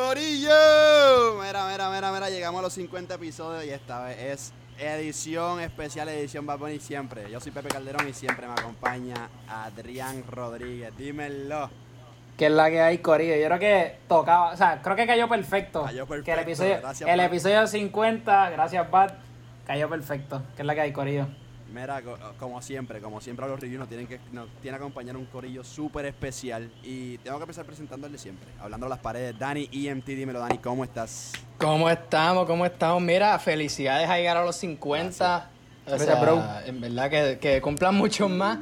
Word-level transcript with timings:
Corillo. 0.00 1.42
Mira, 1.42 1.68
mira, 1.70 1.90
mira, 1.90 2.10
mira, 2.12 2.30
llegamos 2.30 2.60
a 2.60 2.62
los 2.62 2.72
50 2.72 3.14
episodios 3.14 3.64
y 3.66 3.70
esta 3.70 4.02
vez 4.04 4.18
es 4.18 4.52
edición 4.78 5.60
especial, 5.60 6.08
edición 6.08 6.46
Bad 6.46 6.58
Bunny 6.58 6.80
siempre. 6.80 7.30
Yo 7.30 7.38
soy 7.38 7.52
Pepe 7.52 7.68
Calderón 7.68 8.08
y 8.08 8.14
siempre 8.14 8.46
me 8.46 8.54
acompaña 8.54 9.28
Adrián 9.46 10.24
Rodríguez. 10.26 10.96
Dímelo. 10.96 11.68
Que 12.38 12.46
es 12.46 12.52
la 12.52 12.70
que 12.70 12.80
hay, 12.80 12.98
Corillo. 12.98 13.36
Yo 13.36 13.46
creo 13.46 13.58
que 13.58 13.98
tocaba, 14.08 14.52
o 14.52 14.56
sea, 14.56 14.80
creo 14.80 14.96
que 14.96 15.06
cayó 15.06 15.28
perfecto. 15.28 15.82
Cayó 15.84 16.06
perfecto, 16.06 16.24
Que 16.24 16.32
el 16.32 16.38
episodio, 16.40 16.78
gracias, 16.80 17.10
el 17.10 17.16
Bad. 17.18 17.26
episodio 17.26 17.66
50, 17.66 18.50
gracias, 18.50 18.90
Bad, 18.90 19.12
cayó 19.66 19.88
perfecto. 19.90 20.42
Que 20.56 20.62
es 20.62 20.66
la 20.66 20.74
que 20.74 20.80
hay, 20.80 20.92
Corillo. 20.94 21.26
Mira, 21.72 22.02
co- 22.02 22.18
como 22.38 22.60
siempre, 22.62 23.00
como 23.00 23.20
siempre 23.20 23.44
a 23.44 23.48
los 23.48 23.60
reviews 23.60 23.78
nos 23.80 23.88
tienen 23.88 24.06
que 24.06 24.18
nos 24.32 24.48
tiene 24.60 24.76
que 24.76 24.82
acompañar 24.82 25.16
un 25.16 25.26
corillo 25.26 25.62
súper 25.64 26.06
especial 26.06 26.70
y 26.82 27.18
tengo 27.18 27.38
que 27.38 27.44
empezar 27.44 27.64
presentando 27.64 28.06
el 28.06 28.12
de 28.12 28.18
siempre, 28.18 28.48
hablando 28.60 28.86
a 28.86 28.88
las 28.88 28.98
paredes. 28.98 29.38
Dani 29.38 29.68
EMT, 29.72 30.06
dímelo 30.06 30.40
Dani, 30.40 30.58
¿cómo 30.58 30.84
estás? 30.84 31.32
¿Cómo 31.58 31.88
estamos? 31.88 32.46
¿Cómo 32.46 32.64
estamos? 32.66 33.02
Mira, 33.02 33.38
felicidades 33.38 34.08
a 34.08 34.16
llegar 34.16 34.36
a 34.36 34.44
los 34.44 34.56
50. 34.56 35.50
O 35.86 35.88
Gracias, 35.90 36.08
sea, 36.08 36.20
bro. 36.20 36.42
En 36.66 36.80
verdad 36.80 37.10
que, 37.10 37.38
que 37.40 37.60
cumplan 37.60 37.94
muchos 37.94 38.30
más. 38.30 38.58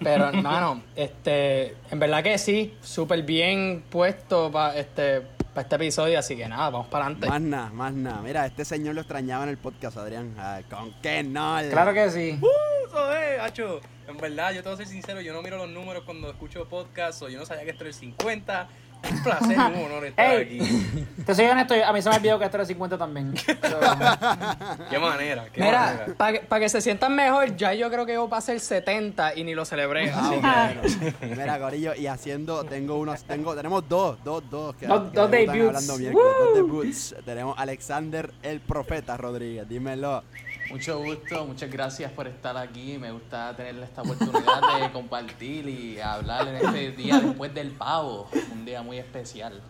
Pero, 0.00 0.28
hermano, 0.28 0.82
este, 0.96 1.76
en 1.90 1.98
verdad 1.98 2.22
que 2.22 2.38
sí, 2.38 2.74
súper 2.82 3.22
bien 3.22 3.84
puesto 3.88 4.50
para 4.50 4.76
este, 4.76 5.22
pa 5.56 5.62
este 5.62 5.76
episodio. 5.76 6.18
Así 6.18 6.36
que 6.36 6.46
nada, 6.46 6.68
vamos 6.68 6.88
para 6.88 7.06
adelante. 7.06 7.28
Más 7.28 7.40
nada, 7.40 7.70
más 7.70 7.92
nada. 7.94 8.20
Mira, 8.20 8.44
este 8.44 8.64
señor 8.64 8.94
lo 8.94 9.00
extrañaba 9.00 9.44
en 9.44 9.50
el 9.50 9.56
podcast, 9.56 9.96
Adrián. 9.96 10.34
Ay, 10.38 10.64
¿Con 10.64 10.92
qué 11.00 11.22
no? 11.22 11.56
Claro 11.70 11.94
que 11.94 12.10
sí. 12.10 12.38
Eso 12.86 13.12
es, 13.12 13.40
hacho. 13.40 13.80
En 14.06 14.18
verdad, 14.18 14.52
yo 14.52 14.62
te 14.62 14.68
voy 14.68 14.74
a 14.74 14.76
ser 14.76 14.86
sincero, 14.86 15.20
yo 15.20 15.32
no 15.32 15.42
miro 15.42 15.56
los 15.56 15.68
números 15.68 16.04
cuando 16.04 16.30
escucho 16.30 16.68
podcast 16.68 17.22
o 17.22 17.28
yo 17.28 17.38
no 17.38 17.46
sabía 17.46 17.64
que 17.64 17.70
esto 17.70 17.84
era 17.84 17.88
el 17.88 17.94
50. 17.94 18.68
Un 19.10 19.22
placer 19.24 19.58
un 19.58 19.84
honor 19.84 20.04
estar 20.06 20.34
Ey. 20.34 20.42
aquí. 20.42 21.06
Te 21.24 21.34
soy 21.34 21.46
honesto, 21.46 21.74
a 21.84 21.92
mí 21.92 22.02
se 22.02 22.08
me 22.10 22.16
olvidó 22.16 22.38
que 22.38 22.44
esto 22.44 22.56
era 22.56 22.64
50 22.66 22.98
también. 22.98 23.34
Qué 24.90 24.98
manera, 24.98 25.46
qué 25.52 25.60
Mira, 25.60 26.06
manera. 26.18 26.42
para 26.48 26.60
que 26.60 26.68
se 26.68 26.80
sientan 26.80 27.14
mejor, 27.14 27.56
ya 27.56 27.72
yo 27.74 27.90
creo 27.90 28.06
que 28.06 28.14
yo 28.14 28.28
pasé 28.28 28.52
el 28.52 28.60
70 28.60 29.34
y 29.36 29.44
ni 29.44 29.54
lo 29.54 29.64
celebré. 29.64 30.10
Ah, 30.12 30.72
Así 30.84 30.98
que. 30.98 31.26
Mira, 31.36 31.58
Corillo, 31.58 31.94
y 31.94 32.06
haciendo, 32.06 32.64
tengo 32.64 32.96
unos, 32.96 33.24
tengo, 33.24 33.54
tenemos 33.54 33.88
dos, 33.88 34.18
dos, 34.24 34.42
dos. 34.50 34.74
Que, 34.76 34.86
Dos- 34.86 35.10
que 35.10 35.16
dos 35.18 35.30
debuts. 35.30 35.66
hablando 35.66 35.98
dos 35.98 36.54
debuts. 36.54 37.14
Tenemos 37.24 37.58
Alexander 37.58 38.32
el 38.42 38.60
Profeta 38.60 39.16
Rodríguez, 39.16 39.68
dímelo. 39.68 40.22
Mucho 40.70 40.98
gusto, 41.02 41.44
muchas 41.46 41.70
gracias 41.70 42.10
por 42.12 42.26
estar 42.26 42.56
aquí. 42.56 42.98
Me 42.98 43.10
gusta 43.12 43.54
tener 43.56 43.76
esta 43.82 44.02
oportunidad 44.02 44.80
de 44.80 44.90
compartir 44.92 45.68
y 45.68 46.00
hablar 46.00 46.48
en 46.48 46.56
este 46.56 46.90
día 46.92 47.20
después 47.20 47.54
del 47.54 47.70
pavo. 47.70 48.28
Un 48.52 48.64
día 48.64 48.82
muy 48.82 48.98
especial. 48.98 49.60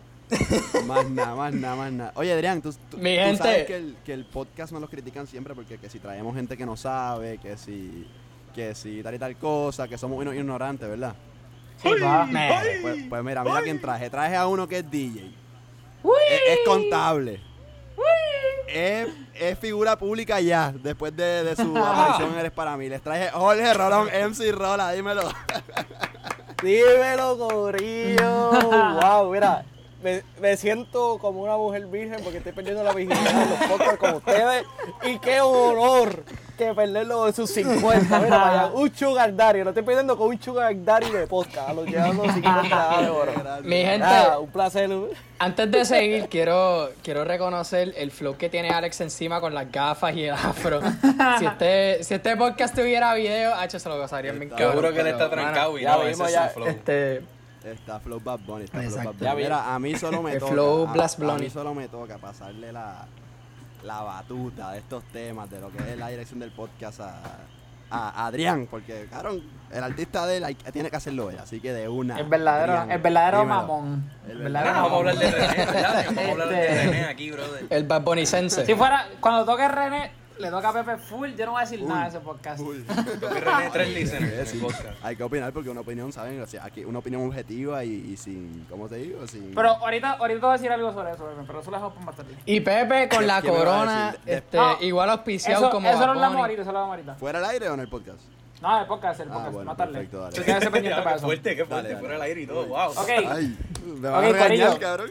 Más 0.87 1.09
nada, 1.11 1.35
más 1.37 1.53
nada, 1.55 1.77
más 1.77 1.93
nada. 1.93 2.13
Oye, 2.17 2.33
Adrián, 2.33 2.61
tú, 2.63 2.75
tú- 2.91 2.97
Mi 2.99 3.15
tú 3.17 3.23
gente. 3.23 3.37
sabes 3.39 3.67
que 3.67 3.77
el, 3.77 3.97
que 4.05 4.13
el 4.13 4.25
podcast 4.25 4.73
nos 4.73 4.81
lo 4.81 4.89
critican 4.89 5.27
siempre 5.27 5.55
porque 5.55 5.79
que 5.79 5.89
si 5.89 6.01
traemos 6.01 6.35
gente 6.35 6.57
que 6.57 6.67
no 6.67 6.77
sabe, 6.77 7.39
que 7.39 7.57
si, 7.57 8.07
que 8.55 8.75
si 8.75 9.03
tal 9.03 9.15
y 9.15 9.19
tal 9.19 9.37
cosa, 9.37 9.87
que 9.87 9.97
somos 9.99 10.19
unos 10.19 10.35
ignorantes, 10.35 10.89
¿verdad? 10.89 11.15
sí, 11.81 11.91
Pues, 12.83 12.97
pues 13.09 13.23
mira, 13.23 13.45
mira 13.45 13.63
quién 13.63 13.81
traje. 13.81 14.09
Traje 14.11 14.35
a 14.35 14.47
uno 14.49 14.67
que 14.67 14.79
es 14.79 14.91
DJ. 14.91 15.27
Es, 16.31 16.41
es 16.49 16.59
contable. 16.65 17.41
Es, 18.69 19.07
es 19.39 19.59
figura 19.59 19.97
pública 19.97 20.41
ya, 20.41 20.73
después 20.73 21.15
de, 21.17 21.45
de 21.45 21.57
su 21.57 21.77
aparición 21.77 22.35
Eres 22.39 22.53
Para 22.53 22.77
Mí. 22.77 22.89
Les 22.89 23.03
traje 23.03 23.31
Jorge 23.31 23.75
Rolón, 23.75 24.09
MC 24.09 24.53
Rola, 24.53 24.93
dímelo. 24.93 25.23
Dímelo, 26.63 27.37
Corillo. 27.37 28.51
wow, 29.01 29.31
mira, 29.33 29.65
me, 30.07 30.23
me 30.41 30.57
siento 30.57 31.19
como 31.19 31.43
una 31.43 31.57
mujer 31.57 31.87
virgen 31.87 32.21
porque 32.23 32.39
estoy 32.39 32.53
perdiendo 32.53 32.85
la 32.85 32.93
virginidad 32.93 33.43
en 33.43 33.51
los 33.51 33.59
podcasts 33.59 33.99
con 33.99 34.15
ustedes. 34.15 34.65
Y 35.05 35.19
qué 35.19 35.41
honor 35.41 36.23
que 36.57 36.73
perderlo 36.75 37.27
en 37.27 37.35
sus 37.35 37.51
50. 37.51 38.21
Mira, 38.21 38.39
vaya, 38.39 38.67
un 38.67 38.95
sugar 38.95 39.35
daddy. 39.35 39.65
Lo 39.65 39.71
estoy 39.71 39.83
perdiendo 39.83 40.17
con 40.17 40.29
un 40.29 40.41
sugar 40.41 40.73
daddy 40.77 41.11
de 41.11 41.27
podcast. 41.27 41.71
A 41.71 41.73
los 41.75 41.87
llegando 41.87 42.23
a 42.23 42.27
los 42.27 42.35
50 42.37 43.03
de 43.03 43.11
oro. 43.11 43.33
mi 43.65 43.77
gente, 43.79 43.99
Nada, 43.99 44.39
un 44.39 44.51
placer. 44.51 44.89
Antes 45.41 45.71
de 45.73 45.85
seguir, 45.85 46.29
quiero, 46.29 46.91
quiero 47.03 47.25
reconocer 47.25 47.93
el 47.97 48.13
flow 48.13 48.37
que 48.37 48.49
tiene 48.49 48.71
Alex 48.71 49.01
encima 49.01 49.41
con 49.41 49.55
las 49.55 49.71
gafas 49.73 50.15
y 50.15 50.25
el 50.25 50.35
afro. 50.35 50.81
si, 51.41 51.47
este, 51.47 52.05
si 52.05 52.15
este 52.15 52.37
podcast 52.37 52.77
tuviera 52.77 53.13
video, 53.15 53.55
H 53.55 53.81
se 53.81 53.89
lo 53.89 53.99
gozarían 53.99 54.39
bien. 54.39 54.57
Seguro 54.57 54.93
que 54.93 55.01
él 55.01 55.09
está 55.09 55.29
trancado 55.29 55.77
y 55.79 55.83
ya 55.83 55.97
no, 55.97 56.03
ese 56.03 56.13
vimos 56.13 56.29
es 56.29 56.33
ya, 56.33 56.49
su 56.49 56.55
flow. 56.55 56.69
Este, 56.69 57.36
Está 57.73 58.01
Flow 58.01 58.21
Bad 58.21 58.41
Bunny, 58.41 58.65
está 58.65 58.79
Flow 58.79 58.91
Exacto. 58.91 59.13
Bad 59.21 59.31
Bunny. 59.33 59.43
Mira, 59.43 59.75
a 59.75 59.79
mí 59.79 59.95
solo 59.97 60.23
me 60.23 60.33
El 60.35 60.39
toca. 60.39 60.53
Flow 60.53 60.89
a- 60.89 60.93
Blast 60.93 61.17
a, 61.17 61.21
mí 61.21 61.27
Blondy. 61.27 61.51
solo 61.51 61.75
me 61.75 61.89
toca 61.89 62.19
pasarle 62.19 62.73
la, 62.73 63.07
la 63.85 64.01
batuta 64.03 64.73
de 64.73 64.79
estos 64.79 65.05
temas, 65.05 65.51
de 65.51 65.61
lo 65.61 65.71
que 65.71 65.79
es 65.93 65.99
la 65.99 66.09
dirección 66.09 66.39
del 66.41 66.53
podcast 66.53 67.01
a, 67.01 67.21
a 67.91 68.27
Adrián, 68.27 68.67
porque, 68.71 69.07
claro, 69.09 69.41
el 69.71 69.83
artista 69.85 70.27
de 70.27 70.39
él 70.39 70.45
hay- 70.45 70.55
tiene 70.55 70.91
que 70.91 70.97
hacerlo 70.97 71.31
él, 71.31 71.39
así 71.39 71.61
que 71.61 71.73
de 71.73 71.89
una. 71.89 72.19
El 72.19 72.27
verdadero, 72.27 72.73
Adrián, 72.73 72.91
el 72.93 73.01
verdadero 73.01 73.41
dímelo. 73.43 73.61
mamón. 73.61 74.11
El 74.29 74.39
verdadero 74.39 74.73
vamos 74.75 74.87
a 74.91 74.95
mamón. 74.95 75.09
hablar 75.09 75.19
de 75.19 75.31
René, 75.31 75.67
¿verdad? 75.67 76.05
Vamos 76.07 76.19
a 76.29 76.31
hablar 76.33 76.49
de 76.49 76.67
Este- 76.67 76.85
René 76.85 77.05
aquí, 77.07 77.31
brother. 77.31 77.67
el 77.71 77.85
Bad 77.85 78.03
Bunny 78.03 78.27
Sense. 78.27 78.67
Si 78.67 78.75
fuera, 78.75 79.07
cuando 79.21 79.45
toque 79.45 79.69
René, 79.69 80.11
le 80.39 80.51
toca 80.51 80.69
a 80.69 80.73
Pepe 80.73 80.97
full, 80.99 81.31
yo 81.35 81.47
no 81.47 81.53
voy 81.53 81.61
a 81.61 81.65
decir 81.65 81.79
Full, 81.81 81.89
nada 81.89 82.03
de 82.05 82.09
ese 82.09 82.21
podcast. 82.21 82.61
full. 82.61 82.77
Tres 83.73 83.89
listeners 83.95 84.49
Sí. 84.49 84.63
Hay 85.03 85.17
que 85.17 85.23
opinar 85.23 85.53
porque 85.53 85.71
una 85.71 85.81
opinión, 85.81 86.13
¿saben? 86.13 86.41
O 86.41 86.47
sea, 86.47 86.65
aquí 86.65 86.85
una 86.85 86.99
opinión 86.99 87.27
objetiva 87.27 87.85
y, 87.85 87.93
y 88.13 88.17
sin, 88.17 88.67
¿cómo 88.69 88.89
te 88.89 88.97
digo? 88.97 89.27
Sin... 89.27 89.55
Pero 89.55 89.71
ahorita, 89.71 90.13
ahorita 90.13 90.41
te 90.41 90.47
voy 90.47 90.51
a 90.51 90.59
decir 90.59 90.73
algo 90.73 90.93
sobre 90.93 91.13
eso, 91.13 91.25
Pepe, 91.25 91.43
pero 91.47 91.61
eso 91.61 91.71
lo 91.71 91.77
dejamos 91.77 91.95
para 91.95 92.07
más 92.07 92.17
tarde. 92.17 92.35
Y 92.45 92.61
Pepe 92.61 93.09
con 93.09 93.27
la 93.27 93.41
¿Qué 93.43 93.49
me 93.51 93.55
va 93.55 93.61
a 93.61 93.65
corona, 93.65 94.17
este, 94.27 94.57
No, 94.57 94.77
igual 94.81 95.11
auspiciado 95.11 95.63
Eso, 95.63 95.71
como 95.71 95.89
eso 95.89 95.99
lo 96.05 96.13
hablamos 96.13 96.39
ahorita, 96.39 96.63
eso 96.63 96.73
lo 96.73 96.79
hablamos 96.79 96.97
ahorita. 96.97 97.15
¿Fuera 97.17 97.39
al 97.39 97.45
aire 97.47 97.69
o 97.69 97.75
en 97.75 97.81
el 97.81 97.89
podcast? 97.89 98.21
No, 98.63 98.81
el 98.81 98.87
podcast, 98.87 99.21
el 99.21 99.29
Ah, 99.31 99.35
podcast, 99.35 99.53
bueno, 99.53 99.69
más 99.69 99.77
tarde. 99.77 99.93
perfecto, 99.93 100.21
dale. 100.23 100.45
Quedas 100.45 100.65
pendiente 100.71 100.91
para 101.03 101.11
qué 101.11 101.17
eso. 101.17 101.27
fuerte, 101.27 101.57
qué 101.57 101.65
fuerte, 101.65 101.75
Dale, 101.75 101.89
dale. 101.89 102.01
fuera 102.01 102.15
al 102.17 102.23
aire 102.23 102.41
y 102.43 102.47
todo, 102.47 102.67
wow. 102.67 102.91
Ok. 102.91 103.09
Ay, 103.29 103.59
me 103.85 104.09
van 104.09 104.15
Ok, 104.25 104.25
a 104.25 104.33
regañar, 104.33 104.69
Corillo. 104.69 104.79
cabrón. 104.81 105.11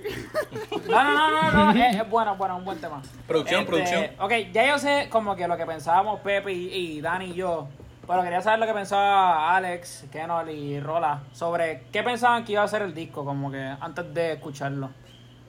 No, 0.89 1.03
no, 1.03 1.13
no, 1.13 1.51
no, 1.51 1.73
no, 1.73 1.83
es, 1.85 1.95
es 1.95 2.09
bueno, 2.09 2.31
es 2.33 2.38
bueno, 2.38 2.57
un 2.57 2.66
buen 2.66 2.79
tema. 2.79 3.01
Producción, 3.28 3.66
producción. 3.66 4.06
Ok, 4.19 4.31
ya 4.51 4.67
yo 4.67 4.79
sé 4.79 5.07
como 5.11 5.35
que 5.35 5.47
lo 5.47 5.57
que 5.57 5.66
pensábamos 5.66 6.19
Pepe 6.22 6.51
y, 6.53 6.73
y 6.73 7.01
Dani 7.01 7.25
y 7.25 7.33
yo, 7.35 7.67
pero 8.07 8.23
quería 8.23 8.41
saber 8.41 8.59
lo 8.59 8.66
que 8.66 8.73
pensaba 8.73 9.56
Alex, 9.56 10.06
Kenol 10.12 10.50
y 10.50 10.79
Rola 10.79 11.22
sobre 11.33 11.83
qué 11.91 12.01
pensaban 12.03 12.44
que 12.45 12.53
iba 12.53 12.63
a 12.63 12.67
ser 12.67 12.81
el 12.81 12.94
disco, 12.94 13.23
como 13.25 13.51
que 13.51 13.59
antes 13.79 14.12
de 14.13 14.33
escucharlo. 14.33 14.89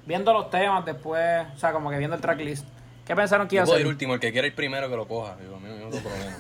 Viendo 0.05 0.33
los 0.33 0.51
temas 0.51 0.85
después, 0.85 1.47
o 1.55 1.59
sea, 1.59 1.73
como 1.73 1.91
que 1.91 1.99
viendo 1.99 2.15
el 2.15 2.23
tracklist. 2.23 2.65
¿Qué 3.07 3.17
pensaron 3.17 3.49
que 3.49 3.57
iba 3.57 3.65
Yo 3.65 3.71
a 3.71 3.73
puedo 3.73 3.79
ir 3.81 3.87
ser? 3.87 3.93
último, 3.93 4.15
el 4.15 4.21
que 4.21 4.33
quiera 4.33 4.47
ir 4.47 4.55
primero 4.55 4.89
que 4.89 4.97
lo 4.97 5.09
coja. 5.09 5.35
Digo, 5.37 5.57
a 5.57 5.61
mí 5.61 5.67
no 5.69 5.89
tengo 5.91 6.09
problema. 6.09 6.37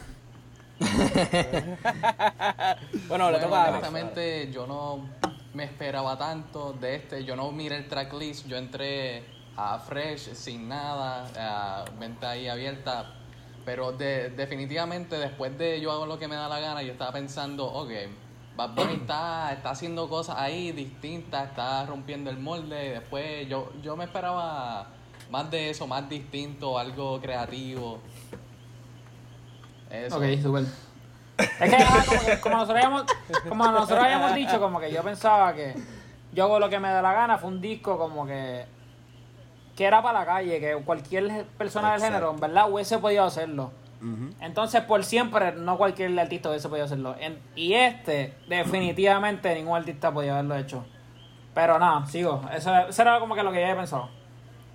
Bueno, 3.08 3.30
le 3.30 3.38
toca 3.38 3.68
honestamente, 3.68 4.50
yo 4.52 4.66
no 4.66 5.08
me 5.54 5.64
esperaba 5.64 6.16
tanto 6.18 6.72
de 6.74 6.96
este. 6.96 7.24
Yo 7.24 7.36
no 7.36 7.50
miré 7.52 7.76
el 7.76 7.88
tracklist. 7.88 8.46
Yo 8.46 8.56
entré 8.56 9.24
a 9.56 9.78
Fresh 9.78 10.34
sin 10.34 10.68
nada, 10.68 11.26
a 11.38 11.84
venta 11.98 12.30
ahí 12.30 12.48
abierta. 12.48 13.12
Pero 13.64 13.92
de- 13.92 14.30
definitivamente, 14.30 15.18
después 15.18 15.56
de 15.58 15.80
yo 15.80 15.90
hago 15.92 16.06
lo 16.06 16.18
que 16.18 16.28
me 16.28 16.36
da 16.36 16.48
la 16.48 16.60
gana, 16.60 16.82
yo 16.82 16.92
estaba 16.92 17.12
pensando, 17.12 17.66
ok, 17.66 17.90
Bad 18.56 18.74
Bunny 18.74 18.94
está, 19.00 19.52
está 19.52 19.70
haciendo 19.70 20.08
cosas 20.08 20.36
ahí 20.38 20.72
distintas, 20.72 21.50
está 21.50 21.84
rompiendo 21.86 22.30
el 22.30 22.38
molde. 22.38 22.86
Y 22.86 22.90
después 22.90 23.48
yo, 23.48 23.72
yo 23.82 23.96
me 23.96 24.04
esperaba 24.04 24.88
más 25.30 25.50
de 25.50 25.70
eso, 25.70 25.86
más 25.86 26.08
distinto, 26.08 26.78
algo 26.78 27.20
creativo. 27.20 28.00
Eso. 29.90 30.16
Ok, 30.18 30.24
súper. 30.42 30.64
Es 31.38 31.70
que 31.70 31.76
ah, 31.76 32.04
como, 32.08 32.20
que- 32.24 32.40
como 32.40 32.54
nosotros 32.56 32.76
habíamos, 32.76 33.04
como 33.48 33.64
nosotros 33.70 33.98
habíamos 34.04 34.34
dicho, 34.34 34.58
como 34.60 34.80
que 34.80 34.90
yo 34.92 35.02
pensaba 35.02 35.54
que 35.54 35.74
yo 36.32 36.44
hago 36.44 36.58
lo 36.58 36.68
que 36.70 36.78
me 36.80 36.88
da 36.88 37.02
la 37.02 37.12
gana, 37.12 37.38
fue 37.38 37.48
un 37.50 37.60
disco 37.60 37.98
como 37.98 38.26
que 38.26 38.64
que 39.76 39.84
era 39.84 40.00
para 40.02 40.20
la 40.20 40.24
calle, 40.26 40.58
que 40.58 40.74
cualquier 40.86 41.44
persona 41.58 41.92
del 41.92 42.00
género, 42.00 42.30
en 42.30 42.40
verdad, 42.40 42.70
hubiese 42.72 42.98
podido 42.98 43.24
hacerlo. 43.24 43.72
Entonces, 44.40 44.80
por 44.82 45.04
siempre, 45.04 45.52
no 45.52 45.76
cualquier 45.76 46.18
artista 46.18 46.48
hubiese 46.48 46.68
podido 46.70 46.86
hacerlo. 46.86 47.14
En- 47.18 47.38
y 47.54 47.74
este, 47.74 48.32
definitivamente, 48.48 49.54
ningún 49.54 49.76
artista 49.76 50.10
podía 50.12 50.32
haberlo 50.32 50.56
hecho. 50.56 50.84
Pero 51.54 51.78
nada, 51.78 52.06
sigo. 52.06 52.40
Eso, 52.54 52.74
eso 52.88 53.02
era 53.02 53.18
como 53.20 53.34
que 53.34 53.42
lo 53.42 53.50
que 53.52 53.58
yo 53.58 53.64
había 53.64 53.76
pensado. 53.76 54.08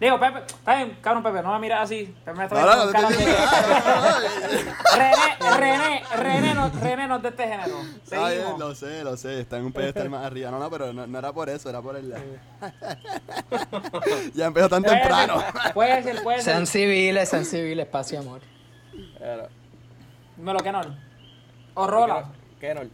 Digo, 0.02 0.20
Pepe, 0.20 0.40
está 0.48 0.78
bien, 0.78 0.98
cabrón 1.00 1.22
Pepe, 1.22 1.44
no 1.44 1.54
me 1.54 1.60
miras 1.60 1.82
así. 1.84 2.12
Pepe 2.26 2.36
me 2.38 2.46
está 2.46 2.60
No, 2.60 2.76
no, 2.76 2.86
no 2.92 3.10
René, 4.98 5.38
René, 5.60 6.04
René 6.18 6.54
no, 6.56 6.72
René 6.82 7.08
no 7.08 7.18
es 7.18 7.22
de 7.22 7.30
este 7.30 7.44
género. 7.48 7.82
Está 8.04 8.18
bien, 8.30 8.42
Seguimos. 8.42 8.60
lo 8.60 8.74
sé, 8.76 9.04
lo 9.04 9.16
sé, 9.16 9.42
está 9.42 9.58
en 9.58 9.66
un 9.66 9.72
pedestal 9.72 10.10
más 10.10 10.26
arriba. 10.26 10.50
No, 10.50 10.58
no, 10.58 10.72
pero 10.72 10.92
no, 10.92 11.06
no 11.06 11.20
era 11.20 11.32
por 11.32 11.50
eso, 11.50 11.70
era 11.70 11.82
por 11.84 11.96
el... 11.96 12.12
ya 14.34 14.48
empezó 14.48 14.70
tan 14.70 14.82
Puede 14.82 14.98
temprano. 14.98 15.40
ser, 15.40 15.74
Puede 15.74 16.02
ser, 16.04 16.24
puede 16.24 16.42
ser. 16.42 16.54
Sean 16.54 16.66
civiles, 16.66 17.30
sean 17.30 17.46
civiles, 17.46 17.86
paz 17.86 18.12
y 18.12 18.16
amor. 18.16 18.42
Pero, 19.20 19.50
Me 20.38 20.52
lo 20.52 20.60
que 20.62 20.72
no. 20.72 20.82
O 21.76 21.86
rola. 21.88 22.26
Kenol. 22.60 22.90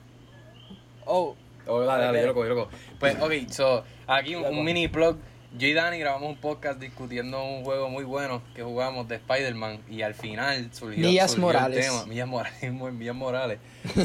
Oh, 1.06 1.36
Oh, 1.70 1.82
dale, 1.82 2.06
dale, 2.06 2.22
yo 2.22 2.28
lo 2.28 2.34
cojo, 2.34 2.46
yo 2.46 2.54
lo 2.54 2.64
cojo. 2.66 2.78
Pues, 2.98 3.22
ok, 3.22 3.32
so, 3.52 3.84
aquí 4.08 4.36
un, 4.36 4.46
un 4.46 4.64
mini 4.64 4.88
plug. 4.88 5.18
Yo 5.58 5.68
y 5.68 5.74
Dani 5.74 5.98
grabamos 5.98 6.30
un 6.30 6.38
podcast 6.38 6.80
discutiendo 6.80 7.44
un 7.44 7.64
juego 7.64 7.90
muy 7.90 8.04
bueno 8.04 8.44
que 8.56 8.62
jugamos 8.62 9.08
de 9.08 9.16
Spider-Man 9.16 9.80
y 9.90 10.04
al 10.04 10.14
final 10.14 10.70
surgió, 10.72 11.08
Millas 11.08 11.32
surgió 11.32 11.48
Morales. 11.48 11.78
el 11.78 11.92
tema. 11.92 12.06
Millas 12.06 12.28
Morales. 12.28 12.74
Millas 12.94 13.16
Morales. 13.16 13.60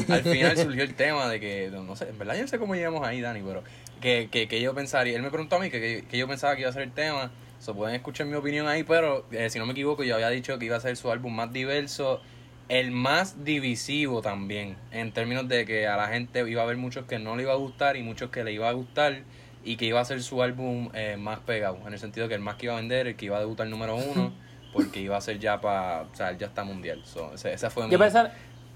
Al 0.09 0.23
final 0.23 0.57
surgió 0.63 0.83
el 0.83 0.95
tema 0.95 1.29
de 1.29 1.39
que, 1.39 1.69
no 1.71 1.95
sé, 1.95 2.09
en 2.09 2.17
verdad 2.17 2.35
yo 2.35 2.41
no 2.41 2.47
sé 2.47 2.57
cómo 2.57 2.75
llegamos 2.75 3.05
ahí, 3.05 3.21
Dani, 3.21 3.41
pero 3.45 3.63
que, 4.01 4.29
que, 4.31 4.47
que 4.47 4.61
yo 4.61 4.73
pensaría, 4.73 5.15
él 5.15 5.21
me 5.21 5.29
preguntó 5.29 5.57
a 5.57 5.59
mí 5.59 5.69
que, 5.69 6.03
que, 6.09 6.17
yo 6.17 6.27
pensaba 6.27 6.55
que 6.55 6.61
iba 6.61 6.69
a 6.69 6.73
ser 6.73 6.81
el 6.81 6.91
tema, 6.91 7.31
so, 7.59 7.75
pueden 7.75 7.95
escuchar 7.95 8.25
mi 8.25 8.35
opinión 8.35 8.67
ahí, 8.67 8.83
pero 8.83 9.25
eh, 9.31 9.49
si 9.49 9.59
no 9.59 9.65
me 9.65 9.73
equivoco 9.73 10.03
yo 10.03 10.15
había 10.15 10.29
dicho 10.29 10.57
que 10.57 10.65
iba 10.65 10.77
a 10.77 10.81
ser 10.81 10.97
su 10.97 11.11
álbum 11.11 11.35
más 11.35 11.53
diverso, 11.53 12.19
el 12.67 12.91
más 12.91 13.43
divisivo 13.43 14.21
también, 14.21 14.75
en 14.91 15.11
términos 15.11 15.47
de 15.47 15.65
que 15.65 15.87
a 15.87 15.97
la 15.97 16.07
gente 16.07 16.49
iba 16.49 16.61
a 16.61 16.65
haber 16.65 16.77
muchos 16.77 17.05
que 17.05 17.19
no 17.19 17.35
le 17.35 17.43
iba 17.43 17.53
a 17.53 17.57
gustar 17.57 17.95
y 17.95 18.01
muchos 18.01 18.31
que 18.31 18.43
le 18.43 18.53
iba 18.53 18.67
a 18.67 18.71
gustar 18.71 19.21
y 19.63 19.77
que 19.77 19.85
iba 19.85 19.99
a 19.99 20.05
ser 20.05 20.21
su 20.21 20.41
álbum 20.43 20.89
eh, 20.93 21.15
más 21.17 21.39
pegado, 21.39 21.77
en 21.87 21.93
el 21.93 21.99
sentido 21.99 22.27
que 22.27 22.35
el 22.35 22.41
más 22.41 22.55
que 22.55 22.65
iba 22.65 22.73
a 22.73 22.77
vender, 22.77 23.07
el 23.07 23.15
que 23.15 23.25
iba 23.25 23.37
a 23.37 23.39
debutar 23.39 23.67
número 23.67 23.95
uno, 23.95 24.31
porque 24.73 24.99
iba 25.01 25.15
a 25.17 25.21
ser 25.21 25.39
ya 25.39 25.61
para, 25.61 26.01
o 26.01 26.15
sea, 26.15 26.29
él 26.29 26.37
ya 26.37 26.47
está 26.47 26.63
mundial, 26.63 27.01
so, 27.05 27.33
ese, 27.33 27.53
esa 27.53 27.69
fue 27.69 27.85
mi, 27.85 27.91
Yo 27.91 27.99
pensé, 27.99 28.23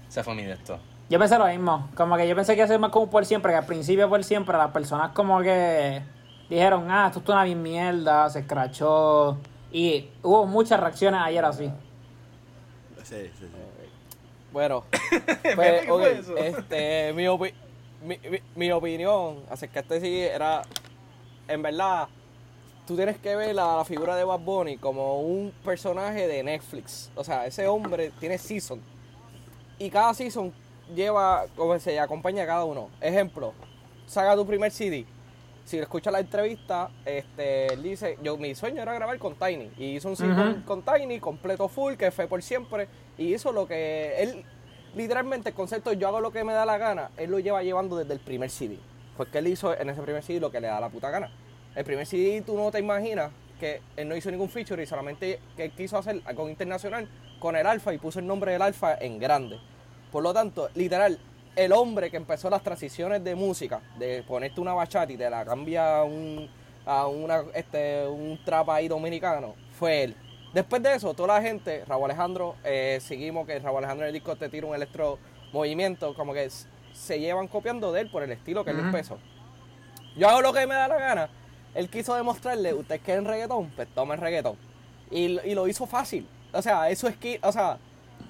esa 0.08 0.24
fue 0.24 0.34
mi 0.34 0.44
de 0.44 0.52
esto. 0.52 0.78
yo 1.10 1.18
pensé 1.18 1.38
lo 1.38 1.46
mismo. 1.46 1.88
Como 1.94 2.16
que 2.16 2.26
yo 2.28 2.34
pensé 2.36 2.52
que 2.52 2.58
iba 2.60 2.64
a 2.64 2.68
ser 2.68 2.78
más 2.78 2.90
como 2.90 3.10
por 3.10 3.26
siempre, 3.26 3.52
que 3.52 3.58
al 3.58 3.66
principio 3.66 4.08
por 4.08 4.22
siempre 4.24 4.56
las 4.56 4.70
personas 4.70 5.10
como 5.12 5.40
que 5.42 6.00
dijeron, 6.48 6.90
ah, 6.90 7.06
esto 7.08 7.20
es 7.20 7.28
una 7.28 7.44
bien 7.44 7.62
mierda, 7.62 8.30
se 8.30 8.40
escrachó. 8.40 9.38
Y 9.72 10.08
hubo 10.22 10.46
muchas 10.46 10.80
reacciones 10.80 11.20
ayer 11.22 11.44
así. 11.44 11.70
Sí, 13.04 13.16
sí, 13.38 13.46
sí. 13.46 13.46
Bueno, 14.52 14.84
¿qué 15.42 15.52
pues, 15.54 15.82
ok, 15.90 16.00
fue 16.00 16.18
eso? 16.18 16.36
este, 16.38 17.12
mi, 17.14 17.24
opi- 17.26 17.52
mi, 18.02 18.18
mi- 18.30 18.42
mi 18.54 18.72
opinión 18.72 19.42
acerca 19.50 19.82
de 19.82 19.96
este 19.96 20.00
sí 20.00 20.20
era, 20.20 20.62
en 21.48 21.62
verdad, 21.62 22.08
tú 22.86 22.96
tienes 22.96 23.18
que 23.18 23.34
ver 23.36 23.54
la 23.54 23.84
figura 23.84 24.16
de 24.16 24.24
Bad 24.24 24.40
Bunny 24.40 24.76
como 24.78 25.20
un 25.20 25.52
personaje 25.64 26.26
de 26.26 26.42
Netflix. 26.42 27.10
O 27.14 27.24
sea, 27.24 27.46
ese 27.46 27.66
hombre 27.66 28.12
tiene 28.20 28.38
season. 28.38 28.80
Y 29.78 29.90
cada 29.90 30.14
season 30.14 30.52
lleva, 30.94 31.46
como 31.56 31.78
se 31.78 31.98
acompaña 32.00 32.44
a 32.44 32.46
cada 32.46 32.64
uno. 32.64 32.88
Ejemplo, 33.00 33.52
saca 34.06 34.34
tu 34.36 34.46
primer 34.46 34.70
CD. 34.72 35.04
Si 35.64 35.78
escuchas 35.78 36.12
la 36.12 36.20
entrevista, 36.20 36.90
este, 37.04 37.74
él 37.74 37.82
dice, 37.82 38.16
yo 38.22 38.38
mi 38.38 38.54
sueño 38.54 38.80
era 38.80 38.94
grabar 38.94 39.18
con 39.18 39.34
Tiny. 39.34 39.70
Y 39.76 39.96
hizo 39.96 40.08
un 40.08 40.16
CD 40.16 40.34
con, 40.34 40.62
con 40.62 40.82
Tiny, 40.82 41.20
completo 41.20 41.68
full, 41.68 41.94
que 41.94 42.10
fue 42.10 42.26
por 42.26 42.42
siempre. 42.42 42.88
Y 43.18 43.34
hizo 43.34 43.52
lo 43.52 43.66
que 43.68 44.14
él, 44.22 44.44
literalmente 44.94 45.50
el 45.50 45.54
concepto 45.54 45.92
yo 45.92 46.08
hago 46.08 46.20
lo 46.20 46.30
que 46.30 46.44
me 46.44 46.52
da 46.52 46.64
la 46.66 46.78
gana, 46.78 47.10
él 47.16 47.30
lo 47.30 47.38
lleva 47.38 47.62
llevando 47.62 47.96
desde 47.96 48.12
el 48.12 48.20
primer 48.20 48.50
CD. 48.50 48.78
Porque 49.16 49.38
él 49.38 49.48
hizo 49.48 49.76
en 49.76 49.90
ese 49.90 50.02
primer 50.02 50.22
CD 50.22 50.40
lo 50.40 50.50
que 50.50 50.60
le 50.60 50.68
da 50.68 50.80
la 50.80 50.88
puta 50.88 51.10
gana. 51.10 51.30
El 51.74 51.84
primer 51.84 52.06
CD 52.06 52.42
tú 52.42 52.56
no 52.56 52.70
te 52.70 52.78
imaginas 52.78 53.30
que 53.58 53.82
él 53.96 54.08
no 54.08 54.16
hizo 54.16 54.30
ningún 54.30 54.48
feature 54.48 54.82
y 54.82 54.86
solamente 54.86 55.40
que 55.56 55.64
él 55.64 55.72
quiso 55.72 55.98
hacer 55.98 56.22
algo 56.24 56.48
internacional 56.48 57.08
con 57.38 57.56
el 57.56 57.66
Alfa 57.66 57.92
y 57.92 57.98
puso 57.98 58.20
el 58.20 58.26
nombre 58.26 58.52
del 58.52 58.62
Alfa 58.62 58.96
en 58.98 59.18
grande. 59.18 59.58
Por 60.10 60.22
lo 60.22 60.32
tanto, 60.32 60.70
literal, 60.74 61.18
el 61.56 61.72
hombre 61.72 62.10
que 62.10 62.16
empezó 62.16 62.48
las 62.48 62.62
transiciones 62.62 63.22
de 63.24 63.34
música, 63.34 63.80
de 63.98 64.22
ponerte 64.22 64.60
una 64.60 64.74
bachata 64.74 65.12
y 65.12 65.16
te 65.16 65.28
la 65.28 65.44
cambia 65.44 65.98
a 65.98 66.04
un, 66.04 66.48
a 66.86 67.06
una, 67.06 67.42
este, 67.54 68.06
un 68.06 68.38
ahí 68.68 68.88
dominicano, 68.88 69.54
fue 69.72 70.04
él. 70.04 70.16
Después 70.52 70.82
de 70.82 70.94
eso, 70.94 71.12
toda 71.14 71.34
la 71.36 71.42
gente, 71.42 71.84
Raúl 71.86 72.06
Alejandro, 72.06 72.54
eh, 72.64 72.98
seguimos 73.02 73.46
que 73.46 73.58
Raúl 73.58 73.78
Alejandro 73.78 74.04
en 74.06 74.08
el 74.08 74.14
disco 74.14 74.34
te 74.36 74.48
tira 74.48 74.66
un 74.66 74.74
electro 74.74 75.18
movimiento, 75.52 76.14
como 76.14 76.32
que 76.32 76.48
se 76.92 77.20
llevan 77.20 77.48
copiando 77.48 77.92
de 77.92 78.00
él 78.02 78.10
por 78.10 78.22
el 78.22 78.32
estilo 78.32 78.64
que 78.64 78.70
él 78.70 78.78
empezó. 78.80 79.18
Yo 80.16 80.28
hago 80.28 80.40
lo 80.40 80.52
que 80.52 80.66
me 80.66 80.74
da 80.74 80.88
la 80.88 80.96
gana. 80.98 81.30
Él 81.74 81.88
quiso 81.88 82.14
demostrarle, 82.14 82.72
ustedes 82.74 83.02
quieren 83.02 83.24
reggaetón, 83.24 83.70
pues 83.76 83.86
tomen 83.94 84.18
reggaetón. 84.20 84.56
Y, 85.10 85.28
lo- 85.28 85.44
y 85.44 85.54
lo 85.54 85.68
hizo 85.68 85.86
fácil. 85.86 86.26
O 86.52 86.62
sea, 86.62 86.88
eso 86.90 87.06
es 87.08 87.16
que, 87.16 87.38
o 87.42 87.52
sea, 87.52 87.78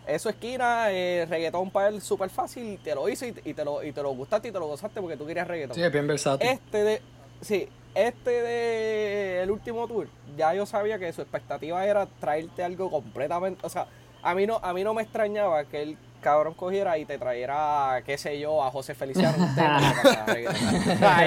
eso 0.06 0.28
esquina, 0.28 0.90
eh, 0.90 1.24
reggaetón 1.28 1.70
para 1.70 1.88
él 1.88 2.02
súper 2.02 2.30
fácil, 2.30 2.78
te 2.82 2.94
lo 2.94 3.08
hizo 3.08 3.24
y, 3.26 3.32
te- 3.32 3.48
y 3.48 3.54
te 3.54 3.64
lo, 3.64 3.82
y 3.82 3.92
te 3.92 4.02
lo 4.02 4.10
gustaste 4.10 4.48
y 4.48 4.52
te 4.52 4.58
lo 4.58 4.66
gozaste 4.66 5.00
porque 5.00 5.16
tú 5.16 5.24
querías 5.24 5.46
reggaetón. 5.46 5.76
Sí, 5.76 5.88
bien 5.88 6.06
versátil. 6.06 6.48
Este 6.48 6.84
de, 6.84 7.02
sí, 7.40 7.69
este 7.94 8.31
de 8.31 9.43
el 9.43 9.50
último 9.50 9.87
tour, 9.88 10.08
ya 10.37 10.55
yo 10.55 10.67
sabía 10.67 10.99
que 10.99 11.12
su 11.12 11.23
expectativa 11.23 11.85
era 11.85 12.06
traerte 12.20 12.62
algo 12.62 12.90
completamente, 12.90 13.64
o 13.67 13.69
sea, 13.69 13.87
a 14.23 14.35
mí 14.35 14.46
no, 14.46 14.61
a 14.62 14.73
mí 14.73 14.85
no 14.85 14.94
me 14.94 15.02
extrañaba 15.02 15.64
que 15.64 15.82
el 15.82 15.99
cabrón 16.20 16.55
cogiera 16.55 16.99
y 16.99 17.05
te 17.05 17.17
trajera, 17.19 18.02
qué 18.05 18.19
sé 18.19 18.38
yo, 18.40 18.62
a 18.64 18.70
José 18.73 18.94
Feliciano 18.94 19.37
un 19.38 19.55
tema 19.55 19.81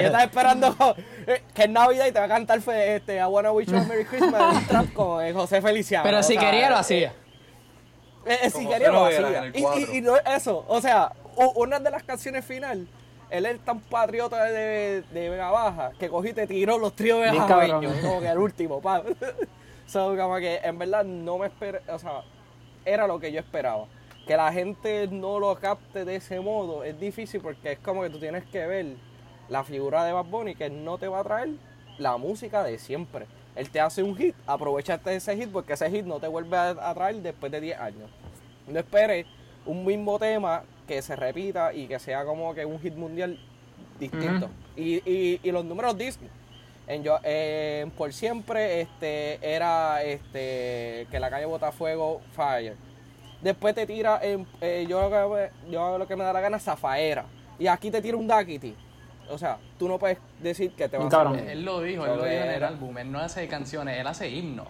yo 0.02 0.06
estaba 0.06 0.24
esperando 0.24 0.76
eh, 1.26 1.42
que 1.54 1.62
es 1.62 1.70
Navidad 1.70 2.06
y 2.06 2.12
te 2.12 2.18
va 2.18 2.26
a 2.26 2.28
cantar 2.28 2.60
fe- 2.60 2.96
este, 2.96 3.16
I 3.16 3.22
Wanna 3.24 3.52
Wish 3.52 3.68
You 3.68 3.78
a 3.78 3.84
Merry 3.84 4.04
Christmas 4.04 4.56
un 4.56 4.66
trap 4.66 4.92
con 4.92 5.24
eh, 5.24 5.32
José 5.32 5.62
Feliciano. 5.62 6.04
Pero 6.04 6.18
o 6.18 6.22
si 6.22 6.34
sea, 6.34 6.42
quería, 6.42 6.68
lo 6.68 6.76
eh, 6.76 6.78
hacía. 6.80 7.14
eh, 8.26 8.38
eh, 8.42 8.50
si 8.50 8.66
quería 8.66 8.90
lo 8.90 9.06
hacía. 9.06 9.46
Y, 9.54 9.60
y- 9.92 9.96
y 9.96 10.00
no 10.02 10.16
es 10.16 10.22
eso, 10.26 10.64
o 10.68 10.80
sea, 10.82 11.12
una 11.56 11.80
de 11.80 11.90
las 11.90 12.02
canciones 12.02 12.44
final, 12.44 12.86
él 13.32 13.46
es 13.46 13.58
tan 13.60 13.80
patriota 13.80 14.44
de, 14.44 15.02
de 15.10 15.30
Vega 15.30 15.50
Baja 15.50 15.92
que 15.98 16.08
cogí 16.08 16.28
y 16.28 16.32
te 16.34 16.46
tiró 16.46 16.78
los 16.78 16.94
tríos 16.94 17.24
de 17.24 17.30
Bien 17.30 17.46
cabrón. 17.46 17.70
jabeños, 17.70 17.96
como 18.00 18.20
que 18.20 18.28
al 18.28 18.38
último, 18.38 18.80
pa. 18.80 19.02
so, 19.86 20.14
como 20.16 20.36
que 20.36 20.56
en 20.62 20.78
verdad 20.78 21.04
no 21.04 21.38
me 21.38 21.46
esperé, 21.46 21.80
o 21.88 21.98
sea, 21.98 22.22
era 22.84 23.06
lo 23.06 23.18
que 23.18 23.32
yo 23.32 23.40
esperaba. 23.40 23.86
Que 24.26 24.36
la 24.36 24.52
gente 24.52 25.08
no 25.08 25.40
lo 25.40 25.54
capte 25.56 26.04
de 26.04 26.16
ese 26.16 26.40
modo 26.40 26.84
es 26.84 26.98
difícil 27.00 27.40
porque 27.40 27.72
es 27.72 27.78
como 27.78 28.02
que 28.02 28.10
tú 28.10 28.20
tienes 28.20 28.44
que 28.44 28.66
ver 28.66 28.86
la 29.48 29.64
figura 29.64 30.04
de 30.04 30.12
Bad 30.12 30.26
Bunny 30.26 30.54
que 30.54 30.70
no 30.70 30.98
te 30.98 31.08
va 31.08 31.20
a 31.20 31.24
traer 31.24 31.50
la 31.98 32.16
música 32.18 32.62
de 32.62 32.78
siempre. 32.78 33.26
Él 33.56 33.70
te 33.70 33.80
hace 33.80 34.02
un 34.02 34.16
hit, 34.16 34.34
aprovechate 34.46 35.10
de 35.10 35.16
ese 35.16 35.36
hit 35.36 35.50
porque 35.50 35.72
ese 35.72 35.90
hit 35.90 36.04
no 36.04 36.20
te 36.20 36.28
vuelve 36.28 36.56
a, 36.56 36.70
a 36.70 36.94
traer 36.94 37.16
después 37.16 37.50
de 37.50 37.60
10 37.60 37.80
años. 37.80 38.10
No 38.66 38.78
esperes 38.78 39.26
un 39.66 39.84
mismo 39.84 40.18
tema 40.18 40.62
que 40.86 41.00
se 41.02 41.16
repita 41.16 41.72
y 41.72 41.86
que 41.86 41.98
sea 41.98 42.24
como 42.24 42.54
que 42.54 42.64
un 42.64 42.80
hit 42.80 42.94
mundial 42.94 43.38
distinto. 43.98 44.48
y, 44.76 44.96
y, 45.10 45.40
y 45.42 45.52
los 45.52 45.64
números 45.64 45.96
dicen. 45.96 46.28
En 46.88 47.04
yo, 47.04 47.18
en 47.22 47.90
por 47.92 48.12
siempre 48.12 48.80
este 48.80 49.38
era 49.40 50.02
este 50.02 51.06
que 51.10 51.20
la 51.20 51.30
calle 51.30 51.46
bota 51.46 51.70
fuego 51.70 52.20
fire. 52.32 52.74
Después 53.40 53.74
te 53.74 53.86
tira 53.86 54.18
en, 54.22 54.46
eh, 54.60 54.84
yo, 54.88 55.08
lo 55.08 55.34
que- 55.34 55.50
yo 55.70 55.96
lo 55.98 56.06
que 56.08 56.16
me 56.16 56.24
da 56.24 56.32
la 56.32 56.40
gana 56.40 56.58
Zafaera. 56.58 57.24
Y 57.58 57.66
aquí 57.68 57.90
te 57.90 58.02
tira 58.02 58.16
un 58.16 58.26
Dakiti. 58.26 58.74
O 59.30 59.38
sea, 59.38 59.58
tú 59.78 59.88
no 59.88 59.98
puedes 59.98 60.18
decir 60.40 60.72
que 60.72 60.88
te 60.88 60.98
va 60.98 61.04
a. 61.04 61.08
Él 61.52 61.64
lo 61.64 61.80
dijo, 61.80 62.04
él 62.04 62.16
lo 62.16 62.24
dijo 62.24 62.42
en 62.44 62.50
el 62.50 62.64
álbum. 62.64 62.98
Él 62.98 63.12
no 63.12 63.20
hace 63.20 63.46
canciones, 63.46 63.98
él 64.00 64.06
hace 64.06 64.28
himnos. 64.28 64.66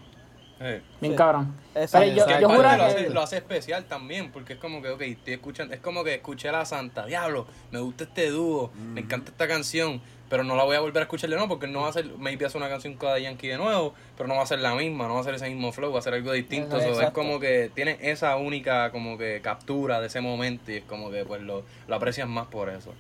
Eh. 0.65 0.81
Bien 1.01 1.13
Sí. 1.13 1.17
cabrón. 1.17 1.55
Exacto. 1.75 2.07
Pero 2.15 2.41
yo, 2.41 2.41
yo 2.41 2.63
lo, 2.63 2.69
hace, 2.85 3.11
lo 3.11 3.21
hace 3.21 3.37
especial 3.39 3.85
también, 3.87 4.31
porque 4.31 4.53
es 4.53 4.59
como 4.59 4.81
que, 4.81 4.91
ok, 4.91 5.01
estoy 5.03 5.35
escuchando, 5.35 5.75
es 5.75 5.81
como 5.81 6.05
que 6.05 6.15
escuché 6.15 6.49
a 6.51 6.53
la 6.53 6.65
Santa, 6.65 7.05
diablo, 7.07 7.47
me 7.71 7.81
gusta 7.81 8.05
este 8.05 8.31
dúo, 8.31 8.71
me 8.95 9.01
encanta 9.01 9.31
esta 9.33 9.49
canción, 9.49 10.01
pero 10.29 10.45
no 10.45 10.55
la 10.55 10.65
voy 10.65 10.77
a 10.77 10.81
volver 10.81 10.99
a 10.99 11.03
escuchar 11.05 11.29
de 11.31 11.37
nuevo 11.37 11.49
porque 11.49 11.67
no 11.67 11.81
va 11.83 11.89
a 11.89 11.93
ser, 11.93 12.07
maybe 12.19 12.47
hace 12.47 12.57
una 12.59 12.69
canción 12.69 12.95
con 12.95 13.09
Daddy 13.09 13.23
Yankee 13.23 13.49
de 13.49 13.59
nuevo, 13.59 13.93
pero 14.17 14.29
no 14.29 14.37
va 14.37 14.43
a 14.43 14.47
ser 14.47 14.61
la 14.61 14.75
misma, 14.75 15.09
no 15.09 15.15
va 15.15 15.21
a 15.21 15.25
ser 15.25 15.35
ese 15.35 15.49
mismo 15.49 15.73
flow, 15.73 15.93
va 15.93 15.99
a 15.99 16.03
ser 16.03 16.15
algo 16.15 16.33
distinto, 16.33 16.77
Exacto. 16.77 16.95
so, 16.95 17.03
es 17.03 17.11
como 17.11 17.41
que 17.41 17.71
tiene 17.75 17.99
esa 18.01 18.37
única 18.37 18.91
como 18.93 19.19
que 19.19 19.41
captura 19.43 20.01
de 20.01 20.07
ese 20.07 20.21
momento 20.21 20.71
y 20.71 20.77
es 20.77 20.85
como 20.85 21.11
que 21.11 21.25
pues 21.25 21.43
lo, 21.43 21.65
lo 21.89 21.95
aprecias 21.97 22.29
más 22.29 22.47
por 22.47 22.69
eso. 22.71 22.95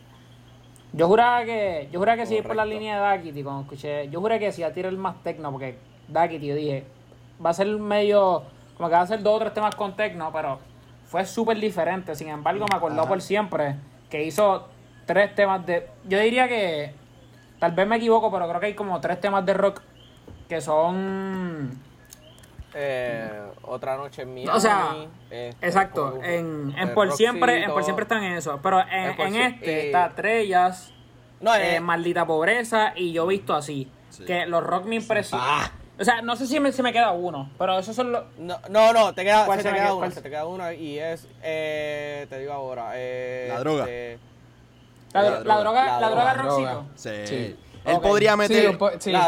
Yo 0.95 1.07
juraba 1.07 1.45
que, 1.45 1.88
yo 1.90 1.99
juraba 2.00 2.19
que 2.19 2.26
sí 2.26 2.37
por 2.42 2.54
la 2.54 2.64
Correcto. 2.64 2.78
línea 2.81 2.97
de 2.97 3.00
Dakiti 3.00 3.42
cuando 3.42 3.62
escuché, 3.62 4.09
yo 4.11 4.21
juré 4.21 4.38
que 4.38 4.52
sí 4.52 4.61
iba 4.61 4.69
a 4.69 4.73
tirar 4.75 4.92
el 4.92 4.99
más 4.99 5.23
tecno 5.23 5.50
porque 5.50 5.76
Dakiti 6.09 6.47
yo 6.49 6.54
dije, 6.54 6.85
va 7.45 7.51
a 7.51 7.55
ser 7.55 7.67
medio, 7.67 8.45
como 8.77 8.89
que 8.89 8.95
va 8.95 9.03
a 9.03 9.07
ser 9.07 9.23
dos 9.23 9.37
o 9.37 9.39
tres 9.39 9.55
temas 9.55 9.75
con 9.75 9.95
tecno, 9.97 10.31
pero 10.33 10.59
fue 11.07 11.25
súper 11.27 11.59
diferente. 11.59 12.15
Sin 12.15 12.29
embargo, 12.29 12.67
me 12.71 12.77
acordó 12.77 13.07
por 13.07 13.21
siempre 13.21 13.77
que 14.11 14.25
hizo 14.25 14.69
tres 15.07 15.35
temas 15.35 15.65
de, 15.67 15.89
yo 16.05 16.19
diría 16.19 16.49
que, 16.49 16.95
tal 17.59 17.73
vez 17.73 17.87
me 17.87 17.97
equivoco, 17.97 18.31
pero 18.31 18.49
creo 18.49 18.61
que 18.61 18.67
hay 18.67 18.75
como 18.75 19.01
tres 19.01 19.21
temas 19.21 19.45
de 19.47 19.55
rock 19.55 19.81
que 20.49 20.61
son 20.61 21.79
Eh, 22.75 23.43
otra 23.62 23.97
noche 23.97 24.23
en 24.23 24.33
Miami. 24.33 24.57
O 24.57 24.61
sea, 24.61 24.95
este, 25.31 25.67
Exacto, 25.67 26.21
en, 26.23 26.75
en 26.77 26.95
por 26.95 27.12
siempre, 27.12 27.65
en 27.65 27.71
por 27.71 27.85
siempre 27.85 28.05
están 28.05 28.25
en 28.25 28.33
eso. 28.33 28.61
Pero 28.62 28.81
en, 28.81 29.37
este 29.37 29.87
está 29.87 30.11
Trellas, 30.15 30.93
No, 31.41 31.55
eh, 31.55 31.77
eh, 31.77 31.81
Maldita 31.81 32.27
Pobreza 32.27 32.95
y 32.97 33.12
Yo 33.12 33.27
Visto 33.27 33.55
Así. 33.55 33.91
Sí. 34.09 34.25
Que 34.25 34.47
los 34.47 34.62
rock 34.62 34.87
me 34.87 34.97
impresionan. 34.97 35.71
O 36.03 36.05
sea, 36.05 36.21
no 36.21 36.37
sé 36.37 36.47
si 36.47 36.59
me, 36.61 36.73
si 36.73 36.83
me 36.83 36.93
queda 36.93 37.13
uno, 37.13 37.49
pero 37.59 37.79
esos 37.79 37.95
son 37.97 38.13
los... 38.13 38.25
no, 38.39 38.59
no, 38.69 38.93
no, 38.93 39.15
te 39.15 39.23
queda, 39.25 39.47
¿Cuál 39.47 39.59
se 39.61 39.63
se 39.63 39.69
te 39.71 39.75
queda 39.77 39.95
¿Cuál 39.95 40.11
se 40.11 40.15
se- 40.17 40.23
te 40.23 40.31
queda 40.31 40.47
una 40.47 40.75
y 40.75 40.99
es, 40.99 41.27
eh, 41.43 42.27
te 42.29 42.39
digo 42.41 42.53
ahora, 42.53 42.91
eh, 42.97 43.47
La 43.49 43.61
droga. 43.61 43.85
este, 43.85 44.19
La, 45.13 45.23
La 45.23 45.31
la 45.31 45.39
droga. 45.39 45.61
droga, 45.61 46.01
La 46.01 46.11
droga 46.11 46.35
droga. 46.35 46.83
Sí. 46.97 47.11
Sí. 47.25 47.57
Él 47.85 47.99
podría 48.01 48.37
meter. 48.37 48.79
po- 48.79 48.91
sí, 48.99 49.11
Él 49.11 49.19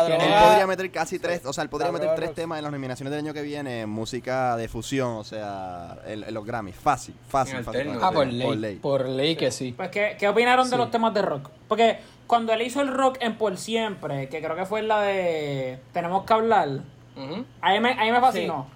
podría 0.44 0.66
meter 0.68 0.90
casi 0.92 1.18
tres, 1.18 1.44
o 1.44 1.52
sea, 1.52 1.62
él 1.64 1.70
podría 1.70 1.90
La 1.90 1.98
meter 1.98 2.14
tres 2.14 2.34
temas 2.34 2.58
en 2.58 2.62
las 2.64 2.72
nominaciones 2.72 3.10
del 3.10 3.18
año 3.24 3.34
que 3.34 3.42
viene 3.42 3.80
en 3.80 3.88
música 3.90 4.56
de 4.56 4.68
fusión, 4.68 5.10
o 5.16 5.24
sea, 5.24 5.96
en, 6.06 6.22
en 6.22 6.32
los 6.34 6.44
Grammys. 6.46 6.76
Fácil, 6.76 7.16
fácil, 7.28 7.64
fácil. 7.64 7.90
Ah, 8.00 8.10
por 8.12 8.24
Por 8.24 8.26
ley. 8.28 8.56
ley. 8.56 8.76
Por 8.76 9.08
ley 9.08 9.34
que 9.34 9.50
sí. 9.50 9.72
Pues, 9.76 9.90
¿qué, 9.90 10.16
qué 10.18 10.28
opinaron 10.28 10.70
de 10.70 10.76
los 10.76 10.88
temas 10.90 11.12
de 11.14 11.22
rock? 11.22 11.50
Porque 11.66 11.98
cuando 12.26 12.52
él 12.52 12.62
hizo 12.62 12.80
el 12.80 12.88
rock 12.88 13.18
en 13.20 13.36
Por 13.36 13.56
Siempre, 13.56 14.28
que 14.28 14.40
creo 14.42 14.56
que 14.56 14.64
fue 14.66 14.82
la 14.82 15.00
de 15.02 15.78
Tenemos 15.92 16.24
que 16.24 16.32
hablar, 16.32 16.68
Ujú. 17.16 17.44
a 17.60 17.72
mí 17.72 17.80
me, 17.80 17.92
a 17.92 18.02
mí 18.04 18.10
me 18.12 18.20
fascinó. 18.20 18.66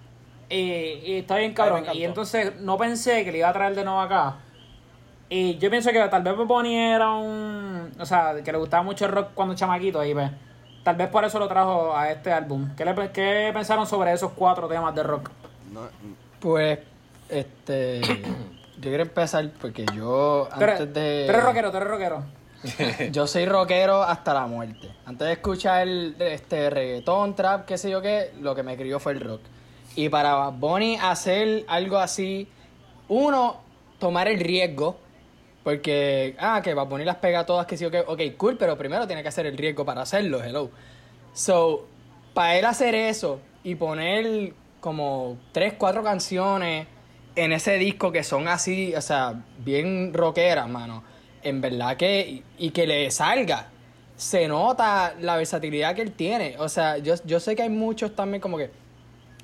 Y, 0.50 0.56
y 0.56 1.18
está 1.18 1.36
bien 1.36 1.52
cabrón. 1.54 1.84
Y 1.92 2.04
entonces 2.04 2.56
no 2.60 2.78
pensé 2.78 3.24
que 3.24 3.32
le 3.32 3.38
iba 3.38 3.48
a 3.48 3.52
traer 3.52 3.74
de 3.74 3.84
nuevo 3.84 4.00
acá. 4.00 4.36
Y 5.28 5.58
yo 5.58 5.68
pienso 5.68 5.90
que 5.90 5.98
tal 6.08 6.22
vez 6.22 6.34
Bunny 6.36 6.74
era 6.74 7.10
un... 7.12 7.92
O 8.00 8.06
sea, 8.06 8.34
que 8.42 8.50
le 8.50 8.56
gustaba 8.56 8.82
mucho 8.82 9.04
el 9.04 9.12
rock 9.12 9.28
cuando 9.34 9.54
chamaquito. 9.54 10.02
Y 10.04 10.14
pues, 10.14 10.30
tal 10.82 10.96
vez 10.96 11.08
por 11.08 11.22
eso 11.24 11.38
lo 11.38 11.48
trajo 11.48 11.94
a 11.94 12.10
este 12.10 12.32
álbum. 12.32 12.74
¿Qué, 12.76 12.84
le, 12.86 12.94
qué 13.12 13.50
pensaron 13.52 13.86
sobre 13.86 14.12
esos 14.14 14.32
cuatro 14.32 14.68
temas 14.68 14.94
de 14.94 15.02
rock? 15.02 15.28
No, 15.70 15.82
Pues, 16.40 16.78
este. 17.28 18.00
yo 18.80 18.82
quiero 18.88 19.02
empezar 19.02 19.50
porque 19.60 19.84
yo 19.94 20.48
antes 20.50 20.94
de. 20.94 21.24
tú 21.26 21.32
eres 21.32 21.44
rockero, 21.44 21.70
tú 21.70 21.76
eres 21.76 21.88
rockero. 21.90 22.22
Yo 23.12 23.26
soy 23.26 23.46
rockero 23.46 24.02
hasta 24.02 24.34
la 24.34 24.46
muerte. 24.46 24.90
Antes 25.06 25.26
de 25.26 25.32
escuchar 25.34 25.86
el, 25.86 26.16
este 26.18 26.70
reggaetón, 26.70 27.34
trap, 27.34 27.66
qué 27.66 27.78
sé 27.78 27.90
yo 27.90 28.02
qué, 28.02 28.32
lo 28.40 28.54
que 28.54 28.62
me 28.62 28.76
crió 28.76 28.98
fue 28.98 29.12
el 29.12 29.20
rock. 29.20 29.42
Y 29.94 30.08
para 30.08 30.34
Bad 30.34 30.54
Bunny 30.54 30.96
hacer 30.96 31.64
algo 31.68 31.98
así, 31.98 32.48
uno, 33.08 33.60
tomar 33.98 34.28
el 34.28 34.40
riesgo. 34.40 34.98
Porque, 35.62 36.34
ah, 36.38 36.60
que 36.62 36.72
Bad 36.72 36.86
Bunny 36.86 37.04
las 37.04 37.16
pega 37.16 37.44
todas, 37.44 37.66
que 37.66 37.76
sí 37.76 37.84
o 37.84 37.90
qué, 37.90 38.00
ok, 38.00 38.20
cool, 38.36 38.56
pero 38.56 38.78
primero 38.78 39.06
tiene 39.06 39.22
que 39.22 39.28
hacer 39.28 39.46
el 39.46 39.56
riesgo 39.56 39.84
para 39.84 40.02
hacerlo, 40.02 40.42
hello. 40.42 40.70
So, 41.34 41.86
para 42.32 42.56
él 42.56 42.64
hacer 42.64 42.94
eso 42.94 43.40
y 43.62 43.74
poner 43.74 44.54
como 44.80 45.36
tres, 45.52 45.74
cuatro 45.76 46.02
canciones 46.02 46.86
en 47.34 47.52
ese 47.52 47.74
disco 47.74 48.10
que 48.10 48.24
son 48.24 48.48
así, 48.48 48.94
o 48.94 49.02
sea, 49.02 49.44
bien 49.58 50.14
rockeras, 50.14 50.68
mano. 50.68 51.02
En 51.42 51.60
verdad 51.60 51.96
que, 51.96 52.42
y, 52.58 52.70
que 52.70 52.86
le 52.86 53.10
salga. 53.10 53.68
Se 54.16 54.48
nota 54.48 55.14
la 55.20 55.36
versatilidad 55.36 55.94
que 55.94 56.02
él 56.02 56.12
tiene. 56.12 56.56
O 56.58 56.68
sea, 56.68 56.98
yo, 56.98 57.14
yo 57.24 57.38
sé 57.40 57.54
que 57.54 57.62
hay 57.62 57.68
muchos 57.68 58.16
también 58.16 58.40
como 58.40 58.58
que, 58.58 58.70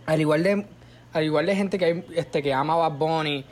al 0.07 0.21
igual 0.21 0.43
de, 0.43 0.67
al 1.13 1.25
igual 1.25 1.47
de 1.47 1.57
gente 1.57 1.79
que 1.79 1.85
hay, 1.85 2.05
este, 2.15 2.43
que 2.43 2.53
ama 2.53 2.75
a 2.75 2.89
Bad 2.89 2.99
Bunny, 2.99 3.45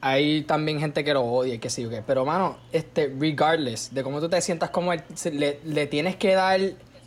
hay 0.00 0.42
también 0.42 0.80
gente 0.80 1.04
que 1.04 1.12
lo 1.12 1.22
odia 1.22 1.54
y 1.54 1.58
que 1.58 1.68
sí 1.68 1.84
o 1.84 1.90
qué. 1.90 2.02
Pero, 2.06 2.24
mano, 2.24 2.56
este, 2.72 3.14
regardless 3.18 3.92
de 3.92 4.02
cómo 4.02 4.20
tú 4.20 4.28
te 4.28 4.40
sientas 4.40 4.70
como 4.70 4.92
él, 4.92 5.02
le, 5.32 5.60
le 5.64 5.86
tienes 5.86 6.16
que 6.16 6.34
dar 6.34 6.60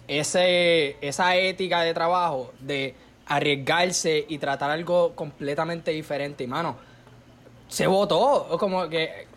ese, 0.07 0.97
esa 1.01 1.35
ética 1.35 1.81
de 1.81 1.93
trabajo 1.93 2.53
de 2.59 2.95
arriesgarse 3.25 4.25
y 4.27 4.37
tratar 4.37 4.69
algo 4.69 5.15
completamente 5.15 5.91
diferente. 5.91 6.43
Y, 6.43 6.47
mano, 6.47 6.77
se 7.67 7.87
votó. 7.87 8.57
Como 8.59 8.87
que 8.89 9.27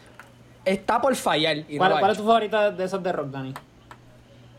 está 0.67 1.01
por 1.01 1.15
fallar. 1.17 1.57
Y 1.69 1.79
¿Cuál, 1.79 2.11
es 2.11 2.19
tu 2.19 2.25
favorita 2.25 2.71
de 2.71 2.85
esos 2.85 3.03
de 3.03 3.13
rock, 3.13 3.29
Dani? 3.29 3.55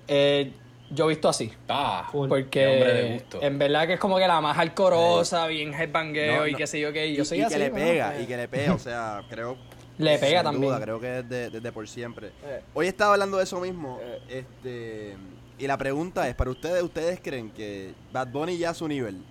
Eh, 0.08 0.52
yo 0.90 1.06
he 1.06 1.10
visto 1.10 1.28
así. 1.30 1.52
Ah. 1.68 2.08
Porque 2.12 2.50
Qué 2.50 2.68
hombre 2.68 2.94
de 2.94 3.14
gusto. 3.14 3.40
en 3.42 3.60
verdad 3.60 3.86
que 3.88 3.94
es 3.94 4.00
como 4.00 4.18
que 4.18 4.28
la 4.28 4.40
más 4.42 4.58
alcorosa, 4.58 5.46
bien 5.48 5.74
headbangueo 5.74 6.38
No, 6.38 6.48
y 6.48 6.54
no. 6.54 6.58
qué 6.58 6.66
sé 6.66 6.80
yo 6.80 6.94
qué. 6.94 7.08
y 7.08 7.16
Yo 7.16 7.26
soy 7.26 7.40
y 7.40 7.42
así. 7.42 7.54
que 7.54 7.60
le 7.60 7.70
pega, 7.72 8.20
y 8.20 8.26
que 8.26 8.38
le 8.38 8.48
pega, 8.48 8.74
o 8.74 8.80
sea, 8.80 9.22
creo. 9.30 9.58
Le 10.00 10.20
pega 10.20 10.42
sin 10.42 10.52
también. 10.52 10.74
duda, 10.74 10.80
creo 10.82 11.00
que 11.00 11.20
es 11.20 11.28
de, 11.28 11.50
desde 11.50 11.72
por 11.72 11.88
siempre. 11.88 12.28
Eh. 12.46 12.62
Hoy 12.76 12.86
estaba 12.86 13.14
hablando 13.14 13.38
de 13.38 13.44
eso 13.46 13.60
mismo. 13.60 13.98
Eh. 14.00 14.22
Este. 14.30 15.18
Y 15.58 15.66
la 15.66 15.76
pregunta 15.76 16.30
es: 16.30 16.36
para 16.36 16.52
ustedes, 16.52 16.84
¿ustedes 16.84 17.20
creen 17.20 17.50
que 17.50 17.96
Bad 18.14 18.28
Bunny 18.28 18.60
ya 18.60 18.70
a 18.70 18.74
su 18.76 18.88
nivel 18.88 19.24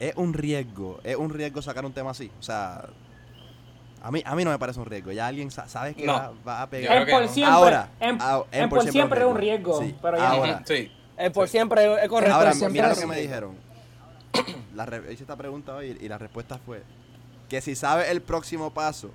es 0.00 0.14
un 0.16 0.32
riesgo? 0.32 0.98
¿Es 1.04 1.14
un 1.16 1.28
riesgo 1.28 1.60
sacar 1.60 1.84
un 1.84 1.92
tema 1.92 2.10
así? 2.12 2.30
O 2.40 2.42
sea. 2.42 2.86
A 4.02 4.10
mí, 4.10 4.22
a 4.24 4.34
mí 4.36 4.44
no 4.44 4.50
me 4.50 4.58
parece 4.58 4.78
un 4.78 4.86
riesgo. 4.86 5.10
Ya 5.12 5.26
alguien 5.26 5.50
sa- 5.50 5.68
sabe 5.68 5.94
que 5.94 6.06
No. 6.06 6.12
va, 6.14 6.32
va 6.46 6.62
a 6.62 6.70
pegar. 6.70 6.88
creo 6.90 7.02
En 7.06 7.10
por 7.12 7.22
no. 7.22 7.28
siempre, 7.32 7.54
Ahora, 7.54 7.88
en, 8.00 8.18
ah, 8.20 8.42
en 8.52 8.68
por 8.68 8.90
siempre 8.90 9.20
es 9.20 9.26
un 9.26 9.36
riesgo. 9.36 9.82
Sí, 9.82 9.94
Pero 10.00 10.16
ya 10.16 10.28
ahora. 10.30 10.62
Sí. 10.64 10.92
Eh, 11.16 11.30
por 11.30 11.48
siempre 11.48 12.02
es 12.02 12.08
correcto. 12.08 12.34
Ahora, 12.34 12.52
siempre 12.52 12.72
mira 12.82 12.94
lo 12.94 13.00
que 13.00 13.06
me 13.06 13.20
dijeron. 13.20 13.56
La 14.76 14.84
hice 15.10 15.22
esta 15.24 15.34
pregunta 15.36 15.74
hoy 15.74 15.98
y 16.00 16.08
la 16.08 16.16
respuesta 16.18 16.58
fue 16.64 16.82
que 17.48 17.60
si 17.60 17.74
sabe 17.74 18.10
el 18.10 18.20
próximo 18.22 18.72
paso, 18.72 19.10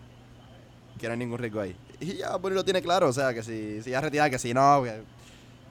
que 0.99 1.07
no 1.07 1.13
hay 1.13 1.19
ningún 1.19 1.37
riesgo 1.39 1.61
ahí. 1.61 1.75
Y 2.01 2.17
ya 2.17 2.35
Bunny 2.35 2.55
lo 2.55 2.65
tiene 2.65 2.81
claro, 2.81 3.07
o 3.07 3.13
sea, 3.13 3.33
que 3.33 3.41
si, 3.43 3.81
si 3.81 3.91
ya 3.91 4.01
retira, 4.01 4.29
que 4.29 4.37
si 4.39 4.53
no, 4.53 4.83
que 4.83 5.01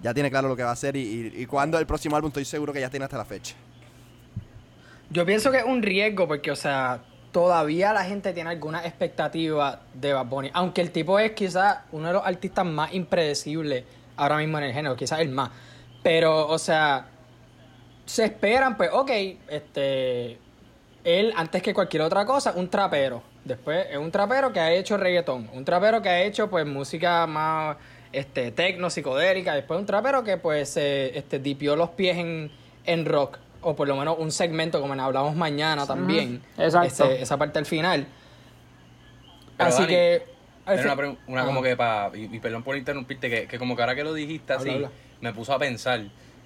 ya 0.01 0.15
tiene 0.15 0.31
claro 0.31 0.49
lo 0.49 0.57
que 0.57 0.63
va 0.63 0.71
a 0.71 0.73
hacer 0.73 0.97
y, 0.97 1.01
y, 1.35 1.43
y 1.43 1.47
cuando 1.47 1.79
el 1.79 1.87
próximo 1.87 2.17
álbum 2.17 2.29
estoy 2.29 2.45
seguro 2.47 2.73
que 2.73 2.81
ya 2.81 2.89
tiene 2.89 3.05
hasta 3.05 3.19
la 3.19 3.25
fecha. 3.27 3.55
Yo 5.11 5.27
pienso 5.27 5.51
que 5.51 5.59
es 5.59 5.65
un 5.65 5.83
riesgo 5.83 6.27
porque, 6.27 6.51
o 6.51 6.57
sea, 6.57 7.01
todavía 7.33 7.93
la 7.93 8.05
gente 8.05 8.33
tiene 8.33 8.51
alguna 8.51 8.85
expectativa 8.85 9.81
de 9.95 10.13
Bad 10.13 10.27
Bunny. 10.27 10.51
Aunque 10.53 10.83
el 10.83 10.93
tipo 10.93 11.19
es 11.19 11.33
quizás 11.33 11.79
uno 11.91 12.09
de 12.09 12.13
los 12.13 12.25
artistas 12.25 12.65
más 12.65 12.93
impredecibles 12.93 13.85
ahora 14.17 14.37
mismo 14.37 14.59
en 14.59 14.65
el 14.65 14.73
género, 14.73 14.95
quizás 14.95 15.21
el 15.21 15.31
más. 15.31 15.51
Pero, 16.03 16.47
o 16.49 16.59
sea, 16.59 17.07
se 18.05 18.25
esperan, 18.25 18.77
pues, 18.77 18.91
ok, 18.93 19.11
este. 19.49 20.39
Él, 21.05 21.33
antes 21.37 21.63
que 21.63 21.75
cualquier 21.75 22.03
otra 22.03 22.25
cosa, 22.25 22.53
un 22.55 22.69
trapero. 22.69 23.23
Después, 23.45 23.87
es 23.91 23.97
un 23.97 24.13
trapero 24.13 24.53
que 24.53 24.61
ha 24.61 24.73
hecho 24.73 24.97
reggaetón. 24.97 25.51
Un 25.53 25.65
trapero 25.65 26.01
que 26.01 26.09
ha 26.09 26.23
hecho, 26.23 26.49
pues, 26.49 26.67
música 26.67 27.27
más 27.27 27.77
este, 28.13 28.53
tecno, 28.53 28.91
psicodélica. 28.91 29.55
Después, 29.55 29.81
un 29.81 29.87
trapero 29.87 30.23
que, 30.23 30.37
pues, 30.37 30.69
se 30.69 31.17
este, 31.19 31.39
dipió 31.39 31.75
los 31.75 31.91
pies 31.91 32.19
en, 32.19 32.53
en 32.85 33.05
rock. 33.05 33.39
O 33.63 33.75
por 33.77 33.87
lo 33.89 33.97
menos 33.97 34.17
un 34.19 34.31
segmento, 34.33 34.81
como 34.81 34.95
en 34.95 35.01
hablamos 35.01 35.35
mañana 35.37 35.87
también. 35.87 36.43
Exacto. 36.59 37.05
Ese- 37.05 37.23
esa 37.23 37.37
parte 37.37 37.59
al 37.59 37.67
final. 37.67 38.07
Pero, 39.57 39.69
Así 39.69 39.83
Dani, 39.83 39.93
que. 39.95 40.23
al 40.67 40.79
fin- 40.79 40.91
una, 40.91 41.17
una 41.29 41.45
como 41.45 41.63
que 41.63 41.77
para, 41.77 42.17
y, 42.17 42.25
y 42.33 42.39
perdón 42.41 42.63
por 42.63 42.77
interrumpirte, 42.77 43.31
que, 43.31 43.47
que 43.47 43.59
como 43.59 43.77
que 43.77 43.83
ahora 43.83 43.95
que 43.95 44.05
lo 44.05 44.15
dijiste 44.15 44.53
así, 44.53 44.71
Habla, 44.71 44.87
habla. 44.89 44.99
me 45.21 45.33
puso 45.33 45.53
a 45.53 45.59
pensar, 45.59 46.03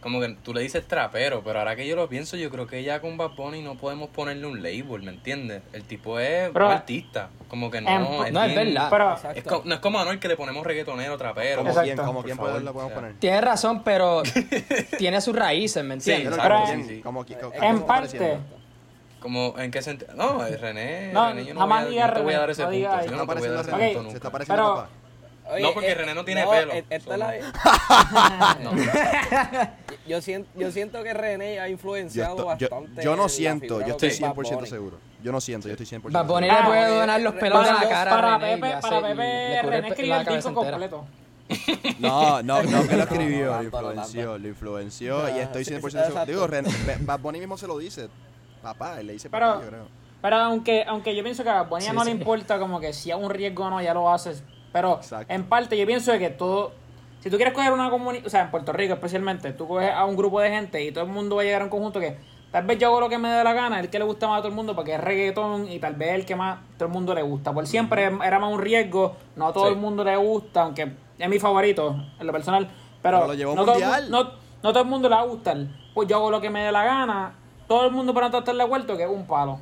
como 0.06 0.20
que 0.20 0.28
tú 0.44 0.54
le 0.54 0.60
dices 0.60 0.86
trapero, 0.86 1.42
pero 1.42 1.58
ahora 1.58 1.74
que 1.74 1.84
yo 1.84 1.96
lo 1.96 2.08
pienso, 2.08 2.36
yo 2.36 2.48
creo 2.48 2.64
que 2.68 2.84
ya 2.84 3.00
con 3.00 3.16
Bad 3.16 3.32
Bunny 3.32 3.60
no 3.60 3.74
podemos 3.74 4.08
ponerle 4.10 4.46
un 4.46 4.62
label, 4.62 5.02
¿me 5.02 5.10
entiendes? 5.10 5.62
El 5.72 5.82
tipo 5.82 6.20
es 6.20 6.48
Pero- 6.52 6.66
un 6.66 6.72
artista, 6.72 7.28
como 7.48 7.72
que 7.72 7.80
no, 7.80 7.88
Em, 7.90 8.26
es, 8.26 8.32
no, 8.32 8.44
es 8.44 8.54
bien- 8.54 8.72
verdad. 8.72 8.88
Pero, 8.88 9.32
es 9.34 9.42
co- 9.42 9.62
no 9.64 9.74
es 9.74 9.80
como 9.80 9.98
Anuel 9.98 10.20
que 10.20 10.28
le 10.28 10.36
ponemos 10.36 10.64
reggaetonero, 10.64 11.18
trapero. 11.18 11.64
Como 11.64 11.74
quien, 11.82 11.96
como 11.96 12.22
quien 12.22 12.36
favor, 12.36 12.52
puede- 12.52 12.64
lo 12.64 12.72
podemos 12.72 12.92
o 12.92 12.94
sea. 12.94 13.02
poner. 13.02 13.18
Tienes 13.18 13.40
razón, 13.42 13.82
pero 13.82 14.22
tiene 14.96 15.20
sus 15.20 15.34
raíces, 15.34 15.82
¿me 15.82 16.00
Sí, 16.00 16.12
entiendes? 16.12 16.36
Que 16.40 16.42
Pero- 16.48 16.60
como 16.60 16.66
sí, 16.76 16.82
sí. 16.84 17.00
como 17.02 17.24
como- 17.26 17.34
En 17.36 17.50
como 17.50 17.64
en 17.64 17.74
está 17.74 17.86
parte, 17.86 18.16
pareciendo. 18.18 18.56
Como, 19.18 19.54
¿en 19.58 19.70
qué 19.72 19.82
sentido? 19.82 20.14
No, 20.14 20.38
René, 20.44 21.10
No, 21.12 21.28
René, 21.30 21.44
yo 21.46 21.54
no, 21.54 21.60
jamás 21.60 21.86
voy 21.86 21.98
a, 21.98 22.06
no 22.06 22.12
te 22.14 22.20
voy 22.22 22.32
a 22.34 22.36
René, 22.36 22.38
dar 22.38 22.50
ese 22.50 22.62
punto. 22.62 22.76
Se 22.76 22.80
no 22.80 22.92
está 22.92 23.00
te 23.02 23.06
voy 23.08 23.16
a 23.16 23.18
dar 23.18 23.26
pareciendo 23.26 24.62
a 24.62 24.66
a 24.66 24.74
papá. 24.76 24.88
Oye, 25.48 25.62
No, 25.62 25.72
porque 25.74 25.90
eh, 25.90 25.94
René 25.94 26.14
no 26.14 26.24
tiene 26.24 26.44
no, 26.44 26.50
pelo. 26.50 26.72
eh, 26.72 26.78
esta 26.88 26.96
es 26.96 27.02
So, 27.04 27.16
la- 27.16 27.34
No. 28.62 28.70
yo, 30.06 30.20
siento, 30.20 30.48
yo 30.58 30.70
siento 30.72 31.02
que 31.02 31.14
René 31.14 31.60
ha 31.60 31.66
Yo, 31.66 31.72
influenciado 31.72 32.34
esto- 32.34 32.46
bastante. 32.46 33.02
yo 33.02 33.16
no 33.16 33.28
siento, 33.28 33.80
yo 33.86 33.92
estoy 33.96 34.08
Bad 34.20 34.34
100% 34.34 34.54
Bunny. 34.56 34.66
seguro. 34.68 34.98
Yo 35.22 35.32
no 35.32 35.40
siento, 35.40 35.68
yo 35.68 35.74
estoy 35.74 35.86
100% 35.86 36.10
Bad 36.12 36.26
Bunny 36.26 36.46
seguro. 36.48 36.62
le 36.62 36.68
puede 36.68 36.84
Ah, 36.84 36.88
donar 37.00 37.20
los 37.20 37.34
Re- 37.34 37.40
pelos 37.40 37.64
de 37.64 37.72
la 37.72 37.88
cara 37.88 38.10
para 38.10 38.38
Pepe, 38.38 38.74
para 38.80 39.00
René 39.00 39.88
escribió 39.88 40.16
el 40.20 40.26
disco 40.26 40.54
completo. 40.54 41.04
No, 42.00 42.42
no, 42.42 42.62
no, 42.64 42.88
que 42.88 42.96
lo 42.96 43.02
escribió, 43.04 43.52
No, 43.52 43.58
lo 43.58 43.64
influenció, 43.64 44.38
lo 44.38 44.48
influenció 44.48 45.28
y 45.28 45.32
Ah, 45.38 45.42
estoy 45.42 45.64
sí, 45.64 45.70
100% 45.74 45.74
sí, 45.76 45.80
seguro. 45.90 46.06
exacto. 46.08 46.30
Digo, 46.32 46.46
Ren- 46.48 47.06
Bad 47.06 47.20
Bunny 47.20 47.38
mismo 47.38 47.56
se 47.56 47.66
lo 47.68 47.78
dice, 47.78 48.08
papá, 48.62 48.98
él 49.00 49.06
le 49.06 49.12
dice 49.14 49.30
Pero- 49.30 49.46
papá, 49.46 49.62
yo 49.62 49.68
creo. 49.68 49.88
Pero 50.22 50.36
aunque, 50.36 50.82
aunque 50.88 51.14
yo 51.14 51.22
pienso 51.22 51.44
que 51.44 51.50
a 51.50 51.62
Bonilla 51.62 51.90
Sí, 51.90 51.96
no 51.96 52.02
sí. 52.02 52.06
le 52.10 52.16
importa 52.16 52.58
como 52.58 52.80
que 52.80 52.92
si 52.92 53.10
es 53.10 53.16
un 53.16 53.30
riesgo 53.30 53.64
o 53.66 53.70
no, 53.70 53.80
ya 53.80 53.94
lo 53.94 54.10
haces. 54.12 54.42
Pero 54.76 54.96
Exacto. 54.96 55.32
en 55.32 55.44
parte 55.44 55.78
yo 55.78 55.86
pienso 55.86 56.12
de 56.12 56.18
que 56.18 56.28
todo... 56.28 56.72
Si 57.20 57.30
tú 57.30 57.36
quieres 57.36 57.54
coger 57.54 57.72
una 57.72 57.88
comunidad, 57.88 58.26
o 58.26 58.28
sea, 58.28 58.42
en 58.42 58.50
Puerto 58.50 58.74
Rico 58.74 58.92
especialmente, 58.92 59.54
tú 59.54 59.66
coges 59.66 59.90
a 59.90 60.04
un 60.04 60.16
grupo 60.16 60.38
de 60.38 60.50
gente 60.50 60.84
y 60.84 60.92
todo 60.92 61.04
el 61.04 61.10
mundo 61.10 61.36
va 61.36 61.40
a 61.42 61.44
llegar 61.46 61.62
a 61.62 61.64
un 61.64 61.70
conjunto 61.70 61.98
que 61.98 62.18
tal 62.52 62.66
vez 62.66 62.78
yo 62.78 62.88
hago 62.88 63.00
lo 63.00 63.08
que 63.08 63.16
me 63.16 63.30
dé 63.30 63.42
la 63.42 63.54
gana, 63.54 63.80
el 63.80 63.88
que 63.88 63.98
le 63.98 64.04
gusta 64.04 64.28
más 64.28 64.36
a 64.36 64.42
todo 64.42 64.48
el 64.50 64.54
mundo 64.54 64.74
porque 64.76 64.92
es 64.96 65.00
reggaetón 65.00 65.72
y 65.72 65.78
tal 65.78 65.94
vez 65.94 66.10
el 66.10 66.26
que 66.26 66.36
más 66.36 66.58
todo 66.76 66.88
el 66.88 66.92
mundo 66.92 67.14
le 67.14 67.22
gusta. 67.22 67.54
Por 67.54 67.66
siempre 67.66 68.04
era 68.04 68.38
más 68.38 68.52
un 68.52 68.60
riesgo, 68.60 69.16
no 69.34 69.46
a 69.46 69.52
todo 69.54 69.64
Sí. 69.64 69.72
el 69.72 69.78
mundo 69.78 70.04
le 70.04 70.14
gusta, 70.18 70.64
aunque 70.64 70.92
es 71.18 71.28
mi 71.30 71.38
favorito 71.38 71.96
en 72.20 72.26
lo 72.26 72.32
personal. 72.34 72.68
Pero, 73.02 73.16
Pero 73.20 73.26
lo 73.28 73.34
llevó 73.34 73.54
no, 73.54 73.64
todo 73.64 73.78
no, 74.10 74.22
no 74.62 74.72
todo 74.72 74.82
el 74.82 74.88
mundo 74.90 75.08
le 75.08 75.14
va 75.14 75.22
a 75.22 75.24
gustar. 75.24 75.56
Pues 75.94 76.06
yo 76.06 76.16
hago 76.16 76.30
lo 76.30 76.42
que 76.42 76.50
me 76.50 76.62
dé 76.62 76.70
la 76.70 76.84
gana. 76.84 77.34
Todo 77.66 77.86
el 77.86 77.92
mundo 77.92 78.12
para 78.12 78.28
no 78.28 78.38
estar 78.38 78.54
de 78.54 78.62
acuerdo 78.62 78.94
que 78.94 79.04
es 79.04 79.10
un 79.10 79.26
palo. 79.26 79.58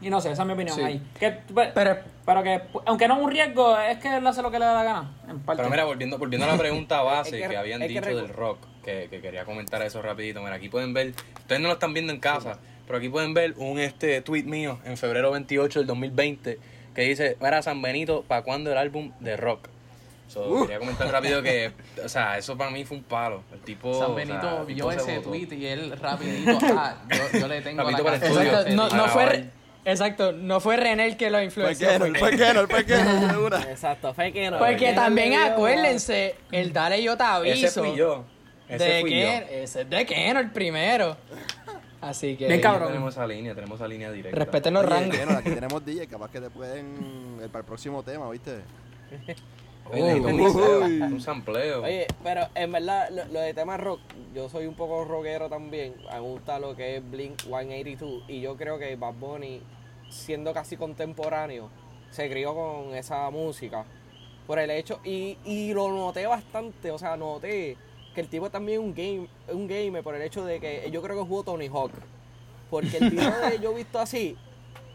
Y 0.00 0.10
no 0.10 0.20
sé, 0.20 0.30
esa 0.30 0.42
es 0.42 0.46
mi 0.46 0.54
opinión 0.54 0.76
Sí. 0.76 0.82
ahí. 0.82 1.02
Que, 1.18 1.30
pe- 1.32 1.72
Pero 1.74 1.96
pero 2.24 2.42
que, 2.42 2.60
aunque 2.86 3.08
no 3.08 3.16
es 3.16 3.22
un 3.24 3.30
riesgo, 3.30 3.78
es 3.80 3.98
que 3.98 4.14
él 4.16 4.26
hace 4.26 4.42
lo 4.42 4.50
que 4.50 4.58
le 4.58 4.64
da 4.66 4.74
la 4.74 4.84
gana. 4.84 5.10
En 5.28 5.40
parte. 5.40 5.60
Pero 5.62 5.70
mira, 5.70 5.84
volviendo, 5.84 6.18
volviendo 6.18 6.46
a 6.46 6.52
la 6.52 6.58
pregunta 6.58 7.00
base 7.02 7.36
Es 7.36 7.42
que- 7.42 7.48
que, 7.48 7.56
habían 7.56 7.80
que 7.80 7.88
dicho 7.88 8.04
del 8.16 8.28
rock, 8.28 8.58
que, 8.84 9.08
que 9.10 9.20
quería 9.20 9.44
comentar 9.44 9.80
eso 9.82 10.00
rapidito. 10.02 10.40
Mira, 10.42 10.54
aquí 10.56 10.68
pueden 10.68 10.92
ver, 10.94 11.14
ustedes 11.38 11.60
no 11.60 11.68
lo 11.68 11.74
están 11.74 11.94
viendo 11.94 12.12
en 12.12 12.20
casa, 12.20 12.58
pero 12.86 12.98
aquí 12.98 13.08
pueden 13.08 13.34
ver 13.34 13.54
un 13.56 13.78
este 13.78 14.20
tweet 14.22 14.44
mío 14.44 14.78
en 14.84 14.96
febrero 14.96 15.30
28 15.32 15.80
del 15.80 15.86
2020 15.86 16.58
que 16.94 17.02
dice, 17.02 17.36
mira, 17.40 17.62
San 17.62 17.80
Benito, 17.82 18.24
¿para 18.26 18.42
cuándo 18.42 18.70
el 18.72 18.78
álbum 18.78 19.12
de 19.20 19.36
rock? 19.36 19.68
So, 20.26 20.62
quería 20.62 20.78
comentar 20.78 21.10
rápido 21.10 21.42
que, 21.42 21.72
o 22.04 22.08
sea, 22.10 22.36
eso 22.36 22.56
para 22.58 22.70
mí 22.70 22.84
fue 22.84 22.98
un 22.98 23.02
palo. 23.04 23.42
El 23.52 23.60
tipo. 23.60 23.94
San 23.94 24.10
o 24.10 24.14
sea, 24.14 24.24
Benito 24.26 24.66
vio 24.66 24.90
ese 24.92 25.20
tweet 25.20 25.48
y 25.52 25.64
él 25.66 25.98
rapidito, 25.98 26.58
ah, 26.76 26.96
yo, 27.08 27.38
yo 27.40 27.48
le 27.48 27.62
tengo 27.62 27.80
Rapidito 27.82 28.02
la 28.02 28.04
para 28.04 28.16
el 28.16 28.20
canción 28.22 28.42
estudio. 28.46 28.60
Exacto, 28.60 28.76
no, 28.76 28.88
no 29.04 29.08
fue... 29.08 29.50
Exacto, 29.90 30.32
no 30.32 30.60
fue 30.60 30.76
René 30.76 31.06
el 31.06 31.16
que 31.16 31.30
lo 31.30 31.38
¿Por 31.38 31.44
influenció. 31.44 31.88
fue- 31.98 32.12
¿Por 32.12 32.30
qué 32.36 32.52
no? 32.54 32.68
¿Por 32.68 32.84
qué 32.84 32.96
no? 32.96 33.30
Segura. 33.30 33.62
Exacto, 33.70 34.12
fue 34.14 34.30
no. 34.50 34.58
Porque 34.58 34.92
también 34.92 35.34
acuérdense, 35.34 36.34
el 36.52 36.72
Dale 36.72 37.02
Yo 37.02 37.16
Te 37.16 37.24
Aviso. 37.24 37.66
Ese 37.66 37.80
fui 37.80 37.96
yo. 37.96 38.24
Ese 38.68 38.84
de 38.84 39.00
fui 39.00 39.10
yo. 39.10 39.26
Ese 39.26 39.80
es 39.82 39.90
de 39.90 40.04
Keno, 40.06 40.40
el 40.40 40.50
primero. 40.50 41.16
Así 42.00 42.36
que... 42.36 42.46
Bien 42.46 42.60
cabrón. 42.60 42.88
Tenemos 42.88 43.14
esa 43.14 43.26
línea, 43.26 43.54
tenemos 43.54 43.80
esa 43.80 43.88
línea 43.88 44.12
directa. 44.12 44.38
Respeten 44.38 44.74
los 44.74 44.84
Oye, 44.84 44.90
rangos. 44.94 45.36
aquí 45.36 45.50
tenemos 45.50 45.84
DJ, 45.84 46.06
capaz 46.06 46.30
que 46.30 46.40
te 46.40 46.50
pueden. 46.50 47.38
El, 47.42 47.48
para 47.48 47.60
el 47.60 47.66
próximo 47.66 48.02
tema, 48.02 48.30
¿viste? 48.30 48.58
Oye, 49.90 50.20
necesito 50.20 50.28
un 50.28 50.40
Uy. 50.40 50.50
sampleo, 50.52 51.06
un 51.06 51.20
sampleo. 51.20 51.82
Oye, 51.82 52.06
pero 52.22 52.42
en 52.54 52.72
verdad, 52.72 53.08
lo, 53.10 53.24
lo 53.32 53.40
de 53.40 53.54
tema 53.54 53.78
rock, 53.78 54.00
yo 54.34 54.48
soy 54.50 54.66
un 54.66 54.74
poco 54.74 55.04
rockero 55.06 55.48
también. 55.48 55.94
Me 56.12 56.20
gusta 56.20 56.58
lo 56.58 56.76
que 56.76 56.96
es 56.98 57.10
Blink 57.10 57.40
182. 57.40 58.24
Y 58.28 58.42
yo 58.42 58.54
creo 58.56 58.78
que 58.78 58.94
Bad 58.96 59.14
Bunny, 59.14 59.62
siendo 60.08 60.52
casi 60.52 60.76
contemporáneo, 60.76 61.68
se 62.10 62.28
crió 62.30 62.54
con 62.54 62.94
esa 62.94 63.28
música. 63.30 63.84
Por 64.46 64.58
el 64.58 64.70
hecho, 64.70 65.00
y, 65.04 65.36
y 65.44 65.74
lo 65.74 65.90
noté 65.90 66.26
bastante, 66.26 66.90
o 66.90 66.98
sea, 66.98 67.16
noté 67.16 67.76
que 68.14 68.20
el 68.22 68.28
tipo 68.28 68.50
también 68.50 68.80
es 68.80 68.86
un, 68.86 68.94
game, 68.94 69.28
un 69.52 69.68
gamer 69.68 70.02
por 70.02 70.14
el 70.14 70.22
hecho 70.22 70.44
de 70.44 70.58
que 70.58 70.90
yo 70.90 71.02
creo 71.02 71.16
que 71.16 71.28
jugó 71.28 71.42
Tony 71.42 71.68
Hawk. 71.68 71.92
Porque 72.70 72.96
el 72.98 73.10
video 73.10 73.38
de 73.50 73.60
Yo 73.60 73.74
Visto 73.74 73.98
Así, 73.98 74.36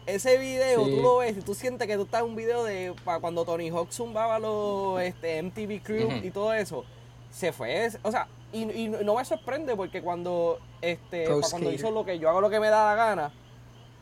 ese 0.06 0.38
video 0.38 0.84
Sí. 0.84 0.90
tú 0.90 1.02
lo 1.02 1.18
ves 1.18 1.36
y 1.38 1.40
tú 1.40 1.54
sientes 1.54 1.88
que 1.88 1.96
tú 1.96 2.02
estás 2.02 2.22
en 2.22 2.28
un 2.28 2.36
video 2.36 2.64
de 2.64 2.94
para 3.04 3.20
cuando 3.20 3.44
Tony 3.44 3.68
Hawk 3.70 3.90
zumbaba 3.90 4.38
los 4.38 5.00
este, 5.00 5.42
MTV 5.42 5.82
Crew 5.82 6.10
y 6.22 6.30
todo 6.30 6.52
eso. 6.52 6.84
Se 7.30 7.52
fue, 7.52 7.88
o 8.02 8.10
sea, 8.10 8.28
y, 8.52 8.62
y 8.70 8.88
no 8.88 9.16
me 9.16 9.24
sorprende 9.24 9.74
porque 9.74 10.02
cuando 10.02 10.60
este 10.80 11.26
cuando 11.50 11.72
hizo 11.72 11.90
lo 11.90 12.04
que 12.04 12.18
yo 12.18 12.28
hago 12.28 12.40
lo 12.40 12.50
que 12.50 12.60
me 12.60 12.68
da 12.68 12.84
la 12.84 12.94
gana, 12.94 13.32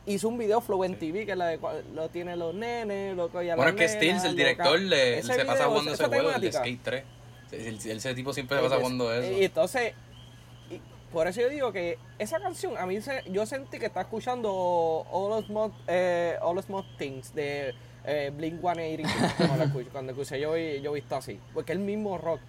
hizo 0.05 0.27
un 0.27 0.37
video 0.37 0.61
Flow 0.61 0.83
en 0.83 0.97
TV 0.97 1.25
que 1.25 1.35
la 1.35 1.47
de 1.47 1.59
lo 1.93 2.09
tiene 2.09 2.35
los 2.35 2.53
nenes, 2.53 3.15
lo 3.15 3.31
que 3.31 3.45
ya 3.45 3.55
Bueno, 3.55 3.71
es 3.71 3.75
que 3.77 3.87
Stills, 3.87 4.23
el 4.25 4.35
director, 4.35 4.79
le, 4.79 5.21
se 5.23 5.45
pasa 5.45 5.53
video, 5.53 5.69
jugando 5.69 5.93
esa 5.93 6.03
ese 6.03 6.13
juego, 6.13 6.31
el. 6.31 6.53
Skate 6.53 6.83
3. 6.83 7.03
Ese, 7.51 8.15
tipo 8.15 8.33
siempre 8.33 8.57
se 8.57 8.63
pasa 8.63 8.77
jugando 8.77 9.13
eso. 9.13 9.31
Y 9.31 9.43
entonces, 9.45 9.93
y 10.71 10.79
por 11.11 11.27
eso 11.27 11.41
yo 11.41 11.49
digo 11.49 11.71
que 11.71 11.97
esa 12.17 12.39
canción, 12.39 12.77
a 12.77 12.85
mí 12.85 12.99
se, 13.01 13.23
yo 13.29 13.45
sentí 13.45 13.79
que 13.79 13.85
estaba 13.85 14.03
escuchando 14.03 14.51
All 15.11 15.31
of 15.31 15.45
Small, 15.45 15.71
eh, 15.87 16.35
All 16.41 16.57
Things 16.97 17.33
de 17.35 17.73
eh, 18.05 18.31
Blink 18.35 18.59
182 18.59 19.33
cuando, 19.37 19.65
escuché- 19.65 19.89
cuando 19.89 20.11
escuché 20.11 20.39
yo, 20.39 20.57
yo 20.57 20.91
he 20.91 20.95
visto 20.95 21.15
así. 21.15 21.39
Porque 21.53 21.73
es 21.73 21.77
el 21.77 21.83
mismo 21.85 22.17
rock. 22.17 22.39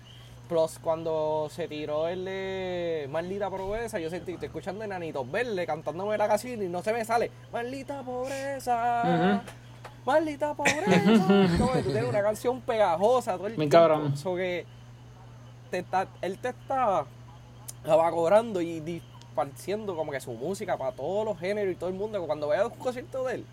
Plus, 0.49 0.79
cuando 0.79 1.49
se 1.51 1.67
tiró 1.69 2.07
el 2.07 2.25
de 2.25 3.09
Maldita 3.11 3.49
Pobreza, 3.49 3.99
yo 3.99 4.11
sentí 4.11 4.27
que 4.27 4.33
estoy 4.33 4.47
escuchando 4.49 4.85
Enanitos 4.85 5.31
Verdes 5.31 5.67
cantándome 5.67 6.19
la 6.19 6.29
canción 6.29 6.63
y 6.63 6.69
no 6.69 6.83
se 6.83 6.93
me 6.93 7.05
sale 7.05 7.31
Maldita 7.53 8.03
Pobreza. 8.03 9.43
Maldita 10.05 10.53
pobreza. 10.55 11.27
Como 11.59 11.73
tú 11.73 11.91
tienes 11.91 12.05
una 12.05 12.23
canción 12.23 12.61
pegajosa 12.61 13.37
todo 13.37 13.47
el 13.47 13.57
tiempo. 13.57 13.73
cabrón. 13.73 14.17
So 14.17 14.37
que 14.37 14.67
te 15.71 15.79
está, 15.79 16.07
él 16.21 16.39
te 16.39 16.51
está 16.51 17.07
cobrando 18.11 18.61
y 18.61 18.81
disparciendo 18.81 19.97
como 19.97 20.13
que 20.13 20.21
su 20.21 20.33
música 20.33 20.77
para 20.77 20.93
todos 20.93 21.25
los 21.25 21.39
géneros 21.39 21.73
y 21.73 21.77
todo 21.77 21.89
el 21.89 21.97
mundo. 21.97 22.23
Cuando 22.27 22.49
veas 22.49 22.67
un 22.67 22.79
concierto 22.79 23.25
de 23.25 23.37
él, 23.37 23.47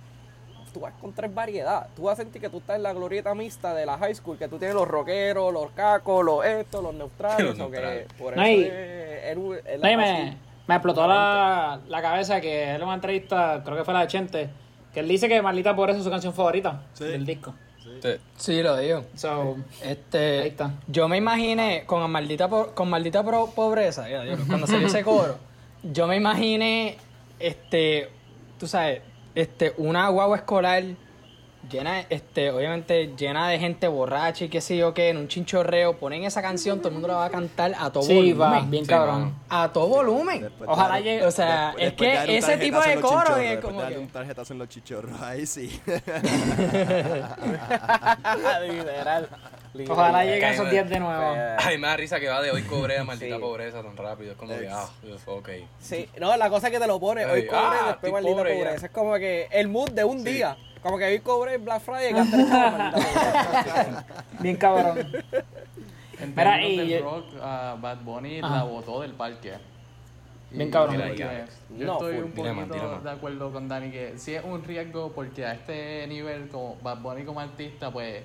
tú 0.73 0.79
vas 0.81 0.93
con 0.99 1.13
tres 1.13 1.33
variedad. 1.33 1.87
Tú 1.95 2.03
vas 2.03 2.19
a 2.19 2.21
sentir 2.23 2.41
que 2.41 2.49
tú 2.49 2.57
estás 2.59 2.75
en 2.77 2.83
la 2.83 2.93
glorieta 2.93 3.33
mixta 3.35 3.73
de 3.73 3.85
la 3.85 3.97
high 3.97 4.15
school, 4.15 4.37
que 4.37 4.47
tú 4.47 4.57
tienes 4.57 4.75
los 4.75 4.87
rockeros, 4.87 5.51
los 5.53 5.71
cacos, 5.71 6.23
los 6.25 6.45
estos, 6.45 6.81
los 6.83 6.93
neutrales. 6.93 7.39
Los 7.45 7.55
que 7.55 7.61
neutrales. 7.61 8.07
por 8.17 8.35
No, 8.35 8.43
eso 8.43 8.61
es, 8.71 9.65
es 9.65 9.79
No, 9.81 9.97
me, 9.97 10.37
me 10.67 10.75
explotó 10.75 11.07
la, 11.07 11.79
la 11.87 12.01
cabeza 12.01 12.39
que 12.41 12.69
él 12.69 12.75
en 12.77 12.83
una 12.83 12.95
entrevista, 12.95 13.61
creo 13.63 13.77
que 13.77 13.83
fue 13.83 13.93
la 13.93 14.01
de 14.01 14.07
Chente, 14.07 14.49
que 14.93 14.99
él 15.01 15.07
dice 15.07 15.27
que 15.27 15.41
Maldita 15.41 15.75
Pobreza 15.75 15.99
es 15.99 16.03
su 16.03 16.09
canción 16.11 16.33
favorita 16.33 16.83
Sí. 16.93 17.05
del 17.05 17.25
disco. 17.25 17.53
Sí. 18.01 18.09
Sí, 18.37 18.63
lo 18.63 18.77
digo. 18.77 19.03
So, 19.15 19.57
Este, 19.83 20.41
Ahí 20.41 20.47
está. 20.49 20.71
Yo 20.87 21.07
me 21.07 21.17
imaginé 21.17 21.83
con 21.85 22.09
maldita, 22.09 22.47
po- 22.47 22.71
con 22.73 22.89
maldita 22.89 23.23
pro- 23.23 23.47
pobreza, 23.47 24.07
ya, 24.09 24.23
cuando 24.47 24.65
salió 24.67 24.87
ese 24.87 25.03
coro, 25.03 25.37
yo 25.83 26.07
me 26.07 26.15
imaginé, 26.15 26.97
este, 27.39 28.09
tú 28.59 28.67
sabes, 28.67 29.01
este, 29.35 29.73
una 29.77 30.07
guagua 30.09 30.37
escolar 30.37 30.83
llena, 31.69 31.99
este, 32.09 32.49
obviamente 32.51 33.13
llena 33.15 33.47
de 33.47 33.59
gente 33.59 33.87
borracha 33.87 34.45
y 34.45 34.49
qué 34.49 34.59
sé 34.61 34.75
yo 34.75 34.93
qué, 34.93 35.09
en 35.09 35.17
un 35.17 35.27
chinchorreo, 35.27 35.97
ponen 35.97 36.23
esa 36.23 36.41
canción, 36.41 36.79
todo 36.79 36.89
el 36.89 36.93
mundo 36.95 37.07
la 37.07 37.13
va 37.15 37.25
a 37.25 37.29
cantar 37.29 37.73
a 37.79 37.91
todo 37.91 38.03
sí, 38.03 38.33
va, 38.33 38.49
volumen. 38.49 38.71
bien 38.71 38.83
Sí, 38.83 38.89
cabrón. 38.89 39.35
A 39.47 39.69
todo 39.71 39.87
volumen. 39.87 40.41
Después 40.41 40.69
Ojalá 40.69 40.95
de- 40.95 41.03
llegue- 41.03 41.25
O 41.25 41.31
sea, 41.31 41.67
después- 41.77 41.83
es 41.83 41.89
después 41.91 42.25
que 42.25 42.37
ese 42.37 42.57
tipo 42.57 42.79
de 42.81 42.95
coro 42.99 43.37
es 43.37 43.59
como 43.59 43.77
de 43.77 43.83
darle 43.83 43.97
que- 43.97 44.01
un 44.03 44.09
tarjetazo 44.09 44.53
en 44.53 44.59
los 44.59 44.69
chichorros, 44.69 45.21
ahí 45.21 45.45
sí. 45.45 45.79
Literal. 48.67 49.29
Ojalá 49.73 50.23
Literal. 50.23 50.27
llegue 50.27 50.45
a 50.45 50.49
esos 50.51 50.65
Caime. 50.65 50.71
10 50.81 50.89
de 50.89 50.99
nuevo. 50.99 51.35
Ay, 51.59 51.77
me 51.77 51.87
da 51.87 51.95
risa 51.97 52.19
que 52.19 52.27
va 52.27 52.41
de 52.41 52.51
hoy 52.51 52.61
cobré 52.63 52.97
a 52.97 53.03
maldita 53.05 53.35
Sí. 53.35 53.41
pobreza 53.41 53.81
tan 53.81 53.95
rápido. 53.95 54.31
Es 54.33 54.37
como 54.37 54.57
que, 54.57 54.67
ah, 54.69 54.85
ok. 55.27 55.49
Sí, 55.79 56.09
no, 56.19 56.35
la 56.35 56.49
cosa 56.49 56.67
es 56.67 56.73
que 56.73 56.79
te 56.79 56.87
lo 56.87 56.99
pone. 56.99 57.25
Hoy 57.25 57.47
cobre, 57.47 57.59
ah, 57.81 57.85
después 57.87 58.11
maldita 58.11 58.35
pobre 58.35 58.57
ya. 58.57 58.63
pobreza. 58.65 58.85
Es 58.87 58.91
como 58.91 59.13
que 59.15 59.47
el 59.51 59.67
mood 59.69 59.91
de 59.91 60.03
un 60.03 60.23
día. 60.23 60.57
Como 60.81 60.97
que 60.97 61.05
hoy 61.05 61.19
cobre 61.19 61.57
Black 61.57 61.81
Friday, 61.81 62.07
estaba 62.09 62.71
maldita 62.71 62.93
pobreza. 63.43 64.05
Bien 64.39 64.55
cabrón. 64.57 65.11
En 66.19 66.35
Mira, 66.35 66.61
y- 66.61 66.87
del 66.89 67.03
rock, 67.03 67.25
ah, 67.41 67.77
Bad 67.79 67.97
Bunny 68.01 68.41
la 68.41 68.63
botó 68.63 69.01
del 69.01 69.13
parque. 69.13 69.53
Bien 70.51 70.67
Y 70.67 70.71
cabrón. 70.71 70.97
yo 70.97 71.03
Mira, 71.05 71.15
creo 71.15 71.29
que- 71.47 71.77
Yo 71.79 71.85
No, 71.87 71.93
estoy 71.93 72.17
un 72.17 72.31
Tira 72.33 72.53
poquito 72.53 72.73
tira 72.73 72.99
de 72.99 73.09
acuerdo 73.11 73.51
con 73.53 73.69
Dani 73.69 73.89
que 73.89 74.17
sí 74.17 74.35
es 74.35 74.43
un 74.43 74.61
riesgo 74.63 75.13
porque 75.13 75.45
a 75.45 75.53
este 75.53 76.05
nivel 76.07 76.49
como 76.49 76.75
Bad 76.83 76.97
Bunny 76.97 77.23
como 77.23 77.39
artista 77.39 77.89
pues 77.89 78.21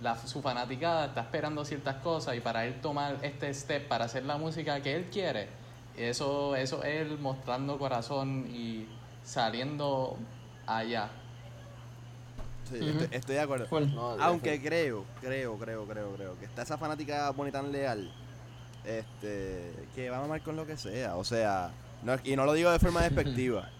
la, 0.00 0.16
su 0.16 0.42
fanaticada 0.42 1.06
está 1.06 1.22
esperando 1.22 1.64
ciertas 1.64 1.96
cosas 1.96 2.36
y 2.36 2.40
para 2.40 2.66
él 2.66 2.80
tomar 2.80 3.18
este 3.22 3.52
step 3.52 3.88
para 3.88 4.04
hacer 4.04 4.24
la 4.24 4.36
música 4.36 4.80
que 4.82 4.94
él 4.94 5.06
quiere 5.10 5.48
eso 5.96 6.54
eso 6.54 6.84
es 6.84 7.02
él 7.02 7.18
mostrando 7.18 7.78
corazón 7.78 8.46
y 8.52 8.86
saliendo 9.24 10.18
allá 10.66 11.10
Sí, 12.70 12.80
estoy, 12.80 13.08
estoy 13.12 13.34
de 13.36 13.40
acuerdo. 13.40 13.80
No, 13.94 14.16
Aunque 14.20 14.60
creo, 14.60 15.04
creo, 15.20 15.56
creo, 15.56 15.86
creo, 15.86 16.14
creo 16.16 16.38
que 16.38 16.46
está 16.46 16.62
esa 16.62 16.76
fanática 16.76 17.30
bonita 17.30 17.60
tan 17.60 17.70
leal, 17.70 18.10
este, 18.84 19.72
que 19.94 20.10
va 20.10 20.18
a 20.18 20.20
mamar 20.22 20.42
con 20.42 20.56
lo 20.56 20.66
que 20.66 20.76
sea. 20.76 21.16
O 21.16 21.22
sea, 21.22 21.70
no, 22.02 22.16
y 22.24 22.34
no 22.34 22.44
lo 22.44 22.54
digo 22.54 22.70
de 22.70 22.78
forma 22.78 23.02
despectiva. 23.08 23.70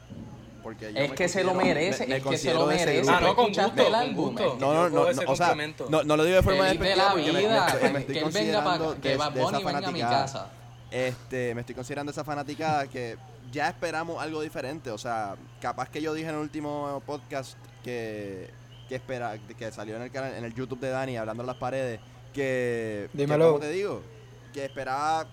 Porque 0.66 0.92
yo 0.92 0.98
es 0.98 1.10
me 1.10 1.14
que 1.14 1.28
se 1.28 1.44
lo 1.44 1.54
merece 1.54 2.02
me- 2.04 2.08
me 2.08 2.16
es 2.16 2.24
que 2.26 2.38
se 2.38 2.52
lo 2.52 2.66
merece. 2.66 3.08
Ah, 3.08 3.20
no, 3.20 3.28
¿Tú 3.28 3.34
con 3.36 3.46
gusto, 3.46 3.62
el 3.62 3.70
con 3.84 3.94
álbum? 3.94 4.30
gusto. 4.34 4.56
No, 4.58 4.74
no, 4.74 4.88
no, 4.90 5.12
no, 5.12 5.22
o 5.30 5.36
sea, 5.36 5.54
no, 5.88 6.02
no 6.02 6.16
lo 6.16 6.24
digo 6.24 6.36
de 6.36 6.42
forma 6.42 6.64
despectiva 6.64 6.96
la 6.96 7.10
porque 7.12 7.26
me, 7.26 7.32
me 7.34 7.38
vida, 7.38 7.66
estoy, 7.68 7.90
me 7.92 7.98
estoy 8.00 8.14
que 8.14 8.18
él 8.18 8.24
venga 8.32 8.64
considerando 8.64 8.88
para 8.88 9.00
que 9.00 9.08
de- 9.10 9.16
Bad 9.16 9.32
de 9.32 9.40
esa 9.40 9.50
Bunny 9.52 9.64
venga 9.64 9.88
a 9.88 9.92
mi 9.92 10.00
casa 10.00 10.50
Este, 10.90 11.54
me 11.54 11.60
estoy 11.60 11.74
considerando 11.76 12.10
esa 12.10 12.24
fanaticada 12.24 12.86
que 12.88 13.16
ya 13.52 13.68
esperamos 13.68 14.20
algo 14.20 14.40
diferente. 14.42 14.90
O 14.90 14.98
sea, 14.98 15.36
capaz 15.60 15.88
que 15.88 16.02
yo 16.02 16.12
dije 16.14 16.28
en 16.28 16.34
el 16.34 16.40
último 16.40 17.00
podcast 17.06 17.56
que, 17.84 18.50
que 18.88 18.96
espera, 18.96 19.36
que 19.56 19.70
salió 19.70 19.94
en 19.96 20.02
el 20.02 20.10
canal, 20.10 20.34
en 20.34 20.44
el 20.44 20.52
YouTube 20.52 20.80
de 20.80 20.90
Dani, 20.90 21.16
hablando 21.16 21.44
en 21.44 21.46
las 21.46 21.56
paredes, 21.56 22.00
que, 22.34 23.08
que, 23.12 23.18
Dímelo. 23.18 23.46
¿cómo 23.52 23.60
te 23.60 23.70
digo? 23.70 24.02
Que 24.52 24.64
esperaba 24.64 25.26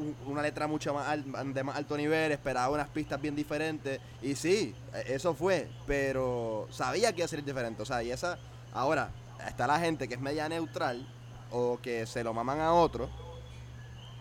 un- 0.00 0.16
una 0.26 0.42
letra 0.42 0.66
mucho 0.66 0.92
más 0.94 1.06
al- 1.08 1.52
de 1.54 1.62
más 1.62 1.76
alto 1.76 1.96
nivel, 1.96 2.32
esperaba 2.32 2.70
unas 2.74 2.88
pistas 2.88 3.20
bien 3.20 3.36
diferentes. 3.36 4.00
Y 4.22 4.34
sí, 4.34 4.74
e- 4.94 5.14
eso 5.14 5.34
fue, 5.34 5.68
pero 5.86 6.66
sabía 6.70 7.12
que 7.12 7.18
iba 7.18 7.24
a 7.26 7.28
ser 7.28 7.44
diferente. 7.44 7.82
O 7.82 7.86
sea, 7.86 8.02
y 8.02 8.10
esa, 8.10 8.38
ahora, 8.72 9.10
está 9.46 9.66
la 9.66 9.78
gente 9.78 10.08
que 10.08 10.14
es 10.14 10.20
media 10.20 10.48
neutral 10.48 11.06
o 11.52 11.78
que 11.82 12.06
se 12.06 12.22
lo 12.24 12.32
maman 12.34 12.60
a 12.60 12.72
otro. 12.72 13.08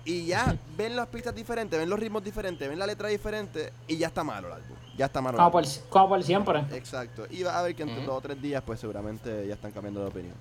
Y 0.06 0.26
ya 0.26 0.56
ven 0.78 0.96
las 0.96 1.08
pistas 1.08 1.36
diferentes, 1.36 1.78
ven 1.80 1.90
los 1.90 2.00
ritmos 2.00 2.24
diferentes, 2.24 2.68
ven 2.68 2.80
la 2.80 2.88
letra 2.88 3.10
diferente 3.10 3.72
y 3.88 3.98
ya 3.98 4.08
está 4.08 4.24
malo 4.24 4.48
el 4.48 4.54
álbum. 4.54 4.78
Ya 4.98 5.06
está 5.06 5.22
malo. 5.22 5.38
el 5.38 5.40
Como 5.40 5.52
por, 5.52 5.64
álbum. 5.64 5.76
como 5.90 6.10
por 6.10 6.24
siempre. 6.24 6.60
Exacto. 6.72 7.26
Y 7.30 7.44
va 7.44 7.58
a 7.58 7.62
ver 7.62 7.76
que 7.76 7.84
en 7.84 7.90
Ujú. 7.90 8.02
dos 8.02 8.18
o 8.18 8.22
tres 8.22 8.42
días, 8.42 8.62
pues 8.66 8.80
seguramente 8.80 9.46
ya 9.48 9.54
están 9.54 9.72
cambiando 9.72 10.02
de 10.02 10.08
opinión. 10.08 10.36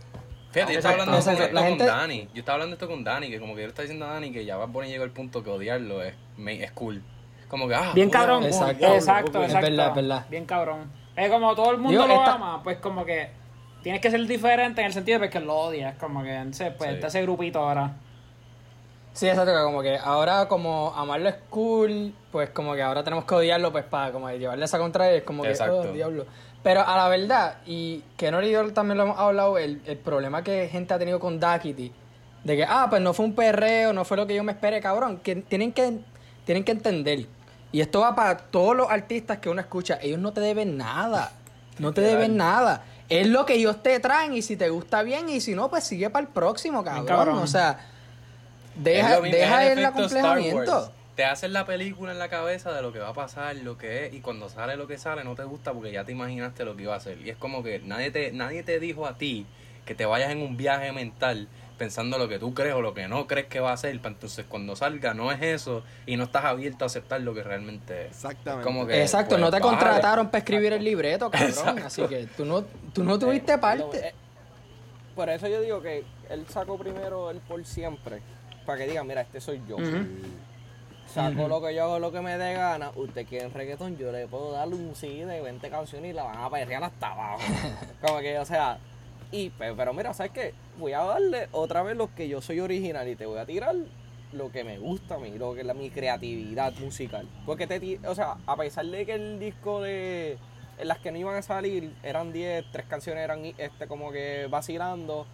Fíjate, 0.51 0.73
yo 0.73 0.79
estaba 0.79 0.93
hablando 0.95 1.13
de 1.13 1.19
esto 1.19 1.55
con 1.55 1.63
gente- 1.65 1.85
Dani. 1.85 2.29
Yo 2.33 2.41
estaba 2.41 2.55
hablando 2.55 2.75
esto 2.75 2.89
con 2.89 3.05
Dani, 3.05 3.29
que 3.31 3.39
como 3.41 3.55
que 3.55 3.63
él 3.65 3.69
está 3.69 3.83
diciendo 3.83 4.07
a 4.07 4.15
Dani 4.15 4.33
que 4.33 4.45
ya 4.45 4.57
Bad 4.57 4.69
Bunny 4.69 4.89
llegó 4.89 5.05
al 5.05 5.11
punto 5.11 5.43
que 5.45 5.51
odiarlo 5.51 6.03
es, 6.03 6.15
me- 6.37 6.63
es 6.63 6.71
cool. 6.73 7.03
Como 7.49 7.69
que, 7.69 7.75
ah, 7.75 7.93
Bien 7.95 8.09
puta, 8.09 8.19
cabrón. 8.19 8.45
Exacto. 8.45 8.87
Exacto, 8.87 9.43
exacto. 9.43 9.43
Es 9.43 9.53
verdad, 9.71 9.89
es 9.89 9.95
verdad. 9.95 10.27
Bien 10.31 10.45
cabrón. 10.47 10.91
Es 11.17 11.31
como 11.31 11.55
todo 11.55 11.71
el 11.73 11.79
mundo 11.79 11.91
Digo, 11.91 12.07
lo 12.07 12.15
esta- 12.21 12.35
ama, 12.35 12.63
pues 12.63 12.79
como 12.79 13.05
que 13.05 13.31
tienes 13.83 14.01
que 14.01 14.11
ser 14.11 14.25
diferente 14.27 14.81
en 14.81 14.87
el 14.89 14.93
sentido 14.93 15.19
de 15.19 15.29
que 15.31 15.41
lo 15.41 15.55
odias. 15.57 15.97
Como 15.99 16.23
que, 16.23 16.39
no 16.39 16.53
sé, 16.53 16.71
pues 16.73 16.91
Sí. 16.91 16.95
está 16.97 17.07
ese 17.09 17.23
grupito 17.23 17.59
ahora. 17.61 17.93
Sí, 19.13 19.27
exacto, 19.29 19.53
que 19.53 19.63
como 19.65 19.83
que 19.83 19.97
ahora 19.99 20.47
como 20.47 20.93
amarlo 20.95 21.29
es 21.29 21.35
cool, 21.51 22.15
pues 22.31 22.51
como 22.51 22.75
que 22.75 22.83
ahora 22.83 23.03
tenemos 23.03 23.25
que 23.25 23.35
odiarlo 23.35 23.73
pues 23.73 23.85
para 23.85 24.13
como 24.13 24.31
llevarle 24.31 24.65
esa 24.65 24.79
contraria, 24.79 25.17
es 25.17 25.25
como 25.25 25.43
que, 25.43 25.49
Exacto. 25.51 25.81
oh, 25.81 25.93
diablo. 25.93 26.25
Pero 26.63 26.87
a 26.87 26.97
la 26.97 27.09
verdad, 27.09 27.59
y 27.67 28.03
que 28.17 28.31
no 28.31 28.43
y 28.43 28.51
yo 28.51 28.73
también 28.73 28.99
lo 28.99 29.05
hemos 29.05 29.19
hablado, 29.19 29.59
el, 29.59 29.81
el 29.87 29.97
problema 29.97 30.43
que 30.43 30.69
gente 30.69 30.93
ha 30.93 30.99
tenido 30.99 31.21
con 31.21 31.39
Daquiti, 31.39 31.93
de 32.45 32.57
que, 32.57 32.65
ah, 32.65 32.87
pues 32.91 33.01
no 33.01 33.15
fue 33.15 33.27
un 33.27 33.35
perreo, 33.35 33.93
no 33.93 34.05
fue 34.05 34.17
lo 34.17 34.27
que 34.27 34.35
yo 34.35 34.43
me 34.43 34.53
esperé, 34.53 34.81
cabrón, 34.81 35.19
que 35.19 35.37
tienen 35.37 35.73
que, 35.73 36.01
tienen 36.45 36.65
que 36.65 36.73
entender. 36.73 37.27
Y 37.71 37.81
esto 37.81 38.01
va 38.01 38.15
para 38.15 38.37
todos 38.37 38.75
los 38.75 38.91
artistas 38.91 39.39
que 39.39 39.49
uno 39.49 39.61
escucha, 39.61 39.99
ellos 40.01 40.19
no 40.19 40.33
te 40.33 40.41
deben 40.41 40.77
nada, 40.77 41.33
no 41.79 41.93
te 41.93 42.01
deben 42.01 42.37
nada. 42.37 42.85
Es 43.09 43.27
lo 43.27 43.47
que 43.47 43.55
ellos 43.55 43.83
te 43.83 43.99
traen 44.01 44.35
y 44.35 44.43
si 44.43 44.57
te 44.57 44.69
gusta 44.69 45.03
bien 45.03 45.29
y 45.31 45.41
si 45.41 45.55
no, 45.55 45.71
pues 45.71 45.85
sigue 45.85 46.11
para 46.11 46.27
el 46.27 46.33
próximo, 46.33 46.85
cabrón. 46.85 47.07
cabrón. 47.07 47.39
O 47.39 47.47
sea, 47.47 47.79
deja, 48.75 49.21
deja 49.21 49.67
el 49.67 49.85
acomplejamiento. 49.85 50.93
Te 51.19 51.25
hacen 51.25 51.53
la 51.53 51.67
película 51.67 52.13
en 52.13 52.21
la 52.21 52.29
cabeza 52.29 52.73
de 52.73 52.81
lo 52.81 52.93
que 52.93 53.01
va 53.01 53.09
a 53.09 53.13
pasar, 53.13 53.57
lo 53.57 53.77
que 53.77 54.07
es, 54.07 54.15
y 54.15 54.21
cuando 54.21 54.49
sale 54.49 54.77
lo 54.77 54.87
que 54.87 54.99
sale 54.99 55.25
no 55.25 55.35
te 55.35 55.43
gusta 55.43 55.73
porque 55.73 55.91
ya 55.91 56.05
te 56.05 56.13
imaginaste 56.13 56.65
lo 56.65 56.77
que 56.77 56.85
iba 56.85 56.95
a 56.95 56.99
hacer. 56.99 57.19
Y 57.21 57.29
es 57.31 57.37
como 57.37 57.65
que 57.65 57.81
nadie 57.81 58.13
te, 58.13 58.31
nadie 58.31 58.63
te 58.63 58.79
dijo 58.79 59.05
a 59.05 59.19
ti 59.19 59.45
que 59.85 59.97
te 59.97 60.07
vayas 60.07 60.31
en 60.31 60.41
un 60.41 60.57
viaje 60.57 60.93
mental 60.93 61.49
pensando 61.77 62.19
lo 62.19 62.29
que 62.29 62.39
tú 62.39 62.55
crees 62.55 62.75
o 62.77 62.83
lo 62.83 62.95
que 62.95 63.09
no 63.09 63.27
crees 63.27 63.49
que 63.49 63.59
va 63.59 63.73
a 63.73 63.77
ser. 63.77 63.97
Entonces 64.01 64.47
cuando 64.49 64.77
salga 64.77 65.13
no 65.13 65.33
es 65.33 65.43
eso 65.43 65.83
y 66.07 66.17
no 66.17 66.23
estás 66.23 66.45
abierto 66.45 66.85
a 66.85 66.87
aceptar 66.87 67.21
lo 67.23 67.35
que 67.35 67.43
realmente 67.43 68.03
es. 68.03 68.11
Exactamente. 68.13 68.63
Como 68.63 68.87
que, 68.87 69.03
Exacto, 69.03 69.31
pues, 69.31 69.41
no 69.41 69.51
te 69.51 69.59
contrataron 69.59 70.29
para 70.29 70.39
escribir 70.39 70.73
el 70.73 70.85
libreto, 70.85 71.33
cabrón. 71.33 71.81
Así 71.81 72.03
que 72.07 72.29
tú 72.37 72.45
no, 72.45 72.63
tú 72.95 73.03
no 73.03 73.19
tuviste 73.19 73.55
Eh, 73.55 73.59
parte. 73.59 73.99
eh, 74.11 74.15
por 75.17 75.29
eso 75.31 75.49
yo 75.49 75.61
digo 75.63 75.83
que 75.83 76.05
él 76.31 76.47
sacó 76.49 76.79
primero 76.79 77.29
el 77.33 77.39
por 77.39 77.67
siempre. 77.67 78.21
Para 78.65 78.79
que 78.79 78.87
diga, 78.87 79.03
mira, 79.03 79.23
este 79.23 79.41
soy 79.41 79.61
yo. 79.69 79.79
Saco 81.09 81.49
lo 81.49 81.61
que 81.63 81.75
yo 81.75 81.85
hago, 81.85 81.99
lo 81.99 82.13
que 82.13 82.21
me 82.21 82.37
dé 82.37 82.53
gana. 82.55 82.91
Usted 82.95 83.27
quiere 83.27 83.47
en 83.47 83.55
reggaetón, 83.55 83.97
yo 83.97 84.13
le 84.13 84.27
puedo 84.27 84.53
darle 84.53 84.75
un 84.75 84.95
CD 84.95 85.25
de 85.27 85.41
20 85.41 85.71
canciones 85.71 86.11
y 86.11 86.15
la 86.15 86.25
van 86.25 86.39
a 86.39 86.51
perrear 86.51 86.85
hasta 86.85 87.13
abajo. 87.13 87.41
Como 88.03 88.19
que, 88.21 88.39
o 88.39 88.45
sea, 88.45 88.79
y 89.33 89.51
pe- 89.51 89.73
pero 89.75 89.93
mira, 89.95 90.13
¿sabes 90.15 90.33
qué? 90.33 90.55
Voy 90.79 90.93
a 90.93 91.03
darle 91.03 91.49
otra 91.53 91.83
vez 91.83 91.97
lo 91.97 92.15
que 92.15 92.29
yo 92.29 92.41
soy 92.41 92.61
original 92.61 93.09
y 93.09 93.17
te 93.17 93.27
voy 93.27 93.39
a 93.39 93.47
tirar 93.47 93.75
lo 94.33 94.53
que 94.53 94.63
me 94.65 94.79
gusta 94.79 95.15
a 95.15 95.19
mí, 95.19 95.31
lo 95.39 95.55
que 95.55 95.61
es 95.61 95.67
la, 95.67 95.73
mi 95.75 95.89
creatividad 95.91 96.75
musical. 96.81 97.27
Porque 97.47 97.67
te 97.67 97.99
o 98.07 98.15
sea, 98.15 98.37
a 98.47 98.57
pesar 98.57 98.85
de 98.87 99.07
que 99.07 99.15
el 99.15 99.39
disco 99.39 99.81
de 99.81 100.37
en 100.79 100.87
las 100.89 100.99
que 100.99 101.11
no 101.11 101.19
iban 101.19 101.35
a 101.35 101.43
salir 101.43 101.93
eran 102.03 102.33
10, 102.33 102.65
tres 102.71 102.87
canciones 102.87 103.25
eran 103.25 103.45
este 103.57 103.87
como 103.89 104.13
que 104.13 104.47
vacilando, 104.49 105.27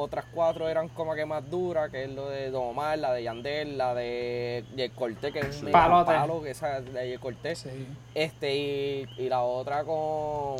otras 0.00 0.24
cuatro 0.32 0.68
eran 0.68 0.88
como 0.88 1.14
que 1.14 1.24
más 1.26 1.48
duras, 1.50 1.90
que 1.90 2.04
es 2.04 2.10
lo 2.10 2.28
de 2.28 2.50
Don 2.50 2.68
Omar, 2.68 2.98
la 2.98 3.12
de 3.12 3.22
Yandel, 3.22 3.78
la 3.78 3.94
de 3.94 4.64
Jay 4.76 4.88
Cortés, 4.90 5.32
que 5.32 5.40
es 5.40 5.62
un 5.62 5.70
palo, 5.70 6.42
que 6.42 6.50
esa 6.50 6.80
de 6.80 7.18
Cortés. 7.18 7.66
Este, 8.14 8.56
y, 8.56 9.06
y 9.18 9.28
la 9.28 9.42
otra 9.42 9.84
con, 9.84 10.56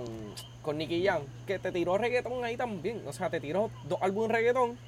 con 0.62 0.78
Nicky 0.78 1.04
Jam, 1.04 1.22
que 1.46 1.58
te 1.58 1.72
tiró 1.72 1.98
reggaetón 1.98 2.44
ahí 2.44 2.56
también. 2.56 3.02
O 3.06 3.12
sea, 3.12 3.30
te 3.30 3.40
tiró 3.40 3.70
dos 3.88 3.98
álbumes 4.02 4.30
reggaetón, 4.32 4.78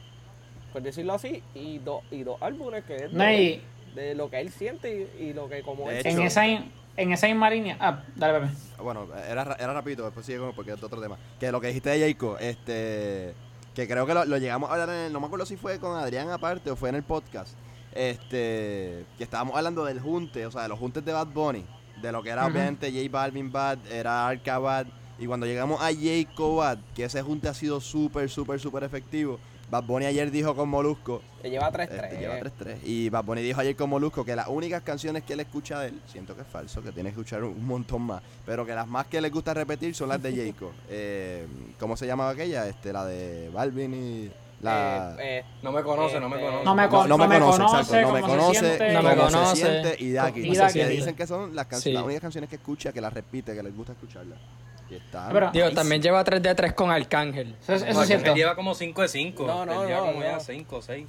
por 0.73 0.83
decirlo 0.83 1.15
así, 1.15 1.43
y, 1.55 1.79
dos 1.79 2.03
y 2.11 2.23
dos 2.23 2.41
álbumes 2.41 2.85
que 2.85 2.97
es 2.97 3.13
No, 3.13 3.25
de, 3.25 3.43
y- 3.43 3.63
de 3.95 4.15
lo 4.15 4.31
que 4.31 4.41
él 4.41 4.51
siente 4.51 5.09
y, 5.19 5.25
y 5.25 5.33
lo 5.33 5.49
que 5.49 5.63
como 5.63 5.89
De 5.89 6.01
él 6.01 6.07
hecho- 6.07 6.09
En 6.09 6.31
siente. 6.31 6.61
esa, 6.61 6.67
en 6.97 7.13
esa 7.13 7.27
misma 7.27 7.51
línea. 7.51 7.77
Ah, 7.81 8.03
dale, 8.17 8.41
Pepe. 8.41 8.53
Bueno, 8.83 9.07
era, 9.31 9.45
ra- 9.45 9.57
era 9.59 9.73
rapidito, 9.73 10.05
después 10.05 10.25
sigue 10.27 10.39
con- 10.39 10.55
porque 10.55 10.73
es 10.73 10.83
otro 10.83 11.01
tema. 11.01 11.17
Que 11.39 11.53
lo 11.53 11.61
que 11.61 11.69
dijiste 11.69 11.91
de 11.91 12.01
Jayco, 12.01 12.37
este, 12.39 13.33
que 13.75 13.89
creo 13.89 14.07
que 14.07 14.15
lo, 14.15 14.25
lo 14.25 14.39
llegamos 14.39 14.69
a 14.69 14.73
hablar 14.75 14.89
en 14.91 14.95
el, 15.07 15.13
no 15.13 15.21
me 15.21 15.27
acuerdo 15.27 15.47
si 15.47 15.57
fue 15.57 15.79
con 15.79 15.97
Adrián 15.97 16.31
aparte 16.31 16.71
o 16.71 16.77
fue 16.77 16.89
en 16.91 16.97
el 16.97 17.03
podcast, 17.03 17.55
este, 17.93 19.07
que 19.17 19.25
estábamos 19.25 19.57
hablando 19.57 19.85
del 19.85 20.01
junte, 20.01 20.47
o 20.47 20.51
sea, 20.51 20.63
de 20.63 20.69
los 20.69 20.79
juntes 20.79 21.05
de 21.05 21.13
Bad 21.13 21.29
Bunny, 21.29 21.65
de 22.01 22.13
lo 22.13 22.23
que 22.23 22.31
era 22.31 22.43
Ujú. 22.43 22.53
obviamente 22.53 22.91
J 22.93 23.09
Balvin 23.11 23.51
Bad, 23.51 23.79
era 23.91 24.27
Arca 24.27 24.59
Bad, 24.59 24.87
y 25.19 25.27
cuando 25.27 25.47
llegamos 25.47 25.81
a 25.81 25.87
Jayco 25.87 26.57
Bad, 26.57 26.79
que 26.95 27.05
ese 27.05 27.23
junte 27.23 27.49
ha 27.49 27.55
sido 27.55 27.81
súper, 27.81 28.29
súper, 28.29 28.61
súper 28.61 28.85
efectivo, 28.85 29.39
Bad 29.73 29.85
Bunny 29.85 30.05
ayer 30.05 30.31
dijo 30.31 30.55
con 30.55 30.69
Molusco, 30.69 31.23
Te 31.41 31.49
lleva 31.49 31.73
3-3. 31.73 31.89
este, 32.05 32.19
lleva 32.19 32.39
3-3. 32.41 32.77
Y 32.85 33.09
Bad 33.09 33.25
Bunny 33.25 33.41
dijo 33.41 33.59
ayer 33.59 33.75
con 33.75 33.89
Molusco 33.89 34.23
que 34.23 34.37
las 34.37 34.47
únicas 34.49 34.83
canciones 34.83 35.23
que 35.23 35.33
él 35.33 35.41
escucha 35.41 35.81
de 35.81 35.89
él, 35.89 36.03
siento 36.05 36.37
que 36.37 36.43
es 36.43 36.47
falso, 36.47 36.83
que 36.83 36.93
tiene 36.93 37.09
que 37.09 37.15
escuchar 37.15 37.43
un 37.43 37.65
montón 37.67 38.03
más, 38.03 38.23
pero 38.45 38.67
que 38.67 38.75
las 38.75 38.87
más 38.87 39.07
que 39.07 39.19
le 39.23 39.31
gusta 39.31 39.55
repetir 39.55 39.95
son 39.95 40.11
las 40.11 40.23
de 40.23 40.37
Jayco. 40.37 40.73
eh, 40.91 41.47
¿Cómo 41.81 41.97
se 41.97 42.07
llamaba 42.07 42.33
aquella? 42.33 42.69
Este, 42.69 42.93
la 42.93 43.07
de 43.07 43.49
Balvin 43.49 43.95
y 43.95 44.31
la... 44.61 45.17
Eh, 45.19 45.39
eh, 45.39 45.45
No 45.63 45.73
me 45.73 45.83
conoce, 45.83 46.21
no 46.21 46.29
me 46.29 46.37
Este, 46.37 46.47
conoce. 46.49 46.65
No 46.67 46.75
me 46.75 46.89
con- 46.91 47.09
no 47.09 47.17
me 47.17 47.25
no 47.25 47.29
me 47.31 47.39
conoce, 47.41 47.59
conoce, 47.63 47.81
exacto. 47.81 48.09
No 48.09 48.13
me 48.13 48.21
conoce, 48.21 48.59
siente. 48.61 48.93
No 48.93 49.03
me 49.03 49.11
se 49.11 49.17
conoce. 49.17 49.57
siente 49.57 50.05
y 50.05 50.13
Daki. 50.13 50.41
Y 50.41 50.73
que 50.75 50.87
dicen 50.89 51.15
que 51.15 51.27
son 51.27 51.57
las, 51.57 51.65
canciones 51.65 51.83
Sí. 51.85 51.93
las 51.93 52.05
únicas 52.05 52.21
canciones 52.21 52.51
que 52.51 52.57
escucha, 52.57 52.93
que 52.93 53.01
las 53.01 53.11
repite, 53.15 53.55
que 53.55 53.63
les 53.63 53.75
gusta 53.75 53.93
escucharlas. 53.93 54.39
Pero- 55.33 55.51
Digo, 55.53 55.71
también 55.71 56.03
lleva 56.03 56.23
3 56.25 56.43
de 56.43 56.55
3 56.55 56.73
con 56.75 56.91
Arcángel. 56.91 57.57
Eso, 57.63 57.75
es- 57.75 57.83
eso 57.83 57.93
No, 57.95 58.03
es 58.03 58.11
él 58.11 58.19
cierto. 58.21 58.35
lleva 58.37 58.55
como 58.55 58.75
5 58.75 59.03
de 59.03 59.09
5. 59.09 59.47
No, 59.47 59.65
no, 59.67 59.83
él 59.83 59.89
lleva 59.89 60.01
no, 60.01 60.07
como 60.07 60.19
no. 60.21 60.25
ya 60.27 60.41
5 60.41 60.77
o 60.77 60.83
6. 60.83 61.07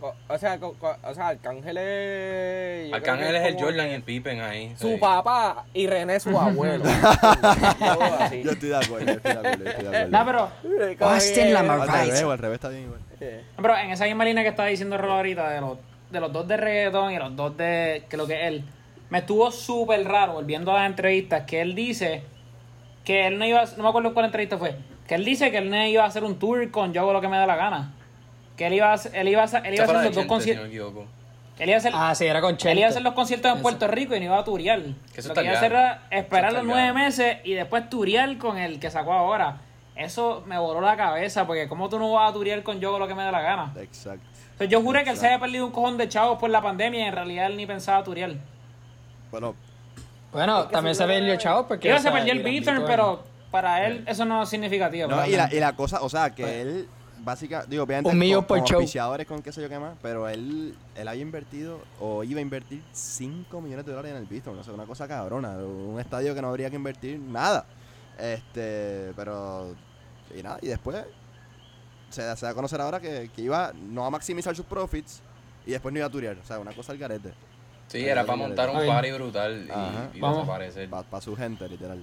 co- 0.00 0.14
o 0.28 0.38
sea, 0.38 0.58
o 1.02 1.14
sea, 1.14 1.28
Arcángel 1.28 1.76
es. 1.76 2.84
yo 2.90 2.90
creo 2.90 2.96
Arcángel 2.96 3.36
es 3.36 3.42
el 3.48 3.60
Jordan 3.62 3.88
y 3.88 3.92
el 3.92 4.02
Pippen 4.02 4.40
ahí. 4.40 4.74
Su 4.78 4.88
sí. 4.92 4.96
papá 4.96 5.66
y 5.74 5.86
René 5.86 6.18
su 6.18 6.38
abuelo. 6.38 6.84
Yo 8.42 8.50
estoy 8.52 8.68
de 8.70 8.76
acuerdo, 8.76 9.06
yo 9.06 9.12
estoy 9.12 9.32
de 9.32 9.38
acuerdo, 9.38 9.64
yo 9.64 9.70
estoy 9.70 9.84
de 9.84 9.88
acuerdo. 9.98 10.08
No, 10.08 10.24
pero, 10.24 11.06
Austin 11.06 11.44
que- 11.44 11.52
Lamar- 11.52 11.80
al 11.82 11.88
revés, 12.06 12.22
al 12.22 12.38
revés 12.38 12.54
está 12.54 12.68
bien 12.70 12.84
igual. 12.84 13.00
Pero 13.56 13.76
en 13.76 13.90
esa 13.90 14.04
misma 14.06 14.24
línea 14.24 14.42
que 14.42 14.48
estaba 14.48 14.68
diciendo 14.68 14.96
Rolo 14.96 15.14
ahorita, 15.14 15.50
de 15.50 15.60
los, 15.60 15.78
de 16.10 16.20
los 16.20 16.32
dos 16.32 16.48
de 16.48 16.56
reggaetón 16.56 17.12
y 17.12 17.18
los 17.18 17.36
dos 17.36 17.56
de 17.56 18.04
que 18.08 18.16
lo 18.16 18.26
que 18.26 18.34
es 18.40 18.48
él, 18.48 18.64
me 19.10 19.18
estuvo 19.18 19.50
súper 19.50 20.02
raro 20.06 20.32
volviendo 20.34 20.70
a 20.72 20.80
las 20.80 20.86
entrevistas 20.90 21.44
que 21.44 21.60
él 21.60 21.74
dice 21.74 22.22
que 23.04 23.26
él 23.26 23.38
no 23.38 23.44
iba 23.46 23.60
a, 23.60 23.66
no 23.76 23.82
me 23.82 23.88
acuerdo 23.88 24.12
cuál 24.14 24.26
entrevista 24.26 24.58
fue, 24.58 24.76
que 25.08 25.14
él 25.14 25.24
dice 25.24 25.50
que 25.50 25.58
él 25.58 25.70
no 25.70 25.86
iba 25.86 26.04
a 26.04 26.06
hacer 26.06 26.22
un 26.24 26.38
tour 26.38 26.70
con 26.70 26.92
Yo 26.92 27.00
hago 27.02 27.12
lo 27.12 27.20
que 27.20 27.28
me 27.28 27.36
da 27.36 27.46
la 27.46 27.56
gana. 27.56 27.92
Que 28.56 28.66
él 28.66 28.74
iba 28.74 28.90
a, 28.90 28.94
hacer- 28.94 29.14
él 29.16 29.28
iba 29.28 29.42
a, 29.42 29.46
él 29.46 29.74
iba 29.74 29.84
a 29.84 29.86
hacer 29.86 29.94
los 29.96 30.04
dos 30.04 30.04
Chente, 30.04 30.12
si 30.14 30.20
no 30.22 30.28
conciertos. 30.28 31.06
Él 31.58 31.68
iba 31.68 31.76
a 31.76 31.78
hacer, 31.78 31.92
Ah, 31.94 32.14
sí, 32.14 32.26
era 32.26 32.40
con 32.40 32.52
él 32.52 32.56
Chente. 32.58 32.78
iba 32.78 32.86
a 32.86 32.90
hacer 32.90 33.02
los 33.02 33.14
conciertos 33.14 33.50
en 33.50 33.54
Eso. 33.56 33.62
Puerto 33.62 33.88
Rico 33.88 34.14
y 34.14 34.18
no 34.20 34.26
iba 34.26 34.38
a 34.38 34.44
turiar. 34.44 34.80
Que 35.12 35.20
eso 35.20 35.28
Lo 35.30 35.34
que 35.34 35.44
iba 35.44 35.52
a 35.52 35.56
hacer 35.56 35.72
era 35.72 36.02
esperar 36.10 36.52
los 36.52 36.64
nueve 36.64 36.92
meses 36.92 37.38
y 37.44 37.54
después 37.54 37.88
turiar 37.90 38.36
con 38.38 38.58
el 38.58 38.78
que 38.78 38.90
sacó 38.90 39.12
ahora. 39.12 39.56
Eso 39.96 40.42
me 40.46 40.58
voló 40.58 40.80
la 40.80 40.96
cabeza 40.96 41.46
porque 41.46 41.68
¿cómo 41.68 41.88
tú 41.88 41.98
no 41.98 42.12
vas 42.12 42.30
a 42.30 42.32
turiar 42.32 42.62
con 42.62 42.80
Yo 42.80 42.88
hago 42.90 42.98
lo 42.98 43.08
que 43.08 43.14
me 43.14 43.22
da 43.24 43.32
la 43.32 43.40
gana? 43.42 43.72
Exacto. 43.80 44.22
O 44.54 44.58
sea, 44.58 44.66
yo 44.66 44.80
juré 44.82 45.04
que 45.04 45.10
él 45.10 45.16
se 45.16 45.26
había 45.26 45.38
perdido 45.40 45.66
un 45.66 45.72
cojón 45.72 45.96
de 45.98 46.08
chavos 46.08 46.38
por 46.38 46.48
la 46.50 46.60
pandemia 46.62 47.00
y 47.00 47.02
en 47.08 47.12
realidad 47.14 47.46
él 47.46 47.56
ni 47.56 47.66
pensaba 47.66 48.02
turiar. 48.04 48.32
Bueno, 49.30 49.54
Bueno, 50.32 50.68
también 50.68 50.94
se 50.94 51.04
ve 51.06 51.16
el 51.18 51.38
chavo 51.38 51.66
porque. 51.66 51.88
Yo 51.88 51.96
o 51.96 51.98
se 51.98 52.10
perdió 52.10 52.32
el 52.32 52.42
Beaturn- 52.44 52.84
pero 52.86 53.22
para 53.50 53.86
él 53.86 54.04
eso 54.06 54.24
no 54.24 54.42
es 54.44 54.48
significativo. 54.48 55.08
No, 55.08 55.26
y, 55.26 55.32
la, 55.32 55.52
y 55.52 55.58
la 55.58 55.74
cosa, 55.74 56.00
o 56.02 56.08
sea, 56.08 56.30
que 56.30 56.60
él, 56.62 56.88
básicamente, 57.18 57.70
digo, 57.70 57.82
obviamente, 57.82 58.10
Un 58.10 58.18
millón 58.18 58.42
con, 58.42 58.46
por 58.46 58.58
con 58.58 58.66
show. 58.66 58.76
auspiciadores, 58.78 59.26
con 59.26 59.42
qué 59.42 59.50
sé 59.52 59.60
yo 59.60 59.68
qué 59.68 59.78
más, 59.80 59.94
pero 60.00 60.28
él, 60.28 60.76
él 60.94 61.08
había 61.08 61.22
invertido, 61.22 61.80
o 61.98 62.22
iba 62.22 62.38
a 62.38 62.42
invertir 62.42 62.80
5 62.92 63.60
millones 63.60 63.84
de 63.86 63.90
dólares 63.92 64.12
en 64.12 64.18
el 64.18 64.26
Bistro, 64.26 64.54
no 64.54 64.62
sé, 64.62 64.70
una 64.70 64.84
cosa 64.86 65.08
cabrona, 65.08 65.56
un 65.56 65.98
estadio 65.98 66.32
que 66.34 66.42
no 66.42 66.48
habría 66.48 66.70
que 66.70 66.76
invertir 66.76 67.18
nada. 67.18 67.64
Este, 68.18 69.12
pero, 69.16 69.74
y 70.36 70.42
nada, 70.42 70.58
y 70.62 70.68
después 70.68 70.96
se, 72.10 72.22
da- 72.22 72.36
se 72.36 72.46
da 72.46 72.52
a 72.52 72.54
conocer 72.54 72.80
ahora 72.80 73.00
que, 73.00 73.30
que 73.34 73.42
iba 73.42 73.72
no 73.74 74.04
a 74.04 74.10
maximizar 74.10 74.54
sus 74.54 74.66
profits 74.66 75.22
y 75.66 75.72
después 75.72 75.92
no 75.92 75.98
iba 75.98 76.06
a 76.06 76.10
turear, 76.10 76.36
o 76.38 76.44
sea, 76.44 76.58
una 76.60 76.72
cosa 76.72 76.92
al 76.92 76.98
garete. 76.98 77.32
Sí, 77.90 78.06
era 78.06 78.24
para 78.24 78.36
montar 78.36 78.70
un 78.70 78.86
party 78.86 79.10
brutal 79.12 79.66
y, 80.14 80.16
y 80.16 80.20
Vamos. 80.20 80.38
desaparecer. 80.38 80.88
Para 80.88 81.20
su 81.20 81.34
gente, 81.36 81.68
literal. 81.68 81.98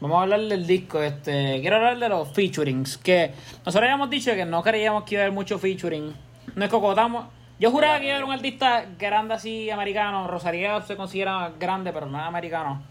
Vamos 0.00 0.18
a 0.18 0.22
hablar 0.22 0.40
del 0.40 0.66
disco. 0.66 1.02
Este, 1.02 1.58
quiero 1.60 1.76
hablar 1.76 1.98
de 1.98 2.08
los 2.08 2.28
featurings. 2.32 2.96
Que 2.98 3.32
nosotros 3.66 3.82
habíamos 3.82 4.08
dicho 4.08 4.32
que 4.34 4.44
no 4.46 4.62
creíamos 4.62 5.04
que 5.04 5.16
iba 5.16 5.22
a 5.22 5.24
haber 5.26 5.34
mucho 5.34 5.58
featuring. 5.58 6.14
Nos 6.54 6.64
escocotamos. 6.64 7.26
Yo 7.60 7.70
juraba 7.70 7.98
que 7.98 8.04
iba 8.06 8.14
a 8.14 8.16
haber 8.18 8.24
un 8.28 8.32
artista 8.32 8.86
grande 8.98 9.34
así, 9.34 9.68
americano. 9.70 10.26
Rosalía 10.28 10.80
se 10.82 10.96
considera 10.96 11.52
grande, 11.58 11.92
pero 11.92 12.06
no 12.06 12.16
es 12.18 12.24
americano. 12.24 12.82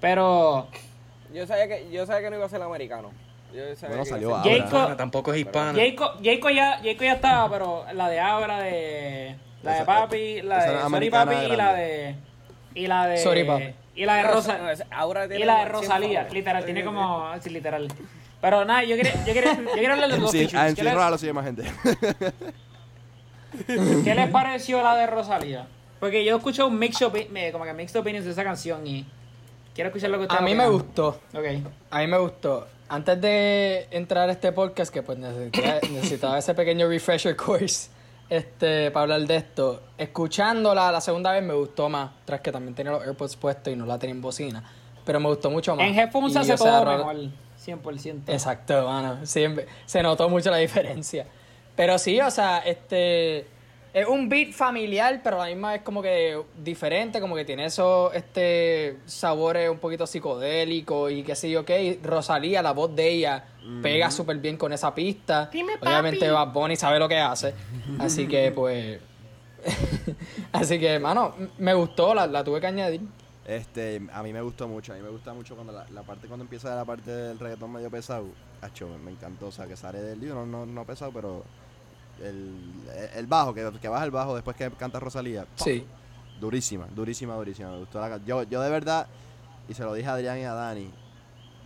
Pero 0.00 0.68
Yo 1.34 1.46
sabía 1.46 1.68
que, 1.68 1.90
yo 1.90 2.06
sabía 2.06 2.22
que 2.22 2.30
no 2.30 2.36
iba 2.36 2.46
a 2.46 2.48
ser 2.48 2.62
americano. 2.62 3.10
Yo 3.52 3.60
sabía 3.76 3.88
Bueno, 3.88 4.04
que 4.04 4.08
salió 4.10 4.28
iba 4.28 4.36
a 4.38 4.40
ahora. 4.40 4.52
ser- 4.54 4.62
Jacob- 4.62 4.78
Hispana, 4.78 4.96
tampoco 4.96 5.32
es 5.34 5.40
hispana. 5.40 5.78
Jacob, 5.78 6.12
Jacob 6.24 6.50
ya, 6.50 6.76
Jacob 6.82 7.02
ya 7.02 7.12
estaba, 7.12 7.50
pero 7.50 7.84
la 7.92 8.08
de 8.08 8.20
Abra 8.20 8.60
de. 8.60 9.36
La 9.62 9.70
de 9.72 9.76
Esa- 9.78 9.86
Papi, 9.86 10.42
la 10.42 10.64
de 10.64 10.80
Sorry 10.90 11.10
Papi 11.10 11.34
y 11.34 11.56
la 11.56 11.72
de. 11.74 12.14
Y 12.74 12.86
la 12.86 13.06
de. 13.06 13.18
Sorry, 13.18 13.44
Papi. 13.44 13.74
Y 13.94 14.04
la 14.06 14.14
de 14.16 14.22
Rosa. 14.24 14.58
ahora 14.90 15.26
Y 15.26 15.44
la 15.44 15.64
de 15.64 15.70
como 15.70 15.80
100 15.80 15.90
Rosalía, 15.90 16.28
literal, 16.30 16.64
tiene 16.64 16.84
como. 16.84 17.30
Sí, 17.40 17.50
literal. 17.50 17.88
Pero 18.40 18.64
nada, 18.64 18.82
yo 18.82 18.96
quería, 18.96 19.12
yo 19.24 19.32
quería, 19.34 19.54
yo 19.54 19.72
quería 19.74 19.92
hablar 19.92 20.10
de 20.10 20.18
los 20.18 20.30
Sí, 20.32 20.38
features. 20.48 20.60
a 20.60 20.64
¿Qué, 20.66 20.72
MC 20.72 20.82
les, 20.84 20.94
Rola 20.94 21.10
lo 21.10 21.18
sigue 21.18 21.32
más 21.32 21.44
gente. 21.44 21.62
qué 24.04 24.14
les 24.14 24.30
pareció 24.30 24.82
la 24.82 24.96
de 24.96 25.06
Rosalía? 25.06 25.66
Porque 26.00 26.24
yo 26.24 26.36
escuché 26.36 26.62
un 26.64 26.78
mix 26.78 26.98
como 26.98 27.64
que 27.64 27.72
mixed 27.74 28.00
opinions 28.00 28.24
de 28.24 28.32
esa 28.32 28.42
canción 28.42 28.84
y 28.86 29.06
quiero 29.74 29.88
escuchar 29.88 30.10
lo 30.10 30.18
que 30.18 30.24
ustedes 30.24 30.40
A 30.40 30.44
mí 30.44 30.54
me 30.54 30.66
opinan. 30.66 30.72
gustó. 30.82 31.08
Ok. 31.34 31.44
A 31.90 31.98
mí 32.00 32.06
me 32.08 32.18
gustó. 32.18 32.66
Antes 32.88 33.20
de 33.20 33.86
entrar 33.90 34.28
a 34.28 34.32
este 34.32 34.50
podcast, 34.52 34.92
que 34.92 35.02
pues 35.02 35.18
necesitaba, 35.18 35.80
necesitaba 35.90 36.38
ese 36.38 36.54
pequeño 36.54 36.88
refresher 36.88 37.36
course 37.36 37.88
este, 38.36 38.90
para 38.90 39.02
hablar 39.02 39.20
de 39.26 39.36
esto, 39.36 39.82
escuchándola 39.98 40.90
la 40.90 41.00
segunda 41.00 41.32
vez 41.32 41.42
me 41.42 41.54
gustó 41.54 41.88
más, 41.88 42.10
tras 42.24 42.40
que 42.40 42.50
también 42.50 42.74
tenía 42.74 42.92
los 42.92 43.02
AirPods 43.06 43.36
puestos 43.36 43.72
y 43.72 43.76
no 43.76 43.84
la 43.86 43.98
tenía 43.98 44.14
en 44.14 44.22
bocina. 44.22 44.62
pero 45.04 45.20
me 45.20 45.28
gustó 45.28 45.50
mucho 45.50 45.76
más. 45.76 45.86
En 45.86 45.98
Headphones 45.98 46.32
se 46.32 46.38
hace 46.38 46.56
sea, 46.56 46.80
todo 46.80 46.84
Ro- 46.84 46.96
mejor. 47.12 47.16
100%. 47.64 48.22
Exacto, 48.28 48.86
mano. 48.88 49.24
Siempre, 49.26 49.66
se 49.86 50.02
notó 50.02 50.28
mucho 50.28 50.50
la 50.50 50.56
diferencia. 50.58 51.26
Pero 51.76 51.98
sí, 51.98 52.20
o 52.20 52.30
sea, 52.30 52.58
este. 52.60 53.46
Es 53.94 54.06
un 54.06 54.30
beat 54.30 54.52
familiar, 54.52 55.20
pero 55.22 55.36
a 55.36 55.44
la 55.44 55.54
misma 55.54 55.74
es 55.74 55.82
como 55.82 56.00
que 56.00 56.42
diferente, 56.56 57.20
como 57.20 57.36
que 57.36 57.44
tiene 57.44 57.66
esos 57.66 58.14
este, 58.14 58.96
sabores 59.04 59.68
un 59.68 59.78
poquito 59.78 60.06
psicodélicos 60.06 61.12
y 61.12 61.22
qué 61.22 61.34
sé 61.34 61.50
yo 61.50 61.62
qué. 61.66 61.82
Y 61.82 62.00
Rosalía, 62.02 62.62
la 62.62 62.72
voz 62.72 62.94
de 62.96 63.10
ella, 63.10 63.44
pega 63.82 64.10
súper 64.10 64.38
bien 64.38 64.56
con 64.56 64.72
esa 64.72 64.94
pista. 64.94 65.50
Obviamente 65.82 66.30
Bad 66.30 66.52
Bunny 66.52 66.76
sabe 66.76 66.98
lo 66.98 67.06
que 67.06 67.18
hace. 67.18 67.54
Así 67.98 68.26
que, 68.26 68.50
pues. 68.52 68.98
Así 70.52 70.80
que, 70.80 70.98
mano, 70.98 71.34
me 71.58 71.74
gustó, 71.74 72.14
la, 72.14 72.26
la 72.26 72.42
tuve 72.42 72.62
que 72.62 72.68
añadir. 72.68 73.02
Este, 73.44 74.00
a 74.12 74.22
mí 74.22 74.32
me 74.32 74.40
gustó 74.40 74.68
mucho, 74.68 74.92
a 74.92 74.96
mí 74.96 75.02
me 75.02 75.08
gusta 75.10 75.34
mucho 75.34 75.54
cuando 75.54 75.72
la, 75.72 75.84
la 75.90 76.02
parte 76.02 76.28
cuando 76.28 76.44
empieza 76.44 76.74
la 76.74 76.84
parte 76.84 77.10
del 77.10 77.38
reggaetón 77.38 77.72
medio 77.72 77.90
pesado, 77.90 78.28
acho, 78.60 78.88
me, 78.88 78.98
me 78.98 79.10
encantó, 79.10 79.48
o 79.48 79.52
sea, 79.52 79.66
que 79.66 79.76
sale 79.76 80.00
del 80.00 80.20
lío, 80.20 80.34
no, 80.34 80.46
no, 80.46 80.64
no 80.64 80.84
pesado, 80.84 81.10
pero 81.12 81.44
el, 82.22 82.50
el 83.16 83.26
bajo, 83.26 83.52
que, 83.54 83.70
que 83.80 83.88
baja 83.88 84.04
el 84.04 84.10
bajo 84.10 84.34
después 84.34 84.56
que 84.56 84.70
canta 84.72 85.00
Rosalía, 85.00 85.44
¡pum! 85.56 85.64
Sí. 85.66 85.84
durísima, 86.40 86.86
durísima, 86.94 87.34
durísima, 87.36 87.70
me 87.70 87.78
gustó 87.78 88.00
la 88.00 88.18
yo, 88.24 88.42
yo 88.44 88.60
de 88.60 88.70
verdad, 88.70 89.06
y 89.68 89.74
se 89.74 89.82
lo 89.84 89.94
dije 89.94 90.08
a 90.08 90.14
Adrián 90.14 90.38
y 90.38 90.44
a 90.44 90.52
Dani, 90.54 90.90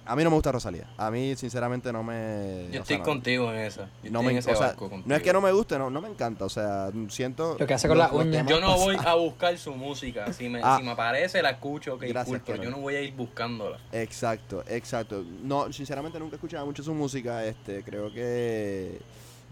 a 0.09 0.14
mí 0.14 0.23
no 0.23 0.31
me 0.31 0.35
gusta 0.37 0.53
Rosalía, 0.53 0.87
a 0.97 1.11
mí 1.11 1.35
sinceramente 1.35 1.92
no 1.92 2.05
me... 2.05 2.69
Yo 2.71 2.81
estoy 2.83 2.85
sea, 2.85 2.99
no- 2.99 3.05
contigo 3.05 3.53
en 3.53 3.59
esa. 3.59 3.88
Yo 4.05 4.11
no 4.12 4.21
estoy 4.21 4.25
me, 4.27 4.31
en 4.31 4.37
o 4.37 4.38
ese 4.38 4.55
sea, 4.57 4.66
barco 4.69 4.88
contigo. 4.88 5.09
no 5.09 5.16
es 5.16 5.23
que 5.23 5.33
no 5.33 5.40
me 5.40 5.51
guste, 5.51 5.79
no, 5.81 5.90
no 5.90 6.01
me 6.01 6.09
encanta, 6.09 6.45
o 6.45 6.49
sea, 6.49 6.90
siento... 7.09 7.57
Lo 7.59 7.66
que 7.66 7.75
hace 7.75 7.88
con 7.88 7.99
las 7.99 8.12
uñas. 8.12 8.47
Yo 8.47 8.61
no 8.61 8.77
voy 8.77 8.97
a 9.05 9.14
buscar 9.14 9.59
su 9.59 9.73
música. 9.75 10.33
Si 10.33 10.49
me, 10.49 10.61
Ah. 10.62 10.77
si 10.79 10.85
me 10.85 10.92
aparece, 10.92 11.42
la 11.42 11.51
escucho, 11.51 11.95
ok, 11.95 12.05
Gracias, 12.07 12.40
yo 12.62 12.71
no 12.71 12.79
voy 12.79 12.95
a 12.95 13.01
ir 13.01 13.14
buscándola. 13.16 13.79
Exacto, 13.90 14.62
exacto. 14.69 15.25
No, 15.42 15.73
sinceramente 15.73 16.21
nunca 16.21 16.35
he 16.35 16.37
escuchado 16.37 16.64
mucho 16.66 16.85
su 16.85 16.95
música. 16.95 17.45
Este, 17.45 17.83
creo 17.83 18.12
que 18.12 19.01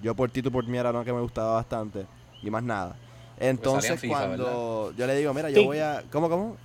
yo 0.03 0.15
por 0.15 0.31
ti, 0.31 0.43
tú 0.43 0.51
por 0.53 0.67
mí 0.67 0.77
era 0.79 0.91
una 0.91 1.05
que 1.05 1.13
me 1.13 1.21
gustaba 1.21 1.55
bastante. 1.55 2.07
Y 2.43 2.51
más 2.51 2.63
nada. 2.63 2.97
Entonces 3.39 3.83
salía 3.83 3.93
en 3.95 3.99
FIFA, 3.99 4.27
cuando 4.27 4.93
yo 4.97 5.07
le 5.07 5.17
digo, 5.17 5.35
mira, 5.35 5.51
yo 5.51 5.61
Sí. 5.61 5.65
voy 5.67 5.79
a... 5.79 6.03
¿Cómo, 6.13 6.29
cómo? 6.29 6.57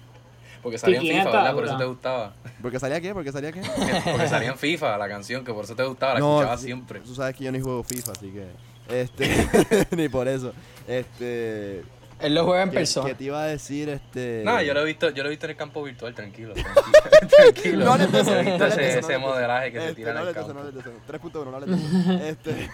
Porque 0.61 0.77
salía 0.77 0.99
en 0.99 1.07
FIFA, 1.07 1.23
¿verdad? 1.31 1.53
Por 1.53 1.65
eso 1.65 1.77
te 1.77 1.85
gustaba. 1.85 2.33
¿Porque 2.61 2.79
salía 2.79 2.99
qué? 3.01 3.13
¿Porque 3.13 3.31
salía 3.31 3.51
qué? 3.51 3.61
Porque 4.11 4.27
salía 4.27 4.49
en 4.49 4.57
FIFA 4.57 4.97
la 4.97 5.07
canción, 5.07 5.43
que 5.45 5.53
por 5.53 5.63
eso 5.63 5.75
te 5.75 5.83
gustaba, 5.83 6.15
la 6.15 6.19
No, 6.19 6.37
escuchaba 6.39 6.57
siempre. 6.57 6.99
Tú 6.99 7.15
sabes 7.15 7.35
que 7.35 7.45
yo 7.45 7.51
ni 7.51 7.59
juego 7.61 7.81
FIFA, 7.83 8.11
así 8.11 8.29
que... 8.31 8.47
Este, 8.89 9.87
ni 9.95 10.09
por 10.09 10.27
eso. 10.27 10.51
Este... 10.87 11.83
Él 12.19 12.35
lo 12.35 12.45
juega 12.45 12.63
en 12.63 12.69
¿qué, 12.69 12.75
persona. 12.77 13.07
qué 13.07 13.15
te 13.15 13.23
iba 13.25 13.41
a 13.41 13.45
decir? 13.45 13.87
Este... 13.89 14.41
No, 14.45 14.61
yo 14.61 14.73
lo 14.73 14.81
he 14.81 14.85
visto, 14.85 15.09
yo 15.11 15.23
lo 15.23 15.29
he 15.29 15.31
visto 15.31 15.45
en 15.45 15.51
el 15.51 15.55
campo 15.57 15.81
virtual, 15.83 16.13
tranquilo. 16.13 16.53
Tranquilo. 16.53 17.29
tranquilo. 17.29 17.85
No 17.85 17.95
eso, 17.95 18.39
He 18.39 18.57
no 18.57 18.65
ese, 18.65 18.99
ese 18.99 19.17
modelaje 19.17 19.71
que 19.71 19.79
se 19.79 19.83
Este, 19.89 19.95
tira 19.95 20.09
en 20.11 20.15
no 20.15 20.21
el 20.21 20.33
de 20.33 20.39
eso, 20.39 20.47
campo. 20.47 20.63
no 20.63 20.69
eso. 20.79 20.91
3.1, 21.07 21.51
no 21.51 21.75
eso. 21.75 22.23
Este, 22.25 22.69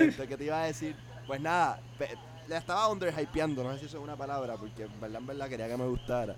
este, 0.06 0.26
¿qué 0.28 0.36
te 0.36 0.44
iba 0.44 0.62
a 0.62 0.66
decir? 0.66 0.94
Pues 1.26 1.40
nada, 1.40 1.80
pe- 1.98 2.16
le 2.48 2.56
estaba 2.56 2.88
underhypeando, 2.88 3.62
no 3.62 3.72
sé 3.74 3.78
si 3.80 3.86
eso 3.86 3.98
es 3.98 4.02
una 4.04 4.16
palabra, 4.16 4.54
porque 4.56 4.82
en 4.84 5.00
verdad, 5.00 5.18
en 5.20 5.26
verdad 5.26 5.48
quería 5.48 5.68
que 5.68 5.76
me 5.76 5.86
gustara. 5.86 6.34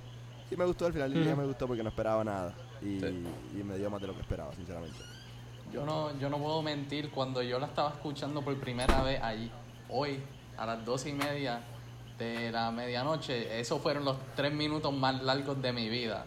Sí 0.48 0.56
me 0.56 0.64
gustó, 0.66 0.86
al 0.86 0.92
final 0.92 1.12
del 1.12 1.24
día 1.24 1.34
me 1.34 1.44
gustó 1.44 1.66
porque 1.66 1.82
no 1.82 1.88
esperaba 1.88 2.22
nada. 2.22 2.52
Y, 2.82 3.00
Sí. 3.00 3.24
y 3.58 3.62
me 3.64 3.78
dio 3.78 3.88
más 3.90 4.00
de 4.02 4.08
lo 4.08 4.14
que 4.14 4.20
esperaba, 4.20 4.52
sinceramente. 4.54 4.98
Yo 5.72 5.84
no, 5.86 6.16
yo 6.20 6.28
no 6.28 6.38
puedo 6.38 6.60
mentir, 6.62 7.10
cuando 7.10 7.42
yo 7.42 7.58
la 7.58 7.66
estaba 7.66 7.88
escuchando 7.90 8.42
por 8.42 8.54
primera 8.60 9.02
vez 9.02 9.20
allí, 9.22 9.50
hoy, 9.88 10.20
a 10.56 10.66
las 10.66 10.84
doce 10.84 11.08
y 11.08 11.12
media 11.14 11.60
de 12.18 12.52
la 12.52 12.70
medianoche, 12.70 13.58
esos 13.60 13.80
fueron 13.80 14.04
los 14.04 14.16
tres 14.36 14.52
minutos 14.52 14.92
más 14.92 15.22
largos 15.22 15.60
de 15.60 15.72
mi 15.72 15.88
vida. 15.88 16.26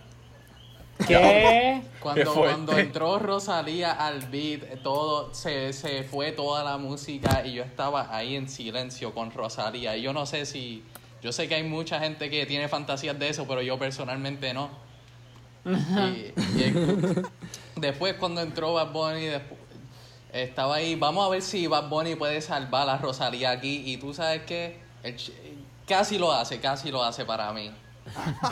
¿Qué? 1.07 1.81
Cuando, 1.99 2.33
Qué 2.33 2.39
cuando 2.39 2.77
entró 2.77 3.19
Rosalía 3.19 3.91
al 3.91 4.21
beat, 4.29 4.81
todo 4.81 5.33
se, 5.33 5.71
se 5.71 6.03
fue 6.03 6.31
toda 6.31 6.63
la 6.63 6.77
música 6.77 7.45
y 7.45 7.53
yo 7.53 7.63
estaba 7.63 8.15
ahí 8.15 8.35
en 8.35 8.49
silencio 8.49 9.13
con 9.13 9.31
Rosalía. 9.31 9.95
Y 9.95 10.01
yo 10.01 10.13
no 10.13 10.25
sé 10.25 10.45
si. 10.45 10.83
Yo 11.21 11.31
sé 11.31 11.47
que 11.47 11.55
hay 11.55 11.63
mucha 11.63 11.99
gente 11.99 12.29
que 12.29 12.45
tiene 12.45 12.67
fantasías 12.67 13.17
de 13.17 13.29
eso, 13.29 13.45
pero 13.47 13.61
yo 13.61 13.77
personalmente 13.77 14.53
no. 14.53 14.69
Y, 15.65 16.33
y 16.57 16.63
el- 16.63 17.27
después, 17.75 18.15
cuando 18.15 18.41
entró 18.41 18.73
Bad 18.73 18.91
Bunny, 18.91 19.25
despu- 19.27 19.57
estaba 20.33 20.75
ahí. 20.75 20.95
Vamos 20.95 21.25
a 21.25 21.29
ver 21.29 21.41
si 21.43 21.67
Bad 21.67 21.89
Bunny 21.89 22.15
puede 22.15 22.41
salvar 22.41 22.89
a 22.89 22.97
Rosalía 22.97 23.51
aquí. 23.51 23.83
Y 23.85 23.97
tú 23.97 24.13
sabes 24.15 24.43
que 24.43 24.79
casi 25.87 26.17
lo 26.17 26.31
hace, 26.31 26.59
casi 26.59 26.91
lo 26.91 27.03
hace 27.03 27.25
para 27.25 27.51
mí. 27.53 27.71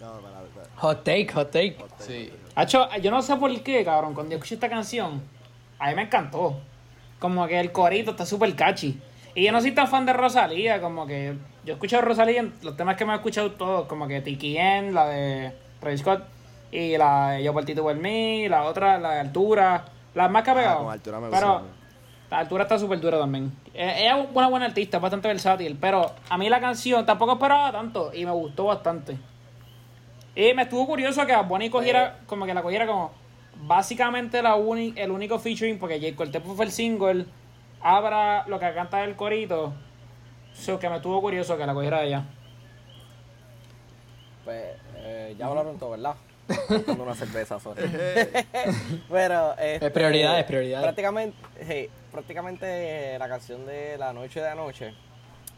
No, 0.00 0.12
para, 0.12 0.40
para- 0.40 0.66
Hot 0.76 1.04
take, 1.04 1.28
hot 1.34 1.50
take. 1.50 1.76
Sí. 1.98 2.32
Hacho, 2.54 2.88
yo 3.02 3.10
no 3.10 3.20
sé 3.20 3.36
por 3.36 3.52
qué, 3.62 3.84
cabrón. 3.84 4.14
Cuando 4.14 4.30
yo 4.30 4.38
escuché 4.38 4.54
esta 4.54 4.70
canción, 4.70 5.22
a 5.78 5.88
mí 5.90 5.94
me 5.94 6.02
encantó. 6.02 6.58
Como 7.18 7.46
que 7.46 7.60
el 7.60 7.70
corito 7.70 8.12
está 8.12 8.24
súper 8.24 8.56
catchy. 8.56 8.98
Y 9.34 9.44
yo 9.44 9.52
no 9.52 9.60
soy 9.60 9.72
tan 9.72 9.88
fan 9.88 10.06
de 10.06 10.14
Rosalía, 10.14 10.80
como 10.80 11.06
que 11.06 11.34
yo 11.64 11.72
he 11.72 11.76
escuchado 11.76 12.02
Rosalía 12.02 12.40
en 12.40 12.54
los 12.62 12.78
temas 12.78 12.96
que 12.96 13.04
me 13.04 13.12
he 13.12 13.16
escuchado 13.16 13.50
todos, 13.52 13.86
como 13.88 14.08
que 14.08 14.22
Tiki 14.22 14.56
N, 14.56 14.92
la 14.92 15.06
de 15.06 15.52
Travis 15.80 16.00
Scott, 16.00 16.22
y 16.72 16.96
la 16.96 17.32
de 17.32 17.42
Yo 17.44 17.52
por 17.52 17.66
ti, 17.66 17.74
tú 17.74 17.82
por 17.82 17.94
mí, 17.96 18.48
la 18.48 18.62
otra, 18.64 18.98
la 18.98 19.12
de 19.12 19.20
Altura, 19.20 19.84
las 20.14 20.30
más 20.30 20.42
que 20.42 20.50
ha 20.50 20.54
pegado. 20.54 20.78
Ah, 20.78 20.82
con 20.84 20.92
Altura 20.92 21.20
me 21.20 21.28
gusta 21.28 21.40
Pero. 21.40 21.79
La 22.30 22.38
Altura 22.38 22.62
está 22.64 22.78
súper 22.78 23.00
dura 23.00 23.18
también. 23.18 23.52
Eh, 23.74 23.94
Ella 24.02 24.18
es 24.20 24.28
una 24.32 24.48
buena 24.48 24.66
artista, 24.66 24.98
es 24.98 25.02
bastante 25.02 25.28
versátil, 25.28 25.76
pero 25.80 26.12
a 26.28 26.38
mí 26.38 26.48
la 26.48 26.60
canción 26.60 27.04
tampoco 27.04 27.32
esperaba 27.32 27.72
tanto 27.72 28.12
y 28.14 28.24
me 28.24 28.30
gustó 28.32 28.64
bastante. 28.66 29.18
Y 30.34 30.54
me 30.54 30.62
estuvo 30.62 30.86
curioso 30.86 31.26
que 31.26 31.34
Bonnie 31.36 31.70
cogiera, 31.70 32.20
como 32.26 32.46
que 32.46 32.54
la 32.54 32.62
cogiera 32.62 32.86
como 32.86 33.10
básicamente 33.62 34.40
la 34.42 34.54
uni- 34.54 34.94
el 34.96 35.10
único 35.10 35.38
featuring, 35.38 35.78
porque 35.78 35.98
J. 36.00 36.14
Cortez 36.16 36.42
fue 36.44 36.64
el 36.64 36.70
single, 36.70 37.26
abra 37.82 38.46
lo 38.46 38.58
que 38.60 38.72
canta 38.72 39.02
el 39.04 39.16
corito. 39.16 39.72
So 40.52 40.78
que 40.78 40.88
me 40.88 40.96
estuvo 40.96 41.20
curioso 41.20 41.56
que 41.58 41.66
la 41.66 41.74
cogiera 41.74 42.02
ella. 42.04 42.24
Pues 44.44 44.76
eh, 44.96 45.34
ya 45.38 45.46
hablaron 45.46 45.78
todo, 45.78 45.90
¿verdad? 45.90 46.14
Una 46.98 47.14
cerveza, 47.14 47.60
sorry. 47.60 47.82
Pero, 49.10 49.52
este, 49.58 49.86
Es 49.86 49.92
prioridad, 49.92 50.38
es 50.38 50.44
prioridad. 50.44 50.82
Prácticamente, 50.82 51.90
prácticamente 52.10 53.18
la 53.18 53.28
canción 53.28 53.66
de 53.66 53.96
La 53.98 54.12
Noche 54.12 54.40
de 54.40 54.48
Anoche. 54.48 54.94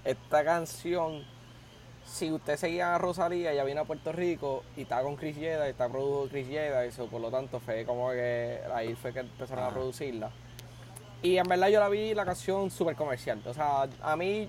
Esta 0.04 0.44
canción, 0.44 1.24
si 2.04 2.30
usted 2.30 2.56
seguía 2.56 2.94
a 2.94 2.98
Rosalía, 2.98 3.54
ya 3.54 3.64
vino 3.64 3.82
a 3.82 3.84
Puerto 3.84 4.12
Rico 4.12 4.64
y 4.76 4.82
está 4.82 5.02
con 5.02 5.16
Chris 5.16 5.36
Yeda, 5.36 5.66
y 5.68 5.70
está 5.70 5.88
producido 5.88 6.28
Chris 6.28 6.48
Yeda, 6.48 6.86
y 6.86 6.92
so, 6.92 7.06
por 7.06 7.20
lo 7.20 7.30
tanto 7.30 7.60
fue 7.60 7.84
como 7.84 8.10
que 8.10 8.58
ahí 8.74 8.94
fue 8.94 9.12
que 9.12 9.20
empezaron 9.20 9.64
a 9.64 9.70
producirla. 9.70 10.30
Y 11.22 11.36
en 11.38 11.44
verdad 11.44 11.68
yo 11.68 11.78
la 11.78 11.88
vi 11.88 12.14
la 12.14 12.24
canción 12.24 12.70
súper 12.70 12.96
comercial. 12.96 13.40
O 13.46 13.54
sea, 13.54 13.88
a 14.02 14.16
mí, 14.16 14.48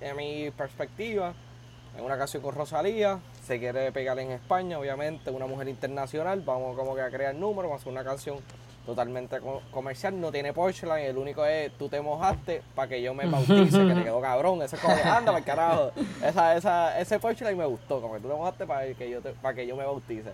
en 0.00 0.16
mi 0.16 0.50
perspectiva, 0.52 1.34
es 1.96 2.00
una 2.00 2.16
canción 2.16 2.40
con 2.40 2.54
Rosalía, 2.54 3.18
se 3.44 3.58
quiere 3.58 3.92
pegar 3.92 4.18
en 4.18 4.30
España, 4.32 4.78
obviamente, 4.78 5.30
una 5.30 5.46
mujer 5.46 5.68
internacional, 5.68 6.40
vamos 6.40 6.76
como 6.76 6.94
que 6.94 7.02
a 7.02 7.10
crear 7.10 7.34
números, 7.34 7.70
vamos 7.70 7.80
a 7.80 7.82
hacer 7.82 7.92
una 7.92 8.04
canción 8.04 8.38
totalmente 8.86 9.40
co- 9.40 9.62
comercial, 9.70 10.20
no 10.20 10.30
tiene 10.30 10.52
punchline, 10.52 11.06
el 11.06 11.16
único 11.16 11.44
es 11.46 11.72
tú 11.78 11.88
te 11.88 12.00
mojaste 12.00 12.62
para 12.74 12.88
que 12.88 13.00
yo 13.00 13.14
me 13.14 13.24
bautice, 13.26 13.86
que 13.86 13.94
te 13.94 14.02
quedó 14.04 14.20
cabrón, 14.20 14.60
eso 14.62 14.76
es 14.76 14.82
como 14.82 14.94
anda 14.94 15.32
para 15.32 15.44
carajo. 15.44 15.92
Esa, 16.22 16.56
esa, 16.56 17.00
ese 17.00 17.18
punchline 17.18 17.56
me 17.56 17.64
gustó, 17.66 18.00
como 18.00 18.14
que 18.14 18.20
tú 18.20 18.28
te 18.28 18.34
mojaste 18.34 18.66
para 18.66 18.86
que 18.92 19.08
yo 19.10 19.20
que 19.22 19.66
yo 19.66 19.76
me 19.76 19.84
bautice. 19.84 20.30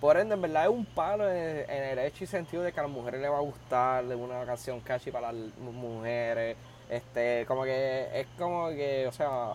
Por 0.00 0.16
ende, 0.16 0.34
en 0.34 0.42
verdad 0.42 0.64
es 0.64 0.70
un 0.70 0.84
palo 0.84 1.28
en, 1.28 1.68
en 1.68 1.82
el 1.84 1.98
hecho 2.00 2.22
y 2.22 2.26
sentido 2.28 2.62
de 2.62 2.72
que 2.72 2.78
a 2.78 2.84
las 2.84 2.92
mujeres 2.92 3.20
les 3.20 3.30
va 3.30 3.38
a 3.38 3.40
gustar 3.40 4.04
de 4.06 4.14
una 4.14 4.44
canción 4.44 4.80
catchy 4.80 5.10
para 5.10 5.32
las 5.32 5.56
mu- 5.58 5.72
mujeres. 5.72 6.56
Este, 6.88 7.44
como 7.46 7.64
que 7.64 8.08
es 8.14 8.26
como 8.38 8.68
que, 8.70 9.06
o 9.08 9.12
sea, 9.12 9.54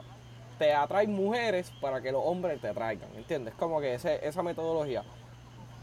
te 0.58 0.74
atrae 0.74 1.08
mujeres 1.08 1.72
para 1.82 2.02
que 2.02 2.12
los 2.12 2.22
hombres 2.26 2.60
te 2.62 2.68
atraigan, 2.70 3.10
¿entiendes? 3.16 3.54
Como 3.56 3.80
que 3.82 3.96
ese, 3.96 4.26
esa 4.28 4.44
metodología. 4.44 5.04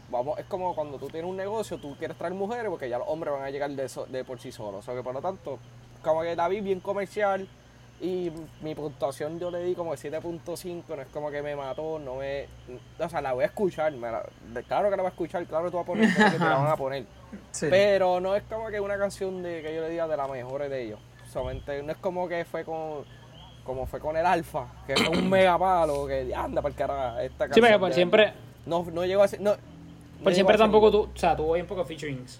Vamos, 0.09 0.37
es 0.39 0.45
como 0.45 0.75
cuando 0.75 0.97
tú 0.97 1.07
tienes 1.07 1.29
un 1.29 1.37
negocio, 1.37 1.77
tú 1.77 1.95
quieres 1.97 2.17
traer 2.17 2.33
mujeres 2.33 2.67
porque 2.69 2.89
ya 2.89 2.97
los 2.97 3.07
hombres 3.07 3.33
van 3.33 3.43
a 3.43 3.49
llegar 3.49 3.69
de, 3.71 3.87
so- 3.87 4.05
de 4.05 4.23
por 4.25 4.39
sí 4.39 4.51
solos. 4.51 4.79
O 4.79 4.81
sea 4.81 4.93
que 4.93 5.01
por 5.03 5.13
lo 5.13 5.21
tanto, 5.21 5.57
como 6.03 6.21
que 6.21 6.35
la 6.35 6.47
vi 6.49 6.59
bien 6.59 6.81
comercial 6.81 7.47
y 8.01 8.31
mi 8.61 8.73
puntuación 8.75 9.39
yo 9.39 9.51
le 9.51 9.63
di 9.63 9.73
como 9.75 9.91
de 9.95 9.97
7.5, 9.97 10.83
no 10.95 11.01
es 11.01 11.07
como 11.09 11.29
que 11.31 11.41
me 11.41 11.55
mató, 11.55 11.97
no 11.99 12.15
me... 12.15 12.47
O 12.99 13.07
sea, 13.07 13.21
la 13.21 13.31
voy 13.33 13.43
a 13.43 13.47
escuchar, 13.47 13.91
me 13.93 14.11
la- 14.11 14.25
claro 14.67 14.89
que 14.89 14.97
la 14.97 15.03
voy 15.03 15.09
a 15.09 15.13
escuchar, 15.13 15.45
claro 15.45 15.65
que 15.65 15.71
tú 15.71 15.77
vas 15.77 15.83
a 15.83 15.87
poner 15.87 16.09
que 16.13 16.23
te 16.37 16.39
la 16.39 16.55
van 16.57 16.67
a 16.67 16.75
poner. 16.75 17.05
Sí. 17.51 17.67
Pero 17.69 18.19
no 18.19 18.35
es 18.35 18.43
como 18.43 18.67
que 18.67 18.81
una 18.81 18.97
canción 18.97 19.41
de 19.41 19.61
que 19.61 19.73
yo 19.73 19.81
le 19.83 19.89
diga 19.89 20.05
de 20.05 20.17
las 20.17 20.29
mejores 20.29 20.69
de 20.69 20.83
ellos. 20.83 20.99
Solamente 21.31 21.81
no 21.81 21.93
es 21.93 21.97
como 21.99 22.27
que 22.27 22.43
fue 22.43 22.65
con 22.65 23.05
como 23.63 23.85
fue 23.85 23.99
con 23.99 24.15
el 24.17 24.25
Alfa, 24.25 24.65
que 24.87 24.95
fue 24.95 25.09
un 25.09 25.29
mega 25.29 25.57
palo, 25.57 26.07
que 26.07 26.33
anda 26.35 26.61
para 26.61 26.71
el 26.71 26.77
carajo 26.77 27.19
esta 27.19 27.45
Sí, 27.45 27.49
canción. 27.49 27.65
pero 27.65 27.79
por 27.79 27.93
siempre, 27.93 28.33
No, 28.65 28.85
no 28.91 29.05
llegó 29.05 29.23
a 29.23 29.27
ser. 29.27 29.41
No, 29.41 29.53
por 30.23 30.33
siempre 30.33 30.57
tampoco 30.57 30.91
tú, 30.91 31.09
o 31.13 31.17
sea, 31.17 31.35
tuvo 31.35 31.53
bien 31.53 31.65
pocos 31.67 31.87
featurings. 31.87 32.39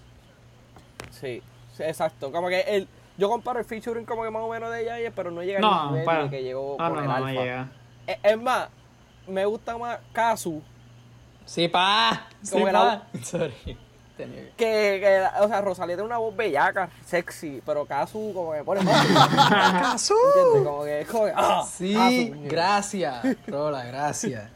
Sí, 1.10 1.41
sí, 1.75 1.84
exacto. 1.84 2.31
Como 2.31 2.47
que 2.47 2.62
el, 2.62 2.88
yo 3.17 3.29
comparo 3.29 3.60
el 3.60 3.65
featuring 3.65 4.05
como 4.05 4.23
que 4.23 4.29
más 4.29 4.41
o 4.43 4.49
menos 4.49 4.71
de 4.71 4.81
ella, 4.99 5.12
pero 5.15 5.31
no 5.31 5.43
llega 5.43 5.60
al 5.60 5.62
No, 5.63 5.91
nivel 5.91 6.05
para. 6.05 6.29
que 6.29 6.43
llegó 6.43 6.75
No, 6.79 6.86
con 6.89 6.93
no, 6.95 7.01
el 7.01 7.07
no, 7.07 7.19
no 7.19 7.25
Alfa. 7.25 7.41
llega. 7.41 7.71
Es, 8.07 8.17
es 8.23 8.41
más, 8.41 8.69
me 9.27 9.45
gusta 9.45 9.77
más 9.77 9.99
Kazu 10.13 10.62
Sí, 11.45 11.67
pa. 11.67 12.27
Sí, 12.41 12.51
Como 12.53 12.71
pa. 12.71 13.03
Sorry. 13.23 13.77
Tenía 14.25 14.41
que- 14.41 14.51
Que, 14.57 14.99
que, 15.01 15.27
o 15.43 15.47
sea, 15.47 15.62
Rosalía 15.62 15.95
tiene 15.95 16.05
una 16.07 16.17
voz 16.17 16.36
bellaca, 16.36 16.89
sexy, 17.05 17.62
pero 17.65 17.86
Casu 17.86 18.31
como 18.34 18.53
que 18.53 18.63
pone 18.63 18.81
más. 18.84 19.07
¡Casu! 19.07 20.15
¿Entiendes? 20.36 20.63
Como 20.67 20.84
que 20.84 21.01
es 21.01 21.07
como 21.07 21.25
que, 21.25 21.34
ah, 21.36 21.65
Sí, 21.69 22.31
gracias. 22.45 23.23
Rola, 23.47 23.84
gracias. 23.86 24.49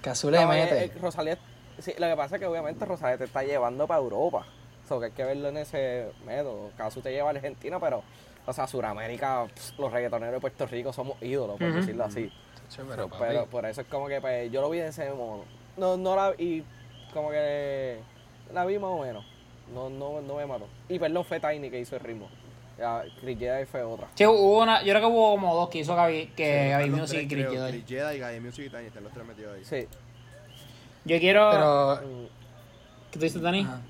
Casu 0.00 0.30
le 0.30 0.38
No, 0.44 0.52
eh, 0.52 0.62
mete. 0.62 0.84
eh, 0.84 0.92
Rosalía, 1.00 1.38
sí, 1.78 1.92
lo 1.98 2.06
que 2.06 2.16
pasa 2.16 2.36
es 2.36 2.40
que 2.40 2.46
obviamente 2.46 2.84
Rosalía 2.84 3.18
te 3.18 3.24
está 3.24 3.42
llevando 3.42 3.86
para 3.86 4.00
Europa. 4.00 4.46
O 4.84 4.88
sea, 4.88 4.98
que 4.98 5.04
hay 5.06 5.10
que 5.12 5.24
verlo 5.24 5.48
en 5.48 5.56
ese 5.56 6.10
método. 6.26 6.70
Casu 6.76 7.00
te 7.00 7.10
lleva 7.10 7.28
a 7.28 7.30
Argentina, 7.30 7.80
pero, 7.80 8.02
o 8.46 8.52
sea, 8.52 8.66
Sudamérica, 8.66 9.46
los 9.78 9.90
reggaetoneros 9.92 10.34
de 10.34 10.40
Puerto 10.40 10.66
Rico 10.66 10.92
somos 10.92 11.16
ídolos, 11.22 11.58
por 11.58 11.72
decirlo 11.72 12.04
así. 12.04 12.30
Pero, 12.88 13.08
Pero 13.18 13.46
por 13.46 13.64
eso 13.66 13.80
es 13.82 13.86
como 13.86 14.08
que 14.08 14.20
pues, 14.20 14.50
yo 14.50 14.60
lo 14.60 14.68
vi 14.70 14.78
de 14.80 14.88
ese 14.88 15.10
modo. 15.12 15.44
No, 15.76 15.96
no 15.96 16.16
la 16.16 16.34
y 16.38 16.64
como 17.12 17.30
que 17.30 17.98
la 18.52 18.64
vi 18.64 18.78
más 18.78 18.90
o 18.90 19.00
menos. 19.02 19.24
No, 19.72 19.88
no, 19.88 20.20
no 20.20 20.36
me 20.36 20.46
mató. 20.46 20.66
Y 20.88 20.98
perdón, 20.98 21.24
fue 21.24 21.40
Tiny 21.40 21.70
que 21.70 21.80
hizo 21.80 21.96
el 21.96 22.02
ritmo. 22.02 22.28
Ya, 22.78 23.04
Chris 23.20 23.38
Jedi 23.38 23.64
fue 23.66 23.82
otra. 23.84 24.08
Sí, 24.14 24.26
hubo 24.26 24.62
una, 24.62 24.82
yo 24.82 24.92
creo 24.92 25.00
que 25.00 25.06
hubo 25.06 25.30
como 25.32 25.54
dos 25.54 25.68
que 25.68 25.78
hizo 25.78 25.94
Gaby, 25.94 26.32
que 26.36 26.70
Gaby 26.70 26.88
Los 26.90 27.00
Music 27.00 27.20
y 27.22 27.28
Chris 27.28 27.46
creo, 27.46 27.52
Jedi. 27.66 27.82
Chris 27.82 27.84
Jedi, 28.00 28.18
Gaby 28.18 28.40
Music 28.40 28.64
y 28.66 28.70
Tiny, 28.70 28.86
están 28.86 29.04
los 29.04 29.12
tres 29.12 29.26
metidos 29.26 29.54
ahí. 29.56 29.64
Sí. 29.64 29.88
Yo 31.04 31.18
quiero... 31.20 31.50
pero 31.52 32.00
¿Qué 33.12 33.18
tú 33.18 33.24
dices, 33.24 33.40
Dani? 33.40 33.60
Ajá. 33.60 33.80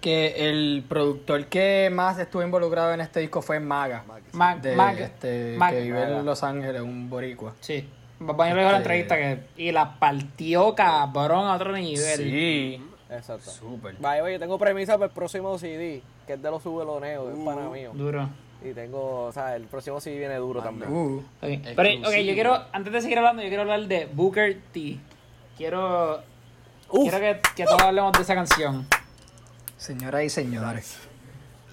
que 0.00 0.48
el 0.48 0.84
productor 0.88 1.46
que 1.46 1.90
más 1.92 2.16
estuvo 2.18 2.42
involucrado 2.44 2.92
en 2.94 3.00
este 3.00 3.20
disco 3.20 3.42
fue 3.42 3.58
Maga. 3.58 4.04
Sí. 4.30 4.36
Mac, 4.36 4.60
De, 4.62 4.72
este, 5.02 5.28
que 5.58 5.80
vive 5.82 5.98
Maga. 6.00 6.18
en 6.20 6.24
Los 6.24 6.42
Ángeles, 6.44 6.80
un 6.80 7.10
boricua. 7.10 7.54
Sí. 7.60 7.88
Bad 8.20 8.36
Bunny 8.36 8.50
le 8.50 8.56
dijo 8.60 8.66
en 8.66 8.72
la 8.72 8.78
Este- 8.78 9.00
entrevista 9.00 9.16
que... 9.16 9.62
Y 9.62 9.72
la 9.72 9.98
partió 9.98 10.74
cabrón 10.76 11.46
a 11.48 11.54
otro 11.56 11.72
nivel. 11.72 12.16
Sí. 12.18 12.80
Exacto. 13.10 13.50
Súper. 13.50 13.96
Vaya, 13.98 14.22
oye, 14.22 14.38
tengo 14.38 14.58
premisa 14.58 14.94
para 14.94 15.06
el 15.06 15.10
próximo 15.12 15.58
CD, 15.58 16.02
que 16.26 16.32
es 16.34 16.42
de 16.42 16.50
los 16.50 16.62
subeloneos, 16.62 17.32
es 17.36 17.44
para 17.44 17.68
mío. 17.68 17.92
Duro. 17.94 18.28
Y 18.62 18.72
tengo, 18.72 19.24
o 19.26 19.32
sea, 19.32 19.56
el 19.56 19.64
próximo 19.64 20.00
CD 20.00 20.18
viene 20.18 20.36
duro 20.36 20.62
también. 20.62 20.90
Uh, 20.90 21.18
Ok, 21.42 21.48
Pero, 21.76 22.08
ok, 22.08 22.14
yo 22.16 22.34
quiero, 22.34 22.64
antes 22.72 22.92
de 22.92 23.00
seguir 23.02 23.18
hablando, 23.18 23.42
yo 23.42 23.48
quiero 23.48 23.62
hablar 23.62 23.82
de 23.86 24.06
Booker 24.12 24.58
T. 24.72 24.98
Quiero, 25.56 26.22
Uf. 26.88 27.10
quiero 27.10 27.18
que, 27.18 27.40
que 27.56 27.64
todos 27.64 27.82
hablemos 27.82 28.12
de 28.12 28.22
esa 28.22 28.34
canción. 28.34 28.86
señoras 29.76 30.22
y 30.24 30.30
señores. 30.30 30.96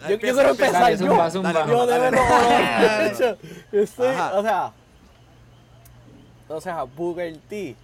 Yo, 0.10 0.20
quiero 0.20 0.42
empezar 0.50 0.82
Dale, 0.82 0.98
yo. 0.98 1.06
zumba, 1.08 1.30
zumba. 1.32 1.54
Dale, 1.54 1.72
Yo 1.72 1.86
de 1.86 2.00
dale, 2.00 2.18
de 2.18 3.08
hecho, 3.08 3.38
yo 3.72 3.80
estoy, 3.82 4.08
Ajá. 4.08 4.34
o 4.34 4.42
sea, 4.42 4.72
o 6.50 6.60
sea, 6.62 6.84
Booker 6.84 7.38
T. 7.48 7.76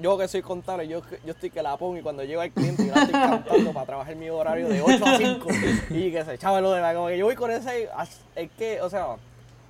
Yo 0.00 0.16
que 0.16 0.26
soy 0.26 0.42
contable, 0.42 0.88
yo, 0.88 1.02
yo 1.24 1.32
estoy 1.32 1.50
que 1.50 1.62
la 1.62 1.76
pongo 1.76 1.98
y 1.98 2.02
cuando 2.02 2.24
llego 2.24 2.40
al 2.40 2.50
cliente 2.50 2.86
yo 2.86 2.94
la 2.94 3.02
estoy 3.02 3.12
cantando 3.12 3.72
para 3.72 3.86
trabajar 3.86 4.16
mi 4.16 4.30
horario 4.30 4.68
de 4.68 4.80
8 4.80 5.04
a 5.04 5.18
5 5.18 5.48
y 5.90 6.10
que 6.10 6.24
se 6.24 6.34
echaba 6.34 6.60
lo 6.60 6.72
de 6.72 6.80
la 6.80 6.94
como 6.94 7.08
que 7.08 7.18
yo 7.18 7.26
voy 7.26 7.34
con 7.34 7.50
ese, 7.50 7.88
es 8.34 8.50
que, 8.52 8.80
o 8.80 8.88
sea, 8.88 9.16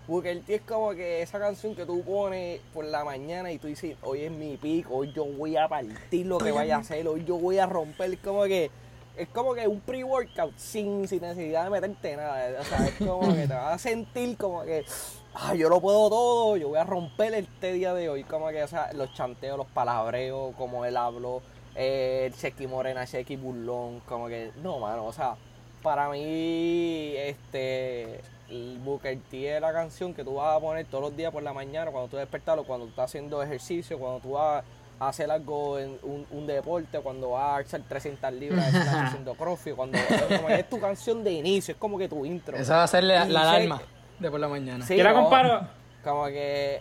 Booker 0.06 0.40
T 0.42 0.54
es 0.54 0.60
como 0.62 0.90
que 0.92 1.22
esa 1.22 1.40
canción 1.40 1.74
que 1.74 1.84
tú 1.84 2.02
pones 2.02 2.60
por 2.72 2.84
la 2.84 3.04
mañana 3.04 3.50
y 3.50 3.58
tú 3.58 3.66
dices, 3.66 3.96
hoy 4.02 4.22
es 4.22 4.30
mi 4.30 4.56
pico, 4.56 4.94
hoy 4.94 5.12
yo 5.12 5.24
voy 5.24 5.56
a 5.56 5.66
partir 5.66 6.26
lo 6.26 6.38
que 6.38 6.52
vaya 6.52 6.76
a 6.76 6.78
hacer, 6.80 7.06
hoy 7.08 7.24
yo 7.24 7.36
voy 7.36 7.58
a 7.58 7.66
romper, 7.66 8.16
como 8.18 8.44
que 8.44 8.70
es 9.16 9.28
como 9.28 9.54
que 9.54 9.68
un 9.68 9.80
pre-workout 9.80 10.56
sin, 10.56 11.06
sin 11.06 11.20
necesidad 11.20 11.64
de 11.64 11.70
meterte 11.70 12.16
nada. 12.16 12.60
O 12.60 12.64
sea, 12.64 12.86
es 12.86 12.94
como 12.94 13.34
que 13.34 13.46
te 13.46 13.54
vas 13.54 13.74
a 13.74 13.78
sentir 13.78 14.36
como 14.36 14.62
que, 14.62 14.84
ah, 15.34 15.54
yo 15.54 15.68
lo 15.68 15.80
puedo 15.80 16.08
todo, 16.08 16.56
yo 16.56 16.68
voy 16.68 16.78
a 16.78 16.84
romper 16.84 17.34
este 17.34 17.72
día 17.72 17.94
de 17.94 18.08
hoy. 18.08 18.24
Como 18.24 18.48
que, 18.48 18.62
o 18.62 18.68
sea, 18.68 18.92
los 18.92 19.12
chanteos, 19.14 19.56
los 19.56 19.66
palabreos, 19.66 20.54
como 20.56 20.84
él 20.84 20.96
habló, 20.96 21.42
eh, 21.74 22.24
el 22.26 22.34
Chequi 22.34 22.66
Morena, 22.66 23.06
Chequi 23.06 23.36
Burlón, 23.36 24.00
como 24.00 24.28
que, 24.28 24.52
no, 24.62 24.78
mano, 24.78 25.06
o 25.06 25.12
sea, 25.12 25.36
para 25.82 26.08
mí, 26.10 27.14
este, 27.16 28.20
el 28.48 28.78
Booker 28.84 29.18
T 29.30 29.56
es 29.56 29.60
la 29.60 29.72
canción 29.72 30.14
que 30.14 30.24
tú 30.24 30.34
vas 30.34 30.56
a 30.56 30.60
poner 30.60 30.86
todos 30.86 31.04
los 31.04 31.16
días 31.16 31.32
por 31.32 31.42
la 31.42 31.52
mañana, 31.52 31.90
cuando 31.90 32.08
tú 32.08 32.16
despertas, 32.16 32.58
o 32.58 32.64
cuando 32.64 32.86
tú 32.86 32.90
estás 32.90 33.06
haciendo 33.06 33.42
ejercicio, 33.42 33.98
cuando 33.98 34.20
tú 34.20 34.32
vas 34.32 34.62
a 35.00 35.08
hacer 35.08 35.30
algo 35.30 35.78
en 35.78 35.98
un, 36.02 36.26
un 36.30 36.46
deporte, 36.46 37.00
cuando 37.00 37.30
vas 37.30 37.42
a 37.42 37.56
alzar 37.56 37.80
300 37.88 38.32
libras 38.34 38.72
haciendo 38.74 39.34
crossfit, 39.34 39.74
cuando 39.74 39.98
como 40.28 40.46
que 40.46 40.60
es 40.60 40.68
tu 40.68 40.78
canción 40.78 41.24
de 41.24 41.32
inicio, 41.32 41.72
es 41.72 41.78
como 41.78 41.98
que 41.98 42.08
tu 42.08 42.24
intro. 42.24 42.56
Esa 42.56 42.76
va 42.76 42.82
a 42.84 42.86
ser 42.86 43.04
la, 43.04 43.24
la 43.24 43.42
alarma 43.42 43.82
de 44.22 44.30
por 44.30 44.40
la 44.40 44.48
mañana. 44.48 44.86
Sí, 44.86 44.96
yo 44.96 45.04
la 45.04 45.12
comparo, 45.12 45.60
Como 46.02 46.24
que... 46.26 46.80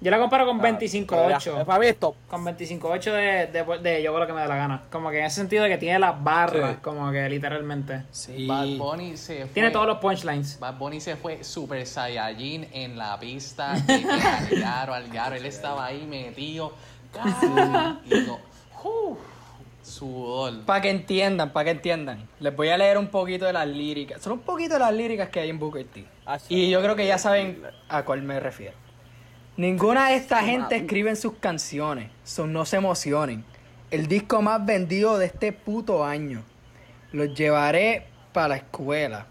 yo 0.00 0.10
la 0.10 0.18
comparo 0.18 0.46
con 0.46 0.58
ah, 0.58 0.62
pero 0.62 0.78
ya, 0.80 0.88
25-8. 0.88 1.64
Para 1.64 1.78
mí 1.78 1.86
es 1.86 1.98
top. 1.98 2.14
Con 2.28 2.44
25-8 2.44 3.02
de, 3.12 3.46
de, 3.46 3.78
de 3.82 4.02
yo 4.02 4.10
hago 4.10 4.18
lo 4.20 4.26
que 4.26 4.32
me 4.32 4.40
da 4.40 4.46
la 4.48 4.56
gana. 4.56 4.82
Como 4.90 5.10
que 5.10 5.18
en 5.20 5.26
ese 5.26 5.36
sentido 5.36 5.62
de 5.64 5.70
que 5.70 5.78
tiene 5.78 5.98
las 5.98 6.22
barras, 6.22 6.72
Sí. 6.72 6.78
como 6.82 7.10
que 7.12 7.28
literalmente. 7.28 8.02
Sí. 8.10 8.46
Bad 8.46 8.76
Bunny 8.78 9.16
se 9.16 9.42
fue. 9.44 9.54
Tiene 9.54 9.70
todos 9.70 9.86
los 9.86 9.98
punchlines. 9.98 10.58
Bad 10.58 10.74
Bunny 10.78 11.00
se 11.00 11.16
fue 11.16 11.44
Super 11.44 11.86
Saiyajin 11.86 12.68
en 12.72 12.98
la 12.98 13.18
pista 13.18 13.74
de 13.86 14.02
que 14.02 14.10
al 14.10 14.60
garo, 14.60 14.94
al 14.94 15.08
garo. 15.08 15.36
Él 15.36 15.46
estaba 15.46 15.86
ahí 15.86 16.04
metido. 16.06 16.72
¡uf! 18.84 19.18
Sudor. 19.96 20.64
Para 20.64 20.80
que 20.82 20.90
entiendan, 20.90 21.52
para 21.52 21.64
que 21.64 21.70
entiendan. 21.72 22.28
Les 22.40 22.54
voy 22.54 22.68
a 22.68 22.78
leer 22.78 22.98
un 22.98 23.08
poquito 23.08 23.46
de 23.46 23.52
las 23.52 23.66
líricas. 23.66 24.22
Son 24.22 24.34
un 24.34 24.40
poquito 24.40 24.74
de 24.74 24.80
las 24.80 24.92
líricas 24.92 25.28
que 25.30 25.40
hay 25.40 25.50
en 25.50 25.58
Booker 25.58 25.84
T. 25.86 26.04
Ah, 26.24 26.38
sí. 26.38 26.54
Y 26.54 26.70
yo 26.70 26.82
creo 26.82 26.96
que 26.96 27.06
ya 27.06 27.18
saben 27.18 27.62
a 27.88 28.04
cuál 28.04 28.22
me 28.22 28.38
refiero. 28.40 28.74
Ninguna 29.56 30.10
de 30.10 30.16
esta 30.16 30.42
gente 30.42 30.76
escribe 30.76 31.10
en 31.10 31.16
sus 31.16 31.34
canciones. 31.34 32.10
Son 32.24 32.52
no 32.52 32.64
se 32.66 32.76
emocionen. 32.76 33.44
El 33.90 34.06
disco 34.06 34.42
más 34.42 34.64
vendido 34.64 35.18
de 35.18 35.26
este 35.26 35.52
puto 35.52 36.04
año. 36.04 36.42
Los 37.12 37.34
llevaré 37.34 38.06
para 38.32 38.48
la 38.48 38.56
escuela. 38.56 39.26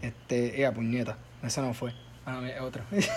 Este, 0.00 0.60
ea, 0.60 0.72
puñeta. 0.72 1.18
Ese 1.42 1.60
no 1.60 1.74
fue. 1.74 1.92
Ah, 2.24 2.38
no, 2.40 2.46
es 2.46 2.60
otro. 2.60 2.84
es 2.90 3.08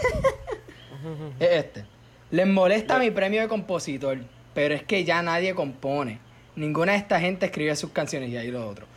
este. 1.39 1.85
Les 2.31 2.47
molesta 2.47 2.97
mi 2.99 3.11
premio 3.11 3.41
de 3.41 3.47
compositor, 3.47 4.17
pero 4.53 4.73
es 4.73 4.83
que 4.83 5.03
ya 5.03 5.21
nadie 5.21 5.53
compone. 5.53 6.19
Ninguna 6.57 6.93
de 6.93 6.97
esta 6.97 7.19
gente 7.19 7.45
escribe 7.45 7.75
sus 7.75 7.91
canciones 7.91 8.29
y 8.29 8.37
ahí 8.37 8.49
lo 8.49 8.67
otro. 8.67 8.87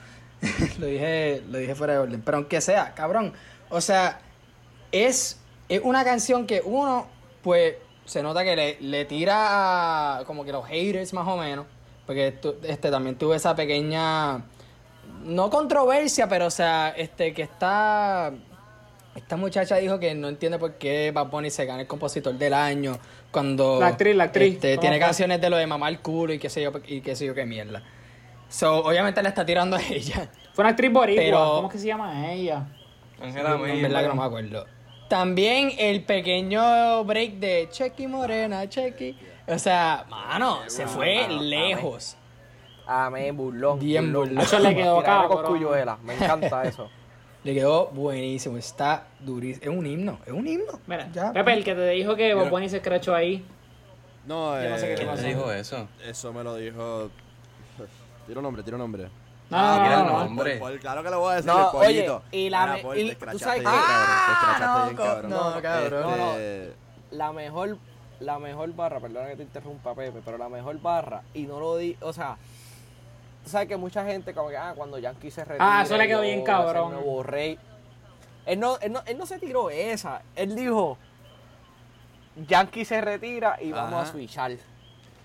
lo 0.78 0.86
dije, 0.86 1.42
lo 1.46 1.58
dije 1.58 1.74
fuera 1.74 1.92
de 1.92 1.98
orden. 1.98 2.22
Pero 2.22 2.38
aunque 2.38 2.60
sea, 2.62 2.94
cabrón. 2.94 3.34
O 3.68 3.82
sea, 3.82 4.18
es, 4.90 5.38
es 5.68 5.80
una 5.84 6.02
canción 6.02 6.46
que 6.46 6.62
uno, 6.64 7.06
pues, 7.42 7.74
se 8.06 8.22
nota 8.22 8.44
que 8.44 8.56
le, 8.56 8.80
le 8.80 9.04
tira 9.04 10.20
a 10.20 10.24
como 10.24 10.42
que 10.42 10.52
los 10.52 10.66
haters 10.66 11.12
más 11.12 11.28
o 11.28 11.36
menos. 11.36 11.66
Porque 12.06 12.34
este 12.62 12.90
también 12.90 13.16
tuve 13.16 13.36
esa 13.36 13.54
pequeña. 13.54 14.42
No 15.22 15.50
controversia, 15.50 16.28
pero 16.30 16.46
o 16.46 16.50
sea, 16.50 16.94
este 16.96 17.34
que 17.34 17.42
está. 17.42 18.32
Esta 19.14 19.36
muchacha 19.36 19.76
dijo 19.76 19.98
que 19.98 20.14
no 20.14 20.28
entiende 20.28 20.58
por 20.58 20.74
qué 20.74 21.10
Bad 21.10 21.26
Bunny 21.26 21.50
se 21.50 21.66
gana 21.66 21.82
el 21.82 21.86
compositor 21.86 22.32
del 22.34 22.54
año 22.54 22.98
cuando 23.30 23.78
La 23.80 23.88
actriz, 23.88 24.16
la 24.16 24.24
actriz. 24.24 24.54
este, 24.54 24.70
¿Cómo 24.76 24.80
tiene 24.82 24.98
canciones 24.98 25.40
de 25.40 25.50
lo 25.50 25.56
de 25.56 25.66
mamá 25.66 25.88
el 25.88 26.00
culo 26.00 26.32
y 26.32 26.38
qué 26.38 26.48
sé 26.50 26.62
yo 26.62 26.72
y 26.86 27.00
qué 27.00 27.14
sé 27.16 27.26
yo 27.26 27.34
qué 27.34 27.44
mierda. 27.46 27.82
So, 28.48 28.78
obviamente 28.84 29.22
le 29.22 29.28
está 29.28 29.44
tirando 29.46 29.76
a 29.76 29.80
ella. 29.90 30.28
Fue 30.52 30.62
una 30.62 30.70
actriz 30.70 30.92
boricua. 30.92 31.22
Pero- 31.24 31.52
¿Cómo 31.56 31.68
es 31.68 31.72
que 31.72 31.78
se 31.78 31.86
llama 31.86 32.32
ella? 32.32 32.66
Ángela 33.22 33.54
En 33.54 33.60
May, 33.60 33.82
verdad 33.82 34.02
que 34.02 34.08
no 34.08 34.14
me 34.14 34.24
acuerdo. 34.24 34.66
También 35.08 35.72
el 35.78 36.04
pequeño 36.04 37.04
break 37.04 37.34
de 37.34 37.68
Chequi 37.70 38.06
Morena, 38.06 38.68
Chequi. 38.68 39.16
O 39.46 39.58
sea, 39.58 40.04
mano, 40.08 40.60
se 40.68 40.86
fue 40.86 41.26
lejos. 41.28 42.16
Amén, 42.86 43.36
burlón. 43.36 43.78
Bien 43.78 44.12
burlón. 44.12 44.38
Eso 44.40 44.58
le 44.58 44.74
quedó 44.74 45.02
cuyuela. 45.46 45.96
Me 46.02 46.14
encanta 46.14 46.64
eso. 46.64 46.88
Le 47.42 47.54
quedó 47.54 47.86
buenísimo, 47.88 48.56
está 48.58 49.04
durísimo. 49.20 49.70
Es 49.72 49.78
un 49.78 49.86
himno, 49.86 50.18
es 50.26 50.32
un 50.32 50.46
himno. 50.46 50.78
Mira, 50.86 51.10
Ya. 51.12 51.32
Pepe, 51.32 51.52
el 51.54 51.64
que 51.64 51.74
te 51.74 51.88
dijo 51.90 52.14
que 52.14 52.34
Bob 52.34 52.50
Bunny 52.50 52.68
se 52.68 52.76
escrachó 52.78 53.14
ahí. 53.14 53.44
No, 54.26 54.62
Yo 54.62 54.68
no 54.68 54.76
sé 54.78 54.86
qué 54.86 54.92
eh, 54.92 54.96
te 54.96 55.02
¿Quién 55.02 55.08
pasó. 55.10 55.22
te 55.22 55.28
dijo 55.28 55.52
eso? 55.52 55.88
Eso 56.04 56.32
me 56.34 56.44
lo 56.44 56.54
dijo. 56.56 57.10
Tiro 58.26 58.42
nombre, 58.42 58.62
tiro 58.62 58.76
nombre. 58.76 59.04
No, 59.04 59.56
Ah, 59.58 59.76
no, 59.78 59.82
mira 59.82 59.96
no, 59.96 60.02
el 60.02 60.06
no. 60.12 60.24
nombre. 60.24 60.56
Por- 60.58 60.70
por- 60.72 60.80
claro 60.80 61.02
que 61.02 61.10
lo 61.10 61.18
voy 61.20 61.32
a 61.32 61.36
decir, 61.36 61.50
No, 61.50 61.58
el 61.58 61.70
pollito. 61.72 62.16
oye, 62.30 62.36
y 62.36 62.50
la 62.50 62.60
Mira, 62.60 62.72
me- 62.76 62.82
Paul, 62.82 62.98
y- 62.98 63.14
te 63.14 63.26
tú 63.26 63.38
sabes 63.38 63.60
bien, 63.60 63.64
cabrón. 63.64 63.86
Te 63.86 63.92
Ah, 63.96 64.32
escrachaste 64.32 64.66
no, 64.66 64.84
bien, 64.84 64.96
co- 64.96 65.02
cabrón. 65.02 65.30
no, 65.30 65.62
cabrón. 65.62 66.14
Este, 66.38 66.72
la 67.10 67.32
mejor 67.32 67.78
la 68.20 68.38
mejor 68.38 68.74
barra, 68.74 69.00
perdona 69.00 69.28
que 69.30 69.36
te 69.36 69.42
interrumpa 69.44 69.94
Pepe, 69.94 70.20
pero 70.22 70.36
la 70.36 70.50
mejor 70.50 70.78
barra 70.82 71.22
y 71.32 71.44
no 71.44 71.58
lo 71.58 71.78
di, 71.78 71.96
o 72.02 72.12
sea, 72.12 72.36
tú 73.44 73.50
sabes 73.50 73.68
que 73.68 73.76
mucha 73.76 74.04
gente 74.04 74.32
como 74.34 74.48
que 74.50 74.56
ah, 74.56 74.72
cuando 74.76 74.98
Yankee 74.98 75.30
se 75.30 75.44
retira, 75.44 75.78
Ah, 75.78 75.82
eso 75.82 75.96
le 75.96 76.06
quedó 76.06 76.20
bien 76.22 76.42
cabrón. 76.44 76.92
nuevo 76.92 77.22
rey. 77.22 77.58
Él 78.46 78.58
no, 78.60 78.78
él 78.78 78.92
no 78.92 79.00
él 79.06 79.18
no 79.18 79.26
se 79.26 79.38
tiró 79.38 79.70
esa, 79.70 80.22
él 80.36 80.54
dijo 80.56 80.96
Yankee 82.48 82.84
se 82.84 83.00
retira 83.00 83.58
y 83.60 83.72
vamos 83.72 84.08
a 84.08 84.10
switchar. 84.12 84.52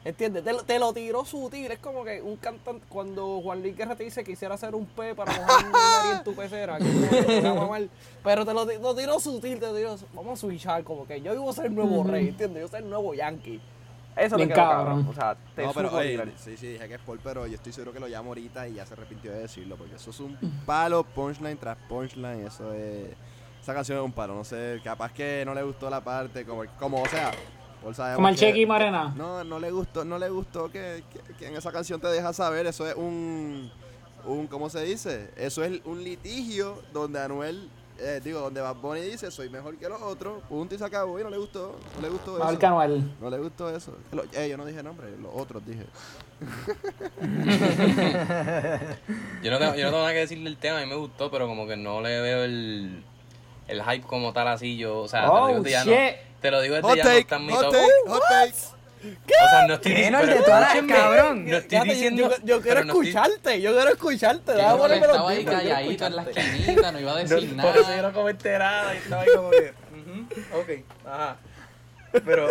¿Entiendes? 0.03 0.43
Te, 0.43 0.53
lo- 0.53 0.63
te 0.63 0.78
lo 0.78 0.93
tiró 0.93 1.26
sutil. 1.26 1.72
Es 1.72 1.80
como 1.80 2.03
que 2.03 2.22
un 2.22 2.36
cantante, 2.38 2.86
cuando 2.89 3.41
Juan 3.41 3.63
Luis 3.63 3.76
Guerra 3.76 3.95
te 3.95 4.03
dice 4.03 4.24
quisiera 4.24 4.53
hacer 4.53 4.76
un 4.76 4.86
P 4.86 5.16
para 5.16 5.34
mojar 5.34 5.66
nariz 5.66 6.18
en 6.18 6.24
tu 6.24 6.36
pecera, 6.36 6.78
que 6.78 6.84
es 6.84 7.43
como 7.43 7.74
que 7.74 7.80
te 7.82 7.89
pero 8.24 8.45
te 8.45 8.53
lo 8.53 8.68
tiró 8.95 9.20
sutil, 9.20 9.59
te 9.59 9.66
lo 9.66 9.76
tiró, 9.76 9.95
vamos 10.13 10.34
a 10.34 10.41
switchar, 10.41 10.84
como 10.84 11.07
que 11.07 11.22
yo 11.22 11.34
iba 11.34 11.49
a 11.49 11.53
ser 11.53 11.66
el 11.68 11.76
nuevo 11.76 12.03
rey, 12.03 12.28
¿entiendes? 12.28 12.61
Yo 12.61 12.68
soy 12.68 12.82
el 12.82 12.89
nuevo 12.89 13.16
Yankee. 13.16 13.59
Eso 14.16 14.36
Bien 14.38 14.47
me 14.49 14.53
quedó 14.55 14.63
cabrón. 14.63 14.86
cabrón. 14.86 15.07
O 15.09 15.13
sea, 15.13 15.36
te 15.55 15.63
No, 15.63 15.74
pero 15.74 15.93
oye, 15.93 16.34
sí, 16.38 16.55
sí, 16.57 16.68
dije 16.68 16.88
que 16.88 16.93
es 16.95 17.01
Paul, 17.01 17.20
pero 17.24 17.47
yo 17.47 17.55
estoy 17.55 17.74
seguro 17.74 17.91
que 17.91 17.99
lo 17.99 18.07
llamo 18.07 18.30
ahorita 18.30 18.68
y 18.68 18.76
ya 18.76 18.86
se 18.86 18.93
arrepintió 18.93 19.32
de 19.32 19.39
decirlo, 19.39 19.76
porque 19.76 19.95
eso 19.95 20.09
es 20.11 20.20
un 20.20 20.38
palo, 20.66 21.03
punchline 21.03 21.57
tras 21.57 21.78
punchline, 21.89 22.47
eso 22.47 22.72
es... 22.74 23.09
Esa 23.61 23.74
canción 23.74 23.97
es 23.97 24.03
un 24.05 24.11
palo, 24.11 24.36
no 24.36 24.43
sé, 24.43 24.80
capaz 24.84 25.11
que 25.11 25.43
no 25.45 25.53
le 25.55 25.63
gustó 25.63 25.89
la 25.89 25.99
parte, 25.99 26.45
como, 26.45 26.63
como 26.80 27.01
o 27.01 27.07
sea, 27.07 27.32
Como 28.16 28.30
el 28.30 28.36
Chequi 28.36 28.61
y 28.61 28.66
Morena. 28.66 29.11
No, 29.18 29.43
no 29.43 29.59
le 29.59 29.72
gustó, 29.72 30.05
no 30.05 30.18
le 30.20 30.30
gustó 30.30 30.70
que, 30.72 31.03
que- 31.11 31.34
que 31.34 31.47
en 31.47 31.55
esa 31.55 31.72
canción 31.72 31.99
te 31.99 32.07
deja 32.07 32.32
saber, 32.32 32.68
eso 32.68 32.88
es 32.88 32.95
un, 32.95 33.72
un 34.26 34.47
¿cómo 34.47 34.70
se 34.70 34.84
dice? 34.84 35.32
Eso 35.36 35.63
es 35.63 35.82
un 35.86 36.03
litigio 36.03 36.82
donde 36.93 37.20
Anuel, 37.20 37.68
eh, 38.00 38.22
digo, 38.24 38.39
donde 38.39 38.62
Bad 38.62 38.76
Bunny 38.76 39.02
dice, 39.02 39.30
soy 39.32 39.50
mejor 39.50 39.78
que 39.78 39.88
los 39.89 40.02
otros, 40.02 40.41
punto 40.50 40.76
y 40.76 40.78
se 40.78 40.84
acabó, 40.86 41.20
y 41.20 41.24
no 41.24 41.30
le 41.30 41.38
gustó, 41.38 41.76
no 41.96 42.02
le 42.02 42.10
gustó 42.10 42.34
Mejor 42.34 42.50
eso. 42.52 42.60
que 42.60 42.66
Anuel. 42.66 43.12
No 43.22 43.30
le 43.30 43.38
gustó 43.39 43.70
eso. 43.76 43.93
Lo- 44.12 44.24
eh, 44.34 44.48
yo 44.50 44.58
no 44.58 44.66
dije 44.66 44.82
nombre, 44.84 45.08
los 45.22 45.32
otros 45.34 45.66
dije. 45.66 45.86
Yo 49.41 49.52
no, 49.52 49.60
tengo, 49.60 49.76
yo 49.76 49.84
no 49.86 49.89
tengo 49.91 50.00
nada 50.02 50.14
que 50.14 50.20
decir 50.20 50.43
del 50.43 50.58
tema, 50.58 50.80
a 50.80 50.82
mí 50.82 50.88
me 50.89 50.96
gustó, 50.96 51.30
pero 51.30 51.48
como 51.48 51.68
que 51.68 51.78
no 51.78 52.02
le 52.02 52.20
veo 52.22 52.43
el, 52.43 53.04
el 53.68 53.84
hype 53.84 54.06
como 54.06 54.34
tal 54.34 54.48
así. 54.48 54.76
Yo, 54.78 55.00
o 55.02 55.08
sea, 55.08 55.22
te, 55.26 55.28
Oh, 55.30 55.39
lo 55.39 55.48
digo 55.48 55.60
desde 55.62 55.72
ya, 55.72 55.86
no, 55.86 55.91
te 56.41 56.52
lo 56.52 56.62
digo 56.62 56.76
desde 56.76 56.88
Hot 56.88 56.98
ya, 56.98 57.04
no 57.04 57.10
take, 57.10 57.20
está 57.22 57.36
en 57.38 57.46
mi 57.46 57.54
hot 57.54 57.62
top. 57.64 57.72
take, 57.72 57.91
hot 58.08 58.22
take. 58.30 58.54
O 59.14 59.49
sea, 59.49 59.68
no 59.68 59.74
estoy 59.76 59.91
¿Qué? 59.91 59.97
diciendo. 59.97 60.20
El 60.20 60.28
de 60.30 60.36
todas 60.41 60.76
las- 60.76 60.86
cabrón. 60.86 61.45
No 61.45 61.58
estoy 61.58 61.70
Fíjate, 61.70 61.88
yo- 61.88 61.93
diciendo. 61.93 62.22
yo, 62.22 62.30
yo 62.30 62.62
quiero 62.62 62.62
pero 62.62 62.84
no 62.86 62.93
estoy- 62.93 63.08
escucharte, 63.10 63.62
yo 63.62 63.74
quiero 63.74 63.89
escucharte. 63.91 64.51
Yo 64.51 64.58
déjame 64.58 64.78
ponerme 64.78 65.08
los 65.08 65.16
estaba 65.16 65.30
ahí 65.30 65.38
discos, 65.38 65.53
yo 65.53 65.60
quiero 65.60 65.76
calladito 65.76 66.06
en 66.08 66.16
la 66.16 66.22
escucharte. 66.22 66.49
esquinita, 66.58 66.91
no 66.91 66.99
iba 66.99 67.12
a 67.12 67.16
decir 67.18 67.53
No, 67.56 67.62
por 67.64 67.72
eso 67.78 67.82
yo 67.84 67.89
nada. 67.95 68.01
no 68.01 68.14
comenté 68.14 68.58
nada 68.60 68.93
y 68.93 68.97
estaba 68.97 69.22
ahí 69.22 69.30
como 69.36 69.49
que. 69.51 69.74
ujú, 69.91 70.60
ok, 70.60 70.70
ajá. 71.06 71.38
Pero, 72.12 72.24
pero. 72.26 72.47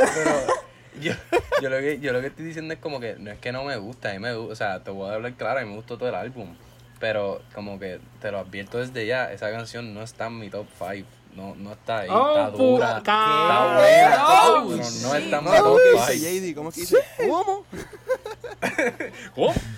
Yo, 1.00 1.12
yo, 1.60 1.70
lo 1.70 1.78
que, 1.78 1.98
yo 1.98 2.12
lo 2.12 2.20
que 2.20 2.28
estoy 2.28 2.44
diciendo 2.44 2.72
es 2.72 2.78
como 2.78 3.00
que 3.00 3.16
no 3.18 3.32
es 3.32 3.38
que 3.40 3.50
no 3.50 3.64
me 3.64 3.76
gusta, 3.78 4.10
a 4.10 4.12
mí 4.12 4.20
me 4.20 4.32
gusta, 4.34 4.52
o 4.52 4.56
sea, 4.56 4.84
te 4.84 4.92
voy 4.92 5.10
a 5.10 5.14
hablar 5.14 5.32
claro, 5.32 5.58
a 5.58 5.62
mí 5.64 5.68
me 5.68 5.74
gustó 5.74 5.98
todo 5.98 6.08
el 6.08 6.14
álbum, 6.14 6.54
pero 7.00 7.42
como 7.52 7.80
que 7.80 7.98
te 8.20 8.30
lo 8.30 8.38
advierto 8.38 8.78
desde 8.78 9.04
ya, 9.04 9.32
esa 9.32 9.50
canción 9.50 9.92
no 9.92 10.02
está 10.04 10.26
en 10.28 10.38
mi 10.38 10.50
top 10.50 10.66
5, 10.78 11.08
no, 11.34 11.54
no 11.56 11.72
está 11.72 11.98
ahí, 12.00 12.08
Oh, 12.10 12.30
está 12.30 12.50
dura, 12.50 12.96
puta. 12.98 12.98
está 12.98 13.76
buena, 13.76 14.24
Oh, 14.28 14.66
pero 14.68 14.76
no 15.02 15.14
está 15.14 15.40
No, 15.40 15.50
top 15.52 15.62
¿cómo 15.62 15.76
que 15.76 15.90
dice 16.12 16.12
5. 16.18 16.46
JD? 16.46 16.54
¿Cómo 16.54 16.70
que 16.72 16.80
dice? 16.80 16.96
¿Cómo? 17.26 17.64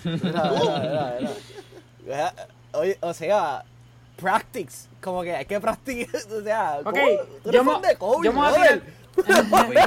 Mira, 0.05 0.51
mira, 0.53 1.33
mira. 2.05 2.35
Oye, 2.73 2.99
o 3.01 3.15
sea, 3.15 3.65
practice. 4.17 4.89
Como 5.01 5.23
que 5.23 5.35
hay 5.35 5.45
que 5.47 5.61
practicar. 5.61 6.21
O 6.31 6.43
sea, 6.43 6.81
Ok, 6.85 6.99
yo 7.51 7.65
fan 7.65 7.83
de 7.83 7.97
Kobe, 7.97 8.25
yo 8.27 8.33
me 8.33 8.41
voy 8.41 8.49
a 8.49 8.55
tirar. 8.55 8.83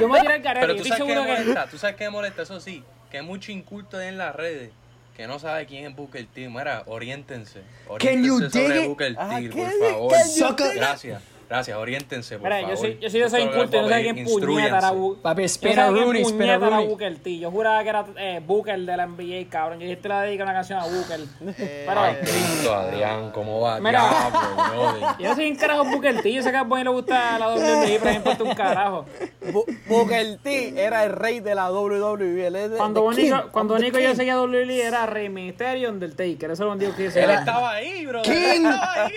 me 0.00 0.06
voy 0.08 0.18
a 0.18 0.20
tirar 0.22 0.36
el 0.36 0.42
carero. 0.42 0.66
Pero 0.66 0.76
tú 0.82 0.84
sabes 0.88 1.02
qué 1.02 1.06
seguro 1.06 1.22
me 1.22 1.26
que. 1.36 1.40
molesta, 1.40 1.66
tú 1.70 1.78
sabes 1.78 1.96
qué 1.96 2.04
me 2.04 2.10
molesta, 2.10 2.42
eso 2.42 2.60
sí, 2.60 2.82
que 3.10 3.18
hay 3.18 3.24
mucho 3.24 3.52
inculto 3.52 3.96
ahí 3.98 4.08
en 4.08 4.18
las 4.18 4.34
redes 4.34 4.72
que 5.16 5.26
no 5.26 5.38
sabe 5.38 5.66
quién 5.66 5.86
es 5.86 5.94
Booker 5.94 6.26
T. 6.26 6.48
Mira, 6.48 6.82
oriéntense. 6.86 7.60
Can 7.98 8.24
you 8.24 8.36
Oriéntense 8.36 8.66
sobre? 8.68 8.88
Booker 8.88 9.14
T, 9.14 9.50
por 9.50 9.70
favor. 9.90 10.12
can 10.12 10.28
you 10.34 10.54
dig 10.56 10.66
it? 10.66 10.74
Gracias, 10.76 11.22
gracias, 11.50 11.76
oriéntense, 11.76 12.38
por 12.38 12.44
Mira, 12.48 12.60
favor. 12.62 12.70
yo 12.70 12.76
soy, 12.80 12.98
yo 13.00 13.10
soy 13.10 13.20
de 13.20 13.26
esos 13.26 13.38
incultos, 13.40 13.72
yo 13.72 13.82
no 13.82 13.88
sé 13.88 14.02
quién 14.02 14.14
que 14.16 14.24
puñeta 14.24 14.78
era. 14.78 14.90
Booker. 14.92 15.22
Papi, 15.22 15.42
espera 15.42 15.82
no 15.82 15.88
sé 15.88 15.92
quién 15.94 16.04
Rooney, 16.06 16.22
espera 16.22 16.58
Rooney. 16.58 16.86
Booker 16.88 17.18
T. 17.18 17.38
Yo 17.38 17.50
juraba 17.50 17.82
que 17.82 17.88
era 17.90 18.04
eh, 18.16 18.40
Booker 18.46 18.78
de 18.80 18.96
la 18.96 19.06
NBA, 19.06 19.50
cabrón. 19.50 19.80
Yo 19.80 19.84
dije, 19.84 19.96
te 19.96 20.08
la 20.08 20.22
dedico 20.22 20.44
una 20.44 20.52
canción 20.54 20.78
a 20.78 20.84
Booker. 20.86 21.20
Pero, 21.56 22.00
Ay, 22.00 22.16
Cristo, 22.22 22.74
Adrián, 22.74 23.30
¿cómo 23.32 23.60
va? 23.60 23.80
Mira. 23.80 24.00
Diablo, 24.00 25.16
yo 25.18 25.28
no 25.28 25.34
sé 25.34 25.42
quién 25.42 25.56
carajo 25.56 25.84
Booker 25.84 26.22
T. 26.22 26.32
Yo 26.32 26.42
sé 26.42 26.50
que 26.50 26.56
a 26.56 26.62
Bonnie 26.62 26.84
le 26.84 26.90
gusta 26.90 27.38
la 27.38 27.48
WWE, 27.48 27.98
pero 27.98 28.02
a 28.02 28.04
mí 28.04 28.10
me 28.10 28.14
importa 28.16 28.44
un 28.44 28.54
carajo. 28.54 29.06
Bu- 29.52 29.78
Booker 29.88 30.38
T 30.42 30.80
era 30.82 31.04
el 31.04 31.12
rey 31.12 31.40
de 31.40 31.54
la 31.54 31.70
WWE. 31.72 32.46
Él 32.46 32.56
es 32.56 32.70
de- 32.70 32.76
Cuando 32.76 33.02
Bonico, 33.02 33.42
cuando 33.50 33.74
Bonico 33.74 33.98
yo 33.98 34.14
seguía 34.14 34.40
WWE 34.40 34.82
era 34.82 35.06
Rey 35.06 35.28
Mysterio 35.28 35.90
Undertaker. 35.90 36.52
Eso 36.52 36.52
es 36.52 36.60
lo 36.60 36.72
único 36.72 36.94
que 36.94 37.04
yo 37.04 37.10
sé. 37.10 37.24
Él 37.24 37.30
estaba 37.30 37.72
ahí, 37.72 38.06
bro. 38.06 38.22
King, 38.22 38.66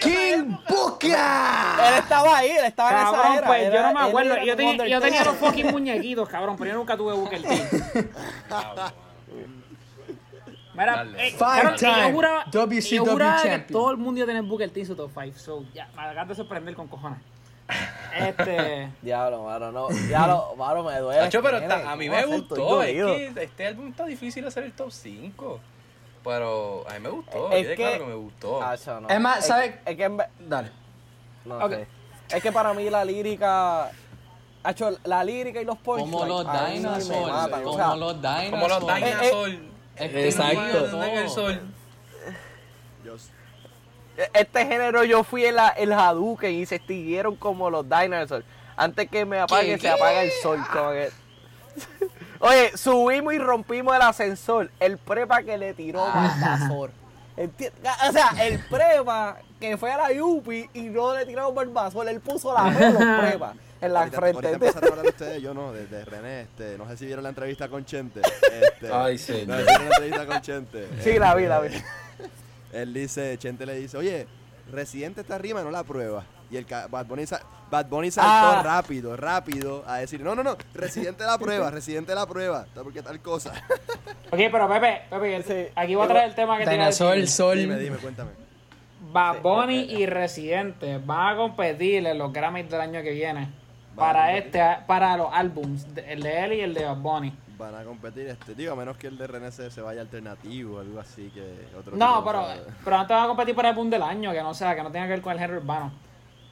King 0.01 0.55
Booker. 0.67 1.11
Él 1.11 1.93
estaba 1.99 2.22
ahí, 2.31 2.51
él 2.51 2.65
estaba 2.65 2.91
en 2.91 2.97
esa 2.97 3.11
Cabrón, 3.11 3.37
era. 3.37 3.47
pues 3.47 3.73
yo 3.73 3.81
no 3.81 3.93
me 3.93 3.99
acuerdo. 4.01 4.37
Yo, 4.43 4.55
tenía, 4.55 4.87
yo 4.87 5.01
tenía 5.01 5.23
los 5.23 5.35
fucking 5.35 5.67
muñequitos, 5.71 6.29
cabrón, 6.29 6.55
pero 6.57 6.71
yo 6.71 6.77
nunca 6.77 6.95
tuve 6.97 7.13
Booker 7.13 7.41
T. 7.41 7.47
Mira, 10.75 11.03
eh, 11.17 11.29
Five 11.31 11.37
cabrón, 11.37 11.75
y 11.75 11.79
yo 12.01 12.11
juraba, 12.13 12.45
WCW 12.51 12.95
yo 12.95 13.05
juraba 13.05 13.41
que 13.43 13.47
champion. 13.49 13.79
todo 13.79 13.91
el 13.91 13.97
mundo 13.97 14.17
iba 14.19 14.23
a 14.25 14.27
tener 14.27 14.41
Booker 14.43 14.69
T 14.71 14.79
en 14.79 14.85
su 14.87 14.95
top 14.95 15.11
5. 15.13 15.37
So, 15.37 15.63
ya, 15.73 15.87
me 15.95 16.01
acabas 16.01 16.29
de 16.29 16.35
sorprender 16.35 16.73
con 16.75 16.87
cojones. 16.87 17.19
Este. 18.17 18.89
Diablo, 19.03 19.43
mano, 19.43 19.71
no. 19.71 19.87
Diablo, 19.89 20.55
mano, 20.57 20.83
me 20.83 20.97
duele. 20.97 21.29
Pero 21.31 21.57
está- 21.57 21.91
a 21.91 21.95
mí 21.95 22.07
¿cómo 22.07 22.19
me 22.19 22.25
gustó. 22.25 22.81
Es 22.83 22.91
que 23.35 23.43
este 23.43 23.67
álbum 23.67 23.89
está 23.89 24.05
difícil 24.05 24.47
hacer 24.47 24.63
el 24.63 24.73
top 24.73 24.91
5. 24.91 25.59
Pero 26.23 26.85
a 26.89 26.93
mí 26.93 26.99
me 27.01 27.09
gustó. 27.09 27.51
Es 27.51 27.67
que- 27.67 27.75
claro 27.75 27.99
que 27.99 28.05
me 28.05 28.15
gustó. 28.15 28.63
Acho, 28.63 28.99
no. 29.01 29.09
Es 29.09 29.19
más, 29.19 29.39
Es- 29.39 29.45
¿sabes? 29.45 29.75
Es 29.85 29.95
que 29.95 30.03
en 30.05 30.17
vez- 30.17 30.27
Dale. 30.39 30.71
No 31.45 31.57
Ok. 31.57 31.71
sé. 31.71 31.87
Es 32.33 32.41
que 32.41 32.51
para 32.51 32.73
mí 32.73 32.89
la 32.89 33.05
lírica. 33.05 33.91
Hacho, 34.63 34.97
la 35.03 35.23
lírica 35.23 35.61
y 35.61 35.65
los 35.65 35.77
punchlines. 35.77 36.11
Como 36.13 36.25
los 36.25 36.71
dinosaurs. 36.71 37.53
o 37.53 37.63
Como 37.63 37.75
sea, 37.75 37.95
los 37.95 38.21
dinosaurs. 38.21 38.49
Como 38.51 38.67
los 38.67 38.95
dinosaurs. 38.95 39.57
Exacto. 39.97 41.51
Este 44.33 44.65
género 44.65 45.03
yo 45.03 45.23
fui 45.23 45.45
en 45.45 45.55
la, 45.55 45.69
el 45.69 45.91
Hadouken 45.91 46.53
y 46.53 46.65
se 46.65 46.75
extinguieron 46.75 47.35
como 47.35 47.69
los 47.69 47.87
dinosaurs. 47.89 48.45
Antes 48.75 49.09
que 49.09 49.25
me 49.25 49.39
apague, 49.39 49.75
¿Qué? 49.75 49.79
se 49.79 49.89
apaga 49.89 50.23
el 50.23 50.31
sol. 50.41 50.59
Que... 50.71 51.09
Oye, 52.39 52.77
subimos 52.77 53.33
y 53.33 53.39
rompimos 53.39 53.95
el 53.95 54.01
ascensor. 54.01 54.71
El 54.79 54.97
prepa 54.97 55.43
que 55.43 55.57
le 55.57 55.73
tiró 55.73 56.01
Barbazor. 56.01 56.91
Enti- 57.37 57.71
O 58.07 58.11
sea, 58.11 58.29
el 58.45 58.59
prepa 58.59 59.37
que 59.59 59.77
fue 59.77 59.91
a 59.91 59.97
la 59.97 60.11
Yupi 60.13 60.69
y 60.73 60.81
no 60.83 61.15
le 61.15 61.25
tiró 61.25 61.51
Barbazor. 61.53 62.07
Él 62.07 62.19
puso 62.19 62.53
la 62.53 62.63
mano 62.63 62.79
los 62.91 63.19
prepa 63.21 63.53
en 63.81 63.91
la 63.93 63.99
ahorita, 64.01 64.17
ahorita 64.17 64.39
frente. 64.41 64.53
empezaron 64.67 64.83
a 64.83 64.91
hablar 64.91 65.05
ustedes, 65.13 65.41
yo 65.41 65.53
no, 65.53 65.71
de, 65.73 65.87
de 65.87 66.05
René, 66.05 66.41
este, 66.41 66.77
no 66.77 66.87
sé 66.87 66.97
si 66.97 67.05
vieron 67.05 67.23
la 67.23 67.29
entrevista 67.29 67.67
con 67.67 67.83
Chente. 67.85 68.21
Este, 68.21 68.91
Ay, 68.93 69.13
No 69.13 69.19
señor. 69.19 69.57
sé 69.57 69.63
si 69.65 69.69
vieron 69.69 69.89
la 69.89 69.95
entrevista 69.95 70.25
con 70.27 70.41
Chente. 70.41 70.87
Sí, 71.01 71.19
la 71.19 71.35
vi, 71.35 71.45
la 71.47 71.59
vi. 71.61 71.69
Él 72.71 72.93
dice, 72.93 73.37
Chente 73.37 73.65
le 73.65 73.75
dice, 73.75 73.97
oye, 73.97 74.27
Residente 74.71 75.21
esta 75.21 75.37
rima 75.37 75.61
no 75.61 75.71
la 75.71 75.83
prueba. 75.83 76.23
Y 76.53 76.57
el 76.57 76.65
Bad 76.65 77.07
Bunny, 77.07 77.25
sa- 77.25 77.41
Bad 77.71 77.87
Bunny 77.87 78.11
saltó 78.11 78.29
Ah. 78.59 78.61
rápido, 78.63 79.17
rápido 79.17 79.83
a 79.87 79.97
decir, 79.97 80.21
no, 80.21 80.35
no, 80.35 80.43
no, 80.43 80.55
Residente 80.75 81.23
la 81.25 81.39
prueba, 81.39 81.71
Residente 81.71 82.13
la 82.13 82.27
prueba, 82.27 82.67
porque 82.75 83.01
tal 83.01 83.19
cosa. 83.21 83.53
Ok, 84.29 84.37
pero 84.51 84.69
Pepe, 84.69 85.01
Pepe, 85.09 85.41
Sí. 85.41 85.71
aquí 85.75 85.95
voy 85.95 86.05
a 86.05 86.09
traer 86.09 86.29
el 86.29 86.35
tema 86.35 86.59
que 86.59 86.69
Dinosaur, 86.69 87.15
decir. 87.15 87.27
Sol. 87.29 87.57
dime, 87.57 87.77
dime, 87.79 87.97
cuéntame. 87.97 88.29
Bad 89.11 89.41
Bunny 89.41 89.79
y 89.95 90.05
Residente 90.05 90.99
van 91.03 91.33
a 91.33 91.37
competir 91.37 92.05
en 92.05 92.17
los 92.19 92.31
Grammys 92.31 92.69
del 92.69 92.81
año 92.81 93.01
que 93.01 93.11
viene. 93.11 93.49
Para 93.95 94.37
este, 94.37 94.59
para 94.85 95.17
los 95.17 95.29
álbums, 95.33 95.87
el 96.05 96.21
de 96.21 96.45
él 96.45 96.53
y 96.53 96.59
el 96.61 96.73
de 96.75 96.85
Bad 96.85 96.97
Bunny. 96.97 97.33
Van 97.57 97.75
a 97.75 97.83
competir, 97.83 98.27
este, 98.27 98.53
digo, 98.55 98.73
a 98.73 98.75
menos 98.75 98.97
que 98.97 99.07
el 99.07 99.17
de 99.17 99.25
René 99.27 99.51
se, 99.51 99.69
se 99.71 99.81
vaya 99.81 100.01
alternativo, 100.01 100.79
algo 100.79 100.99
así 100.99 101.31
que 101.33 101.67
otro 101.77 101.95
No, 101.95 102.23
pero, 102.25 102.45
pero 102.83 102.95
antes 102.97 103.15
van 103.15 103.25
a 103.25 103.27
competir 103.27 103.55
para 103.55 103.69
el 103.69 103.73
álbum 103.73 103.89
del 103.89 104.01
año, 104.03 104.31
que 104.31 104.41
no 104.41 104.53
sea, 104.55 104.75
que 104.75 104.81
no 104.83 104.91
tenga 104.91 105.05
que 105.05 105.11
ver 105.13 105.21
con 105.21 105.33
el 105.33 105.39
género 105.39 105.59
urbano. 105.59 105.91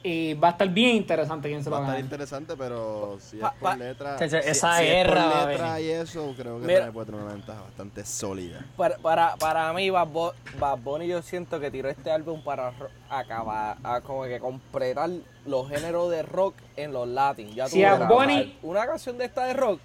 Y 0.04 0.34
va 0.34 0.48
a 0.48 0.50
estar 0.52 0.68
bien 0.68 0.96
interesante 0.96 1.48
quién 1.48 1.62
se 1.62 1.70
Va 1.70 1.78
lo 1.78 1.84
a 1.84 1.86
estar 1.88 2.00
interesante, 2.00 2.54
pero 2.56 3.18
si 3.20 3.36
es 3.36 3.42
por 3.42 3.54
pa- 3.60 3.76
letra. 3.76 4.18
Si- 4.18 4.36
esa 4.36 4.78
si 4.78 4.84
es 4.84 4.90
guerra 4.90 5.24
va 5.26 5.40
por 5.42 5.48
letra 5.50 5.80
y 5.80 5.88
eso, 5.90 6.34
creo 6.36 6.60
que 6.60 6.66
Mira. 6.66 6.90
Puede 6.90 7.06
tener 7.06 7.20
una 7.22 7.32
ventaja 7.34 7.60
bastante 7.62 8.04
sólida. 8.04 8.64
Para, 8.76 8.96
para, 8.98 9.36
para 9.36 9.72
mí, 9.72 9.90
Bad, 9.90 10.08
Bu- 10.08 10.32
Bad 10.58 10.78
Bunny 10.78 11.06
yo 11.06 11.22
siento 11.22 11.60
que 11.60 11.70
tiró 11.70 11.88
este 11.88 12.10
álbum 12.10 12.42
para 12.42 12.70
ro- 12.72 12.88
acabar, 13.08 13.76
a 13.84 14.00
como 14.00 14.24
que 14.24 14.40
completar 14.40 15.08
los 15.46 15.68
géneros 15.68 16.10
de 16.10 16.22
rock 16.22 16.54
en 16.76 16.92
los 16.92 17.06
latin. 17.06 17.54
Ya 17.54 17.64
tú 17.66 17.70
Si 17.70 17.82
Bad 17.84 18.08
Bunny- 18.08 18.58
una 18.62 18.86
canción 18.86 19.16
de 19.18 19.24
esta 19.26 19.44
de 19.46 19.52
rock, 19.54 19.80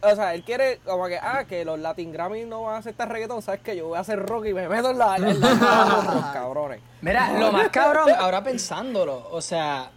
o 0.00 0.14
sea, 0.14 0.34
él 0.34 0.42
quiere 0.42 0.78
como 0.84 1.06
que, 1.06 1.18
ah, 1.18 1.44
que 1.44 1.64
los 1.64 1.78
Latin 1.78 2.12
Grammy 2.12 2.44
no 2.44 2.62
van 2.62 2.76
a 2.76 2.78
aceptar 2.78 3.10
reggaetón, 3.10 3.42
sabes 3.42 3.60
que 3.60 3.76
yo 3.76 3.88
voy 3.88 3.98
a 3.98 4.00
hacer 4.00 4.24
rock 4.24 4.46
y 4.46 4.54
me 4.54 4.68
meto 4.68 4.90
en 4.90 4.98
la, 4.98 5.16
en 5.16 5.40
la 5.40 6.10
los 6.14 6.24
cabrones. 6.26 6.80
Mira, 7.00 7.38
lo 7.38 7.50
más 7.52 7.68
cabrón, 7.68 8.08
ahora 8.18 8.42
pensándolo, 8.42 9.28
o 9.30 9.40
sea, 9.40 9.90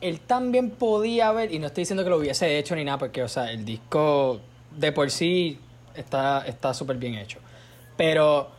él 0.00 0.20
también 0.20 0.70
podía 0.70 1.28
haber, 1.28 1.52
y 1.52 1.58
no 1.58 1.66
estoy 1.66 1.82
diciendo 1.82 2.04
que 2.04 2.10
lo 2.10 2.16
hubiese 2.16 2.58
hecho 2.58 2.74
ni 2.76 2.84
nada, 2.84 2.98
porque, 2.98 3.22
o 3.22 3.28
sea, 3.28 3.50
el 3.50 3.64
disco 3.64 4.40
de 4.70 4.92
por 4.92 5.10
sí 5.10 5.60
está 5.94 6.44
está 6.46 6.74
súper 6.74 6.96
bien 6.96 7.14
hecho. 7.14 7.38
Pero, 7.96 8.50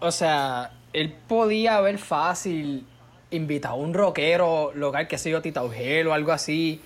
o 0.00 0.10
sea, 0.10 0.72
él 0.92 1.12
podía 1.26 1.76
haber 1.76 1.98
fácil 1.98 2.86
invitado 3.30 3.74
a 3.74 3.78
un 3.78 3.94
rockero 3.94 4.72
local, 4.74 5.08
que 5.08 5.18
sé 5.18 5.30
yo, 5.30 5.40
Tita 5.40 5.62
Ugel 5.62 6.06
o 6.06 6.14
algo 6.14 6.32
así, 6.32 6.80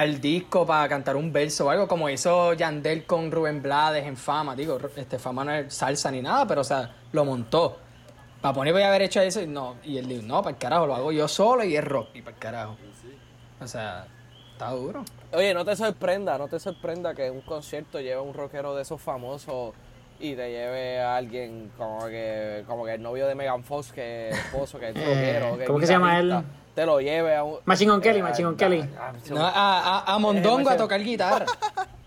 al 0.00 0.18
disco 0.18 0.64
para 0.66 0.88
cantar 0.88 1.14
un 1.14 1.30
verso 1.30 1.66
o 1.66 1.70
algo, 1.70 1.86
como 1.86 2.08
hizo 2.08 2.54
Yandel 2.54 3.04
con 3.04 3.30
Rubén 3.30 3.60
Blades 3.60 4.06
en 4.06 4.16
Fama. 4.16 4.56
Digo, 4.56 4.78
este 4.96 5.18
Fama 5.18 5.44
no 5.44 5.52
es 5.52 5.74
salsa 5.74 6.10
ni 6.10 6.22
nada, 6.22 6.46
pero, 6.46 6.62
o 6.62 6.64
sea, 6.64 6.90
lo 7.12 7.24
montó. 7.26 7.76
Para 8.40 8.54
poner 8.54 8.72
voy 8.72 8.80
a 8.80 8.88
haber 8.88 9.02
hecho 9.02 9.20
eso 9.20 9.42
y 9.42 9.46
no. 9.46 9.76
Y 9.84 9.98
él 9.98 10.08
dijo, 10.08 10.22
no, 10.22 10.42
para 10.42 10.54
el 10.54 10.58
carajo, 10.58 10.86
lo 10.86 10.94
hago 10.94 11.12
yo 11.12 11.28
solo 11.28 11.64
y 11.64 11.76
es 11.76 11.84
rock. 11.84 12.08
Y 12.14 12.22
para 12.22 12.34
el 12.34 12.40
carajo. 12.40 12.76
O 13.60 13.66
sea, 13.66 14.06
está 14.52 14.70
duro. 14.70 15.04
Oye, 15.32 15.52
no 15.52 15.66
te 15.66 15.76
sorprenda, 15.76 16.38
no 16.38 16.48
te 16.48 16.58
sorprenda 16.58 17.14
que 17.14 17.26
en 17.26 17.34
un 17.34 17.42
concierto 17.42 18.00
lleve 18.00 18.22
un 18.22 18.32
rockero 18.32 18.74
de 18.74 18.82
esos 18.82 19.02
famosos 19.02 19.74
y 20.18 20.34
te 20.34 20.50
lleve 20.50 20.98
a 20.98 21.16
alguien 21.16 21.70
como 21.76 22.06
que, 22.06 22.64
como 22.66 22.86
que 22.86 22.94
el 22.94 23.02
novio 23.02 23.26
de 23.26 23.34
Megan 23.34 23.64
Fox, 23.64 23.92
que 23.92 24.30
es 24.30 24.38
esposo, 24.38 24.78
que 24.78 24.88
es 24.88 24.94
rockero. 24.94 25.56
que 25.58 25.62
es 25.64 25.66
¿cómo 25.66 25.78
que 25.78 25.86
se 25.86 25.92
llama 25.92 26.18
él? 26.18 26.42
Te 26.74 26.86
lo 26.86 27.00
lleve 27.00 27.34
a 27.36 27.42
un. 27.44 27.56
Machine 27.64 27.90
Gun 27.92 28.00
Kelly, 28.00 28.20
eh, 28.20 28.22
Machine 28.22 28.44
Gun 28.46 28.54
ah, 28.54 28.58
Kelly. 28.58 28.88
ah, 28.98 29.12
No, 29.30 29.44
a, 29.46 29.50
a, 30.00 30.14
a 30.14 30.18
Mondongo 30.18 30.70
a 30.70 30.76
tocar 30.76 31.00
guitarra. 31.02 31.46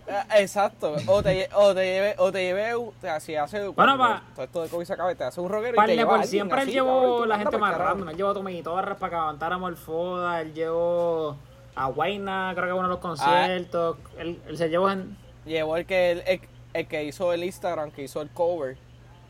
Ah, 0.08 0.26
Exacto, 0.38 0.94
o 1.06 1.22
te, 1.22 1.48
o 1.54 1.74
te 1.74 1.84
lleve, 1.84 2.14
o 2.18 2.30
te 2.30 2.42
lleve, 2.44 2.76
un- 2.76 2.92
te 3.00 3.08
así 3.08 3.34
hace 3.36 3.66
cuando 3.74 3.96
pa- 3.96 4.22
todo 4.34 4.44
esto 4.44 4.62
de 4.62 4.68
COVID 4.68 4.84
se 4.84 4.92
acabe, 4.92 5.14
te 5.14 5.24
hace 5.24 5.40
un 5.40 5.48
rockero 5.48 5.82
y 5.82 5.86
te 5.86 5.96
lleva 5.96 6.16
por 6.16 6.26
siempre 6.26 6.62
él 6.62 6.70
llevó 6.70 7.24
la 7.24 7.38
gente 7.38 7.56
más 7.56 7.76
random. 7.76 8.10
Él 8.10 8.16
llevó 8.16 8.30
a 8.30 8.34
Tommy 8.34 8.62
Torres 8.62 8.96
para 8.98 9.10
que 9.10 9.16
aguantara 9.16 9.56
Morfoda. 9.58 10.40
Él 10.42 10.52
llevó 10.52 11.36
a 11.74 11.86
Guayna, 11.88 12.52
creo 12.54 12.66
que 12.66 12.70
a 12.70 12.74
uno 12.74 12.82
de 12.84 12.88
los 12.88 12.98
conciertos. 12.98 13.96
Él, 14.18 14.40
él 14.46 14.58
se 14.58 14.68
llevó 14.68 14.90
en. 14.90 15.16
Llevó 15.46 15.76
el 15.78 15.86
que, 15.86 16.10
el, 16.12 16.22
el- 16.26 16.40
el 16.74 16.86
que 16.88 17.04
hizo 17.04 17.32
el 17.32 17.42
Instagram, 17.44 17.90
que 17.90 18.02
hizo 18.02 18.20
el 18.20 18.28
cover 18.30 18.76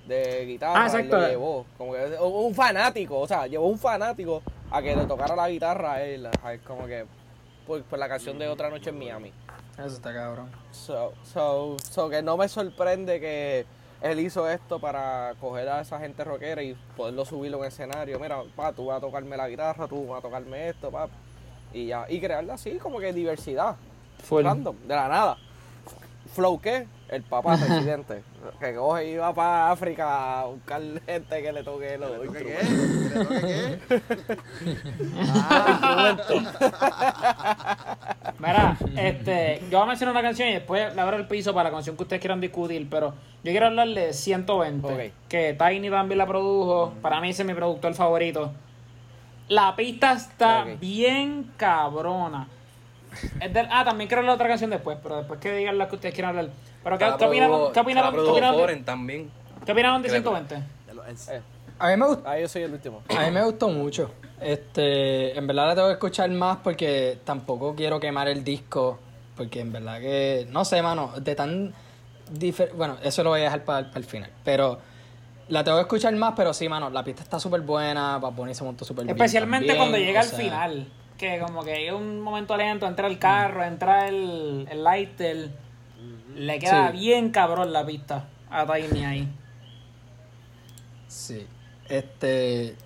de 0.08 0.44
guitarra, 0.46 0.82
Ah, 0.82 0.86
exacto. 0.86 1.18
lo 1.18 1.28
llevó. 1.28 1.66
Como 1.78 1.92
que 1.92 2.16
un 2.20 2.54
fanático, 2.54 3.20
o 3.20 3.26
sea, 3.28 3.46
llevó 3.46 3.66
un 3.68 3.78
fanático 3.78 4.42
a 4.70 4.82
que 4.82 4.96
le 4.96 5.06
tocara 5.06 5.36
la 5.36 5.48
guitarra 5.48 5.94
a 5.94 6.02
él, 6.02 6.26
a 6.42 6.52
él 6.52 6.60
como 6.60 6.86
que 6.86 7.06
por, 7.66 7.82
por 7.82 7.98
la 7.98 8.08
canción 8.08 8.38
de 8.38 8.48
Otra 8.48 8.70
Noche 8.70 8.90
en 8.90 8.98
Miami. 8.98 9.32
Eso 9.78 9.96
está 9.96 10.12
cabrón. 10.12 10.50
So, 10.70 11.12
so, 11.24 11.76
so 11.78 12.08
que 12.08 12.22
no 12.22 12.36
me 12.36 12.48
sorprende 12.48 13.18
que 13.20 13.66
él 14.00 14.20
hizo 14.20 14.48
esto 14.48 14.78
para 14.78 15.34
coger 15.40 15.68
a 15.68 15.80
esa 15.80 15.98
gente 15.98 16.22
rockera 16.24 16.62
y 16.62 16.74
poderlo 16.96 17.24
subirlo 17.24 17.58
en 17.64 17.68
escenario. 17.68 18.18
Mira, 18.20 18.42
pa, 18.54 18.72
tú 18.72 18.86
vas 18.86 18.98
a 18.98 19.00
tocarme 19.00 19.36
la 19.36 19.48
guitarra, 19.48 19.88
tú 19.88 20.06
vas 20.06 20.18
a 20.18 20.22
tocarme 20.22 20.68
esto, 20.68 20.90
pa. 20.90 21.08
Y 21.72 21.86
ya, 21.86 22.06
y 22.08 22.20
crearla 22.20 22.54
así, 22.54 22.78
como 22.78 23.00
que 23.00 23.12
diversidad. 23.12 23.76
Full. 24.22 24.44
Random, 24.44 24.76
de 24.86 24.94
la 24.94 25.08
nada. 25.08 25.38
Flow, 26.32 26.60
¿qué? 26.60 26.86
El 27.08 27.22
papá 27.22 27.56
residente. 27.68 28.22
que 28.58 28.74
coge 28.74 29.10
y 29.10 29.16
va 29.16 29.32
para 29.34 29.70
África 29.70 30.40
a 30.40 30.44
buscar 30.46 30.80
gente 31.06 31.42
que 31.42 31.52
le 31.52 31.62
toque 31.62 31.98
los. 31.98 32.10
¿Qué? 32.32 33.78
¿Qué? 33.88 33.94
Mira, 38.38 38.76
este, 38.96 39.60
yo 39.70 39.78
voy 39.78 39.84
a 39.84 39.88
mencionar 39.88 40.12
una 40.14 40.22
canción 40.22 40.48
y 40.48 40.52
después 40.54 40.94
le 40.94 41.00
abro 41.00 41.16
el 41.16 41.26
piso 41.26 41.54
para 41.54 41.70
la 41.70 41.74
canción 41.74 41.96
que 41.96 42.02
ustedes 42.02 42.20
quieran 42.20 42.40
discutir, 42.40 42.86
pero 42.90 43.10
yo 43.42 43.50
quiero 43.50 43.66
hablarle 43.66 44.06
de 44.06 44.12
120, 44.12 44.86
Ok. 44.86 45.12
que 45.28 45.54
Tiny 45.54 45.90
también 45.90 46.18
la 46.18 46.26
produjo, 46.26 46.92
para 47.00 47.20
mí 47.20 47.30
ese 47.30 47.42
es 47.42 47.48
mi 47.48 47.54
productor 47.54 47.94
favorito. 47.94 48.52
La 49.48 49.76
pista 49.76 50.12
está 50.14 50.64
bien 50.80 51.52
cabrona. 51.56 52.48
Es 53.40 53.52
del- 53.52 53.68
ah, 53.70 53.84
también 53.84 54.08
quiero 54.08 54.20
hablar 54.20 54.34
otra 54.36 54.48
canción 54.48 54.70
después, 54.70 54.98
pero 55.02 55.18
después 55.18 55.40
que 55.40 55.54
digan 55.54 55.78
la 55.78 55.88
que 55.88 55.94
ustedes 55.96 56.14
quieran 56.14 56.36
hablar. 56.36 56.52
Pero 56.82 56.98
¿qué, 56.98 57.04
qué 57.18 57.24
opinaron, 57.24 57.72
¿qué 57.72 57.80
opinaron, 57.80 58.14
qué 58.14 58.20
opinaron 58.20 58.84
también. 58.84 59.30
qué 59.64 59.72
opinaron 59.72 60.02
de 60.02 60.08
Que 60.08 60.14
le- 60.14 60.20
120? 60.22 60.62
Ya 60.86 60.94
lo- 60.94 61.06
en- 61.06 61.16
Eh, 61.16 61.42
A 61.78 61.88
mí 61.88 61.96
me 61.96 62.06
gustó. 62.06 62.28
ah, 62.28 62.38
yo 62.38 62.48
soy 62.48 62.62
el 62.62 62.72
último. 62.72 63.02
A 63.16 63.24
mí 63.24 63.30
me 63.32 63.42
gustó 63.44 63.68
mucho. 63.68 64.10
Este, 64.40 65.36
en 65.36 65.46
verdad 65.46 65.68
la 65.68 65.74
tengo 65.74 65.88
que 65.88 65.94
escuchar 65.94 66.30
más 66.30 66.58
porque 66.62 67.18
tampoco 67.24 67.74
quiero 67.74 67.98
quemar 68.00 68.28
el 68.28 68.44
disco. 68.44 68.98
Porque 69.36 69.60
en 69.60 69.72
verdad 69.72 69.98
que, 70.00 70.46
no 70.50 70.64
sé, 70.64 70.80
mano, 70.82 71.12
de 71.20 71.34
tan 71.34 71.74
Bueno, 72.76 72.96
eso 73.02 73.22
lo 73.24 73.30
voy 73.30 73.40
a 73.40 73.44
dejar 73.44 73.64
para 73.64 73.90
el 73.94 74.04
final. 74.04 74.30
Pero 74.44 74.78
la 75.48 75.62
tengo 75.64 75.76
que 75.78 75.82
escuchar 75.82 76.14
más, 76.14 76.34
pero 76.36 76.54
sí, 76.54 76.68
mano, 76.68 76.88
la 76.90 77.02
pista 77.04 77.22
está 77.22 77.38
súper 77.40 77.60
buena, 77.62 78.18
Bad 78.18 78.32
Bunny 78.32 78.54
se 78.54 78.64
montó 78.64 78.84
súper 78.84 79.04
bien. 79.04 79.16
Especialmente 79.16 79.76
cuando 79.76 79.98
llega 79.98 80.20
o 80.20 80.22
al 80.22 80.28
sea, 80.28 80.38
final. 80.38 80.88
Que 81.24 81.38
como 81.40 81.64
que 81.64 81.72
hay 81.72 81.90
un 81.90 82.20
momento 82.20 82.54
lento, 82.56 82.86
entra 82.86 83.06
el 83.06 83.18
carro, 83.18 83.64
entra 83.64 84.08
el, 84.08 84.68
el 84.70 84.84
lighter. 84.84 85.48
Le 86.36 86.58
queda 86.58 86.90
Sí. 86.92 86.98
bien 86.98 87.30
cabrón 87.30 87.72
la 87.72 87.86
pista 87.86 88.28
a 88.50 88.66
Tiny 88.66 89.04
ahí. 89.04 89.28
Sí. 91.08 91.46
Este. 91.88 92.76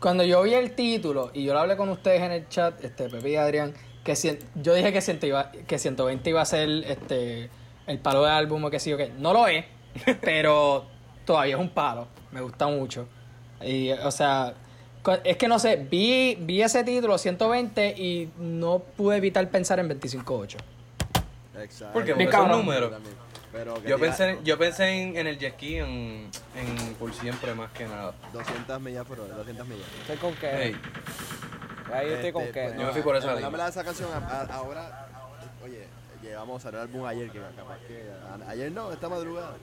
Cuando 0.00 0.24
yo 0.24 0.42
vi 0.42 0.54
el 0.54 0.72
título 0.72 1.30
y 1.32 1.44
yo 1.44 1.52
lo 1.54 1.60
hablé 1.60 1.76
con 1.76 1.88
ustedes 1.88 2.20
en 2.22 2.32
el 2.32 2.48
chat, 2.48 2.82
este, 2.84 3.08
Pepe 3.08 3.30
y 3.30 3.36
Adrián, 3.36 3.72
que 4.02 4.12
cien- 4.14 4.38
yo 4.56 4.74
dije 4.74 4.92
que, 4.92 5.00
100 5.00 5.20
iba- 5.22 5.50
que 5.52 5.78
120 5.78 6.30
iba 6.30 6.42
a 6.42 6.44
ser 6.44 6.68
este, 6.86 7.48
el 7.86 7.98
palo 8.00 8.22
del 8.24 8.32
álbum 8.32 8.64
o 8.64 8.70
que 8.70 8.80
sí 8.80 8.92
o 8.92 8.96
que. 8.96 9.10
No 9.18 9.32
lo 9.32 9.46
es, 9.46 9.64
pero 10.20 10.84
todavía 11.24 11.54
es 11.54 11.60
un 11.60 11.70
palo. 11.70 12.08
Me 12.32 12.40
gusta 12.40 12.66
mucho. 12.66 13.06
Y, 13.64 13.92
o 13.92 14.10
sea, 14.10 14.54
es 15.24 15.36
que 15.36 15.48
no 15.48 15.58
sé, 15.58 15.76
vi, 15.76 16.36
vi 16.40 16.62
ese 16.62 16.82
título, 16.84 17.18
120, 17.18 17.88
y 17.96 18.30
no 18.38 18.78
pude 18.78 19.16
evitar 19.18 19.48
pensar 19.50 19.78
en 19.78 19.88
25-8. 19.88 20.56
Exacto. 21.60 21.92
Porque 21.92 22.14
Bien 22.14 22.28
por 22.28 22.34
esos 22.34 22.44
cabrón. 22.46 22.58
números. 22.66 22.90
También. 22.90 23.14
Pero 23.52 23.80
Yo 23.84 23.98
pensé, 24.00 24.30
en- 24.30 24.44
yo 24.44 24.58
pensé 24.58 24.88
en, 24.88 25.16
en 25.16 25.26
el 25.28 25.38
jet 25.38 25.54
ski 25.54 25.76
en, 25.76 26.28
en 26.56 26.94
por 26.98 27.12
siempre 27.14 27.54
más 27.54 27.70
que 27.70 27.86
nada. 27.86 28.12
200 28.32 28.80
millas 28.80 29.06
por 29.06 29.20
hora, 29.20 29.34
200 29.36 29.66
millas. 29.68 29.86
Estoy 30.00 30.16
con 30.16 30.34
que. 30.34 30.50
Hey, 30.52 30.76
Ahí 31.92 32.08
estoy 32.12 32.32
con 32.32 32.42
Este, 32.42 32.52
que. 32.52 32.66
pues, 32.66 32.80
Yo 32.80 32.86
me 32.86 32.92
fui 32.92 33.02
por 33.02 33.14
esa 33.16 33.32
línea. 33.34 33.48
verdad, 33.50 33.68
esa 33.68 33.84
canción 33.84 34.08
a- 34.12 34.16
a- 34.40 34.54
ahora, 34.56 35.06
oye, 35.62 35.86
llevamos 36.20 36.64
a 36.66 36.68
el 36.70 36.76
álbum 36.76 37.04
ayer, 37.06 37.30
que 37.30 37.38
capaz 37.38 37.78
que, 37.86 38.04
a- 38.44 38.50
ayer 38.50 38.72
no, 38.72 38.90
esta 38.90 39.08
madrugada, 39.08 39.54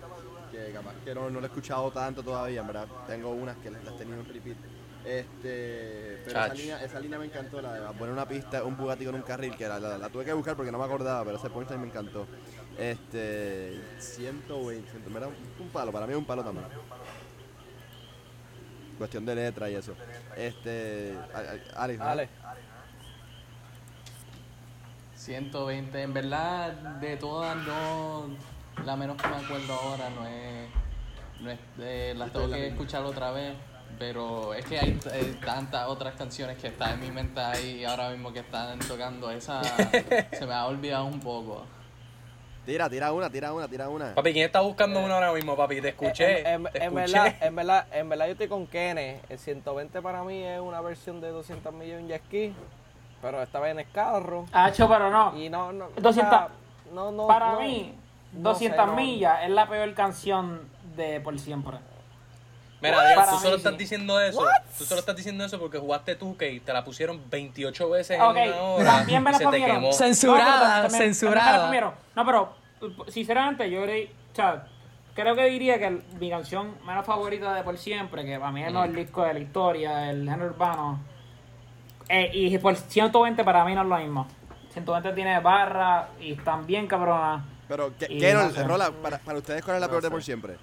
que 0.53 0.71
capaz 0.71 0.93
que 1.03 1.13
no, 1.13 1.29
no 1.29 1.39
lo 1.41 1.45
he 1.45 1.49
escuchado 1.49 1.91
tanto 1.91 2.23
todavía, 2.23 2.61
en 2.61 2.67
verdad, 2.67 2.85
tengo 3.07 3.31
unas 3.31 3.57
que 3.57 3.71
las 3.71 3.83
las 3.83 3.95
he 3.95 3.97
tenido 3.97 4.19
en 4.21 4.25
repeat. 4.33 4.55
Este, 5.05 6.21
pero 6.25 6.39
esa 6.45 6.53
línea, 6.53 6.83
esa 6.83 6.99
línea 6.99 7.17
me 7.19 7.25
encantó, 7.25 7.61
la 7.61 7.73
de 7.73 7.81
poner 7.97 8.13
una 8.13 8.27
pista, 8.27 8.63
un 8.63 8.77
Bugatti 8.77 9.05
con 9.05 9.15
un 9.15 9.23
carril, 9.23 9.55
que 9.57 9.67
la, 9.67 9.79
la- 9.79 9.97
la 9.97 10.09
tuve 10.09 10.23
que 10.25 10.33
buscar 10.33 10.55
porque 10.55 10.71
no 10.71 10.77
me 10.77 10.85
acordaba, 10.85 11.23
pero 11.25 11.37
ese 11.37 11.49
punchline 11.49 11.81
me 11.81 11.87
encantó. 11.87 12.27
Este, 12.77 13.81
120, 13.99 14.97
en 15.07 15.13
verdad, 15.13 15.29
un 15.59 15.69
palo, 15.69 15.91
para 15.91 16.05
mí 16.05 16.13
es 16.13 16.19
un 16.19 16.25
palo 16.25 16.43
también. 16.43 16.67
Cuestión 18.97 19.25
de 19.25 19.33
letra 19.35 19.69
y 19.69 19.75
eso. 19.75 19.95
Este, 20.37 21.17
Alex, 21.75 21.99
¿no? 21.99 22.05
Dale. 22.05 22.29
120, 25.15 26.01
en 26.01 26.13
verdad, 26.13 26.71
de 26.73 27.17
todas, 27.17 27.55
no. 27.57 28.27
La 28.85 28.95
menos 28.95 29.21
que 29.21 29.27
me 29.27 29.35
acuerdo 29.35 29.73
ahora 29.73 30.09
no 30.09 30.25
es. 30.27 30.69
No 31.41 31.49
es 31.51 31.59
de, 31.77 32.13
las 32.15 32.31
tengo 32.31 32.49
que 32.49 32.67
escuchar 32.67 33.03
otra 33.03 33.31
vez. 33.31 33.55
Pero 34.01 34.55
es 34.55 34.65
que 34.65 34.79
hay 34.79 34.99
eh, 35.13 35.37
tantas 35.45 35.87
otras 35.87 36.15
canciones 36.15 36.57
que 36.57 36.69
están 36.69 36.93
en 36.93 37.01
mi 37.01 37.11
mente 37.11 37.39
ahí 37.39 37.85
ahora 37.85 38.09
mismo 38.09 38.33
que 38.33 38.39
están 38.39 38.79
tocando. 38.79 39.29
Esa 39.29 39.61
se 40.33 40.47
me 40.47 40.55
ha 40.55 40.65
olvidado 40.65 41.05
un 41.05 41.19
poco. 41.19 41.63
Tira, 42.65 42.89
tira 42.89 43.13
una, 43.13 43.29
tira 43.29 43.53
una, 43.53 43.67
tira 43.67 43.89
una. 43.89 44.15
Papi, 44.15 44.33
¿quién 44.33 44.47
está 44.47 44.61
buscando 44.61 44.99
una 45.01 45.13
ahora 45.13 45.31
mismo, 45.33 45.55
papi? 45.55 45.81
Te 45.81 45.89
escuché. 45.89 46.39
En, 46.39 46.65
en- 46.65 46.71
te 46.71 46.83
en 46.83 46.97
escuché. 46.97 47.19
verdad, 47.19 47.35
en, 47.41 47.55
verdad, 47.55 47.87
en 47.91 48.09
verdad 48.09 48.25
yo 48.25 48.31
estoy 48.31 48.47
con 48.47 48.65
Kene. 48.65 49.19
El 49.29 49.37
120 49.37 50.01
para 50.01 50.23
mí 50.23 50.43
es 50.43 50.59
una 50.59 50.81
versión 50.81 51.21
de 51.21 51.29
200 51.29 51.71
millones 51.71 52.01
en 52.01 52.07
jet 52.07 52.23
ski, 52.25 52.55
pero 53.21 53.39
esta 53.43 53.59
vez 53.59 53.73
en 53.73 53.81
el 53.81 53.91
carro. 53.91 54.47
Hacho, 54.51 54.89
pero 54.89 55.11
no. 55.11 55.37
Y 55.37 55.47
no, 55.47 55.71
no. 55.71 55.85
o 55.85 56.01
200 56.01 56.13
sea, 56.27 56.47
no, 56.91 57.11
no, 57.11 57.27
Para 57.27 57.51
no, 57.51 57.61
mí, 57.61 57.93
no 58.33 58.49
200 58.49 58.79
sé, 58.83 58.87
no. 58.87 58.95
millas 58.95 59.43
es 59.43 59.51
la 59.51 59.69
peor 59.69 59.93
canción 59.93 60.61
de 60.95 61.19
Por 61.21 61.37
Siempre. 61.37 61.77
Mira, 62.81 62.99
Adrián, 62.99 63.25
tú 63.29 63.37
solo 63.39 63.55
estás 63.57 63.77
diciendo 63.77 64.19
eso. 64.19 64.43
Tú 64.77 64.85
solo 64.85 64.99
estás 65.01 65.15
diciendo 65.15 65.45
eso 65.45 65.59
porque 65.59 65.77
jugaste 65.77 66.15
tú 66.15 66.35
que 66.35 66.59
te 66.59 66.73
la 66.73 66.83
pusieron 66.83 67.21
28 67.29 67.89
veces 67.89 68.17
en 68.17 68.21
una 68.23 68.61
hora 68.61 68.85
también 68.85 69.23
me 69.23 69.31
la 69.31 69.37
se 69.37 69.43
te 69.43 69.49
comieron. 69.51 69.75
quemó. 69.81 69.93
Censurada, 69.93 70.41
No, 70.43 70.49
pero 70.49 70.61
también- 70.61 70.81
también 70.81 70.91
me 70.91 70.97
la 70.99 71.13
censurada. 71.13 71.65
comieron. 71.65 71.93
No, 72.15 72.25
pero 72.25 72.55
sinceramente 73.09 73.69
yo 73.69 73.85
diría- 73.85 74.09
o 74.31 74.35
sea, 74.35 74.67
creo 75.13 75.35
que 75.35 75.45
diría 75.45 75.77
que 75.77 75.87
el- 75.87 76.03
mi 76.19 76.29
canción 76.31 76.75
menos 76.85 77.05
favorita 77.05 77.53
de 77.53 77.63
Por 77.63 77.77
Siempre, 77.77 78.25
que 78.25 78.39
para 78.39 78.51
mí 78.51 78.61
es 78.61 78.67
el 78.69 78.73
mejor 78.73 78.91
disco 78.93 79.23
de 79.23 79.33
la 79.35 79.39
historia, 79.39 80.09
el 80.09 80.27
género 80.27 80.45
urbano, 80.47 80.99
eh, 82.09 82.31
y 82.33 82.57
por 82.57 82.75
120 82.75 83.43
para 83.43 83.63
mí 83.63 83.75
no 83.75 83.81
es 83.83 83.87
lo 83.87 83.97
mismo. 83.97 84.27
120 84.73 85.13
tiene 85.13 85.39
barra 85.39 86.09
y 86.19 86.33
están 86.33 86.65
bien 86.65 86.87
cabronas. 86.87 87.43
Pero, 87.67 87.93
¿qué, 87.97 88.07
qué 88.07 88.33
no. 88.33 88.49
Rola, 88.67 88.91
para, 88.91 89.17
para 89.19 89.37
ustedes, 89.37 89.63
¿cuál 89.63 89.75
es 89.77 89.81
la 89.81 89.87
peor 89.89 90.01
de 90.01 90.09
por 90.11 90.23
siempre? 90.23 90.57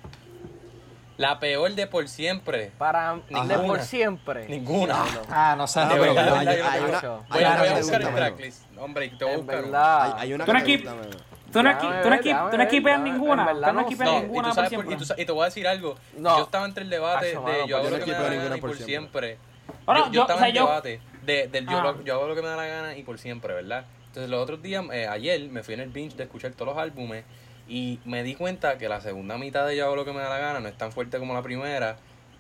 La 1.19 1.39
peor 1.41 1.73
de 1.75 1.87
por 1.89 2.09
siempre. 2.09 2.71
Para 2.79 3.17
de 3.17 3.59
por 3.59 3.81
siempre. 3.81 4.49
Ninguna. 4.49 5.05
Ah, 5.29 5.55
no 5.59 5.67
sé. 5.67 5.81
Ah, 5.81 5.89
Voy 5.97 6.09
a, 7.45 7.77
buscar 7.77 8.03
el 8.03 8.15
tracklist. 8.15 8.63
Hombre, 8.79 9.09
te 9.11 9.25
voy 9.25 9.33
a 9.33 9.37
En 9.37 9.41
buscar. 9.47 9.63
verdad. 9.65 10.03
Hay, 10.03 10.13
hay 10.23 10.33
una 10.35 10.45
Tú 10.45 10.53
que 10.53 10.59
no 10.59 10.65
menos. 10.97 11.17
Tú 11.53 11.63
no, 11.63 11.71
déjame- 11.71 12.03
ninguna. 13.03 13.43
Tú 13.43 13.55
verdad 13.55 13.73
no 13.73 13.81
ninguna 14.21 14.49
tú 14.51 14.55
por 14.55 14.55
sabes 14.55 14.71
por- 14.75 14.85
y, 14.85 14.97
siempre. 14.97 15.23
y 15.23 15.27
te 15.27 15.33
voy 15.33 15.43
a 15.43 15.45
decir 15.47 15.67
algo. 15.69 15.97
No. 16.17 16.37
Yo 16.39 16.45
estaba 16.45 16.65
entre 16.67 16.85
el 16.85 16.91
debate 16.91 17.27
de 17.27 17.67
yo 17.67 17.77
hago 17.79 17.91
lo 17.91 17.99
que 17.99 18.07
me 18.07 18.13
da 18.13 18.23
la 18.29 18.35
gana 18.35 18.57
y 18.57 18.61
por 18.61 18.77
siempre. 18.77 19.39
yo, 20.13 20.21
estaba 20.23 20.49
en 20.49 20.55
yo- 20.55 20.67
debate 20.67 21.01
de, 21.25 21.49
del 21.49 21.67
yo, 21.67 21.79
Ah. 21.79 21.83
lo- 21.83 22.05
yo 22.05 22.15
hago 22.15 22.29
lo 22.29 22.35
que 22.37 22.43
me 22.43 22.49
da 22.49 22.57
la 22.57 22.67
gana 22.67 22.97
y 22.97 23.03
por 23.03 23.19
siempre, 23.19 23.55
¿verdad? 23.55 23.85
Entonces 24.07 24.31
los 24.31 24.41
otros 24.43 24.63
días, 24.63 24.85
eh, 24.93 25.07
ayer 25.09 25.41
me 25.51 25.63
fui 25.65 25.75
en 25.75 25.81
el 25.81 25.89
binge 25.91 26.17
de 26.17 26.25
escuchar 26.25 26.53
todos 26.53 26.75
los 26.75 26.79
álbumes 26.83 27.25
y 27.69 28.01
me 28.05 28.23
di 28.23 28.35
cuenta 28.35 28.79
que 28.79 28.89
la 28.89 29.01
segunda 29.01 29.37
mitad 29.39 29.67
de 29.67 29.77
yo 29.77 29.85
hago 29.87 29.97
lo 29.97 30.05
que 30.05 30.13
me 30.13 30.21
da 30.21 30.29
la 30.31 30.39
gana 30.39 30.61
no 30.61 30.69
es 30.69 30.77
tan 30.79 30.91
fuerte 30.93 31.19
como 31.19 31.35
la 31.35 31.43
primera 31.43 31.97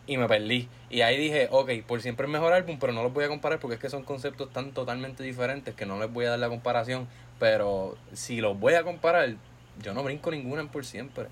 y 0.07 0.16
me 0.16 0.26
perdí. 0.26 0.68
Y 0.89 1.03
ahí 1.03 1.18
dije, 1.18 1.49
ok, 1.51 1.70
por 1.87 2.01
siempre 2.01 2.26
es 2.26 2.33
mejor 2.33 2.53
álbum, 2.55 2.79
pero 2.81 2.93
no 2.95 3.03
los 3.03 3.12
voy 3.12 3.24
a 3.24 3.29
comparar 3.29 3.59
porque 3.59 3.74
es 3.74 3.81
que 3.81 3.91
son 3.91 4.05
conceptos 4.05 4.51
tan 4.53 4.72
totalmente 4.72 5.22
diferentes 5.22 5.74
que 5.74 5.85
no 5.85 5.99
les 5.99 6.11
voy 6.11 6.24
a 6.24 6.31
dar 6.31 6.39
la 6.39 6.49
comparación. 6.49 7.07
Pero 7.39 7.97
si 8.14 8.41
los 8.41 8.59
voy 8.59 8.74
a 8.74 8.83
comparar, 8.85 9.35
yo 9.83 9.93
no 9.95 10.03
brinco 10.03 10.31
ninguna 10.31 10.62
en 10.62 10.68
por 10.68 10.85
siempre. 10.87 11.26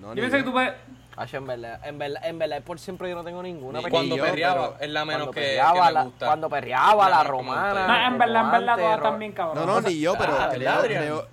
No, 0.00 0.08
Yo 0.08 0.14
ni 0.14 0.20
pienso 0.22 0.36
que 0.38 0.42
yo. 0.42 0.46
tú 0.46 0.52
puedes. 0.52 0.72
Hacho, 1.14 1.36
en 1.36 1.46
verdad, 1.46 1.80
en 1.86 1.98
verdad, 1.98 2.24
en 2.24 2.38
verdad, 2.38 2.62
por 2.62 2.78
siempre 2.78 3.10
yo 3.10 3.14
no 3.14 3.22
tengo 3.22 3.42
ninguna. 3.42 3.80
Ni 3.80 3.90
Cuando 3.90 4.16
yo, 4.16 4.24
perreaba, 4.24 4.76
es 4.80 4.88
la 4.88 5.04
menos 5.04 5.26
cuando 5.26 5.32
que, 5.32 5.40
perreaba, 5.42 5.72
que 5.74 5.80
me 5.86 5.92
la- 5.92 6.02
gusta. 6.04 6.26
cuando 6.26 6.48
perreaba, 6.48 7.10
la 7.10 7.16
como 7.18 7.28
romana. 7.30 7.86
No, 7.86 8.06
en 8.14 8.18
verdad, 8.18 8.44
en 8.44 8.50
verdad, 8.52 8.76
todas 8.78 9.02
también, 9.02 9.32
cabrón. 9.32 9.66
No, 9.66 9.80
no, 9.80 9.80
ni 9.86 10.00
yo, 10.00 10.14
pero 10.18 10.32
Ah, 10.40 10.48
creo- 10.50 10.80
creo- 10.80 11.28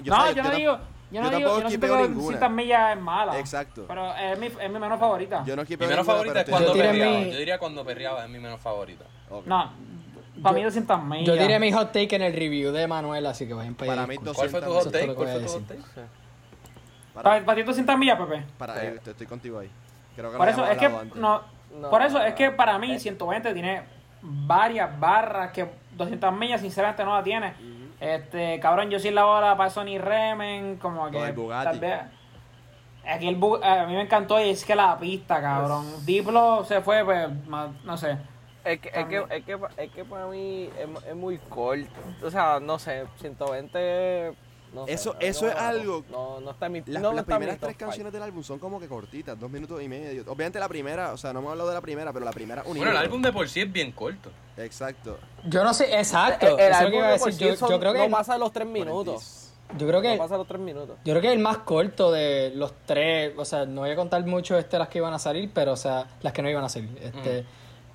yo 0.00 0.12
no, 0.12 0.16
sabía- 0.16 0.32
yo 0.32 0.42
no 0.44 0.50
digo. 0.56 0.78
Yo 1.14 1.22
no 1.22 1.30
yo 1.30 1.36
digo, 1.38 1.50
tampoco 1.62 1.86
yo 1.86 1.94
no 1.94 2.02
ninguna. 2.08 2.22
200 2.38 2.50
millas 2.50 2.96
es 2.96 3.02
mala. 3.02 3.38
Exacto. 3.38 3.84
Pero 3.86 4.14
es 4.16 4.38
mi, 4.38 4.46
es 4.46 4.70
mi 4.70 4.78
menos 4.80 4.98
favorita. 4.98 5.44
Yo 5.46 5.54
no 5.56 5.62
Mi 5.68 5.76
menos 5.76 6.06
favorita 6.06 6.40
es 6.40 6.48
cuando 6.50 6.74
Yo 6.74 6.82
perreaba. 6.82 7.18
mi- 7.20 7.30
Yo 7.32 7.38
diría 7.38 7.58
cuando 7.58 7.84
perreaba 7.84 8.24
es 8.24 8.30
mi 8.30 8.38
menos 8.40 8.60
favorita. 8.60 9.04
No, 9.46 9.70
para 10.42 10.54
mí 10.56 10.62
200 10.64 11.02
millas. 11.04 11.26
Yo 11.26 11.36
diré 11.36 11.58
mi 11.60 11.70
hot 11.72 11.92
take 11.92 12.16
en 12.16 12.22
el 12.22 12.32
review 12.32 12.72
de 12.72 12.86
Manuel, 12.88 13.24
así 13.26 13.46
que 13.46 13.54
vayan 13.54 13.74
para 13.76 13.90
Para 13.92 14.00
allá. 14.02 14.08
mí, 14.08 14.14
escuchen. 14.14 14.34
¿Cuál 14.34 14.48
fue 14.50 14.60
tu 14.60 14.66
200 14.66 14.84
hot 14.84 14.92
take? 14.92 15.14
¿Cuál 15.14 15.28
fue 15.28 15.40
tu 15.40 15.52
hot 15.52 15.66
take? 15.68 15.80
Para, 17.14 17.22
¿Para, 17.30 17.44
para 17.44 17.56
ti 17.56 17.62
200 17.62 17.96
millas, 17.98 18.18
Pepe? 18.18 18.44
para, 18.58 18.84
eh, 18.84 18.94
estoy, 18.96 19.10
estoy 19.12 19.26
contigo 19.28 19.58
ahí. 19.60 19.70
Creo 20.16 20.32
que 20.32 20.36
Por 20.36 20.48
eso, 20.48 20.66
es 20.66 20.78
que, 20.78 20.88
no, 20.88 21.42
No. 21.80 21.90
por 21.90 22.02
eso 22.02 22.20
es 22.20 22.34
que 22.34 22.50
para 22.50 22.76
mí 22.78 22.98
120 22.98 23.54
tiene 23.54 23.82
varias 24.20 24.98
barras 24.98 25.52
que 25.52 25.68
200 25.92 26.32
millas 26.32 26.60
sinceramente 26.60 27.04
no 27.04 27.14
la 27.14 27.22
tiene. 27.22 27.54
Este, 28.00 28.58
cabrón, 28.60 28.90
yo 28.90 28.98
sí 28.98 29.10
la 29.10 29.24
bola 29.24 29.56
para 29.56 29.70
Sony 29.70 29.98
Remen, 29.98 30.76
como 30.76 31.06
que 31.10 31.18
Con 31.18 31.26
el 31.26 31.32
Bugatti. 31.32 31.64
tal 31.64 31.80
vez 31.80 32.00
aquí 33.06 33.28
el 33.28 33.38
Bu- 33.38 33.62
a 33.62 33.86
mí 33.86 33.94
me 33.94 34.02
encantó 34.02 34.40
y 34.40 34.50
es 34.50 34.64
que 34.64 34.74
la 34.74 34.98
pista, 34.98 35.40
cabrón. 35.40 35.86
Diplo 36.04 36.64
se 36.64 36.80
fue 36.80 37.04
pues 37.04 37.28
no 37.84 37.96
sé. 37.96 38.16
Es 38.64 38.80
que, 38.80 38.88
es, 38.88 39.04
que, 39.06 39.24
es, 39.30 39.44
que, 39.44 39.58
es 39.76 39.90
que 39.92 40.04
para 40.06 40.26
mí 40.26 40.70
es, 40.78 41.04
es 41.08 41.14
muy 41.14 41.36
corto. 41.36 41.90
O 42.22 42.30
sea, 42.30 42.60
no 42.60 42.78
sé, 42.78 43.04
120. 43.20 44.32
No 44.74 44.86
sé, 44.86 44.92
Eso- 44.92 45.16
eso 45.20 45.46
no 45.46 45.50
es 45.52 45.56
algo- 45.56 46.04
No, 46.10 46.40
no 46.40 46.50
está 46.50 46.66
en 46.66 46.72
mi. 46.72 46.82
Las, 46.86 47.02
no 47.02 47.12
las 47.12 47.20
está 47.20 47.32
en 47.34 47.38
mi 47.38 47.46
primeras 47.46 47.60
tres 47.60 47.72
five. 47.76 47.86
canciones 47.86 48.12
del 48.12 48.22
álbum 48.22 48.42
son 48.42 48.58
como 48.58 48.80
que 48.80 48.88
cortitas, 48.88 49.38
dos 49.38 49.50
minutos 49.50 49.80
y 49.82 49.88
medio. 49.88 50.22
Obviamente 50.22 50.58
la 50.58 50.68
primera, 50.68 51.12
o 51.12 51.16
sea, 51.16 51.32
no 51.32 51.38
hemos 51.38 51.52
hablado 51.52 51.68
de 51.70 51.74
la 51.76 51.80
primera, 51.80 52.12
pero 52.12 52.24
la 52.24 52.32
primera 52.32 52.62
un 52.66 52.76
Bueno, 52.76 52.90
el 52.90 52.96
álbum 52.96 53.22
de 53.22 53.32
por 53.32 53.48
sí 53.48 53.60
es 53.60 53.72
bien 53.72 53.92
corto. 53.92 54.30
Exacto. 54.56 55.18
Yo 55.44 55.62
no 55.64 55.72
sé, 55.74 55.96
exacto. 55.98 56.58
El, 56.58 56.60
el 56.66 56.72
álbum 56.72 56.94
iba 56.94 57.06
a 57.08 57.12
de 57.12 57.18
por 57.18 57.26
decir. 57.28 57.46
sí 57.48 57.50
Yo, 57.52 57.56
son- 57.56 57.70
yo 57.70 57.80
creo 57.80 57.92
que 57.92 57.98
no 58.00 58.04
el- 58.04 58.10
pasa 58.10 58.32
de 58.34 58.38
los 58.40 58.52
tres 58.52 58.66
minutos. 58.68 59.50
yo 59.78 59.86
creo 59.86 60.00
que 60.02 60.12
No 60.12 60.18
pasa 60.18 60.34
de 60.34 60.38
los 60.38 60.46
tres 60.48 60.60
minutos. 60.60 60.96
Yo 61.04 61.12
creo 61.12 61.20
que 61.22 61.32
el 61.32 61.38
más 61.38 61.58
corto 61.58 62.10
de 62.12 62.52
los 62.54 62.72
tres, 62.86 63.32
o 63.36 63.44
sea, 63.44 63.64
no 63.66 63.82
voy 63.82 63.90
a 63.90 63.96
contar 63.96 64.24
mucho 64.26 64.58
este 64.58 64.78
las 64.78 64.88
que 64.88 64.98
iban 64.98 65.12
a 65.14 65.18
salir, 65.18 65.50
pero 65.54 65.72
o 65.72 65.76
sea, 65.76 66.06
las 66.20 66.32
que 66.32 66.42
no 66.42 66.50
iban 66.50 66.64
a 66.64 66.68
salir. 66.68 66.90
Este, 67.00 67.44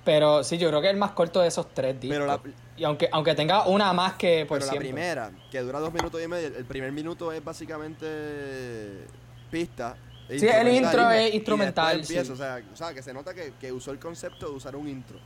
Pero 0.02 0.42
sí, 0.42 0.56
yo 0.56 0.68
creo 0.70 0.80
que 0.80 0.88
el 0.88 0.96
más 0.96 1.10
corto 1.10 1.40
de 1.42 1.48
esos 1.48 1.68
tres 1.74 2.00
discos. 2.00 2.16
Pero 2.16 2.26
la- 2.26 2.40
y 2.80 2.84
aunque, 2.84 3.10
aunque 3.12 3.34
tenga 3.34 3.66
una 3.66 3.92
más 3.92 4.14
que 4.14 4.46
por 4.46 4.58
Pero 4.58 4.72
la 4.72 4.78
primera, 4.78 5.30
que 5.50 5.60
dura 5.60 5.78
dos 5.80 5.92
minutos 5.92 6.18
y 6.22 6.26
medio, 6.26 6.46
el 6.48 6.64
primer 6.64 6.90
minuto 6.92 7.30
es 7.30 7.44
básicamente 7.44 9.06
pista. 9.50 9.96
e 10.28 10.38
Sí, 10.38 10.46
el 10.48 10.68
intro 10.68 11.12
y- 11.12 11.16
es 11.18 11.32
y 11.32 11.36
instrumental, 11.36 12.00
empieza, 12.00 12.24
sí. 12.24 12.32
o, 12.32 12.36
sea, 12.36 12.60
o 12.72 12.76
sea, 12.76 12.94
que 12.94 13.02
se 13.02 13.12
nota 13.12 13.34
que, 13.34 13.52
que 13.60 13.70
usó 13.70 13.90
el 13.90 13.98
concepto 13.98 14.48
de 14.48 14.52
usar 14.56 14.76
un 14.76 14.88
intro. 14.88 15.18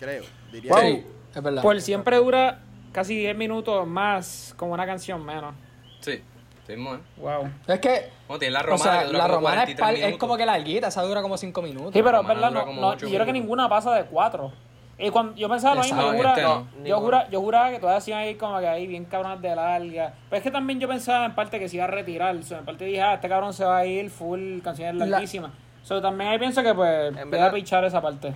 Creo, 0.00 0.24
diría 0.50 0.72
Wow. 0.72 0.80
Sí, 0.82 1.04
es 1.36 1.42
verdad. 1.42 1.62
Por 1.62 1.80
siempre 1.80 2.16
dura 2.16 2.60
casi 2.92 3.14
10 3.16 3.36
minutos 3.36 3.86
más 3.86 4.54
con 4.56 4.70
una 4.72 4.84
canción 4.84 5.24
menos. 5.24 5.54
Sí, 6.00 6.20
sí 6.66 6.72
mismo, 6.72 6.94
¿eh? 6.96 6.98
Wow. 7.18 7.48
Es 7.68 7.78
que, 7.78 8.10
Bueno, 8.26 8.38
tiene 8.40 8.52
la 8.54 8.60
o 8.60 8.62
romana 8.64 8.82
sea, 8.82 9.00
que 9.02 9.06
dura 9.06 9.18
la 9.18 9.24
como 9.24 9.36
romana 9.36 9.62
es, 9.62 9.76
43 9.76 10.00
par- 10.02 10.10
es 10.12 10.18
como 10.18 10.36
que 10.36 10.46
larguita, 10.46 10.88
esa 10.88 11.02
dura 11.02 11.22
como 11.22 11.36
cinco 11.36 11.62
minutos. 11.62 11.92
Sí, 11.92 12.02
pero 12.02 12.16
Romana 12.22 12.34
verdad, 12.34 12.50
no, 12.50 12.64
como 12.64 12.80
no, 12.80 12.96
yo 12.96 13.08
creo 13.08 13.24
que 13.26 13.32
ninguna 13.32 13.68
pasa 13.68 13.94
de 13.94 14.04
4. 14.06 14.52
Y 14.98 15.10
cuando 15.10 15.34
yo 15.36 15.48
pensaba 15.48 15.76
lo 15.76 15.82
mismo, 15.82 16.00
yo 16.12 16.28
Este 16.28 16.42
no. 16.42 16.66
yo, 16.84 16.98
jura, 17.00 17.28
yo 17.30 17.40
juraba 17.40 17.70
que 17.70 17.78
todas 17.78 17.98
hacían 17.98 18.18
ahí 18.18 18.34
como 18.34 18.58
que 18.58 18.66
ahí 18.66 18.86
bien 18.88 19.04
cabronas 19.04 19.40
de 19.40 19.54
larga. 19.54 20.12
Pero 20.28 20.36
es 20.38 20.42
que 20.42 20.50
también 20.50 20.80
yo 20.80 20.88
pensaba 20.88 21.24
en 21.26 21.34
parte 21.36 21.60
que 21.60 21.68
se 21.68 21.76
iba 21.76 21.84
a 21.84 21.88
retirar. 21.88 22.34
O 22.34 22.42
sea, 22.42 22.58
en 22.58 22.64
parte 22.64 22.84
dije, 22.84 23.00
ah, 23.00 23.14
este 23.14 23.28
cabrón 23.28 23.52
se 23.52 23.64
va 23.64 23.76
a 23.78 23.86
ir 23.86 24.10
full 24.10 24.58
canciones 24.60 24.96
La- 24.96 25.06
larguísimas. 25.06 25.52
So, 25.84 26.02
también 26.02 26.30
ahí 26.30 26.38
pienso 26.38 26.62
que 26.64 26.74
pues 26.74 27.14
voy 27.30 27.38
a 27.38 27.50
pichar 27.52 27.84
esa 27.84 28.02
parte. 28.02 28.34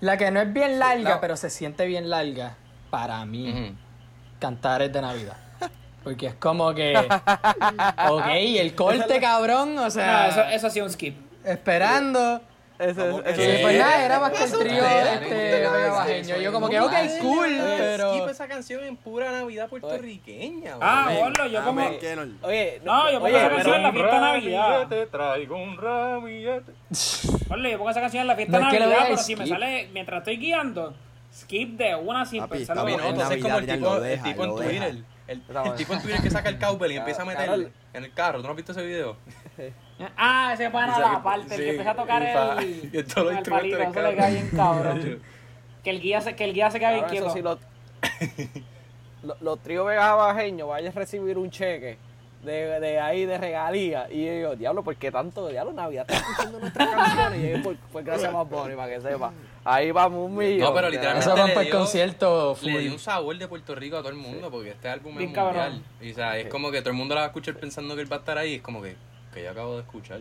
La 0.00 0.16
que 0.16 0.30
no 0.30 0.40
es 0.40 0.52
bien 0.52 0.78
larga, 0.78 1.14
No. 1.16 1.20
pero 1.20 1.36
se 1.36 1.50
siente 1.50 1.84
bien 1.86 2.08
larga, 2.08 2.54
para 2.88 3.24
mí, 3.26 3.50
Ujú. 3.50 3.74
Cantares 4.38 4.92
de 4.92 5.02
Navidad. 5.02 5.36
Porque 6.04 6.28
es 6.28 6.34
como 6.36 6.72
que. 6.72 6.94
ok, 8.08 8.24
el 8.30 8.74
corte, 8.74 9.20
cabrón, 9.20 9.76
o 9.78 9.82
No, 9.82 9.90
sea. 9.90 10.28
eso, 10.28 10.42
eso 10.44 10.66
ha 10.68 10.70
sido 10.70 10.86
un 10.86 10.92
skip. 10.92 11.16
Esperando. 11.44 12.40
Ese, 12.80 12.98
Vamos, 12.98 13.22
ese- 13.26 13.56
Sí, 13.56 13.62
pues 13.62 13.78
nada, 13.78 14.04
era 14.06 14.20
más 14.20 14.32
que 14.32 14.44
el 14.44 14.52
trío 14.58 14.82
este, 14.86 15.66
Bajeño. 15.66 16.36
Yo 16.38 16.50
como 16.50 16.70
que, 16.70 16.80
ok, 16.80 16.90
Oye, 16.90 17.18
cool, 17.20 17.48
Skip 17.48 17.78
pero. 17.78 18.28
esa 18.30 18.48
canción 18.48 18.84
en 18.84 18.96
pura 18.96 19.30
Navidad 19.30 19.68
puertorriqueña. 19.68 20.76
Ah, 20.80 21.12
boludo, 21.14 21.46
yo 21.46 21.62
como... 21.62 21.86
Oye, 22.42 22.80
No, 22.82 23.10
yo 23.10 23.20
pongo 23.20 23.26
oye, 23.26 23.36
esa 23.36 23.50
canción 23.50 23.74
en 23.74 23.82
la 23.82 23.92
fiesta 23.92 24.14
de 24.14 24.20
Navidad. 24.20 24.88
Te 24.88 25.06
traigo 25.06 25.56
un 25.58 25.76
ramillete. 25.76 26.72
Boludo, 27.48 27.68
yo 27.68 27.76
pongo 27.78 27.90
esa 27.90 28.00
canción 28.00 28.22
en 28.22 28.26
la 28.28 28.36
fiesta 28.36 28.58
de 28.58 28.64
es 28.64 28.72
Navidad, 28.72 28.98
pero 29.02 29.16
si 29.18 29.36
me 29.36 29.44
skip. 29.44 29.54
sale 29.54 29.90
mientras 29.92 30.18
estoy 30.20 30.36
guiando, 30.38 30.94
skip 31.34 31.76
de 31.76 31.94
una 31.96 32.24
sin 32.24 32.48
pensarlo. 32.48 32.88
Entonces 32.88 33.36
es 33.36 33.42
como 33.42 33.58
el 33.58 33.66
tipo, 33.66 34.44
en. 34.44 34.56
Twitter. 34.56 34.96
El, 35.26 35.42
tipo 35.76 35.92
en 35.92 36.02
Twitter 36.02 36.22
que 36.22 36.30
saca 36.30 36.48
el 36.48 36.58
cowbell 36.58 36.92
y 36.92 36.96
empieza 36.96 37.22
a 37.24 37.34
Carol. 37.34 37.70
en 37.92 38.04
el 38.04 38.12
carro. 38.14 38.38
¿Tú 38.38 38.44
no 38.44 38.50
has 38.50 38.56
visto 38.56 38.72
ese 38.72 38.82
video? 38.82 39.18
Ah, 40.16 40.50
ese 40.54 40.70
pana 40.70 40.92
O 40.92 40.96
sea, 40.96 41.10
la 41.12 41.16
que- 41.18 41.22
parte, 41.24 41.42
el 41.42 41.50
sí, 41.50 41.56
que 41.64 41.70
empieza 41.70 41.90
a 41.90 41.94
tocar 41.94 42.22
el, 42.22 42.90
y 42.92 43.02
todos 43.02 43.26
los 43.32 43.36
el 43.36 43.42
palito, 43.50 43.78
eso 43.78 44.02
le 44.02 44.16
cae 44.16 44.32
bien 44.32 44.50
cabrón. 44.56 45.22
que 45.84 45.90
el 45.90 46.00
guía 46.00 46.20
se, 46.20 46.34
que 46.36 46.44
el 46.44 46.54
guía 46.54 46.70
se 46.70 46.78
queda 46.78 46.90
bien 46.92 47.04
Cabrón, 47.04 47.18
eso 47.18 47.32
quieto. 47.32 47.58
sí, 47.58 48.20
los, 48.22 48.60
los, 49.22 49.40
los 49.42 49.58
tríos 49.60 49.86
Vega 49.86 50.14
Bajeños 50.14 50.68
vayan 50.68 50.92
a 50.92 50.94
recibir 50.98 51.36
un 51.38 51.50
cheque 51.50 51.98
de, 52.42 52.80
de 52.80 52.98
ahí 53.00 53.26
de 53.26 53.36
regalía. 53.36 54.08
Y 54.10 54.24
yo 54.24 54.32
digo, 54.32 54.56
diablo, 54.56 54.82
¿por 54.82 54.96
qué 54.96 55.10
tanto? 55.10 55.46
Diablo, 55.48 55.72
Navidad 55.74 56.06
está 56.08 56.22
escuchando 56.30 56.58
nuestras 56.58 56.88
canciones. 56.88 57.44
Y 57.44 57.50
yo, 57.58 57.62
pues, 57.62 57.78
pues 57.92 58.04
gracias 58.04 58.32
más 58.32 58.48
Bonnie, 58.48 58.76
para 58.76 58.94
que 58.94 59.00
sepa. 59.02 59.32
Ahí 59.62 59.90
vamos 59.90 60.24
un 60.30 60.36
millón. 60.36 60.60
No, 60.60 60.72
pero 60.74 60.88
literalmente 60.88 61.26
Eso 61.28 61.36
para 61.36 61.52
el 61.60 61.66
dio- 61.66 61.78
concierto 61.78 62.56
Le 62.62 62.70
dio 62.70 62.80
full. 62.80 62.92
un 62.92 62.98
sabor 62.98 63.36
de 63.36 63.46
Puerto 63.46 63.74
Rico 63.74 63.96
a 63.96 64.00
todo 64.00 64.08
el 64.08 64.16
mundo 64.16 64.50
porque 64.50 64.70
este 64.70 64.88
álbum 64.88 65.18
Bien 65.18 65.28
es 65.28 65.34
cabrón. 65.34 65.72
mundial. 65.72 65.82
Y 66.00 66.12
o 66.12 66.14
sea, 66.14 66.38
es 66.38 66.46
como 66.48 66.70
que 66.70 66.80
todo 66.80 66.90
el 66.90 66.96
mundo 66.96 67.14
la 67.14 67.20
va 67.20 67.24
a 67.26 67.28
escuchar 67.28 67.56
pensando 67.56 67.94
que 67.94 68.00
él 68.00 68.10
va 68.10 68.16
a 68.16 68.20
estar 68.20 68.38
ahí. 68.38 68.54
Es 68.54 68.62
como 68.62 68.80
que, 68.80 68.96
que 69.32 69.42
yo 69.44 69.50
acabo 69.50 69.76
de 69.76 69.82
escuchar. 69.82 70.20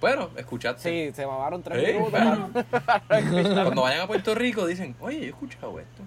Bueno, 0.00 0.28
escuchaste. 0.36 0.82
Sí, 1.08 1.14
se 1.14 1.26
mamaron 1.26 1.62
tres 1.62 1.94
minutos. 1.94 2.10
bueno. 2.10 2.50
Cuando 3.64 3.82
vayan 3.82 4.00
a 4.02 4.06
Puerto 4.06 4.34
Rico 4.34 4.66
dicen, 4.66 4.94
oye, 5.00 5.18
yo 5.18 5.24
he 5.24 5.28
escuchado 5.28 5.78
esto. 5.80 6.02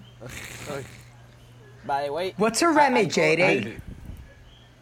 By 1.84 2.04
the 2.04 2.10
way, 2.10 2.34
What's 2.38 2.62
a 2.62 2.68
remedy, 2.72 3.08
JD? 3.08 3.80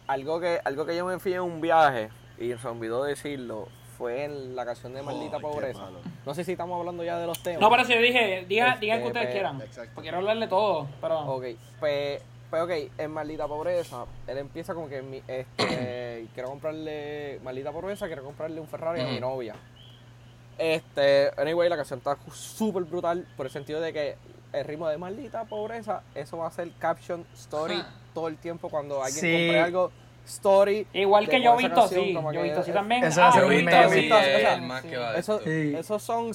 algo 0.07 0.39
que, 0.39 0.59
algo 0.63 0.85
que 0.85 0.95
yo 0.95 1.05
me 1.05 1.19
fui 1.19 1.33
en 1.33 1.41
un 1.41 1.59
viaje 1.61 2.09
y 2.39 2.53
se 2.53 2.67
olvidó 2.67 3.03
decirlo 3.03 3.67
fue 3.97 4.25
en 4.25 4.55
la 4.55 4.65
canción 4.65 4.93
de 4.93 5.01
Maldita 5.01 5.39
Pobreza. 5.39 5.81
No 6.25 6.33
sé 6.35 6.43
si 6.43 6.51
estamos 6.51 6.77
hablando 6.79 7.03
ya 7.03 7.17
de 7.17 7.25
los 7.25 7.41
temas. 7.41 7.61
No, 7.61 7.69
pero 7.71 7.83
si 7.85 7.93
yo 7.93 7.99
dije, 8.01 8.45
diga, 8.47 8.67
Este, 8.73 8.79
digan 8.81 8.99
que 9.01 9.07
ustedes 9.07 9.25
pe- 9.27 9.31
quieran. 9.31 9.61
exacto. 9.61 9.91
Porque 9.95 10.05
quiero 10.05 10.17
hablarle 10.19 10.47
todo, 10.47 10.87
pero... 11.01 11.19
Ok, 11.21 11.45
pues, 11.79 12.21
pues 12.49 12.61
ok, 12.63 12.71
en 12.97 13.11
Maldita 13.11 13.47
Pobreza, 13.47 14.05
él 14.27 14.37
empieza 14.37 14.73
como 14.73 14.87
que 14.87 15.01
mi- 15.01 15.21
este, 15.27 16.27
quiero 16.33 16.49
comprarle, 16.49 17.39
Maldita 17.43 17.71
Pobreza, 17.71 18.07
quiero 18.07 18.23
comprarle 18.23 18.59
un 18.61 18.67
Ferrari 18.67 19.01
a 19.01 19.05
mi 19.07 19.19
novia. 19.19 19.55
Este, 20.57 21.29
anyway, 21.37 21.69
la 21.69 21.75
canción 21.77 21.99
está 21.99 22.17
súper 22.33 22.83
brutal 22.83 23.27
por 23.37 23.45
el 23.45 23.51
sentido 23.51 23.79
de 23.79 23.93
que 23.93 24.15
el 24.53 24.65
ritmo 24.65 24.87
de 24.87 24.97
Maldita 24.97 25.43
Pobreza, 25.45 26.01
eso 26.15 26.37
va 26.37 26.47
a 26.47 26.51
ser 26.51 26.71
caption 26.79 27.25
story 27.35 27.83
todo 28.13 28.27
el 28.27 28.37
tiempo 28.37 28.69
cuando 28.69 29.03
alguien 29.03 29.21
Sí. 29.21 29.31
compre 29.31 29.59
algo, 29.59 29.91
story. 30.25 30.87
Igual 30.93 31.29
que 31.29 31.41
yo 31.41 31.51
esa 31.51 31.57
visto 31.57 31.75
canción, 31.75 32.03
sí, 32.05 32.13
yo 32.33 32.41
visto 32.41 32.63
sí 32.63 32.71
también. 32.71 33.03
Eso 33.03 33.23
Ah, 33.23 33.31
ser 33.31 33.41
yo 33.43 33.49
visto 33.49 33.71
sí. 33.89 33.99
Visto, 33.99 34.15
o 34.15 34.19
sea, 34.19 34.53
el 34.55 34.61
más 34.63 34.81
que 34.83 34.97
va 34.97 35.11
de 35.13 35.19
Eso, 35.19 35.35
esto. 35.35 35.45
Sí. 35.49 35.75
Esos 35.77 36.01
son 36.03 36.31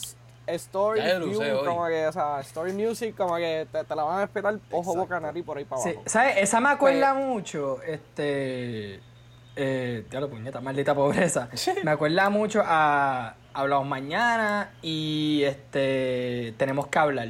story 0.46 1.00
hoy. 1.00 1.64
como 1.64 1.86
que, 1.86 2.06
o 2.06 2.12
sea, 2.12 2.40
story 2.40 2.72
music, 2.72 3.16
como 3.16 3.36
que 3.36 3.66
te, 3.70 3.84
te 3.84 3.94
la 3.94 4.02
van 4.04 4.20
a 4.20 4.22
esperar 4.24 4.58
ojo, 4.70 4.94
boca, 4.94 5.20
nariz 5.20 5.44
por 5.44 5.58
ahí 5.58 5.64
para 5.64 5.82
Sí, 5.82 5.90
abajo. 5.90 6.02
¿Sabes? 6.06 6.36
Esa 6.38 6.60
me 6.60 6.68
acuerda 6.70 7.12
Pues- 7.14 7.24
mucho, 7.26 7.82
este. 7.82 9.00
Eh, 9.54 10.06
lo 10.10 10.30
puñeta, 10.30 10.60
maldita 10.62 10.94
pobreza. 10.94 11.48
Me 11.84 11.90
acuerda 11.90 12.30
mucho 12.30 12.62
a 12.64 13.34
Hablamos 13.52 13.86
Mañana 13.86 14.72
y 14.80 15.42
este. 15.44 16.54
Tenemos 16.56 16.86
que 16.86 16.98
hablar. 16.98 17.28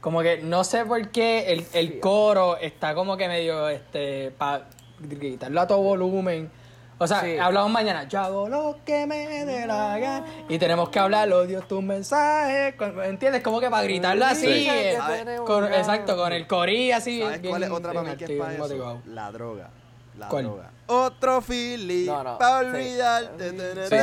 Como 0.00 0.22
que 0.22 0.38
no 0.38 0.64
sé 0.64 0.84
por 0.86 1.08
qué 1.10 1.52
el, 1.52 1.66
el 1.74 2.00
coro 2.00 2.56
está 2.56 2.94
como 2.94 3.16
que 3.18 3.28
medio. 3.28 3.68
este 3.68 4.30
Para 4.30 4.66
gritarlo 4.98 5.60
a 5.60 5.66
todo 5.66 5.78
volumen. 5.82 6.50
O 6.98 7.06
sea, 7.06 7.20
Sí. 7.22 7.36
hablamos 7.36 7.70
mañana. 7.72 8.04
Yo 8.04 8.20
hago 8.20 8.48
lo 8.48 8.76
que 8.84 9.06
me 9.06 9.44
dé 9.44 9.66
la 9.66 9.98
gana. 9.98 10.26
Y 10.48 10.58
tenemos 10.58 10.88
que 10.90 10.98
hablar, 11.00 11.32
odio 11.32 11.60
tus 11.62 11.82
mensajes. 11.82 12.74
¿Entiendes? 13.04 13.42
Como 13.42 13.58
que 13.60 13.68
para 13.70 13.82
gritarlo 13.82 14.24
así. 14.24 14.46
Sí. 14.46 14.68
eh, 14.70 14.94
¿Sabes? 14.96 15.40
con- 15.40 15.72
exacto, 15.72 16.16
con 16.16 16.32
el 16.32 16.46
corí 16.46 16.92
así. 16.92 17.20
¿Sabes 17.20 17.40
cuál 17.48 17.62
es 17.64 17.70
otra 17.70 17.92
para 17.92 18.10
mí 18.10 18.16
que 18.16 18.24
es 18.34 18.38
para 18.40 18.52
eso? 18.54 18.62
motivado. 18.62 19.02
La 19.06 19.32
droga. 19.32 19.70
La 20.18 20.28
¿Cuál? 20.28 20.44
droga. 20.44 20.70
Otro 20.86 21.40
feeling 21.40 22.06
No, 22.06 22.22
no, 22.22 22.38
para 22.38 22.58
olvidarte. 22.68 23.50
Sí, 23.88 23.96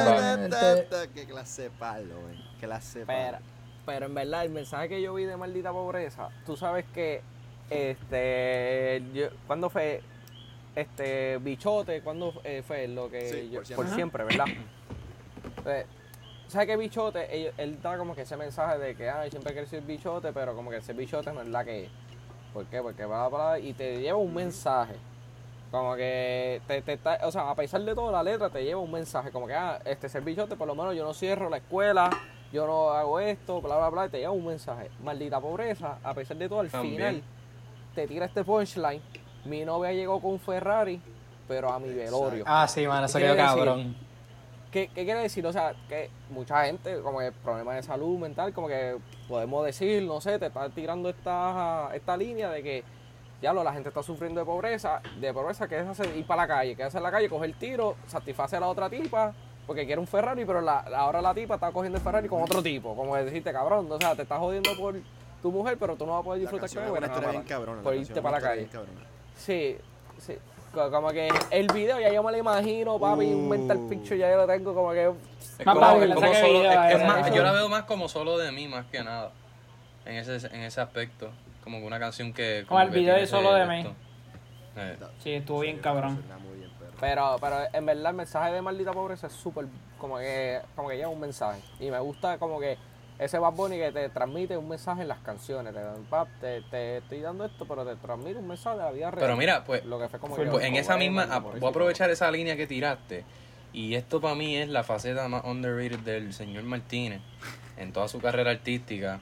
ta, 0.90 1.08
Qué 1.14 1.26
clase 1.26 1.62
de 1.64 1.70
palo, 1.70 2.20
güey. 2.22 2.36
Qué 2.60 2.66
clase 2.66 3.04
Pero, 3.06 3.32
palo. 3.34 3.46
pero 3.86 4.06
en 4.08 4.14
verdad, 4.16 4.44
el 4.44 4.50
mensaje 4.50 4.90
que 4.90 5.02
yo 5.02 5.14
vi 5.14 5.26
de 5.26 5.38
maldita 5.38 5.72
pobreza, 5.72 6.30
tú 6.46 6.58
sabes 6.58 6.86
que, 6.94 7.22
este, 7.70 9.04
yo, 9.14 9.28
¿cuándo 9.48 9.70
fue? 9.70 10.02
Este 10.82 11.38
bichote, 11.40 12.02
¿cuándo 12.02 12.34
eh, 12.44 12.64
fue 12.66 12.88
lo 12.88 13.10
que 13.10 13.30
Sí, 13.30 13.50
yo- 13.52 13.62
por 13.76 13.86
por, 13.86 13.96
siempre. 13.96 14.24
¿verdad? 14.24 14.46
Pues, 15.64 15.86
¿Sabes 16.48 16.68
qué 16.68 16.78
bichote? 16.78 17.48
Él, 17.48 17.54
él 17.58 17.82
da 17.82 17.98
como 17.98 18.16
que 18.16 18.22
ese 18.24 18.36
mensaje 18.36 18.78
de 18.80 18.96
que 18.96 19.10
ay, 19.10 19.30
siempre 19.30 19.54
quiere 19.54 19.68
ser 19.68 19.82
bichote, 19.84 20.34
pero 20.34 20.56
como 20.56 20.72
que 20.72 20.78
ese 20.78 20.94
bichote 20.94 21.32
no 21.32 21.42
es 21.42 21.48
la 21.48 21.64
que 21.64 21.86
es. 21.86 21.90
¿Por 22.54 22.66
qué? 22.66 22.82
Porque 22.82 23.06
va 23.06 23.30
para 23.30 23.60
y 23.60 23.74
te 23.74 24.00
lleva 24.02 24.18
un 24.18 24.34
mensaje. 24.34 24.96
Como 25.70 25.96
que 25.96 26.60
te, 26.68 26.82
te 26.82 26.94
está- 26.94 27.20
o 27.24 27.32
sea, 27.32 27.52
a 27.52 27.56
pesar 27.56 27.82
de 27.82 27.94
todo 27.94 28.12
la 28.12 28.24
letra 28.24 28.50
te 28.50 28.64
lleva 28.64 28.82
un 28.82 28.92
mensaje, 28.92 29.30
como 29.30 29.46
que 29.46 29.54
ah, 29.54 29.80
este 29.86 30.10
ser 30.10 30.24
bichote, 30.24 30.56
por 30.56 30.66
lo 30.68 30.74
menos 30.74 30.96
yo 30.96 31.04
no 31.04 31.14
cierro 31.14 31.48
la 31.52 31.58
escuela, 31.58 32.10
yo 32.52 32.66
no 32.66 32.90
hago 32.90 33.20
esto, 33.20 33.62
bla 33.62 33.78
bla 33.78 33.90
bla, 33.90 34.06
y 34.08 34.10
te 34.10 34.18
lleva 34.18 34.32
un 34.32 34.48
mensaje. 34.48 34.90
Maldita 35.04 35.40
pobreza, 35.40 36.00
a 36.04 36.16
pesar 36.16 36.38
de 36.38 36.50
todo, 36.50 36.62
al 36.62 36.72
También. 36.72 36.96
final 36.96 37.22
te 37.94 38.08
tira 38.08 38.26
este 38.26 38.44
punchline. 38.44 39.00
Mi 39.46 39.66
novia 39.66 39.92
llegó 39.92 40.22
con 40.22 40.34
un 40.34 40.40
Ferrari, 40.40 41.02
pero 41.48 41.72
a 41.72 41.80
mi 41.80 41.94
velorio. 41.94 42.44
Ah, 42.48 42.68
sí, 42.68 42.86
mano, 42.88 43.06
eso 43.06 43.18
¿Qué 43.18 43.26
quedó 43.26 43.36
cabrón. 43.36 43.96
¿Qué, 44.72 44.90
¿Qué 44.94 45.04
quiere 45.04 45.22
decir? 45.22 45.46
O 45.48 45.52
sea, 45.52 45.74
que 45.88 46.12
mucha 46.30 46.66
gente, 46.66 47.00
como 47.02 47.20
que 47.20 47.32
problemas 47.32 47.76
de 47.76 47.84
salud 47.84 48.20
mental, 48.20 48.54
como 48.54 48.68
que 48.68 48.98
podemos 49.28 49.66
decir, 49.66 50.04
no 50.04 50.22
sé, 50.22 50.38
te 50.38 50.46
está 50.48 50.70
tirando 50.70 51.10
esta, 51.10 51.90
esta 51.94 52.16
línea 52.16 52.50
de 52.52 52.62
que 52.62 52.84
ya 53.42 53.54
lo, 53.54 53.64
la 53.64 53.74
gente 53.74 53.90
está 53.90 54.04
sufriendo 54.04 54.40
de 54.40 54.46
pobreza, 54.46 55.02
de 55.20 55.34
pobreza, 55.34 55.68
que 55.68 55.80
es 55.80 55.88
hacer, 55.88 56.16
ir 56.16 56.28
para 56.28 56.44
la 56.44 56.48
calle, 56.48 56.76
que 56.76 56.84
es 56.84 56.88
hacer 56.90 57.02
la 57.02 57.10
calle, 57.10 57.30
coger 57.30 57.54
tiro, 57.54 57.96
satisface 58.06 58.58
a 58.58 58.60
la 58.60 58.68
otra 58.68 58.90
tipa, 58.90 59.34
porque 59.66 59.86
quiere 59.86 60.00
un 60.00 60.08
Ferrari, 60.08 60.46
pero 60.46 60.62
la, 60.62 60.80
ahora 60.80 61.22
la 61.22 61.34
tipa 61.34 61.56
está 61.56 61.72
cogiendo 61.72 61.98
el 61.98 62.04
Ferrari 62.04 62.28
con 62.28 62.42
otro 62.44 62.62
tipo, 62.62 62.96
como 62.96 63.16
decirte, 63.16 63.52
cabrón, 63.52 63.88
o 63.90 63.98
sea, 63.98 64.16
te 64.16 64.24
estás 64.24 64.40
jodiendo 64.40 64.70
por 64.78 64.96
tu 65.42 65.52
mujer, 65.52 65.78
pero 65.80 65.96
tú 65.96 66.06
no 66.06 66.12
vas 66.12 66.22
a 66.22 66.24
poder 66.24 66.40
La 66.40 66.42
disfrutar 66.42 66.70
con 66.70 66.78
es 66.78 66.84
ella 66.84 66.90
por 67.60 67.94
la 67.94 67.96
irte 67.96 68.22
para 68.22 68.40
la 68.40 68.48
calle. 68.48 68.70
Sí, 69.40 69.78
sí. 70.20 70.36
Co- 70.74 70.92
Como 70.92 71.10
que 71.10 71.30
el 71.52 71.68
video 71.74 72.00
ya 72.00 72.12
yo 72.12 72.22
me 72.22 72.32
lo 72.32 72.38
imagino, 72.38 73.00
papi, 73.00 73.26
un 73.26 73.46
Uh. 73.46 73.50
mental 73.50 73.80
picture 73.90 74.18
ya 74.18 74.30
yo 74.30 74.38
lo 74.38 74.48
tengo 74.48 74.74
como 74.74 74.92
que... 74.92 75.06
Es 75.58 75.66
Más 75.66 75.76
como, 75.76 76.02
es 76.04 76.14
como 76.14 76.34
solo, 76.34 76.60
video 76.60 76.84
es- 76.84 76.96
es 76.96 77.08
más, 77.08 77.34
yo 77.34 77.44
la 77.44 77.52
veo 77.52 77.70
más 77.70 77.84
como 77.84 78.08
solo 78.08 78.38
de 78.38 78.52
mí, 78.52 78.68
más 78.68 78.86
que 78.86 79.04
nada. 79.04 79.32
En 80.06 80.16
ese, 80.16 80.36
en 80.48 80.62
ese 80.62 80.80
aspecto. 80.82 81.30
Como 81.64 81.80
que 81.80 81.86
una 81.86 82.00
canción 82.00 82.34
que. 82.34 82.66
Como 82.68 82.80
el 82.82 82.90
que 82.90 83.00
video 83.00 83.16
de 83.16 83.28
Solo 83.28 83.54
de 83.54 83.66
mí. 83.66 83.86
Eh, 84.78 84.98
Sí, 85.22 85.34
estuvo 85.34 85.60
bien 85.60 85.80
cabrón. 85.80 86.24
Pero, 87.00 87.36
pero 87.42 87.58
en 87.74 87.86
verdad 87.86 88.12
el 88.12 88.16
mensaje 88.18 88.54
de 88.54 88.62
maldita 88.62 88.92
pobreza 88.94 89.28
es 89.28 89.34
súper, 89.34 89.66
como 89.98 90.18
que, 90.18 90.60
como 90.76 90.90
que 90.90 90.98
lleva 90.98 91.10
un 91.10 91.20
mensaje. 91.20 91.60
Y 91.80 91.92
me 91.92 92.00
gusta 92.00 92.38
como 92.38 92.60
que 92.60 92.78
ese 93.20 93.38
Bad 93.38 93.54
Bunny 93.54 93.78
que 93.78 93.92
te 93.92 94.10
transmite 94.10 94.56
un 94.58 94.68
mensaje 94.70 95.02
en 95.02 95.10
las 95.10 95.20
canciones. 95.20 95.74
Te, 95.74 95.82
pap, 96.10 96.28
te, 96.40 96.62
te 96.64 96.98
estoy 96.98 97.20
dando 97.20 97.46
esto, 97.46 97.66
pero 97.68 97.86
te 97.86 97.96
transmite 97.98 98.40
un 98.40 98.48
mensaje 98.48 98.78
de 98.78 98.84
la 98.84 98.92
vida 98.92 99.12
real. 99.12 99.20
Pero 99.20 99.36
mira, 99.38 99.64
pues, 99.66 99.84
Lo 99.86 100.00
que 100.00 100.08
fue 100.08 100.20
como 100.20 100.36
Pues 100.36 100.48
que, 100.48 100.52
Pues 100.52 100.64
en 100.64 100.72
como 100.72 100.82
esa 100.82 100.98
misma, 100.98 101.40
voy 101.40 101.66
a 101.66 101.70
aprovechar 101.70 102.10
esa 102.10 102.32
línea 102.32 102.56
que 102.56 102.66
tiraste. 102.66 103.26
Y 103.74 103.94
esto 103.96 104.20
para 104.22 104.34
mí 104.36 104.56
es 104.58 104.70
la 104.70 104.84
faceta 104.84 105.28
más 105.28 105.44
underrated 105.44 106.00
del 106.00 106.34
señor 106.34 106.64
Martínez 106.64 107.22
en 107.78 107.92
toda 107.94 108.08
su 108.08 108.20
carrera 108.20 108.52
artística. 108.52 109.20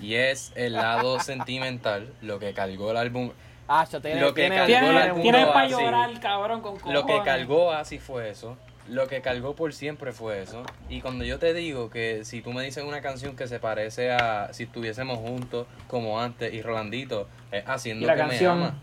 Y 0.00 0.14
es 0.14 0.50
el 0.56 0.72
lado 0.72 1.20
sentimental, 1.20 2.12
lo 2.22 2.38
que 2.38 2.52
cargó 2.54 2.90
el 2.90 2.96
álbum. 2.96 3.30
Ah, 3.68 3.86
yo 3.90 4.00
tiene, 4.00 4.20
lo 4.20 4.34
que 4.34 4.42
tiene, 4.42 4.56
cargó 4.56 4.66
Tienes 4.66 4.82
el 4.88 4.94
tiene- 4.94 5.08
álbum 5.10 5.22
tienes 5.22 5.40
no 5.46 5.52
para 5.52 5.66
así. 5.66 5.72
llorar, 5.84 6.20
cabrón, 6.20 6.60
con 6.60 6.74
cojones. 6.76 6.94
Lo 6.94 7.06
que 7.06 7.22
cargó 7.22 7.72
así 7.72 7.98
fue 7.98 8.28
eso. 8.30 8.56
Lo 8.88 9.06
que 9.08 9.22
cargó 9.22 9.54
por 9.56 9.72
siempre 9.72 10.12
fue 10.12 10.42
eso. 10.42 10.62
Y 10.90 11.00
cuando 11.00 11.24
yo 11.24 11.38
te 11.38 11.54
digo 11.54 11.88
que 11.88 12.24
si 12.24 12.42
tú 12.42 12.52
me 12.52 12.62
dices 12.62 12.84
una 12.84 13.00
canción 13.00 13.34
que 13.34 13.48
se 13.48 13.58
parece 13.58 14.10
a 14.12 14.52
si 14.52 14.64
estuviésemos 14.64 15.18
juntos 15.18 15.66
como 15.88 16.20
antes 16.20 16.52
y 16.52 16.60
Rolandito, 16.60 17.28
es 17.50 17.64
Haciendo 17.66 18.04
Y 18.04 18.06
la 18.06 18.14
que 18.14 18.20
canción. 18.20 18.58
me 18.60 18.64
ama. 18.66 18.78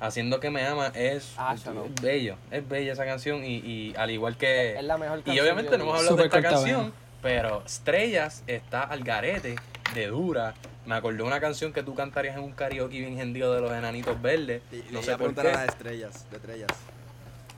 Haciendo 0.00 0.40
que 0.40 0.50
me 0.50 0.64
ama 0.66 0.90
es, 0.94 1.34
Ah, 1.36 1.54
no. 1.72 1.84
es 1.84 2.00
bello, 2.02 2.36
es 2.50 2.66
bella 2.68 2.92
esa 2.94 3.04
canción 3.04 3.44
y, 3.44 3.56
y 3.58 3.94
al 3.96 4.10
igual 4.10 4.36
que... 4.36 4.76
es 4.76 4.82
la 4.84 4.96
mejor 4.98 5.18
y 5.20 5.22
canción 5.22 5.44
obviamente 5.44 5.70
de 5.70 5.78
no 5.78 5.84
hemos 5.84 5.98
hablado 5.98 6.16
de 6.16 6.24
esta 6.24 6.36
corta, 6.42 6.50
canción, 6.56 6.92
pero 7.20 7.62
Estrellas 7.64 8.42
está 8.48 8.82
al 8.82 9.04
garete, 9.04 9.54
de 9.94 10.06
dura. 10.08 10.54
Me 10.86 10.96
acordé 10.96 11.18
de 11.18 11.22
una 11.22 11.38
canción 11.40 11.72
que 11.72 11.84
tú 11.84 11.94
cantarías 11.94 12.36
en 12.36 12.42
un 12.42 12.50
karaoke 12.52 12.98
bien 12.98 13.20
hendido 13.20 13.54
de 13.54 13.60
los 13.60 13.70
enanitos 13.70 14.20
verdes. 14.20 14.62
Y, 14.72 14.82
no 14.92 14.98
y 14.98 15.02
sé 15.04 15.16
por 15.16 15.32
qué. 15.34 15.40
a 15.42 15.44
las 15.44 15.68
estrellas, 15.68 16.26
de 16.30 16.36
estrellas. 16.38 16.70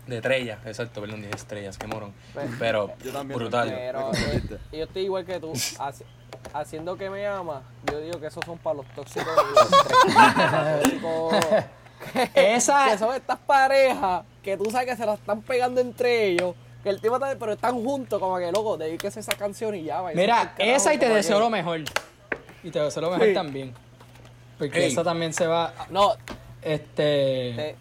De 0.06 0.16
estrellas, 0.16 0.58
exacto, 0.66 1.00
perdón, 1.00 1.22
dije 1.22 1.34
estrellas, 1.34 1.78
qué 1.78 1.86
morón. 1.86 2.12
Pe- 2.34 2.42
Pero 2.58 2.92
Yo 3.02 3.12
también. 3.12 3.38
brutal. 3.38 3.70
Pero 3.74 4.10
eh, 4.14 4.42
yo 4.72 4.84
estoy 4.84 5.02
igual 5.04 5.24
que 5.24 5.40
tú. 5.40 5.52
haci- 5.78 6.04
haciendo 6.52 6.96
que 6.96 7.08
me 7.10 7.26
ama, 7.26 7.62
yo 7.90 8.00
digo 8.00 8.20
que 8.20 8.26
esos 8.26 8.44
son 8.44 8.58
para 8.58 8.76
los 8.76 8.86
tóxicos. 8.94 9.26
y 9.26 9.54
los. 11.00 11.30
Tóxicos 11.30 11.34
que 12.34 12.54
Esa, 12.54 12.98
son 12.98 13.14
estas 13.14 13.38
parejas 13.38 14.24
que 14.42 14.56
tú 14.58 14.70
sabes 14.70 14.88
que 14.88 14.96
se 14.96 15.06
la 15.06 15.14
están 15.14 15.40
pegando 15.42 15.80
entre 15.80 16.26
ellos. 16.26 16.54
Que 16.82 16.90
el 16.90 17.00
tipo 17.00 17.14
está, 17.14 17.34
pero 17.38 17.52
están 17.54 17.82
juntos, 17.82 18.20
como 18.20 18.36
que 18.36 18.52
loco, 18.52 18.76
dedíquese 18.76 19.20
esa 19.20 19.34
canción 19.36 19.74
y 19.74 19.84
ya. 19.84 20.02
váyanse 20.02 20.20
mira, 20.20 20.36
carajo, 20.54 20.76
esa 20.76 20.92
y 20.92 20.98
te 20.98 21.08
deseo 21.08 21.36
que- 21.38 21.44
lo 21.44 21.48
mejor. 21.50 21.80
Y 22.62 22.70
te 22.70 22.78
deseo 22.78 23.02
lo 23.02 23.10
mejor 23.12 23.28
Sí. 23.28 23.32
también. 23.34 23.74
Porque 24.58 24.84
Ey. 24.84 24.92
esa 24.92 25.02
también 25.02 25.32
se 25.32 25.46
va, 25.46 25.72
No, 25.88 26.12
este... 26.60 27.52
te- 27.56 27.76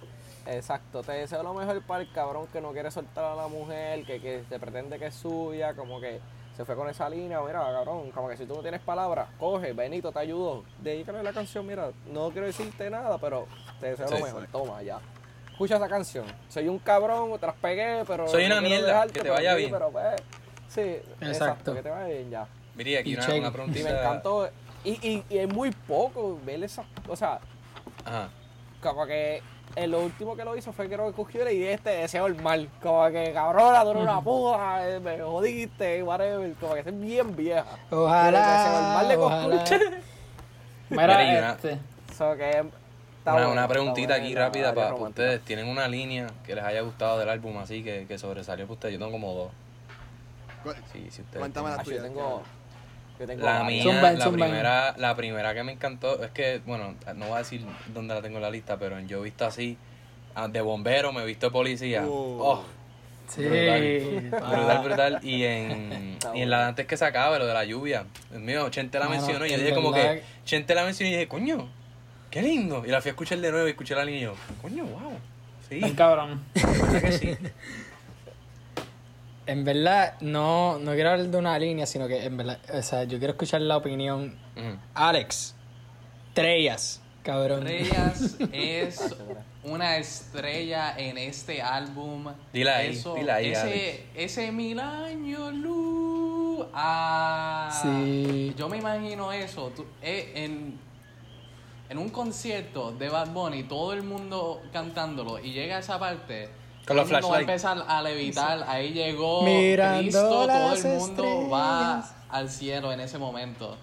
exacto, 0.46 1.02
te 1.04 1.12
deseo 1.14 1.44
lo 1.44 1.54
mejor 1.54 1.82
para 1.84 2.02
el 2.04 2.12
cabrón 2.12 2.48
que 2.48 2.62
no 2.62 2.72
quiere 2.72 2.92
soltar 2.92 3.24
a 3.26 3.36
la 3.36 3.48
mujer, 3.48 4.06
que, 4.06 4.20
que 4.20 4.44
se 4.50 4.60
pretende 4.60 5.00
que 5.00 5.08
es 5.08 5.16
suya, 5.16 5.74
como 5.74 6.00
que 6.00 6.20
se 6.56 6.66
fue 6.66 6.76
con 6.76 6.88
esa 6.90 7.10
línea, 7.10 7.42
mira, 7.42 7.60
cabrón, 7.60 8.12
como 8.12 8.30
que 8.30 8.38
si 8.38 8.46
tú 8.46 8.56
no 8.56 8.62
tienes 8.62 8.82
palabras, 8.82 9.28
coge, 9.40 9.74
Benito, 9.74 10.12
te 10.12 10.20
ayudo, 10.20 10.64
dedícale 10.82 11.24
la 11.24 11.34
canción, 11.34 11.66
mira, 11.66 11.90
no 12.12 12.30
quiero 12.30 12.46
decirte 12.48 12.90
nada, 12.90 13.18
pero 13.18 13.48
te 13.80 13.88
deseo 13.88 14.08
Sí. 14.08 14.14
lo 14.20 14.26
mejor, 14.26 14.48
toma, 14.52 14.82
ya. 14.84 15.00
Escucha 15.52 15.78
esa 15.78 15.88
canción, 15.90 16.26
soy 16.50 16.68
un 16.68 16.80
cabrón, 16.80 17.40
te 17.40 17.46
las 17.48 17.56
pegué, 17.56 18.04
pero... 18.08 18.28
Soy 18.28 18.46
una 18.46 18.60
mierda, 18.62 18.88
dejarte, 18.88 19.14
que 19.14 19.22
te 19.22 19.30
vaya 19.30 19.52
sí, 19.54 19.58
bien. 19.60 19.72
Pero, 19.72 19.90
pues, 19.92 20.16
sí, 20.68 20.82
exacto. 20.82 21.28
Exacto. 21.28 21.76
que 21.76 21.82
te 21.84 21.90
vaya 21.90 22.06
bien 22.08 22.30
ya. 22.30 22.48
Mira, 22.76 23.00
aquí 23.00 23.12
Y 23.12 23.16
una, 23.16 23.26
una 23.36 23.48
Y 23.48 23.52
preguntita. 23.52 23.90
me 23.90 24.00
encantó, 24.00 24.50
y, 24.84 24.92
y, 24.92 25.24
y 25.30 25.38
es 25.38 25.48
muy 25.54 25.72
poco 25.72 26.40
ver 26.44 26.64
esa, 26.64 26.84
o 27.08 27.16
sea, 27.16 27.40
Ajá. 28.06 28.30
como 28.82 29.06
que 29.06 29.42
eh, 29.76 29.88
lo 29.88 30.02
último 30.02 30.36
que 30.36 30.44
lo 30.46 30.56
hizo 30.56 30.72
fue 30.74 30.88
que 30.90 30.96
lo 30.98 31.12
cogió 31.14 31.50
y 31.50 31.64
este 31.64 31.90
deseo 31.90 32.28
el 32.28 32.36
mal. 32.42 32.70
Como 32.82 33.10
que 33.10 33.32
cabrona, 33.34 33.84
tú 33.84 33.90
eres 33.92 34.04
una 34.04 34.22
puta, 34.22 34.88
eh, 34.90 35.00
me 35.00 35.20
jodiste, 35.20 36.04
whatever. 36.04 36.54
Como 36.56 36.74
que 36.76 36.80
es 36.82 37.00
bien 37.02 37.36
vieja. 37.36 37.66
Ojalá, 37.90 38.40
Deseo 38.58 38.80
el 38.80 38.86
mal 38.94 39.08
de 39.10 39.18
ojalá. 39.18 39.64
Mira, 40.90 41.08
Mira, 41.18 41.24
y 41.34 41.38
una- 41.38 41.52
este. 41.54 41.80
So 42.16 42.36
que 42.36 42.64
Una, 43.26 43.32
bueno, 43.34 43.52
una 43.52 43.68
preguntita 43.68 44.16
aquí 44.16 44.34
la 44.34 44.42
rápida 44.42 44.74
para 44.76 44.94
ustedes. 44.94 45.42
¿Tienen 45.42 45.68
una 45.68 45.88
línea 45.88 46.28
que 46.46 46.56
les 46.56 46.64
haya 46.64 46.82
gustado 46.82 47.18
del 47.18 47.30
álbum 47.30 47.58
así 47.58 47.84
que, 47.84 48.06
que 48.06 48.18
sobresalió 48.18 48.66
para 48.66 48.74
ustedes? 48.74 48.94
Yo 48.94 49.00
tengo 49.00 49.12
como 49.12 49.34
dos. 49.34 49.52
Sí, 50.94 51.08
si 51.10 51.22
ustedes 51.22 51.40
Cuéntame 51.40 51.70
la 51.70 51.76
Ah, 51.76 51.78
yo 51.80 51.84
tuya. 51.84 52.04
tengo, 52.04 52.42
tengo 53.28 53.44
La 53.46 53.64
mía, 53.64 53.84
Zumba, 53.84 54.12
la 54.12 54.24
zumba. 54.26 54.46
primera, 54.46 54.96
la 54.98 55.16
primera 55.16 55.54
que 55.54 55.64
me 55.64 55.72
encantó, 55.74 56.24
es 56.24 56.32
que, 56.32 56.62
bueno, 56.66 56.96
no 57.16 57.26
voy 57.28 57.36
a 57.36 57.40
decir 57.40 57.66
dónde 57.94 58.14
la 58.16 58.22
tengo 58.22 58.38
en 58.38 58.44
la 58.44 58.50
lista, 58.52 58.78
pero 58.78 58.98
en 58.98 59.08
yo 59.08 59.20
he 59.20 59.24
visto 59.24 59.46
así, 59.46 59.78
ah, 60.36 60.48
de 60.48 60.62
bombero, 60.62 61.12
me 61.14 61.24
he 61.24 61.26
visto 61.26 61.48
de 61.48 61.52
policía. 61.52 62.04
Uh. 62.06 62.40
Oh, 62.42 62.64
Sí. 63.26 63.42
brutal, 63.46 64.82
brutal. 64.84 65.20
Y 65.24 65.44
en, 65.44 66.18
y 66.36 66.42
en 66.42 66.50
la 66.50 66.60
de 66.60 66.66
antes 66.66 66.86
que 66.86 66.98
se 66.98 67.06
acabe, 67.06 67.40
lo 67.40 67.48
de 67.48 67.54
la 67.54 67.64
lluvia. 67.64 68.04
Dios 68.30 68.42
mío, 68.42 68.70
Chente 68.70 69.00
la 69.00 69.08
mencionó 69.08 69.46
y 69.46 69.50
yo 69.52 69.58
dije 69.58 69.74
como 69.74 69.94
que, 69.94 70.22
Chente 70.46 70.76
la 70.76 70.84
mencionó 70.84 71.10
y 71.10 71.14
dije, 71.14 71.28
coño, 71.28 71.70
qué 72.30 72.42
lindo. 72.42 72.84
Y 72.86 72.90
la 72.90 73.02
fui 73.02 73.10
a 73.10 73.12
escuchar 73.14 73.40
de 73.40 73.50
nuevo 73.50 73.66
y 73.68 73.72
escuché 73.72 73.96
la 73.96 74.04
línea 74.06 74.20
y 74.22 74.24
yo, 74.26 74.36
coño, 74.62 74.84
wow. 74.86 75.14
Sí, 75.70 75.80
cabrón. 75.96 76.44
que 77.02 77.12
sí. 77.14 77.38
En 79.46 79.64
verdad, 79.66 80.16
no, 80.22 80.80
no 80.80 80.94
quiero 80.94 81.12
hablar 81.12 81.28
de 81.28 81.38
una 81.38 81.58
línea, 81.60 81.86
sino 81.86 82.08
que 82.08 82.24
en 82.26 82.38
verdad, 82.38 82.60
o 82.74 82.82
sea, 82.82 83.04
yo 83.04 83.18
quiero 83.18 83.34
escuchar 83.34 83.62
la 83.62 83.76
opinión. 83.78 84.38
Alex, 84.94 85.56
Trellas, 86.34 87.02
cabrón. 87.24 87.64
Reyes 87.64 88.38
es 88.54 89.16
una 89.64 89.98
estrella 89.98 90.96
en 90.98 91.18
este 91.18 91.62
álbum. 91.62 92.26
Dila 92.54 92.78
ahí, 92.78 93.02
dila 93.18 93.36
ahí, 93.36 93.52
ese, 93.52 93.62
Alex. 93.62 94.00
ese 94.16 94.52
mil 94.52 94.80
años 94.80 95.54
luz. 95.54 96.66
Ah, 96.74 97.70
Sí. 97.82 98.54
Yo 98.58 98.70
me 98.70 98.78
imagino 98.78 99.32
eso. 99.34 99.72
tú- 99.76 99.86
eh, 100.02 100.32
en, 100.36 100.80
en 101.90 101.98
un 101.98 102.10
concierto 102.10 102.92
de 102.94 103.10
Bad 103.10 103.30
Bunny, 103.32 103.64
todo 103.64 103.92
el 103.94 104.04
mundo 104.04 104.62
cantándolo 104.72 105.40
y 105.40 105.52
llega 105.52 105.76
a 105.78 105.80
esa 105.80 106.00
parte. 106.00 106.50
Con 106.88 106.98
los 106.98 107.08
el 107.08 107.14
mundo 107.14 107.30
va 107.30 107.36
a 107.38 107.40
flashlights. 107.40 107.64
empezar 107.64 107.86
a 107.88 108.02
levitar. 108.02 108.66
Ahí 108.68 108.92
llegó 108.94 109.44
Mirando 109.44 110.00
Cristo. 110.02 110.22
Todo 110.22 110.74
el 110.76 110.84
mundo 111.00 111.50
va 111.50 112.00
estrellas. 112.00 112.16
al 112.30 112.50
cielo 112.50 112.92
en 112.92 113.00
ese 113.00 113.18
momento. 113.18 113.78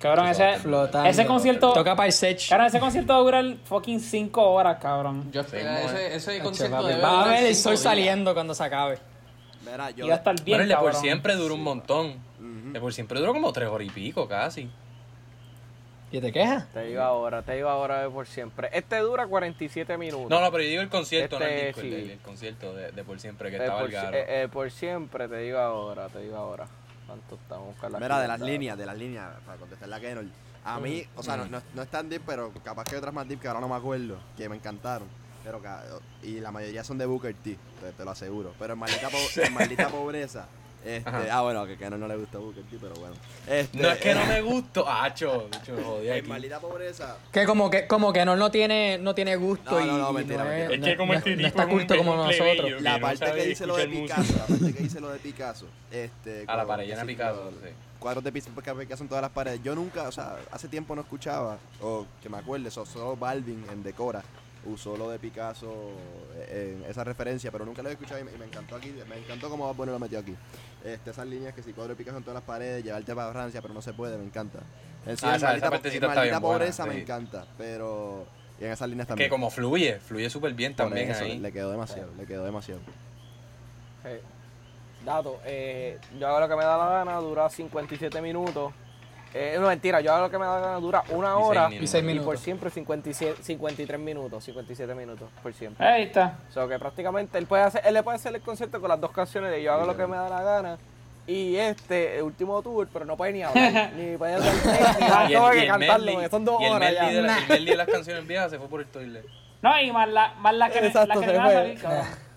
Cabrón, 0.00 0.28
ese, 0.28 0.58
Flotando. 0.58 1.08
ese 1.08 1.26
concierto. 1.26 1.72
Toca 1.72 1.96
para 1.96 2.06
el 2.06 2.12
sech. 2.12 2.48
Cabrón, 2.48 2.68
ese 2.68 2.78
concierto 2.78 3.12
va 3.14 3.18
a 3.18 3.22
durar 3.22 3.56
fucking 3.64 3.98
5 4.00 4.42
horas, 4.50 4.78
cabrón. 4.80 5.30
Yo 5.32 5.42
Sí, 5.42 5.56
ese, 5.56 6.14
ese 6.14 6.38
concierto 6.40 6.82
debe 6.84 7.00
Va 7.00 7.24
a 7.24 7.28
ver 7.28 7.44
el 7.44 7.54
sol 7.56 7.72
días. 7.72 7.82
saliendo 7.82 8.32
cuando 8.34 8.54
se 8.54 8.62
acabe. 8.62 8.98
Mira, 9.68 9.90
yo. 9.90 10.04
Y 10.06 10.08
va 10.08 10.14
a 10.14 10.18
estar 10.18 10.34
bien 10.44 10.58
Bueno, 10.58 10.62
el 10.62 10.68
de 10.68 10.76
por 10.76 10.94
siempre 10.94 11.34
duró 11.34 11.54
un 11.54 11.64
montón. 11.64 12.06
Ujú. 12.38 12.72
De 12.72 12.80
por 12.80 12.94
siempre 12.94 13.18
duró 13.18 13.32
como 13.32 13.52
tres 13.52 13.68
horas 13.68 13.86
y 13.88 13.90
pico 13.90 14.28
casi. 14.28 14.70
¿Y 16.10 16.20
te 16.20 16.32
quejas? 16.32 16.66
Te 16.72 16.84
digo 16.84 17.02
ahora, 17.02 17.42
te 17.42 17.52
digo 17.54 17.68
ahora 17.68 18.02
de 18.02 18.08
por 18.08 18.26
siempre. 18.26 18.70
Este 18.72 18.96
dura 18.98 19.26
47 19.26 19.98
minutos. 19.98 20.30
No, 20.30 20.40
no, 20.40 20.50
pero 20.50 20.62
yo 20.64 20.70
digo 20.70 20.82
el 20.82 20.88
concierto, 20.88 21.38
no 21.38 21.44
el 21.44 21.50
Este, 21.52 21.66
disco, 21.66 21.80
el- 21.82 21.86
sí. 21.88 21.94
el, 21.94 22.10
el 22.12 22.18
concierto 22.20 22.74
de, 22.74 22.92
de 22.92 23.04
por 23.04 23.20
siempre, 23.20 23.50
que 23.50 23.56
Eh, 23.56 23.60
estaba 23.60 23.80
por, 23.80 23.88
el 23.90 23.94
garo. 23.94 24.16
eh, 24.16 24.24
eh, 24.44 24.48
por 24.50 24.70
siempre, 24.70 25.28
te 25.28 25.36
digo 25.38 25.58
ahora, 25.58 26.08
te 26.08 26.20
digo 26.20 26.36
ahora. 26.36 26.66
¿Cuánto 27.06 27.34
estamos? 27.36 27.74
La 27.90 27.98
Mira, 28.00 28.20
de 28.20 28.28
las 28.28 28.40
líneas, 28.40 28.78
de 28.78 28.86
las 28.86 28.96
líneas, 28.96 29.28
para 29.44 29.58
contestarle 29.58 29.94
a 29.96 30.00
Kenol. 30.00 30.30
A 30.64 30.78
mí, 30.80 31.04
o 31.16 31.22
sea, 31.22 31.36
no, 31.36 31.46
no, 31.46 31.62
no 31.74 31.82
es 31.82 31.88
tan 31.88 32.08
deep, 32.08 32.22
pero 32.26 32.52
capaz 32.64 32.84
que 32.84 32.94
hay 32.94 32.98
otras 32.98 33.14
más 33.14 33.26
deep 33.28 33.40
que 33.40 33.48
ahora 33.48 33.60
no 33.60 33.68
me 33.68 33.76
acuerdo, 33.76 34.18
que 34.36 34.48
me 34.48 34.56
encantaron. 34.56 35.08
Pero 35.44 35.62
y 36.22 36.40
la 36.40 36.50
mayoría 36.50 36.84
son 36.84 36.98
de 36.98 37.06
Booker 37.06 37.34
T, 37.34 37.56
te, 37.80 37.92
te 37.92 38.04
lo 38.04 38.10
aseguro. 38.10 38.52
Pero 38.58 38.74
en 38.74 38.78
maldita, 38.78 39.08
po- 39.08 39.16
en 39.42 39.54
maldita 39.54 39.88
pobreza. 39.88 40.46
Este, 40.96 41.30
ah, 41.30 41.42
bueno, 41.42 41.66
que 41.66 41.74
a 41.74 41.76
Kenol 41.76 42.00
no 42.00 42.08
le 42.08 42.16
gusta 42.16 42.38
Booker 42.38 42.62
T, 42.64 42.76
pero 42.80 42.94
bueno. 42.94 43.14
Este, 43.46 43.78
no 43.78 43.90
es 43.90 43.98
que 43.98 44.14
no 44.14 44.24
me 44.26 44.40
gustó. 44.40 44.84
Ah, 44.88 45.12
cho, 45.14 45.48
cho, 45.64 45.74
me 45.74 45.82
jodí 45.82 46.08
En 46.08 46.18
aquí. 46.18 46.28
maldita 46.28 46.60
pobreza. 46.60 47.16
Que 47.30 47.44
como 47.44 47.68
que, 47.70 47.86
como 47.86 48.12
que 48.12 48.24
no, 48.24 48.36
no 48.36 48.50
tiene, 48.50 48.96
no 48.98 49.14
tiene 49.14 49.36
gusto 49.36 49.70
No, 49.72 49.80
no, 49.80 49.84
y, 49.84 50.00
no, 50.00 50.10
y 50.10 50.14
mentira, 50.14 50.44
no, 50.44 50.50
mentira. 50.50 50.64
es, 50.66 50.72
Es 50.72 50.98
no- 50.98 51.06
no 51.06 51.12
es- 51.14 51.26
no 51.38 51.46
está 51.46 51.66
culto 51.68 51.96
como 51.96 52.16
nosotros. 52.16 52.82
La 52.82 52.94
no 52.94 53.00
parte 53.02 53.18
sabe 53.26 53.40
que 53.42 53.46
dice 53.48 53.66
lo 53.66 53.76
de 53.76 53.82
escuchar 53.84 54.18
música. 54.18 54.22
Picasso, 54.22 54.38
la 54.38 54.46
parte 54.58 54.74
que 54.74 54.82
dice 54.82 55.00
lo 55.00 55.10
de 55.10 55.18
Picasso. 55.18 55.66
Este, 55.90 56.44
A 56.46 56.56
la 56.56 56.66
pared 56.66 56.84
que 56.84 56.90
llena 56.90 57.02
sí, 57.02 57.06
Picasso. 57.08 57.50
sí. 57.62 57.68
cuadros 57.98 58.24
de 58.24 58.32
Picasso 58.32 58.74
Picasso 58.78 59.02
en 59.02 59.08
todas 59.08 59.22
las 59.22 59.30
paredes. 59.32 59.60
Yo 59.62 59.74
nunca, 59.74 60.08
o 60.08 60.12
sea, 60.12 60.36
hace 60.52 60.68
tiempo 60.68 60.94
no 60.94 61.02
escuchaba, 61.02 61.58
o 61.82 62.06
que 62.22 62.28
me 62.28 62.38
acuerde, 62.38 62.70
so- 62.70 62.86
solo 62.86 63.16
Balvin 63.16 63.64
en 63.70 63.82
Decora 63.82 64.22
usó 64.66 64.96
lo 64.96 65.08
de 65.10 65.18
Picasso 65.18 65.72
eh, 66.36 66.76
en 66.84 66.90
esa 66.90 67.04
referencia, 67.04 67.50
pero 67.50 67.64
nunca 67.64 67.82
lo 67.82 67.88
he 67.88 67.92
escuchado 67.92 68.20
y 68.20 68.24
me, 68.24 68.32
y 68.32 68.38
me 68.38 68.44
encantó 68.46 68.76
aquí, 68.76 68.94
me 69.08 69.18
encantó 69.18 69.48
cómo 69.48 69.66
Bad 69.66 69.74
Bunny 69.76 69.92
lo 69.92 69.98
metió 69.98 70.18
aquí. 70.18 70.34
Este, 70.84 71.10
esas 71.10 71.26
líneas 71.26 71.54
que 71.54 71.62
si 71.62 71.72
cuadro 71.72 71.90
de 71.94 71.96
Picasso 71.96 72.16
en 72.18 72.22
todas 72.24 72.34
las 72.36 72.44
paredes, 72.44 72.84
llevarte 72.84 73.14
para 73.14 73.32
Francia, 73.32 73.62
pero 73.62 73.72
no 73.74 73.82
se 73.82 73.92
puede, 73.92 74.18
me 74.18 74.24
encanta. 74.24 74.58
En 75.06 75.16
sí, 75.16 75.24
Ah, 75.26 75.30
en 75.30 75.36
esa- 75.36 75.46
maldita, 75.46 75.66
esa 75.66 75.70
partecita 75.70 76.06
en 76.06 76.10
está 76.10 76.20
maldita 76.20 76.22
bien 76.38 76.42
buena, 76.42 76.58
pobreza 76.58 76.86
me 76.86 76.94
sí. 76.94 77.00
encanta, 77.00 77.46
pero 77.56 78.26
y 78.60 78.64
en 78.64 78.72
esas 78.72 78.88
líneas 78.88 79.06
Que 79.06 79.10
también. 79.10 79.30
como 79.30 79.50
fluye, 79.50 80.00
fluye 80.00 80.28
súper 80.28 80.52
bien 80.54 80.74
Por 80.74 80.86
también 80.86 81.10
eso, 81.10 81.24
ahí. 81.24 81.38
Le 81.38 81.52
quedó 81.52 81.70
demasiado, 81.70 82.10
le 82.18 82.26
quedó 82.26 82.44
demasiado. 82.44 82.80
Eh, 84.04 84.20
dato, 85.04 85.40
eh, 85.44 85.98
yo 86.18 86.26
hago 86.28 86.40
lo 86.40 86.48
que 86.48 86.56
me 86.56 86.64
da 86.64 86.76
la 86.76 86.88
gana, 86.90 87.16
dura 87.18 87.48
57 87.48 88.20
minutos. 88.20 88.72
Eh, 89.34 89.56
no, 89.60 89.66
mentira, 89.68 90.00
yo 90.00 90.12
hago 90.12 90.22
lo 90.26 90.30
que 90.30 90.38
me 90.38 90.46
da 90.46 90.54
la 90.54 90.66
gana, 90.66 90.80
dura 90.80 91.02
una 91.10 91.28
Y 91.28 91.32
seis 91.34 91.46
hora. 91.46 91.68
minutos. 91.68 91.94
Y 91.94 91.96
Y 91.98 92.00
por 92.00 92.04
minutos. 92.04 92.40
siempre 92.40 92.70
57, 92.70 93.42
53 93.42 94.00
minutos, 94.00 94.44
57 94.44 94.94
minutos, 94.94 95.28
por 95.42 95.52
siempre. 95.52 95.86
Ahí 95.86 96.04
está. 96.04 96.38
O 96.48 96.52
sea, 96.52 96.66
que 96.66 96.78
prácticamente 96.78 97.36
él, 97.38 97.46
puede 97.46 97.62
hacer, 97.62 97.82
él 97.84 97.94
le 97.94 98.02
puede 98.02 98.16
hacer 98.16 98.34
el 98.34 98.40
concierto 98.40 98.80
con 98.80 98.88
las 98.88 99.00
dos 99.00 99.10
canciones 99.12 99.50
de 99.50 99.62
Yo 99.62 99.72
hago 99.74 99.84
lo 99.86 99.96
que 99.96 100.06
me 100.06 100.16
da 100.16 100.28
la 100.30 100.42
gana. 100.42 100.78
Y 101.26 101.56
este, 101.56 102.16
el 102.16 102.22
último 102.22 102.62
tour, 102.62 102.88
pero 102.90 103.04
no 103.04 103.14
puede 103.18 103.32
ni 103.34 103.42
hablar, 103.42 103.92
ni 103.96 104.16
puede 104.16 104.34
hacer 104.36 104.54
ni 104.98 105.06
nada, 105.06 105.24
Y 105.30 105.58
y 105.58 105.60
que 105.60 105.66
cantarlo, 105.66 106.12
porque 106.14 106.28
son 106.30 106.44
dos 106.46 106.60
y 106.60 106.64
el 106.64 106.72
horas 106.72 106.90
medley 106.92 107.08
de 107.08 107.14
ya. 107.14 107.20
la- 107.26 107.38
el 107.38 107.48
medley 107.48 107.66
de 107.66 107.76
las 107.76 107.86
canciones 107.88 108.26
viejas 108.26 108.50
se 108.50 108.58
fue 108.58 108.68
por 108.68 108.80
el 108.80 108.86
toilet. 108.86 109.26
No, 109.60 109.78
y 109.78 109.92
más 109.92 110.08
la, 110.08 110.32
más 110.38 110.54
la 110.54 110.70
que, 110.70 110.78
Exacto, 110.78 111.08
la 111.08 111.14
que 111.20 111.26
se 111.26 111.32
me 111.32 111.38
va 111.38 111.44
a 111.44 111.46
fue. 111.48 111.54
salir, 111.54 111.78
cabrón. 111.82 112.06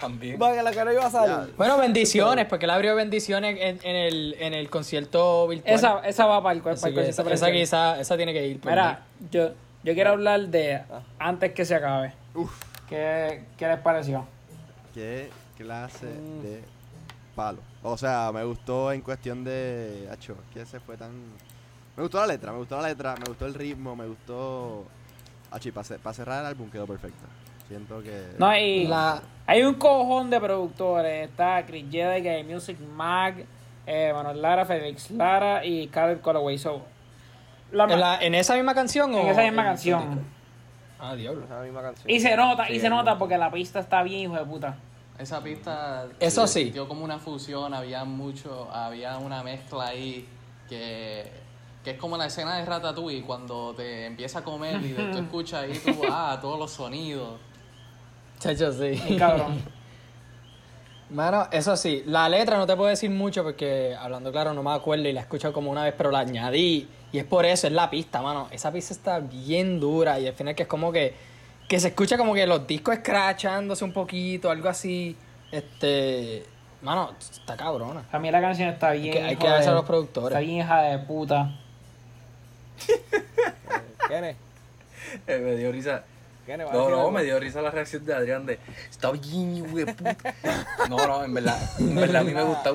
También. 0.00 0.38
Vaya, 0.38 0.62
la 0.62 0.70
que 0.70 0.84
no 0.84 0.92
iba 0.92 1.06
a 1.06 1.10
salir. 1.10 1.54
Bueno, 1.56 1.76
bendiciones, 1.78 2.46
porque 2.46 2.66
él 2.66 2.70
abrió 2.70 2.94
bendiciones 2.94 3.56
en, 3.60 3.78
en 3.82 3.96
el, 3.96 4.36
en 4.38 4.54
el 4.54 4.70
concierto 4.70 5.48
virtual. 5.48 5.74
Esa, 5.74 6.00
esa 6.06 6.26
va 6.26 6.42
para 6.42 6.54
el, 6.54 6.60
para 6.60 6.74
concierto 6.76 7.00
esa, 7.00 7.22
esa 7.32 7.50
quizá, 7.52 8.00
esa 8.00 8.16
tiene 8.16 8.32
que 8.32 8.46
ir. 8.46 8.60
por 8.60 8.70
Mira, 8.70 9.04
yo, 9.30 9.48
yo 9.82 9.94
quiero 9.94 10.10
hablar 10.10 10.48
de 10.48 10.74
Ah. 10.76 11.02
antes 11.18 11.52
que 11.52 11.64
se 11.64 11.74
acabe. 11.74 12.12
Uf. 12.34 12.52
¿Qué, 12.88 13.42
¿Qué 13.56 13.66
les 13.66 13.78
pareció? 13.80 14.26
Qué 14.94 15.30
clase 15.56 16.06
Mm. 16.06 16.42
de 16.42 16.62
palo. 17.34 17.58
O 17.82 17.96
sea, 17.98 18.30
me 18.32 18.44
gustó 18.44 18.92
en 18.92 19.00
cuestión 19.00 19.44
de. 19.44 20.08
Hacho, 20.10 20.36
que 20.54 20.64
se 20.66 20.80
fue 20.80 20.96
tan. 20.96 21.10
Me 21.96 22.02
gustó 22.02 22.18
la 22.20 22.26
letra, 22.28 22.52
me 22.52 22.58
gustó 22.58 22.80
la 22.80 22.88
letra, 22.88 23.14
me 23.16 23.24
gustó 23.26 23.46
el 23.46 23.54
ritmo, 23.54 23.94
me 23.96 24.06
gustó. 24.06 24.86
Para 25.72 26.14
cerrar 26.14 26.40
el 26.40 26.46
álbum 26.46 26.70
quedó 26.70 26.86
perfecto. 26.86 27.24
Siento 27.68 28.02
que. 28.02 28.28
No, 28.38 28.56
y 28.56 28.86
La- 28.86 29.22
hay 29.46 29.62
un 29.62 29.74
cojón 29.74 30.30
de 30.30 30.40
productores. 30.40 31.28
Está 31.28 31.64
Chris 31.66 31.84
Jedi, 31.90 32.22
Game 32.22 32.44
Music 32.44 32.78
Mag, 32.94 33.44
eh, 33.86 34.10
Manuel 34.14 34.40
Lara, 34.42 34.64
Félix 34.64 35.10
Lara 35.10 35.64
y 35.64 35.88
Khaled 35.88 36.20
Colaway. 36.20 36.58
So, 36.58 36.82
la- 37.72 37.84
¿En, 37.84 38.00
la- 38.00 38.18
en 38.22 38.34
esa 38.34 38.54
misma 38.54 38.74
canción 38.74 39.14
o 39.14 39.18
en 39.18 39.26
esa 39.28 39.42
misma 39.42 39.62
en- 39.62 39.68
canción. 39.68 40.38
Ah, 41.00 41.14
diablo. 41.14 41.44
Esa 41.44 41.60
misma 41.60 41.82
canción. 41.82 42.10
Y 42.10 42.18
se 42.20 42.36
nota, 42.36 42.70
y 42.70 42.80
se 42.80 42.88
nota 42.90 43.18
porque 43.18 43.38
la 43.38 43.50
pista 43.52 43.78
está 43.80 44.02
bien, 44.02 44.22
hijo 44.22 44.34
de 44.34 44.44
puta. 44.44 44.76
Esa 45.18 45.42
pista 45.42 46.06
Eso 46.20 46.46
sí. 46.46 46.64
sintió 46.64 46.88
como 46.88 47.04
una 47.04 47.18
fusión, 47.18 47.74
había 47.74 48.04
mucho, 48.04 48.68
había 48.72 49.18
una 49.18 49.42
mezcla 49.42 49.88
ahí 49.88 50.26
que, 50.68 51.30
que 51.84 51.90
es 51.92 51.98
como 51.98 52.16
la 52.16 52.26
escena 52.26 52.56
de 52.56 52.64
Ratatouille 52.64 53.22
cuando 53.22 53.74
te 53.74 54.06
empieza 54.06 54.40
a 54.40 54.44
comer 54.44 54.80
y 54.84 54.92
tú 54.94 55.18
escuchas 55.18 55.62
ahí 55.64 55.78
tú, 55.84 56.00
ah, 56.10 56.38
todos 56.40 56.58
los 56.58 56.70
sonidos. 56.70 57.38
Chacho, 58.38 58.70
Y 58.84 58.96
sí. 58.96 59.16
cabrón. 59.16 59.62
Mano, 61.10 61.48
eso 61.52 61.74
sí, 61.76 62.02
la 62.06 62.28
letra 62.28 62.58
no 62.58 62.66
te 62.66 62.76
puedo 62.76 62.90
decir 62.90 63.08
mucho 63.10 63.42
porque, 63.42 63.96
hablando 63.98 64.30
claro, 64.30 64.52
no 64.52 64.62
me 64.62 64.72
acuerdo 64.72 65.08
y 65.08 65.12
la 65.14 65.20
he 65.20 65.22
escuchado 65.22 65.54
como 65.54 65.70
una 65.70 65.84
vez, 65.84 65.94
pero 65.96 66.10
la 66.10 66.18
añadí. 66.20 66.86
Y 67.12 67.18
es 67.18 67.24
por 67.24 67.46
eso, 67.46 67.66
es 67.66 67.72
la 67.72 67.88
pista, 67.88 68.20
mano. 68.20 68.48
Esa 68.50 68.70
pista 68.70 68.92
está 68.92 69.18
bien 69.18 69.80
dura 69.80 70.20
y 70.20 70.26
al 70.26 70.34
final 70.34 70.54
que 70.54 70.64
es 70.64 70.68
como 70.68 70.92
que, 70.92 71.14
que 71.66 71.80
se 71.80 71.88
escucha 71.88 72.18
como 72.18 72.34
que 72.34 72.46
los 72.46 72.66
discos 72.66 72.94
escrachándose 72.96 73.84
un 73.84 73.92
poquito, 73.92 74.50
algo 74.50 74.68
así. 74.68 75.16
Este, 75.50 76.44
mano, 76.82 77.14
está 77.18 77.56
cabrona. 77.56 78.04
A 78.12 78.18
mí 78.18 78.30
la 78.30 78.42
canción 78.42 78.68
está 78.68 78.90
bien. 78.92 79.14
que- 79.14 79.22
hay 79.22 79.36
que 79.36 79.48
darse 79.48 79.70
a 79.70 79.72
los 79.72 79.86
productores. 79.86 80.28
Está 80.36 80.40
bien 80.40 80.58
hija 80.58 80.82
de 80.82 80.98
puta. 80.98 81.56
¿Quién 84.08 84.24
es? 84.24 84.36
Eh, 85.26 85.38
me 85.38 85.56
dio 85.56 85.72
risa. 85.72 86.04
¿Quién 86.48 86.62
es? 86.62 86.66
¿Va 86.66 86.70
a 86.70 86.74
No, 86.74 86.88
no, 86.88 87.10
me 87.10 87.22
dio 87.24 87.38
risa 87.38 87.60
la 87.60 87.70
reacción 87.70 88.06
de 88.06 88.14
Adrián 88.14 88.46
de 88.46 88.58
está 88.90 89.10
bien, 89.10 89.70
güey, 89.70 89.84
puta. 89.84 90.16
No, 90.88 90.96
no, 91.06 91.22
en 91.24 91.34
verdad, 91.34 91.58
en 91.78 91.94
verdad 91.94 92.22
a 92.22 92.24
mí 92.24 92.32
me 92.32 92.42
gusta. 92.42 92.72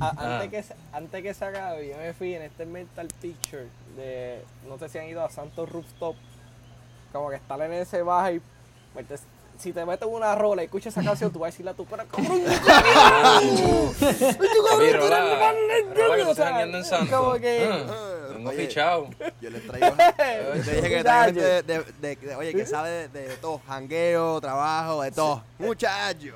Ah. 0.00 0.38
antes, 0.40 0.48
que, 0.66 0.74
antes 0.94 1.22
que 1.22 1.34
se 1.34 1.44
acabe, 1.44 1.88
yo 1.90 1.96
me 1.98 2.14
fui 2.14 2.34
en 2.34 2.40
este 2.40 2.64
mental 2.64 3.08
picture 3.20 3.66
de. 3.98 4.42
No 4.66 4.78
sé 4.78 4.88
si 4.88 4.96
han 4.98 5.08
ido 5.08 5.22
a 5.22 5.28
Santos 5.28 5.68
Rooftop. 5.70 6.16
Como 7.12 7.28
que 7.28 7.36
estar 7.36 7.60
en 7.60 7.74
ese 7.74 8.00
baja 8.02 8.32
y. 8.32 8.40
metes- 8.96 9.24
si 9.58 9.70
te 9.72 9.84
metes 9.84 10.08
una 10.10 10.34
rola 10.34 10.62
y 10.62 10.64
escuchas 10.64 10.96
esa 10.96 11.06
canción, 11.06 11.30
tú 11.30 11.38
vas 11.40 11.48
a 11.48 11.50
decirle 11.52 11.70
a 11.70 11.74
tu 11.74 11.84
pero 11.84 12.04
cabrón, 12.08 12.40
rola 15.94 16.16
que 16.16 16.22
O 16.22 16.24
tú 16.24 16.30
estás 16.30 16.36
sea, 16.36 16.46
jangueando 16.46 16.78
en 16.78 16.84
Santos. 16.84 17.10
como 17.18 17.34
que- 17.34 17.68
Ah, 17.70 18.21
Tengo 18.42 18.50
Oye, 18.50 18.66
fichado. 18.66 19.08
Yo 19.40 19.50
les 19.50 19.66
traigo. 19.66 19.86
yo 19.96 20.62
te 20.64 20.74
dije 20.76 20.88
que 20.88 21.02
traigo 21.02 21.24
gente 21.26 21.40
de, 21.40 21.62
de- 21.62 21.84
de- 22.00 22.16
de- 22.16 22.36
Oye, 22.36 22.52
que 22.52 22.66
sabe 22.66 23.08
de, 23.08 23.28
de 23.28 23.36
todo. 23.36 23.60
Jangueo, 23.66 24.40
trabajo, 24.40 25.02
de 25.02 25.12
todo. 25.12 25.42
Muchacho. 25.58 26.34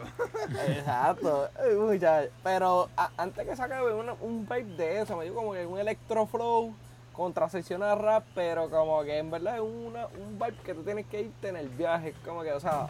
Exacto, 0.69 1.49
muchacho. 1.77 2.31
Pero 2.43 2.89
a- 2.97 3.11
antes 3.17 3.47
que 3.47 3.57
se 3.57 3.63
acabe 3.63 3.93
una- 3.95 4.15
un 4.21 4.47
vibe 4.49 4.77
de 4.77 5.01
eso, 5.03 5.17
me 5.17 5.25
dio 5.25 5.35
como 5.35 5.53
que 5.53 5.67
un 5.67 5.79
electro 5.79 6.27
flow 6.27 6.75
contra 7.13 7.49
sección 7.49 7.83
a 7.83 7.95
rap, 7.95 8.25
pero 8.35 8.69
como 8.71 9.03
que 9.03 9.19
en 9.19 9.31
verdad 9.31 9.57
es 9.57 9.63
una, 9.63 10.07
un 10.07 10.39
vibe 10.39 10.57
que 10.65 10.75
tú 10.75 10.83
tienes 10.83 11.07
que 11.07 11.23
irte 11.23 11.49
en 11.49 11.57
el 11.57 11.69
viaje. 11.69 12.15
Como 12.25 12.43
que, 12.43 12.53
o 12.53 12.61
sea, 12.61 12.89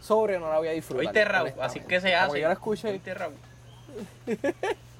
sobre 0.00 0.38
no 0.38 0.50
la 0.50 0.58
voy 0.58 0.68
a 0.68 0.72
disfrutar. 0.72 1.06
Oíste, 1.06 1.20
honestamente. 1.22 1.62
así 1.62 1.80
que 1.80 2.00
se 2.00 2.12
Como 2.12 2.24
hace. 2.24 2.40
yo 2.40 2.46
la 2.48 2.54
escuché, 2.54 2.88
Oíste, 2.90 3.14
Raúl. 3.14 3.34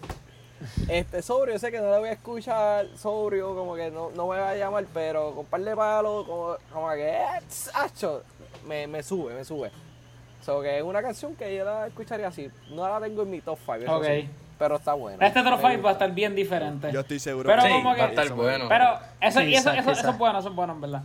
este 0.89 1.23
sobrio, 1.23 1.55
yo 1.55 1.59
sé 1.59 1.71
que 1.71 1.81
no 1.81 1.91
la 1.91 1.99
voy 1.99 2.09
a 2.09 2.13
escuchar 2.13 2.87
sobrio, 2.97 3.55
como 3.55 3.75
que 3.75 3.91
no, 3.91 4.11
no 4.17 4.27
me 4.29 4.39
va 4.39 4.51
a 4.51 4.57
llamar, 4.57 4.85
pero 4.93 5.33
con 5.35 5.47
par 5.47 5.61
de 5.63 5.75
palos, 5.77 6.27
como, 6.27 6.57
como 6.73 6.91
que, 6.93 7.09
eh, 7.09 7.25
acho, 7.75 8.23
me, 8.67 8.87
me 8.87 9.03
sube, 9.03 9.35
me 9.35 9.45
sube. 9.45 9.71
So 10.45 10.61
que 10.61 10.79
es 10.79 10.83
una 10.83 11.01
canción 11.03 11.37
que 11.37 11.55
yo 11.55 11.65
la 11.65 11.87
escucharía 11.87 12.27
así. 12.29 12.51
No 12.71 12.89
la 12.89 13.01
tengo 13.01 13.23
en 13.23 13.31
mi 13.31 13.41
top 13.41 13.59
5, 13.65 13.93
Ok. 13.97 14.07
pero 14.59 14.77
está 14.77 14.93
buena. 14.95 15.25
Este 15.25 15.41
top 15.43 15.63
Me 15.63 15.71
5 15.73 15.83
va 15.85 15.91
a 15.91 15.93
estar 15.93 16.11
bien 16.13 16.35
diferente. 16.35 16.91
Yo 16.93 17.01
estoy 17.01 17.21
seguro 17.21 17.49
Pero 17.49 17.63
Sí, 17.63 17.69
como 17.69 17.95
que- 17.95 18.01
va 18.01 18.07
a 18.07 18.11
estar 18.11 18.33
bueno. 18.33 18.67
Pero 18.69 18.99
eso, 19.21 19.41
y 19.41 19.55
eso, 19.55 19.71
Quizá, 19.71 19.81
eso, 19.81 19.91
quizá. 19.91 20.01
eso 20.01 20.11
es 20.11 20.19
bueno, 20.19 20.39
eso 20.41 20.49
es 20.49 20.55
bueno, 20.55 20.73
en 20.73 20.81
verdad. 20.81 21.03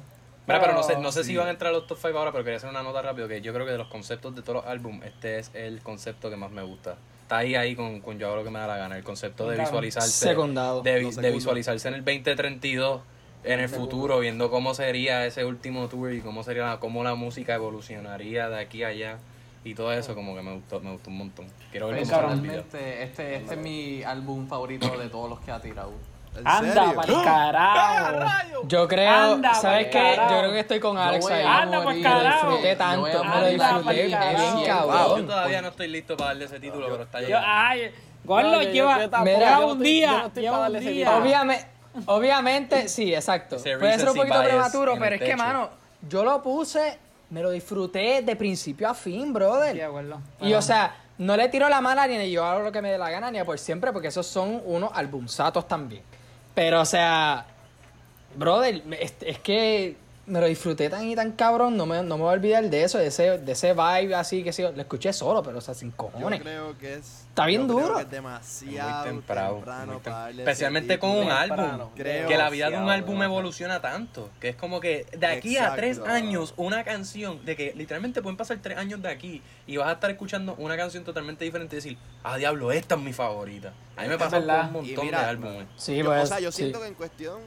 Mira, 0.48 0.62
pero 0.62 0.74
no 0.74 0.82
sé, 0.82 0.98
no 0.98 1.12
sé 1.12 1.24
si 1.26 1.36
van 1.36 1.48
a 1.48 1.52
entrar 1.52 1.72
los 1.74 1.86
top 1.86 1.98
5 2.02 2.18
ahora, 2.18 2.32
pero 2.32 2.44
quería 2.46 2.58
hacer 2.58 2.70
una 2.70 2.82
nota 2.82 3.02
rápido 3.02 3.28
que 3.28 3.42
yo 3.42 3.54
creo 3.54 3.66
que 3.66 3.74
de 3.74 3.78
los 3.78 3.90
conceptos 3.90 4.34
de 4.34 4.42
todos 4.42 4.64
los 4.64 4.66
álbumes, 4.66 5.14
este 5.14 5.40
es 5.40 5.52
el 5.54 5.82
concepto 5.82 6.30
que 6.30 6.38
más 6.38 6.50
me 6.52 6.64
gusta. 6.64 6.96
Está 7.28 7.40
ahí, 7.40 7.56
ahí 7.56 7.76
con, 7.76 8.00
con 8.00 8.18
yo 8.18 8.28
hago 8.28 8.38
lo 8.38 8.44
que 8.46 8.52
me 8.52 8.60
da 8.60 8.68
la 8.68 8.78
gana. 8.78 8.96
El 8.96 9.04
concepto 9.04 9.50
de 9.50 9.58
visualizarse. 9.58 10.30
Secundado. 10.30 10.82
De, 10.82 10.98
visualizarse 11.30 11.90
en 11.90 11.96
el 11.96 12.06
2032, 12.06 13.02
en 13.44 13.60
el 13.60 13.68
futuro, 13.68 14.20
viendo 14.20 14.50
cómo 14.50 14.74
sería 14.74 15.26
ese 15.26 15.44
último 15.44 15.90
tour 15.90 16.14
y 16.14 16.22
cómo 16.22 16.42
sería 16.44 16.64
la- 16.64 16.80
cómo 16.80 17.04
la 17.04 17.16
música 17.16 17.56
evolucionaría 17.56 18.48
de 18.48 18.62
aquí 18.62 18.84
a 18.84 18.88
allá. 18.88 19.18
Y 19.66 19.74
todo 19.74 19.92
eso 19.92 20.16
como 20.16 20.38
que 20.38 20.42
me 20.42 20.54
gustó, 20.54 20.80
me 20.80 20.94
gustó 20.94 21.10
un 21.10 21.18
montón. 21.18 21.48
Quiero 21.70 21.88
ver 21.90 21.98
Pues, 21.98 22.12
cómo 22.12 22.34
este, 22.50 23.04
este 23.04 23.36
es 23.36 23.58
mi 23.58 24.04
álbum 24.04 24.48
favorito 24.48 24.98
de 24.98 25.10
todos 25.10 25.30
los 25.30 25.42
que 25.42 25.52
ha 25.52 25.60
tirado. 25.60 25.92
¿En 26.38 26.48
Anda, 26.48 26.74
serio? 26.74 26.96
pa'l 26.96 27.24
carajo. 27.24 28.62
Yo 28.68 28.88
creo, 28.88 29.10
Anda, 29.34 29.54
¿sabes 29.54 29.88
qué? 29.88 29.92
carajo. 30.16 30.30
Yo 30.34 30.40
creo 30.40 30.52
que 30.52 30.60
estoy 30.60 30.80
con 30.80 30.98
Alex 30.98 31.26
ahí. 31.30 31.44
Anda, 31.46 31.82
morir, 31.82 32.04
pa'l 32.04 32.14
Lo 32.14 32.20
carajo. 32.24 32.48
disfruté 32.48 32.72
Yo 32.72 32.78
tanto, 32.78 33.24
me 33.24 33.42
lo 33.42 33.48
disfruté 33.48 33.94
bien 33.94 34.12
carajo. 34.12 34.64
cabrón. 34.66 35.20
Yo 35.22 35.26
todavía 35.26 35.62
no 35.62 35.68
estoy 35.70 35.88
listo 35.88 36.18
para 36.18 36.30
darle 36.30 36.46
ese 36.46 36.60
título, 36.60 36.88
pero 36.90 37.04
está 37.04 37.22
Yo, 37.22 37.28
llegando. 37.28 37.48
ay, 37.50 37.82
yo- 37.82 38.62
lleva, 38.72 38.98
lleva 39.24 39.66
un 39.66 39.80
día, 39.80 40.32
lleva 40.36 40.58
para 40.58 40.68
un 40.68 40.80
día. 40.80 41.18
Obviamente, 41.18 41.68
Obviamente, 42.06 42.88
sí, 42.90 43.14
exacto. 43.14 43.58
Puede 43.58 43.98
ser 43.98 44.10
un 44.10 44.16
poquito 44.16 44.44
prematuro, 44.44 44.96
pero 45.00 45.16
es 45.16 45.22
que, 45.22 45.36
mano, 45.36 45.70
yo 46.08 46.24
lo 46.24 46.44
puse, 46.44 47.00
me 47.32 47.42
lo 47.42 47.50
disfruté 47.50 48.22
de 48.22 48.36
principio 48.36 48.88
a 48.88 48.94
fin, 48.94 49.26
Sí, 49.26 49.32
brother. 49.32 49.82
acuerdo. 49.84 50.22
Y 50.42 50.54
o 50.54 50.62
sea, 50.62 50.96
no 51.18 51.36
le 51.36 51.50
tiro 51.50 51.68
la 51.70 51.82
mala 51.82 52.06
ni 52.06 52.30
yo 52.30 52.46
hago 52.46 52.62
lo 52.62 52.72
que 52.72 52.84
me 52.84 52.92
dé 52.92 53.00
la 53.00 53.10
gana 53.10 53.32
ni 53.32 53.40
a 53.40 53.46
por 53.46 53.58
siempre, 53.58 53.92
porque 53.92 54.10
esos 54.10 54.28
son 54.28 54.62
unos 54.66 54.92
albumsatos 54.94 55.68
también. 55.68 56.04
Pero, 56.58 56.82
o 56.82 56.86
sea, 56.86 57.46
brother, 58.36 58.82
es, 59.00 59.14
es 59.22 59.38
que 59.38 59.96
me 60.28 60.42
lo 60.42 60.46
disfruté 60.48 60.90
tan 60.90 61.08
y 61.08 61.16
tan 61.16 61.32
cabrón, 61.32 61.78
no 61.78 61.86
me, 61.86 62.04
no 62.04 62.18
me 62.18 62.24
voy 62.24 62.32
a 62.32 62.34
olvidar 62.34 62.70
de 62.70 62.84
eso, 62.84 62.98
de 62.98 63.08
ese, 63.08 63.38
de 63.40 63.52
ese 63.54 63.74
vibe 63.74 64.14
así 64.14 64.44
que 64.44 64.52
sí, 64.54 64.62
lo 64.62 64.70
escuché 64.70 65.14
solo, 65.14 65.42
pero 65.42 65.58
o 65.60 65.62
sea, 65.62 65.74
sin 65.74 65.92
Yo 65.92 65.98
cojones. 65.98 66.42
creo 66.42 66.78
que 66.78 66.96
es. 66.96 67.24
Está 67.30 67.46
bien 67.46 67.68
yo 67.68 67.76
creo 67.76 67.80
duro. 67.88 67.96
que 67.98 68.02
es 68.04 68.10
demasiado 68.12 69.00
muy 69.00 69.10
temprano. 69.10 69.54
temprano 69.56 69.86
muy 69.94 69.96
tem- 69.96 70.04
para 70.04 70.18
darle 70.18 70.42
ese 70.42 70.52
Especialmente 70.52 71.00
con 71.00 71.10
un. 71.12 71.28
Temprano. 71.28 71.64
álbum. 71.74 71.90
Creo 71.96 72.28
que 72.28 72.38
la 72.38 72.50
vida 72.50 72.70
de 72.70 72.78
un 72.78 72.90
álbum 72.90 73.24
evoluciona 73.24 73.80
tanto. 73.82 74.30
Que 74.42 74.50
es 74.50 74.56
como 74.56 74.80
que 74.82 75.06
de 75.18 75.28
aquí 75.28 75.58
a 75.58 75.76
tres 75.76 76.00
años, 76.00 76.54
una 76.58 76.84
canción, 76.84 77.46
de 77.46 77.56
que 77.56 77.74
literalmente 77.76 78.22
pueden 78.22 78.38
pasar 78.38 78.58
tres 78.62 78.78
años 78.78 79.02
de 79.02 79.10
aquí 79.10 79.42
y 79.66 79.78
vas 79.78 79.88
a 79.88 79.94
estar 79.94 80.10
escuchando 80.10 80.56
una 80.58 80.76
canción 80.76 81.04
totalmente 81.04 81.46
diferente 81.46 81.76
y 81.76 81.78
decir, 81.78 81.98
ah, 82.24 82.38
diablo, 82.38 82.72
esta 82.72 82.96
es 82.96 83.02
mi 83.02 83.14
favorita. 83.14 83.72
A 83.96 84.02
mí 84.02 84.10
me 84.10 84.18
con 84.18 84.30
verdad. 84.30 84.66
un 84.68 84.74
montón 84.74 85.06
mira, 85.06 85.22
de 85.22 85.26
álbumes. 85.30 85.68
Sí, 85.78 85.96
Yo- 85.98 86.06
pues, 86.06 86.24
o 86.24 86.26
sea, 86.26 86.40
yo 86.40 86.52
sí. 86.52 86.64
siento 86.64 86.82
que 86.82 86.88
en 86.88 86.96
cuestión, 86.96 87.40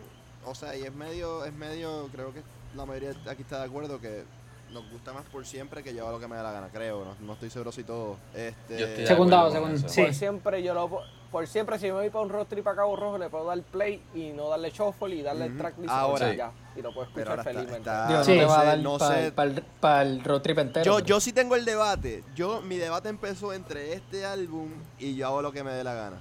o 0.47 0.55
sea, 0.55 0.75
y 0.77 0.83
es 0.85 0.93
medio, 0.95 1.45
es 1.45 1.53
medio, 1.53 2.09
creo 2.13 2.33
que 2.33 2.43
la 2.77 2.87
mayoría 2.87 3.11
aquí 3.29 3.43
está 3.43 3.59
de 3.59 3.65
acuerdo 3.67 4.01
que 4.01 4.25
nos 4.73 4.89
gusta 4.91 5.13
más 5.13 5.25
por 5.25 5.45
siempre 5.45 5.83
que 5.83 5.93
llevar 5.93 6.13
lo 6.13 6.21
que 6.21 6.29
me 6.29 6.37
da 6.37 6.45
la 6.45 6.53
gana, 6.53 6.69
creo, 6.73 7.05
no, 7.05 7.17
no 7.27 7.33
estoy 7.33 7.51
seguro 7.51 7.73
si 7.73 7.83
todo. 7.83 8.17
Este, 8.35 8.79
Yo 8.79 8.87
estoy 8.87 9.03
de 9.03 9.07
Secundado, 9.09 9.51
segundo. 9.51 9.89
Sí. 9.89 10.01
Por 10.03 10.15
siempre 10.15 10.63
yo 10.63 10.75
lo 10.75 10.89
po- 10.89 11.03
por 11.33 11.47
siempre 11.49 11.77
si 11.79 11.87
me 11.87 11.93
voy 11.93 12.11
para 12.11 12.23
un 12.25 12.29
road 12.31 12.47
trip 12.47 12.67
a 12.69 12.75
Cabo 12.77 12.95
Rojo 12.97 13.19
le 13.19 13.29
puedo 13.29 13.47
dar 13.47 13.61
play 13.63 14.01
y 14.15 14.31
no 14.31 14.49
darle 14.49 14.71
shuffle 14.71 15.15
y 15.17 15.23
darle 15.23 15.47
el 15.47 15.57
tracklist 15.59 15.91
Ahora. 15.93 16.33
y 16.33 16.37
ya 16.37 16.53
y 16.77 16.83
lo 16.83 16.93
puedo 16.95 17.07
escuchar 17.09 17.43
felizmente. 17.43 17.79
está- 17.79 18.07
Digo, 18.09 18.25
Sí. 18.25 18.33
no 18.35 18.39
te 18.39 18.45
va 18.47 18.71
a 18.73 18.77
no 18.77 18.99
sé, 19.01 19.33
para 19.81 20.03
el, 20.03 20.23
road 20.25 20.41
trip 20.43 20.59
entero. 20.59 20.85
Yo, 20.85 21.05
yo 21.05 21.19
sí 21.21 21.33
tengo 21.33 21.57
el 21.57 21.65
debate. 21.65 22.23
Yo, 22.37 22.61
mi 22.63 22.77
debate 22.77 23.09
empezó 23.09 23.53
entre 23.53 23.93
este 23.95 24.25
álbum 24.25 24.71
y 25.01 25.17
yo 25.17 25.27
hago 25.27 25.43
lo 25.43 25.51
que 25.51 25.65
me 25.65 25.73
dé 25.73 25.83
la 25.83 25.95
gana. 25.95 26.21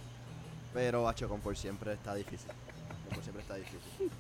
Pero, 0.74 1.08
hacho, 1.08 1.28
con 1.30 1.40
por 1.40 1.56
siempre 1.56 1.94
está 1.94 2.14
difícil. 2.16 2.50
Por 3.14 3.22
siempre 3.24 3.42
está 3.44 3.56
difícil. 3.56 4.12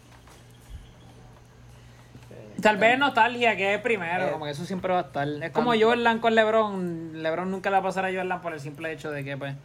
Tal 2.61 2.77
vez 2.77 2.97
nostalgia, 2.97 3.55
que 3.55 3.75
es 3.75 3.81
primero, 3.81 4.27
Eh, 4.27 4.31
como 4.31 4.45
que 4.45 4.51
eso 4.51 4.65
siempre 4.65 4.91
va 4.93 4.99
a 4.99 5.03
estar. 5.03 5.27
Es 5.27 5.51
como 5.51 5.73
Jordan 5.79 6.19
con 6.19 6.35
LeBron. 6.35 7.21
LeBron 7.21 7.49
nunca 7.51 7.69
le 7.69 7.75
va 7.75 7.79
a 7.79 7.83
pasar 7.83 8.05
a 8.05 8.09
Jordan 8.13 8.41
por 8.41 8.53
el 8.53 8.59
simple 8.59 8.91
hecho 8.91 9.11
de 9.11 9.23
que, 9.23 9.37
pues, 9.37 9.55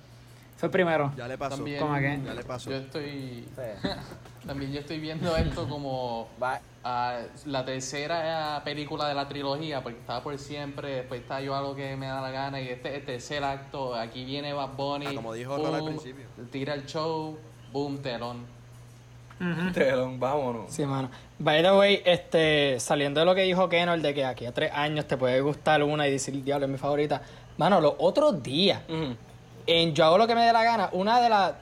fue 0.56 0.70
primero. 0.70 1.12
Ya 1.16 1.26
le 1.28 1.36
pasó. 1.38 1.56
También, 1.56 1.80
¿Cómo 1.80 1.94
que? 1.96 2.20
Ya 2.24 2.34
le 2.34 2.44
pasó. 2.44 2.70
Yo 2.70 2.76
estoy. 2.76 3.48
Sí. 3.54 3.88
También 4.46 4.72
yo 4.72 4.80
estoy 4.80 5.00
viendo 5.00 5.34
esto 5.38 5.66
como 5.66 6.28
Va- 6.42 6.60
ah, 6.84 7.20
la 7.46 7.64
tercera 7.64 8.60
película 8.62 9.08
de 9.08 9.14
la 9.14 9.26
trilogía, 9.26 9.82
porque 9.82 9.98
estaba 10.00 10.22
por 10.22 10.36
siempre, 10.38 10.96
después 10.96 11.22
está 11.22 11.40
yo 11.40 11.56
algo 11.56 11.74
que 11.74 11.96
me 11.96 12.06
da 12.08 12.20
la 12.20 12.30
gana, 12.30 12.60
y 12.60 12.68
este 12.68 12.90
es 12.90 12.94
el 12.96 13.04
tercer 13.06 13.42
acto, 13.42 13.94
aquí 13.94 14.26
viene 14.26 14.52
Bad 14.52 14.74
Bunny, 14.76 15.06
Ah, 15.06 15.12
como 15.14 15.32
dijo 15.32 15.56
Ron 15.56 15.74
al 15.74 15.80
boom, 15.80 15.90
principio. 15.94 16.26
tira 16.52 16.74
el 16.74 16.84
show, 16.84 17.38
boom, 17.72 18.02
telón. 18.02 18.44
Telón, 19.72 20.20
vámonos. 20.20 20.70
Sí, 20.70 20.84
mano. 20.86 21.10
By 21.38 21.62
the 21.62 21.72
way, 21.72 22.02
este, 22.04 22.78
saliendo 22.78 23.20
de 23.20 23.26
lo 23.26 23.34
que 23.34 23.42
dijo 23.42 23.68
Kenor, 23.68 24.00
de 24.00 24.14
que 24.14 24.24
aquí 24.24 24.46
a 24.46 24.52
tres 24.52 24.70
años 24.72 25.06
te 25.06 25.16
puede 25.16 25.40
gustar 25.40 25.82
una 25.82 26.06
y 26.06 26.12
decir, 26.12 26.42
diablo, 26.44 26.66
es 26.66 26.72
mi 26.72 26.78
favorita. 26.78 27.22
Mano, 27.56 27.80
los 27.80 27.94
otros 27.98 28.42
días, 28.42 28.82
en 29.66 29.94
Yo 29.94 30.04
hago 30.04 30.18
lo 30.18 30.26
que 30.26 30.34
me 30.34 30.44
dé 30.44 30.52
la 30.52 30.62
gana, 30.62 30.90
una 30.92 31.20
de 31.20 31.28
las 31.28 31.54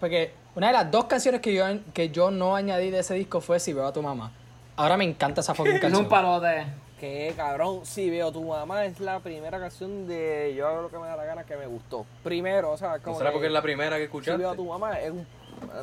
porque 0.00 0.32
una 0.54 0.68
de 0.68 0.72
las 0.72 0.90
dos 0.90 1.04
canciones 1.06 1.40
que 1.40 1.54
yo, 1.54 1.64
que 1.92 2.10
yo 2.10 2.30
no 2.30 2.56
añadí 2.56 2.90
de 2.90 3.00
ese 3.00 3.14
disco 3.14 3.40
fue 3.40 3.58
Si 3.60 3.72
veo 3.72 3.86
a 3.86 3.92
tu 3.92 4.02
mamá. 4.02 4.32
Ahora 4.76 4.96
me 4.96 5.04
encanta 5.04 5.40
esa 5.40 5.54
fucking 5.54 5.74
En 5.76 5.80
canción. 5.80 6.04
un 6.04 6.08
palote. 6.08 6.66
Que 6.98 7.34
cabrón, 7.36 7.84
si 7.84 8.08
veo 8.08 8.30
tu 8.30 8.42
mamá 8.44 8.84
es 8.84 9.00
la 9.00 9.18
primera 9.20 9.58
canción 9.58 10.06
de 10.06 10.54
Yo 10.56 10.68
hago 10.68 10.82
lo 10.82 10.88
que 10.88 10.98
me 10.98 11.06
da 11.06 11.16
la 11.16 11.24
gana 11.24 11.44
que 11.44 11.56
me 11.56 11.66
gustó. 11.66 12.06
Primero, 12.22 12.70
o 12.70 12.76
sea, 12.76 12.96
¿No 12.98 13.02
como 13.02 13.18
será 13.18 13.30
que 13.30 13.34
porque 13.34 13.48
es 13.48 13.52
la 13.52 13.62
primera 13.62 13.96
que 13.98 14.06
si 14.06 14.10
veo 14.12 14.18
a 14.18 14.34
escuchaste? 14.34 14.56
tu 14.56 14.64
mamá 14.64 15.00
es 15.00 15.10
un, 15.10 15.26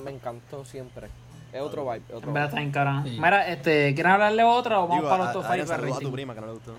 me 0.04 0.12
encantó 0.12 0.64
siempre. 0.66 1.10
Es 1.52 1.62
otro 1.62 1.84
vibe, 1.84 1.98
es 2.10 2.14
otro 2.14 2.28
En 2.30 2.34
verdad 2.34 2.34
vibe. 2.34 2.46
está 2.50 2.60
bien 2.60 2.72
cabrón. 2.72 3.04
Sí. 3.06 3.20
Mira, 3.20 3.48
este, 3.48 3.94
¿quieren 3.96 4.12
hablarle 4.14 4.44
otra 4.44 4.80
o 4.80 4.82
vamos 4.84 4.98
Digo, 4.98 5.10
para 5.10 5.24
los 5.26 5.34
top 5.34 5.46
Adrián, 5.46 5.68
5 5.68 5.78
saludos 5.80 5.98
a 5.98 6.02
tu 6.02 6.12
prima 6.12 6.34
que 6.36 6.42
no 6.42 6.48
le 6.48 6.54
gustó. 6.54 6.76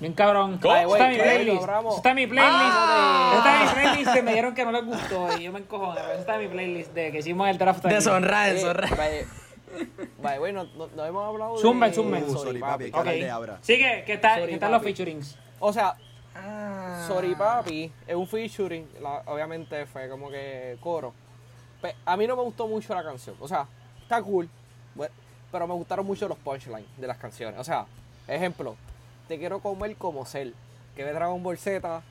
Bien 0.00 0.12
cabrón. 0.12 0.58
¿Cómo? 0.60 0.74
Eso 0.76 0.92
está 0.96 1.08
mi 1.08 1.14
Ay, 1.14 1.20
playlist. 1.20 1.62
está 1.96 2.14
mi 2.14 2.26
playlist. 2.26 2.52
Ah. 2.54 3.34
Está 3.38 3.60
mi 3.64 3.80
playlist 3.82 4.12
que 4.12 4.22
me 4.22 4.32
dieron 4.32 4.54
que 4.54 4.64
no 4.64 4.72
les 4.72 4.84
gustó 4.84 5.38
y 5.38 5.44
yo 5.44 5.52
me 5.52 5.60
encojoné. 5.60 6.00
pero 6.06 6.18
está 6.18 6.34
en 6.34 6.40
mi 6.42 6.48
playlist 6.48 6.92
de 6.92 7.12
que 7.12 7.18
hicimos 7.18 7.48
el 7.48 7.58
draft. 7.58 7.84
Deshonra, 7.84 8.48
Eh, 8.50 8.54
deshonra. 8.54 8.88
vaya- 8.96 9.26
vaya, 10.20 10.38
güey, 10.38 10.52
no, 10.52 10.64
no- 10.76 10.88
no 10.94 11.04
hemos 11.04 11.26
hablado 11.28 11.56
Zumba, 11.58 11.88
de 11.88 11.94
zumba. 11.94 12.18
Uh, 12.18 12.32
Sorry, 12.36 12.58
papi, 12.60 12.84
hay 12.84 12.90
que 12.90 12.96
Ok. 12.96 13.00
hablar 13.00 13.14
de 13.16 13.30
Abra. 13.30 13.58
Sí, 13.62 13.78
que, 13.78 14.12
está, 14.12 14.34
Sorry, 14.34 14.46
que 14.48 14.54
están 14.54 14.72
los 14.72 14.82
featurings. 14.82 15.38
O 15.60 15.72
sea, 15.72 15.94
Ah. 16.36 17.04
Sorry 17.06 17.34
Papi 17.36 17.92
es 18.08 18.14
un 18.16 18.26
featuring, 18.26 18.88
la- 19.00 19.22
obviamente 19.26 19.86
fue 19.86 20.08
como 20.08 20.28
que 20.30 20.76
coro. 20.80 21.14
A 22.06 22.16
mí 22.16 22.26
no 22.26 22.36
me 22.36 22.42
gustó 22.42 22.66
mucho 22.66 22.94
la 22.94 23.02
canción, 23.04 23.36
o 23.40 23.46
sea, 23.48 23.66
está 24.02 24.22
cool, 24.22 24.48
pero 25.52 25.66
me 25.66 25.74
gustaron 25.74 26.06
mucho 26.06 26.26
los 26.28 26.38
punchlines 26.38 26.84
de 26.96 27.06
las 27.06 27.18
canciones. 27.18 27.58
O 27.60 27.64
sea, 27.64 27.86
ejemplo, 28.26 28.74
te 29.28 29.38
quiero 29.38 29.60
comer 29.60 29.94
como 29.96 30.24
Cell, 30.24 30.52
que 30.96 31.04
ve 31.04 31.12
Dragon 31.12 31.42
Ball 31.42 31.58
Z, 31.58 32.02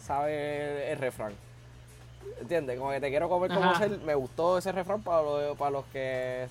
sabe 0.00 0.92
el, 0.92 0.98
refrán. 0.98 1.32
¿Entiendes? 2.40 2.78
Como 2.78 2.90
que 2.90 3.00
te 3.00 3.10
quiero 3.10 3.28
comer 3.28 3.50
como 3.52 3.70
Ajá. 3.70 3.78
Cell, 3.80 3.98
me 4.04 4.14
gustó 4.14 4.58
ese 4.58 4.72
refrán 4.72 5.02
para, 5.02 5.22
lo- 5.22 5.54
para 5.56 5.70
los 5.70 5.84
que... 5.86 6.46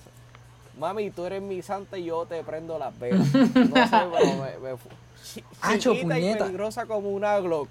Mami, 0.78 1.10
tú 1.10 1.24
eres 1.24 1.42
mi 1.42 1.60
santa 1.62 1.98
y 1.98 2.04
yo 2.04 2.24
te 2.26 2.42
prendo 2.44 2.78
las 2.78 2.96
velas. 2.98 3.26
No 3.34 3.42
sé, 3.42 3.90
pero 3.90 4.34
me... 4.62 4.70
me 4.72 4.78
chi- 5.24 5.44
Acho, 5.60 5.92
chiquita 5.94 6.18
y 6.18 6.20
puñeta. 6.22 6.44
peligrosa 6.44 6.86
como 6.86 7.10
una 7.10 7.38
Glock. 7.40 7.68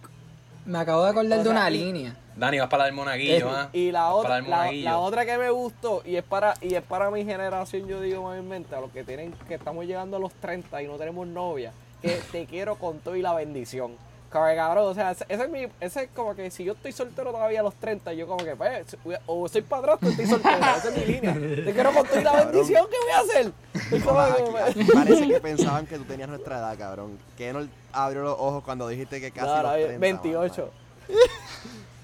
Me 0.65 0.77
acabo 0.79 1.03
de 1.05 1.11
acordar 1.11 1.39
O 1.39 1.43
de 1.43 1.49
sea, 1.49 1.51
una 1.51 1.69
y- 1.71 1.77
línea. 1.77 2.15
Dani, 2.37 2.59
vas 2.59 2.69
para 2.69 2.85
del 2.85 2.93
monaguillo, 2.93 3.49
¿ah? 3.49 3.69
Y 3.73 3.91
la 3.91 4.13
otra, 4.13 4.43
para 4.43 4.69
el 4.69 4.83
la, 4.83 4.99
otra 4.99 5.25
que 5.25 5.37
me 5.39 5.49
gustó, 5.49 6.03
y 6.05 6.17
es 6.17 6.23
para 6.23 6.53
y 6.61 6.75
es 6.75 6.83
para 6.83 7.09
mi 7.09 7.25
generación, 7.25 7.87
yo 7.87 7.99
digo 7.99 8.23
mayormente, 8.23 8.75
a 8.75 8.79
los 8.79 8.91
que 8.91 9.03
tienen 9.03 9.33
que 9.47 9.55
estamos 9.55 9.85
llegando 9.85 10.17
a 10.17 10.19
los 10.19 10.31
30 10.33 10.83
y 10.83 10.87
no 10.87 10.97
tenemos 10.97 11.25
novia, 11.27 11.73
que 12.01 12.09
te 12.31 12.45
quiero 12.45 12.75
con 12.75 12.99
todo 12.99 13.15
y 13.15 13.21
la 13.23 13.33
bendición. 13.33 13.95
Cabrón, 14.29 14.89
o 14.89 14.93
sea, 14.93 15.11
ese 15.11 15.25
ese 15.29 15.43
es 15.45 15.49
mi, 15.49 15.67
ese 15.79 16.03
es 16.03 16.09
como 16.13 16.35
que 16.35 16.51
si 16.51 16.65
yo 16.65 16.73
estoy 16.73 16.91
soltero 16.91 17.31
todavía 17.31 17.61
a 17.61 17.63
los 17.63 17.73
30, 17.75 18.13
yo 18.13 18.27
como 18.27 18.43
que, 18.43 18.55
pues, 18.55 18.97
o 19.25 19.47
soy 19.47 19.61
padrastro 19.61 20.09
o 20.09 20.11
estoy 20.11 20.27
soltero, 20.27 20.57
esa 20.77 20.89
es 20.89 20.95
mi 20.95 21.13
línea. 21.13 21.33
Te 21.33 21.73
quiero 21.73 21.91
con 21.93 22.05
todo 22.05 22.19
y 22.19 22.23
la 22.23 22.45
bendición, 22.45 22.85
¿qué 22.91 22.97
voy 23.01 23.11
a 23.13 23.19
hacer? 23.19 23.51
Que, 23.87 24.93
parece 24.93 25.27
que 25.27 25.39
pensaban 25.39 25.87
que 25.87 25.97
tú 25.97 26.03
tenías 26.03 26.27
nuestra 26.27 26.57
edad, 26.57 26.77
cabrón. 26.77 27.17
Que 27.37 27.53
no 27.53 27.65
abrió 27.93 28.21
los 28.21 28.33
ojos 28.37 28.63
cuando 28.63 28.87
dijiste 28.89 29.21
que 29.21 29.31
casi 29.31 29.47
no, 29.47 29.63
los 29.63 29.73
30, 29.73 29.99
28. 29.99 30.61
mamá. 30.61 30.87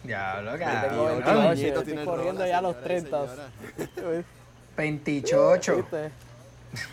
Diablo, 0.04 0.51
Tengo 0.51 0.66
cabrón. 0.66 1.24
28, 1.24 1.56
Niñito 1.56 1.80
estoy 1.80 2.06
corriendo 2.06 2.45
ya 2.45 2.58
a 2.58 2.62
los 2.62 2.76
señoras 2.76 3.04
y 3.04 3.74
30. 3.74 3.95
señores. 3.95 4.26
28. 4.76 5.76
¿Viste? 5.78 6.12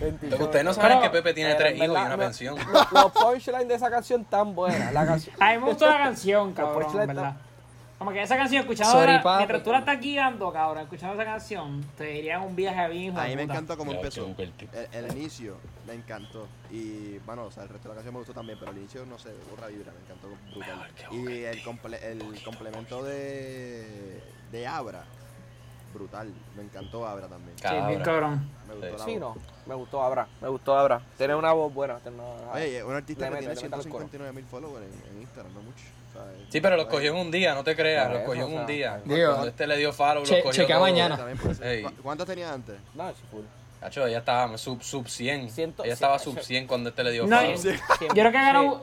28. 0.01 0.45
Ustedes 0.45 0.65
no 0.65 0.75
saben 0.75 1.01
que 1.01 1.11
Pepe 1.11 1.35
tiene 1.35 1.55
Pero 1.55 1.61
tres 1.61 1.77
hijos 1.77 1.99
y 1.99 2.07
una 2.07 2.17
pensión. 2.17 2.57
Los, 2.93 3.13
punchlines 3.13 3.69
de 3.69 3.75
esa 3.75 3.91
canción 3.91 4.25
tan 4.25 4.55
buena. 4.55 4.93
La 4.93 5.07
canción. 5.07 5.35
A 5.41 5.53
mí 5.53 5.59
me 5.59 5.65
gustó 5.67 5.87
la 5.87 5.99
canción, 5.99 6.53
cabrón. 6.53 7.35
Como 8.01 8.13
que 8.13 8.23
esa 8.23 8.35
canción, 8.35 8.63
escuchando 8.63 8.93
Sorry, 8.93 9.11
ahora, 9.13 9.23
papi. 9.23 9.37
mientras 9.41 9.63
tú 9.63 9.73
la 9.73 9.79
estás 9.81 10.01
guiando, 10.01 10.51
cabrón, 10.51 10.85
escuchando 10.85 11.15
esa 11.21 11.25
canción, 11.33 11.85
te 11.99 12.17
iría 12.19 12.37
en 12.37 12.41
un 12.45 12.57
viaje 12.57 12.89
bien 12.89 13.13
hijo 13.13 13.21
A 13.21 13.27
mí 13.27 13.37
me 13.37 13.43
encantó 13.43 13.77
cómo 13.77 13.93
empezó. 13.93 14.35
qué. 14.37 14.51
El, 14.95 15.05
el 15.05 15.17
inicio 15.19 15.59
me 15.87 15.93
encantó. 15.93 16.49
Y 16.71 17.19
bueno, 17.27 17.45
o 17.45 17.51
sea, 17.51 17.65
el 17.65 17.69
resto 17.69 17.89
de 17.89 17.91
la 17.91 17.95
canción 17.97 18.15
me 18.15 18.21
gustó 18.21 18.33
también, 18.33 18.59
pero 18.59 18.73
el 18.73 18.79
inicio, 18.79 19.05
no 19.05 19.19
sé, 19.19 19.35
burra 19.51 19.67
vibra, 19.67 19.93
me 19.93 20.01
encantó 20.01 20.29
brutal. 20.51 20.89
Y 21.13 21.43
el, 21.45 21.63
comple- 21.63 22.03
el 22.03 22.43
complemento 22.43 23.05
de, 23.05 24.23
de 24.51 24.67
Abra, 24.67 25.05
brutal. 25.93 26.33
Me 26.57 26.63
encantó 26.63 27.07
Abra 27.07 27.29
también. 27.29 27.55
Sí, 27.59 27.65
bien 27.69 27.83
Cabra. 27.99 28.03
cabrón. 28.05 28.51
Me 28.67 28.75
gustó 28.77 28.97
la 28.99 29.05
Sí, 29.05 29.11
voz. 29.19 29.21
no. 29.21 29.37
Me 29.67 29.75
gustó 29.75 30.03
Abra. 30.03 30.27
Me 30.41 30.49
gustó 30.49 30.79
Abra. 30.79 31.03
Tiene 31.19 31.35
una 31.35 31.53
voz 31.53 31.75
buena. 31.75 31.99
tiene 31.99 32.17
una- 32.17 32.53
Oye, 32.53 32.83
un 32.83 32.95
artista 32.95 33.27
Le 33.27 33.29
que 33.29 33.35
mete 33.35 33.47
tiene 33.47 33.61
chita 33.61 33.77
al 33.77 33.83
coro. 33.83 34.09
159 34.09 34.33
mil 34.33 34.45
followers 34.47 34.87
en, 34.87 35.17
en 35.17 35.21
Instagram, 35.21 35.53
no 35.53 35.61
mucho. 35.61 35.85
O 36.21 36.53
Sí, 36.53 36.61
pero 36.61 36.77
los 36.77 36.87
cogió 36.87 37.13
en 37.13 37.17
un 37.19 37.31
día, 37.31 37.55
no 37.55 37.63
te 37.63 37.77
creas, 37.77 38.13
los 38.13 38.23
cogió 38.23 38.47
o 38.47 38.49
en 38.49 38.59
un 38.59 38.67
día. 38.67 39.01
digo, 39.05 39.29
Cuando 39.31 39.49
este 39.49 39.67
le 39.67 39.77
dio 39.77 39.93
follow, 39.93 40.25
che- 40.25 40.35
los 40.37 40.43
cogió 40.45 40.63
chequea 40.63 40.79
mañana. 40.81 41.17
también 41.17 41.39
puede 41.39 41.55
ser. 41.55 41.67
Ey. 41.67 41.83
¿Cu- 41.85 41.93
¿Cuántos 42.03 42.27
tenía 42.27 42.53
antes? 42.53 42.77
No, 42.95 43.09
es 43.09 43.17
full. 43.31 43.43
Cacho, 43.81 44.07
ella 44.07 44.19
estaba 44.19 44.59
sub, 44.59 44.83
sub 44.83 45.09
100. 45.09 45.49
Ciento- 45.49 45.85
ella 45.85 45.95
estaba 45.95 46.19
sub 46.19 46.39
sí. 46.41 46.45
100 46.47 46.67
cuando 46.67 46.91
este 46.91 47.03
le 47.05 47.13
dio 47.13 47.27
No, 47.27 47.37
follow. 47.39 47.55
Yo 47.55 48.09
creo 48.09 48.33
que 48.33 48.39
ha 48.39 48.43
ganado. 48.45 48.83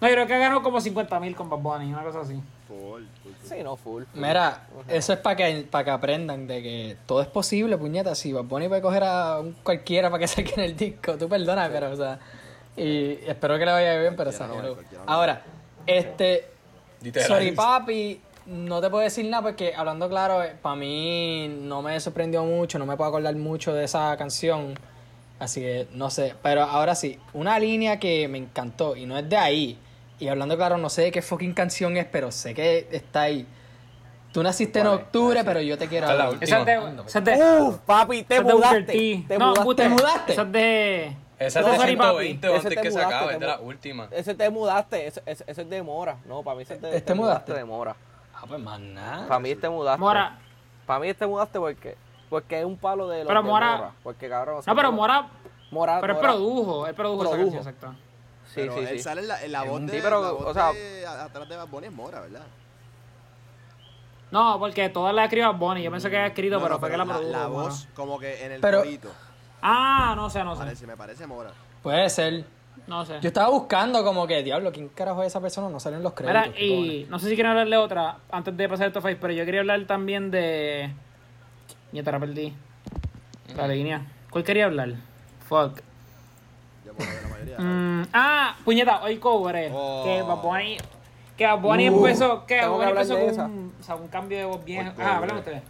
No, 0.00 0.08
yo 0.08 0.14
creo 0.14 0.26
que 0.26 0.34
ha 0.34 0.38
ganado 0.38 0.62
como 0.62 0.80
50 0.80 1.18
mil 1.20 1.34
con 1.36 1.48
Bad 1.48 1.58
Bunny, 1.60 1.92
una 1.92 2.02
cosa 2.02 2.20
así. 2.22 2.34
Full, 2.68 3.04
full, 3.22 3.32
full. 3.40 3.48
Sí, 3.48 3.62
no, 3.62 3.76
full. 3.76 4.02
full. 4.04 4.20
Mira, 4.20 4.66
eso 4.88 5.12
es 5.12 5.18
para 5.20 5.36
que, 5.36 5.66
para 5.70 5.84
que 5.84 5.90
aprendan 5.92 6.46
de 6.46 6.62
que 6.62 6.96
todo 7.06 7.22
es 7.22 7.28
posible, 7.28 7.78
puñeta. 7.78 8.14
Si 8.14 8.32
Bad 8.32 8.44
Bunny 8.44 8.68
puede 8.68 8.82
coger 8.82 9.04
a 9.04 9.38
un 9.40 9.52
cualquiera 9.62 10.10
para 10.10 10.18
que 10.20 10.26
saque 10.28 10.52
en 10.56 10.60
el 10.62 10.76
disco, 10.76 11.16
tú 11.16 11.28
perdona, 11.28 11.70
pero, 11.72 11.92
o 11.92 11.96
sea, 11.96 12.18
y 12.76 13.12
espero 13.26 13.56
que 13.58 13.64
le 13.64 13.72
vaya 13.72 13.98
bien, 14.00 14.16
pero 14.16 14.30
Cualquiera 14.32 14.46
no, 14.48 14.54
salió. 14.56 14.74
cualquiera 14.74 15.04
no. 15.04 15.10
Ahora, 15.12 15.42
este, 15.86 16.48
Literal. 17.04 17.28
Sorry 17.28 17.52
Papi, 17.52 18.20
no 18.46 18.80
te 18.80 18.90
puedo 18.90 19.04
decir 19.04 19.26
nada 19.26 19.42
porque, 19.42 19.74
hablando 19.74 20.08
claro, 20.08 20.42
para 20.60 20.74
mí 20.74 21.48
no 21.48 21.82
me 21.82 22.00
sorprendió 22.00 22.42
mucho, 22.44 22.78
no 22.78 22.86
me 22.86 22.96
puedo 22.96 23.08
acordar 23.08 23.36
mucho 23.36 23.72
de 23.72 23.84
esa 23.84 24.16
canción. 24.16 24.74
Así 25.38 25.60
que 25.60 25.86
no 25.92 26.10
sé. 26.10 26.34
Pero 26.42 26.62
ahora 26.62 26.94
sí, 26.94 27.18
una 27.32 27.58
línea 27.58 27.98
que 27.98 28.26
me 28.28 28.38
encantó 28.38 28.96
y 28.96 29.06
no 29.06 29.18
es 29.18 29.28
de 29.28 29.36
ahí. 29.36 29.78
Y 30.18 30.28
hablando 30.28 30.56
claro, 30.56 30.78
no 30.78 30.88
sé 30.88 31.02
de 31.02 31.12
qué 31.12 31.22
fucking 31.22 31.52
canción 31.52 31.96
es, 31.96 32.06
pero 32.06 32.32
sé 32.32 32.54
que 32.54 32.88
está 32.90 33.22
ahí. 33.22 33.46
Tú 34.32 34.42
naciste 34.42 34.80
en 34.80 34.88
octubre, 34.88 35.44
pero 35.44 35.60
yo 35.60 35.78
te 35.78 35.86
quiero 35.86 36.08
última. 36.08 36.44
Esa 37.06 37.18
es 37.18 37.24
de. 37.24 37.60
Uf, 37.60 37.78
papi, 37.86 38.24
te 38.24 38.40
mudaste. 38.40 39.24
Te 39.28 39.38
no, 39.38 39.50
mudaste. 39.50 39.74
¿Te 39.74 39.88
mudaste? 39.88 40.32
Esa 40.32 40.42
es 40.42 40.52
de. 40.52 41.16
Esa 41.38 41.60
es 41.60 41.66
No, 41.66 41.72
de 41.72 41.78
sorry, 41.78 41.96
papi. 41.96 42.08
120 42.38 42.48
o 42.48 42.50
Ese 42.54 42.56
antes 42.68 42.74
te 42.76 42.82
que 42.82 42.90
se 42.90 42.96
mudaste, 42.96 43.14
acabe, 43.14 43.28
te 43.28 43.34
es 43.34 43.40
de 43.40 43.46
la 43.46 43.58
última. 43.60 44.08
Ese 44.10 44.34
te 44.34 44.50
mudaste, 44.50 45.06
ese, 45.08 45.22
ese, 45.26 45.44
ese 45.46 45.62
es 45.62 45.70
de 45.70 45.82
Mora. 45.82 46.16
No, 46.26 46.42
para 46.42 46.56
mí 46.56 46.62
ese 46.62 46.76
te, 46.76 46.88
¿Este 46.88 47.00
te 47.00 47.14
mudaste? 47.14 47.52
de 47.54 47.64
Mora. 47.64 47.96
Ah, 48.34 48.44
pues 48.46 48.60
más 48.60 48.78
nada. 48.80 49.26
Para 49.26 49.40
mí 49.40 49.50
este 49.50 49.68
mudaste. 49.68 50.00
Mora. 50.00 50.38
Para 50.86 51.00
mí 51.00 51.08
este 51.08 51.26
mudaste 51.26 51.58
porque, 51.58 51.96
porque 52.30 52.60
es 52.60 52.64
un 52.64 52.76
palo 52.76 53.08
de 53.08 53.18
los 53.18 53.26
Pero 53.28 53.42
de 53.42 53.48
Mora- 53.48 53.92
Porque 54.02 54.28
cabrón. 54.28 54.62
No, 54.66 54.76
pero 54.76 54.92
Mora. 54.92 55.28
Mora, 55.70 56.00
Pero 56.00 56.12
él 56.12 56.16
Mora- 56.20 56.28
produjo. 56.32 56.86
Él 56.86 56.94
produjo 56.94 57.22
esa 57.24 57.30
Produjo. 57.32 57.56
canción, 57.56 57.74
exacto. 57.74 58.00
Sí, 58.46 58.52
Pero 58.60 58.74
sí, 58.74 58.80
él 58.80 58.88
sí. 58.90 58.98
sale 59.00 59.20
en 59.22 59.28
la, 59.28 59.42
en 59.42 59.52
la 59.52 59.62
voz 59.64 59.80
de. 59.86 59.92
Sí, 59.92 59.98
pero, 60.02 60.22
la 60.22 60.30
voz 60.30 60.46
o 60.46 60.54
sea- 60.54 60.72
de- 60.72 61.06
atrás 61.06 61.48
de 61.48 61.56
Bad 61.56 61.66
Bunny 61.68 61.86
es 61.88 61.92
Mora, 61.92 62.20
¿verdad? 62.20 62.42
No, 64.30 64.58
porque 64.58 64.88
todas 64.88 65.14
las 65.14 65.24
escribió 65.24 65.52
Bonnie. 65.54 65.82
Yo 65.82 65.90
pensé 65.90 66.10
que 66.10 66.16
había 66.16 66.28
escrito, 66.28 66.56
No, 66.56 66.62
pero 66.62 66.74
no, 66.74 66.80
fue 66.80 66.90
que 66.90 66.96
la 66.96 67.04
la, 67.04 67.12
produjo. 67.14 67.32
la 67.32 67.48
Mora. 67.48 67.64
voz, 67.68 67.88
como 67.94 68.18
que 68.18 68.44
en 68.44 68.52
el 68.52 68.60
Pero- 68.60 68.78
corito. 68.78 69.08
Ah, 69.66 70.12
no 70.14 70.28
sé, 70.28 70.44
no 70.44 70.54
sé. 70.54 70.62
Parece, 70.62 70.86
me 70.86 70.96
parece 70.96 71.26
Mora. 71.26 71.50
Puede 71.82 72.10
ser. 72.10 72.44
No 72.86 73.04
sé. 73.06 73.18
Yo 73.22 73.28
estaba 73.28 73.48
buscando 73.48 74.04
como 74.04 74.26
que, 74.26 74.42
diablo, 74.42 74.70
¿quién 74.72 74.90
carajo 74.90 75.22
es 75.22 75.28
esa 75.28 75.40
persona? 75.40 75.70
No 75.70 75.80
salen 75.80 76.02
los 76.02 76.12
créditos. 76.12 76.48
Mira, 76.48 76.60
y 76.60 77.06
no 77.08 77.18
sé 77.18 77.30
si 77.30 77.34
quieren 77.34 77.52
hablar 77.52 77.68
de 77.68 77.76
otra 77.78 78.18
antes 78.30 78.54
de 78.54 78.68
pasar 78.68 78.88
el 78.88 78.92
top 78.92 79.04
5, 79.06 79.18
pero 79.22 79.32
yo 79.32 79.44
quería 79.46 79.60
hablar 79.60 79.82
también 79.86 80.30
de. 80.30 80.92
Ya 81.92 82.02
te 82.02 82.12
la 82.12 82.20
perdí. 82.20 82.52
La 83.56 83.66
línea. 83.66 84.02
¿Cuál 84.28 84.44
quería 84.44 84.66
hablar? 84.66 84.90
Fuck. 85.48 85.80
Yo 86.84 86.92
puedo 86.92 87.08
ver 87.10 87.22
la 87.22 87.28
mayoría. 87.28 87.58
Mm, 87.58 88.06
ah, 88.12 88.56
puñeta, 88.66 89.02
hoy 89.02 89.16
cobré. 89.16 89.70
Oh. 89.72 90.02
Que 90.04 90.20
Bad 90.20 90.42
Bunny. 90.42 90.76
Que 91.38 91.46
Bad 91.46 91.58
Bunny 91.60 91.88
Uh, 91.88 91.96
empezó. 92.06 92.44
Que 92.44 92.60
Bad 92.60 92.68
Bunny 92.70 92.84
hablar 92.84 93.04
empezó 93.04 93.36
con 93.36 93.50
un, 93.50 93.72
o 93.80 93.82
sea, 93.82 93.94
un 93.94 94.08
cambio 94.08 94.36
de 94.36 94.44
voz 94.44 94.62
bien. 94.62 94.92
Ah, 94.98 95.16
hablan 95.16 95.38
ustedes. 95.38 95.62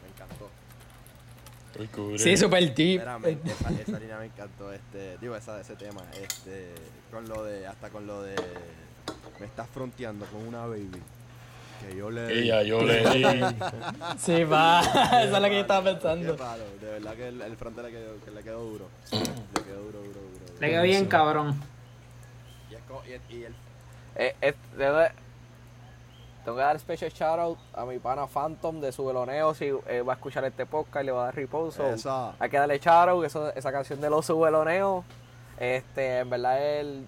Sí, 2.19 2.37
super 2.37 2.61
deep. 2.75 2.77
Sinceramente, 3.01 3.51
esa, 3.51 3.71
esa 3.71 3.99
línea 3.99 4.19
me 4.19 4.27
encantó. 4.27 4.73
Este, 4.73 5.19
digo, 5.19 5.37
esa, 5.37 5.61
ese 5.61 5.75
tema. 5.77 6.03
Este, 6.21 6.73
con 7.11 7.29
lo 7.29 7.45
de. 7.45 7.67
Hasta 7.67 7.91
con 7.91 8.07
lo 8.07 8.23
de. 8.23 8.35
Me 9.41 9.47
estás 9.47 9.69
fronteando 9.73 10.25
con 10.27 10.47
una 10.47 10.67
baby. 10.67 11.01
Que 11.81 11.97
yo 11.97 12.11
le. 12.11 12.27
di. 12.29 12.47
yo 12.67 12.83
le 12.83 13.01
di. 13.01 13.25
Sí, 14.19 14.45
va. 14.45 14.81
Esa 14.81 15.25
es 15.25 15.31
la 15.33 15.49
que 15.49 15.55
yo 15.57 15.61
estaba 15.63 15.85
pensando. 15.93 16.37
palo, 16.37 16.65
de 16.81 16.87
verdad 16.91 17.15
que 17.15 17.29
el, 17.29 17.41
el 17.43 17.57
fronte 17.57 17.83
le 17.83 17.91
quedó, 17.91 18.25
que 18.25 18.31
le 18.31 18.43
quedó 18.43 18.63
duro. 18.65 18.89
Le 19.11 19.19
quedó 19.65 19.83
duro, 19.83 19.99
duro, 19.99 20.03
duro. 20.03 20.21
duro. 20.21 20.61
Le 20.61 20.71
quedó 20.71 20.83
bien 20.83 21.07
cabrón. 21.07 21.61
Y, 22.71 22.75
es 22.75 22.81
co- 22.89 23.03
y, 23.07 23.13
el- 23.13 23.21
y 23.41 23.45
el 23.45 23.55
Eh, 24.17 24.37
eh, 24.41 24.55
tengo 26.45 26.57
que 26.59 26.63
dar 26.63 26.79
special 26.79 27.11
shout 27.11 27.39
out 27.39 27.59
a 27.75 27.85
mi 27.87 27.99
pana 27.99 28.27
Phantom 28.27 28.81
de 28.81 28.93
su 28.93 29.05
veloneo. 29.07 29.55
Si 29.55 29.65
eh, 29.87 30.03
va 30.03 30.13
a 30.13 30.17
escuchar 30.17 30.45
este 30.45 30.67
podcast 30.67 31.03
y 31.03 31.07
le 31.07 31.13
va 31.13 31.23
a 31.23 31.25
dar 31.27 31.35
reposo. 31.37 31.87
Esa. 31.87 32.35
Hay 32.39 32.51
que 32.51 32.59
darle 32.59 32.79
shout 32.79 33.09
out, 33.09 33.25
eso- 33.25 33.53
esa 33.55 33.73
canción 33.73 34.01
de 34.01 34.11
los 34.11 34.27
subeloneos. 34.27 35.05
Este, 35.59 36.19
en 36.19 36.31
verdad 36.31 36.63
él. 36.63 37.07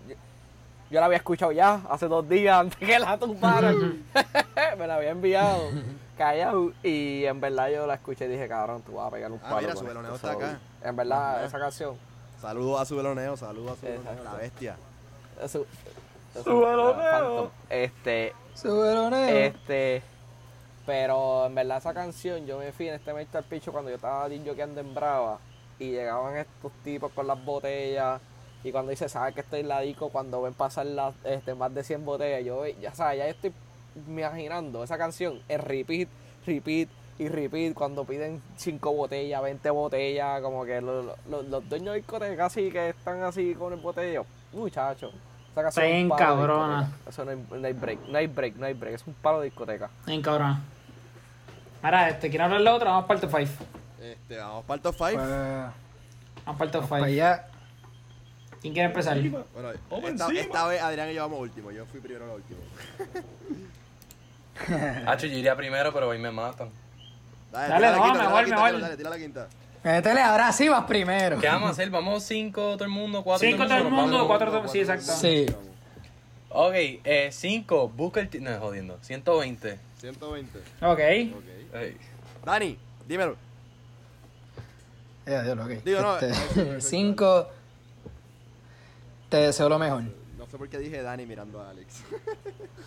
Yo 0.89 1.01
la 1.01 1.07
había 1.07 1.18
escuchado 1.18 1.51
ya 1.53 1.80
hace 1.91 2.07
dos 2.07 2.28
días 2.28 2.57
antes 2.61 2.78
que 2.78 2.99
la 2.99 3.18
tumbaran. 3.18 4.05
Me 4.78 4.87
la 4.87 4.95
había 4.97 5.11
enviado. 5.11 5.68
Callado. 6.16 6.72
Y 6.82 7.24
en 7.26 7.41
verdad 7.41 7.68
yo 7.68 7.87
la 7.87 7.95
escuché 7.95 8.24
y 8.24 8.28
dije, 8.28 8.49
cabrón, 8.49 8.82
tú 8.82 8.93
vas 8.95 9.09
a 9.09 9.11
pegar 9.11 9.30
un 9.32 9.41
Ah, 9.45 9.49
palo. 9.51 9.61
mira, 9.62 9.76
su 9.76 9.84
veloneo 9.84 10.14
esto". 10.14 10.30
está 10.30 10.47
acá. 10.47 10.59
En 10.82 10.97
verdad, 10.97 11.37
Ajá. 11.39 11.45
esa 11.47 11.59
canción. 11.59 11.97
Saludos 12.41 12.80
a 12.80 12.84
su 12.84 12.97
veloneo, 12.97 13.37
saludos 13.37 13.72
a 13.72 13.76
su 13.80 13.87
veloneo. 13.87 14.24
La 14.24 14.34
bestia. 14.34 14.76
Su, 15.49 15.66
Phantom. 16.45 17.49
Este, 17.68 18.28
Superoneo. 18.30 18.45
Este. 19.46 20.02
Pero 20.86 21.46
en 21.46 21.54
verdad 21.54 21.78
esa 21.78 21.92
canción 21.92 22.46
yo 22.46 22.59
me 22.59 22.72
fui 22.72 22.88
en 22.88 22.94
este 22.94 23.11
al 23.11 23.44
picho 23.44 23.72
cuando 23.72 23.90
yo 23.90 23.96
estaba 23.96 24.28
joqueando 24.46 24.80
en 24.80 24.94
Brava 24.94 25.38
y 25.78 25.90
llegaban 25.90 26.36
estos 26.36 26.72
tipos 26.84 27.12
con 27.12 27.26
las 27.26 27.44
botellas 27.44 28.20
y 28.62 28.72
cuando 28.72 28.90
dice, 28.90 29.09
¿sabes 29.09 29.34
que 29.34 29.40
estoy 29.40 29.61
en 29.61 29.68
la 29.68 29.80
disco? 29.80 30.09
Cuando 30.11 30.42
ven 30.42 30.54
pasar 30.54 30.86
las, 30.86 31.14
este, 31.24 31.54
más 31.54 31.74
de 31.74 31.82
100 31.84 32.04
botellas, 32.04 32.44
yo 32.44 32.64
ya 32.66 32.94
sabes, 32.94 33.18
ya 33.18 33.26
estoy 33.28 33.52
imaginando 34.09 34.82
esa 34.84 34.96
canción 34.96 35.40
en 35.48 35.61
repeat, 35.61 36.09
repeat 36.46 36.88
y 37.18 37.28
repeat 37.28 37.74
cuando 37.74 38.04
piden 38.04 38.40
5 38.57 38.92
botellas, 38.92 39.42
20 39.42 39.70
botellas, 39.70 40.40
como 40.40 40.64
que 40.64 40.80
lo- 40.80 41.02
lo- 41.02 41.16
lo- 41.28 41.42
los 41.42 41.68
dueños 41.68 41.94
de 41.94 42.00
discotecas 42.00 42.46
así 42.52 42.70
que 42.70 42.90
están 42.90 43.22
así 43.22 43.54
con 43.54 43.72
el 43.72 43.80
botellero, 43.80 44.24
muchachos. 44.52 45.12
Esa 45.57 45.62
canción 45.62 45.86
es 45.86 46.12
cabrona. 46.18 46.92
Eso 47.09 47.24
no 47.24 47.30
hay, 47.30 47.38
no 47.50 47.66
hay 47.66 47.72
break, 47.72 48.00
no 48.09 48.18
hay 48.18 48.26
break, 48.26 48.57
no 48.57 48.66
hay 48.66 48.74
break, 48.74 48.94
es 48.96 49.07
un 49.07 49.14
palo 49.14 49.40
de 49.40 49.46
discoteca. 49.46 49.88
Bien 50.04 50.20
cabrón. 50.20 50.62
Ahora, 51.82 52.11
este, 52.11 52.28
¿quieren 52.28 52.44
hablar 52.44 52.62
de 52.62 52.68
otra? 52.68 52.90
Vamos 52.90 53.07
para 53.07 53.20
el 53.20 53.26
top 53.26 53.38
5. 53.38 53.64
Este, 54.02 54.36
vamos 54.36 54.64
para 54.66 54.76
el 54.76 54.82
top 54.82 54.94
5. 54.98 55.11
Pues, 55.14 55.30
Vamos 56.44 56.59
para 56.59 56.64
el 56.64 56.70
top 56.70 56.82
5. 56.82 56.88
para 56.88 57.04
allá. 57.07 57.46
¿Quién 58.61 58.74
quiere 58.74 58.88
empezar? 58.88 59.18
Bueno, 59.18 59.70
esta, 60.09 60.28
esta 60.28 60.66
vez 60.66 60.82
Adrián 60.82 61.09
y 61.09 61.14
yo 61.14 61.22
vamos 61.22 61.40
último. 61.40 61.70
Yo 61.70 61.86
fui 61.86 62.00
primero 62.00 62.26
al 62.26 62.32
último. 62.32 62.61
Hacho, 65.11 65.26
yo 65.26 65.38
iría 65.38 65.57
primero, 65.57 65.90
pero 65.90 66.09
hoy 66.09 66.18
me 66.18 66.30
matan. 66.30 66.68
Dale, 67.50 67.68
Dale, 67.68 67.90
la 67.90 67.96
no, 67.96 68.02
quinta, 68.04 68.18
la 68.18 68.28
mejor. 68.28 68.48
Dale, 68.50 68.80
dale, 68.80 68.96
tira 68.98 69.09
la 69.09 69.16
quinta. 69.16 69.48
Métele, 69.87 70.20
ahora 70.20 70.53
sí 70.53 70.68
vas 70.68 70.84
primero. 70.84 71.39
¿Qué 71.39 71.47
vamos 71.47 71.68
a 71.68 71.70
hacer? 71.70 71.91
¿Vamos 71.91 72.24
cinco 72.24 72.72
todo 72.72 72.82
el 72.82 72.91
mundo? 72.91 73.22
¿Cuatro 73.22 73.47
Cinco 73.49 73.64
todo 73.68 73.76
el 73.76 73.84
mundo, 73.84 74.26
cuatro 74.26 74.51
todo- 74.51 74.66
sí, 74.66 74.80
exacto. 74.80 75.12
Sí. 75.12 75.47
Ok, 76.49 76.72
eh, 76.74 77.28
cinco, 77.30 77.89
Booker 77.89 78.28
T. 78.28 78.41
No, 78.41 78.59
jodiendo. 78.59 78.99
120. 79.03 79.78
120. 80.01 80.59
Ok. 80.59 80.89
Ok. 80.89 81.76
Ey. 81.76 81.97
Dani, 82.45 82.76
dímelo. 83.07 83.37
Ya, 85.24 85.45
diablo, 85.45 85.64
ok. 85.66 85.70
Digo, 85.84 86.01
no, 86.01 86.14
Este, 86.18 86.30
eso, 86.30 86.62
eso, 86.62 86.89
cinco. 86.89 87.49
Te 89.28 89.37
deseo 89.37 89.68
lo 89.68 89.78
mejor. 89.78 90.03
No 90.37 90.47
sé 90.51 90.59
por 90.59 90.68
qué 90.68 90.78
dije 90.78 91.01
Dani 91.01 91.26
mirando 91.26 91.61
a 91.61 91.70
Alex. 91.70 92.03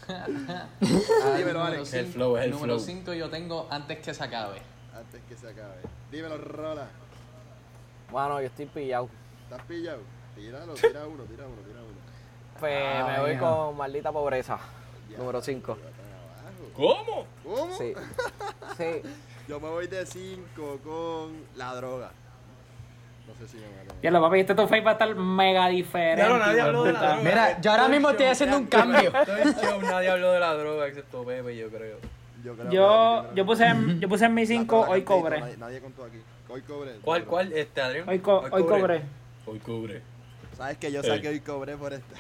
Ah, 0.10 0.26
Dímelo, 0.82 1.60
número 1.60 1.64
Alex. 1.64 1.94
El 1.94 2.08
flow 2.08 2.36
es 2.36 2.44
el 2.44 2.52
Número 2.52 2.74
flow. 2.78 2.86
5 2.86 3.14
yo 3.14 3.30
tengo 3.30 3.68
antes 3.72 4.00
que 4.00 4.14
se 4.14 4.22
acabe. 4.22 4.58
Antes 5.00 5.22
que 5.28 5.36
se 5.36 5.48
acabe. 5.50 5.78
Dímelo, 6.12 6.38
Rola. 6.38 6.88
Mano, 8.12 8.40
yo 8.42 8.48
estoy 8.48 8.66
pillado. 8.66 9.10
¿Estás 9.44 9.66
pillado? 9.66 10.00
Tíralo, 10.36 10.74
tira 10.74 11.06
uno, 11.08 11.24
tira 11.24 11.46
uno, 11.46 11.62
tira 11.68 11.80
uno. 11.80 12.00
Pues 12.60 12.84
Ah, 12.86 13.14
me 13.16 13.20
voy 13.22 13.32
ya. 13.34 13.40
con 13.40 13.78
maldita 13.78 14.12
pobreza. 14.12 14.60
Ya, 15.10 15.18
Número 15.18 15.42
5. 15.42 15.78
ya 15.78 15.90
están 15.90 16.06
abajo. 16.14 17.06
¿Cómo? 17.06 17.26
¿Cómo? 17.44 17.78
Sí. 17.78 17.94
Sí. 18.78 19.02
Yo 19.48 19.60
me 19.60 19.70
voy 19.70 19.88
de 19.88 20.06
5 20.06 20.80
con 20.84 21.44
la 21.56 21.74
droga. 21.76 22.12
No 23.28 23.34
sé 23.36 23.48
si 23.48 23.58
me 23.58 23.68
matan. 23.68 23.98
Ya 24.02 24.12
lo 24.12 24.22
papi, 24.22 24.40
este 24.40 24.56
top 24.56 24.70
5 24.70 24.84
va 24.86 24.92
a 24.92 24.94
estar 24.94 25.16
mega 25.16 25.68
diferente. 25.68 26.22
Ya 26.22 26.38
nadie 26.38 26.62
habló 26.62 26.84
de 26.84 26.94
la 26.94 27.00
droga. 27.00 27.18
Mira, 27.24 27.62
yo 27.62 27.72
ahora 27.72 27.88
mismo 27.88 28.10
estoy 28.10 28.26
haciendo 28.28 28.58
un 28.58 28.66
cambio. 28.68 29.12
El 29.28 29.56
show, 29.56 29.82
nadie 29.82 30.10
habló 30.10 30.32
de 30.32 30.40
la 30.40 30.54
droga 30.56 30.88
excepto 30.88 31.24
Pepe, 31.24 31.56
yo 31.56 31.70
creo. 31.70 31.98
Yo, 32.44 32.56
creo 32.56 32.72
Yo, 32.72 33.26
que- 33.30 33.36
yo 33.36 33.46
puse 33.46 33.66
en, 33.66 34.00
yo 34.00 34.08
puse 34.10 34.26
en 34.26 34.34
mi 34.34 34.42
La 34.44 34.48
5 34.48 34.76
droga 34.78 34.92
hoy 34.92 35.02
cobre. 35.04 35.40
Nadie, 35.42 35.58
nadie 35.58 35.82
contó 35.82 36.04
aquí. 36.06 36.18
Hoy 36.48 36.62
cobre. 36.62 36.96
¿Cuál, 37.04 37.26
cuál? 37.26 37.54
Este, 37.54 37.82
Adrián. 37.82 38.08
Hoy, 38.10 38.20
co 38.20 38.44
hoy 38.52 38.64
cobre. 38.64 39.02
Hoy 39.46 39.60
cubre. 39.60 40.02
¿Sabes 40.58 40.78
que 40.78 40.92
yo 40.92 41.04
saqué 41.04 41.30
hoy 41.30 41.40
cobre 41.42 41.76
por 41.78 41.94
este? 41.94 42.16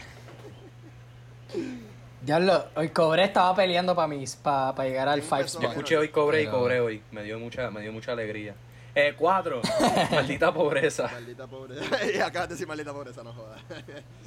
Diablo, 2.21 2.65
hoy 2.75 2.89
cobré 2.89 3.23
estaba 3.23 3.55
peleando 3.55 3.95
para 3.95 4.07
mis, 4.07 4.35
para 4.35 4.73
llegar 4.83 5.07
al 5.07 5.21
¿Quién 5.21 5.29
5 5.29 5.35
empezó? 5.39 5.61
Yo 5.61 5.69
escuché 5.69 5.97
hoy 5.97 6.09
cobre 6.09 6.41
y 6.41 6.45
Pero- 6.45 6.57
cobré 6.59 6.79
hoy. 6.81 7.01
Me 7.11 7.23
dio 7.23 7.39
mucha, 7.39 7.71
me 7.71 7.81
dio 7.81 7.93
mucha 7.93 8.11
alegría. 8.11 8.53
Eh, 8.93 9.13
cuatro. 9.17 9.61
Maldita 10.11 10.53
pobreza. 10.53 11.07
Maldita 11.11 11.47
pobreza. 11.47 12.05
y 12.13 12.17
acabas 12.19 12.49
de 12.49 12.55
decir 12.55 12.67
maldita 12.67 12.91
pobreza, 12.91 13.23
no 13.23 13.31
jodas. 13.33 13.61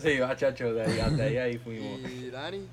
Sí, 0.00 0.18
va, 0.18 0.34
chacho, 0.36 0.72
de 0.72 0.82
ahí, 0.82 1.14
de 1.16 1.22
ahí, 1.22 1.36
ahí 1.36 1.58
fuimos. 1.58 2.00
y 2.10 2.30
Dani. 2.30 2.66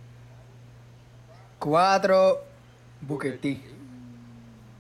Cuatro, 1.58 2.44
Booker 3.02 3.38
T. 3.40 3.62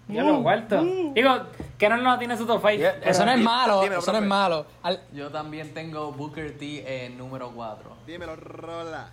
Ya 0.08 0.24
lo 0.24 0.42
cuarto. 0.42 0.84
Digo, 1.14 1.30
que 1.78 1.88
no 1.88 1.98
lo 1.98 2.18
tiene 2.18 2.36
su 2.36 2.46
top 2.48 2.64
5. 2.68 2.84
Eso 3.04 3.26
no 3.26 3.32
es 3.32 3.40
malo, 3.40 3.82
Dímelo, 3.82 4.02
eso 4.02 4.12
no 4.12 4.18
es 4.18 4.26
malo. 4.26 4.66
Al- 4.82 5.02
Yo 5.14 5.30
también 5.30 5.72
tengo 5.74 6.12
Booker 6.12 6.58
T 6.58 7.06
en 7.06 7.18
número 7.18 7.52
4. 7.52 7.96
Dímelo, 8.08 8.36
Rola. 8.36 9.10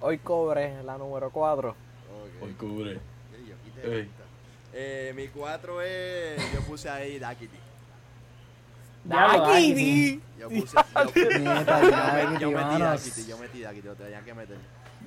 Hoy 0.00 0.18
cobre 0.18 0.82
la 0.84 0.96
número 0.98 1.30
4. 1.30 1.70
Ok. 1.70 2.42
Hoy 2.42 2.52
yo 3.48 3.56
esta. 3.92 4.22
Eh, 4.72 5.12
mi 5.16 5.26
4 5.28 5.82
es. 5.82 6.52
Yo 6.54 6.60
puse 6.60 6.88
ahí 6.88 7.18
lo 9.04 9.18
Dakity. 9.58 10.20
Yo 10.38 10.48
puse. 10.48 10.76
Yo, 10.76 11.14
yo, 11.14 11.64
Dakity, 11.64 12.40
yo 12.40 12.50
metí. 12.52 12.82
Dakity, 12.82 13.26
yo 13.26 13.38
metí 13.38 13.60
Dakity, 13.62 13.86
lo 13.88 13.94
tenía 13.96 14.20
que 14.20 14.32
meter. 14.34 14.56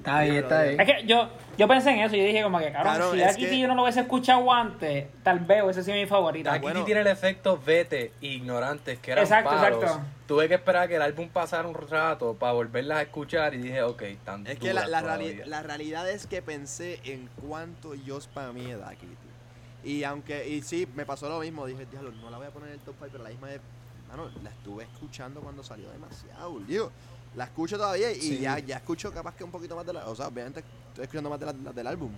Está 0.06 0.22
bien, 0.22 0.36
está 0.36 0.64
bien. 0.64 0.80
Es 0.80 0.86
que 0.88 1.06
yo, 1.08 1.30
yo 1.58 1.68
pensé 1.68 1.90
en 1.92 2.00
eso 2.00 2.16
y 2.16 2.24
dije 2.26 2.44
como 2.44 2.60
que, 2.60 2.72
cabrón, 2.72 2.96
Claro, 2.96 3.12
si 3.14 3.20
Ducky 3.20 3.46
que- 3.50 3.60
yo 3.60 3.68
no 3.68 3.76
lo 3.76 3.84
hubiese 3.84 4.02
escuchado 4.02 4.54
antes, 4.54 5.08
tal 5.24 5.40
vez 5.40 5.64
hubiese 5.64 5.84
sido 5.84 5.98
mi 5.98 6.06
favorita. 6.06 6.54
Aquí 6.54 6.62
bueno. 6.62 6.86
tiene 6.86 7.02
el 7.02 7.08
efecto 7.08 7.60
vete, 7.66 8.12
ignorantes, 8.22 9.00
que 9.00 9.12
eran 9.12 9.24
Exacto, 9.24 9.50
palos. 9.50 9.84
exacto. 9.84 10.06
Tuve 10.28 10.48
que 10.48 10.56
esperar 10.56 10.84
a 10.84 10.88
que 10.88 10.96
el 10.96 11.02
álbum 11.02 11.30
pasara 11.30 11.68
un 11.68 11.74
rato 11.76 12.36
para 12.36 12.54
volverlas 12.54 13.00
a 13.00 13.02
escuchar 13.04 13.54
y 13.56 13.58
dije, 13.58 13.82
ok, 13.84 14.04
tan 14.24 14.46
Es 14.48 14.60
que 14.60 14.74
la, 14.74 14.88
la, 14.88 15.02
reali- 15.02 15.44
la 15.46 15.64
realidad 15.64 16.10
es 16.10 16.28
que 16.28 16.42
pensé 16.42 17.00
en 17.04 17.30
cuánto 17.48 17.96
yo 17.96 18.20
spameé 18.22 18.76
Ducky 18.76 19.08
T. 19.08 19.90
Y 19.90 20.04
aunque, 20.04 20.48
y 20.48 20.62
sí, 20.64 20.88
me 20.96 21.06
pasó 21.06 21.30
lo 21.30 21.40
mismo. 21.40 21.66
Dije, 21.68 21.86
diablo, 21.92 22.12
no 22.22 22.30
la 22.32 22.38
voy 22.38 22.48
a 22.48 22.50
poner 22.50 22.70
en 22.70 22.74
el 22.76 22.80
top 22.82 22.96
5, 22.98 23.10
pero 23.12 23.24
la 23.24 23.30
misma 23.30 23.48
vez, 23.48 23.62
mano, 24.10 24.30
la 24.44 24.50
estuve 24.50 24.84
escuchando 24.84 25.42
cuando 25.42 25.64
salió 25.64 25.90
demasiado. 25.92 26.60
Digo, 26.68 26.92
la 27.36 27.46
escucho 27.46 27.78
todavía 27.78 28.12
y 28.12 28.16
Sí. 28.22 28.40
ya, 28.40 28.60
ya 28.60 28.78
escucho 28.78 29.12
capaz 29.12 29.36
que 29.36 29.44
un 29.44 29.52
poquito 29.52 29.76
más 29.76 29.86
de 29.86 29.94
la. 29.94 30.06
O 30.08 30.16
sea, 30.16 30.28
obviamente 30.28 30.64
estoy 30.90 31.04
escuchando 31.04 31.30
más 31.30 31.40
de 31.40 31.46
la, 31.48 31.54
la 31.54 31.72
del 31.74 31.88
álbum. 31.88 32.12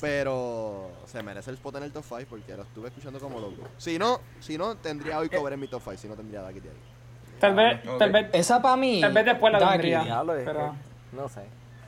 Pero 0.00 0.90
se 1.06 1.22
merece 1.22 1.50
el 1.50 1.56
spot 1.56 1.76
en 1.76 1.84
el 1.84 1.92
top 1.92 2.04
5 2.06 2.22
porque 2.28 2.56
lo 2.56 2.62
estuve 2.62 2.88
escuchando 2.88 3.18
como 3.20 3.38
loco. 3.40 3.62
Si 3.78 3.98
no, 3.98 4.20
si 4.40 4.58
no, 4.58 4.76
tendría 4.76 5.18
hoy 5.18 5.28
cover 5.28 5.52
en 5.54 5.60
mi 5.60 5.68
top 5.68 5.80
5. 5.82 5.96
Si 5.96 6.08
no, 6.08 6.14
tendría 6.14 6.42
Ducky 6.42 6.58
ahí. 6.58 7.38
Tal 7.40 7.54
vez, 7.54 7.80
Ok. 7.88 7.98
tal 7.98 8.12
vez, 8.12 8.26
Esa 8.32 8.60
para 8.60 8.76
mí. 8.76 9.00
tal 9.00 9.12
vez 9.12 9.24
después 9.24 9.52
la 9.52 9.58
Ducky, 9.60 9.70
tendría. 9.72 10.22
Pero, 10.26 10.74
que- 11.10 11.16
no 11.16 11.28
sé. 11.28 11.42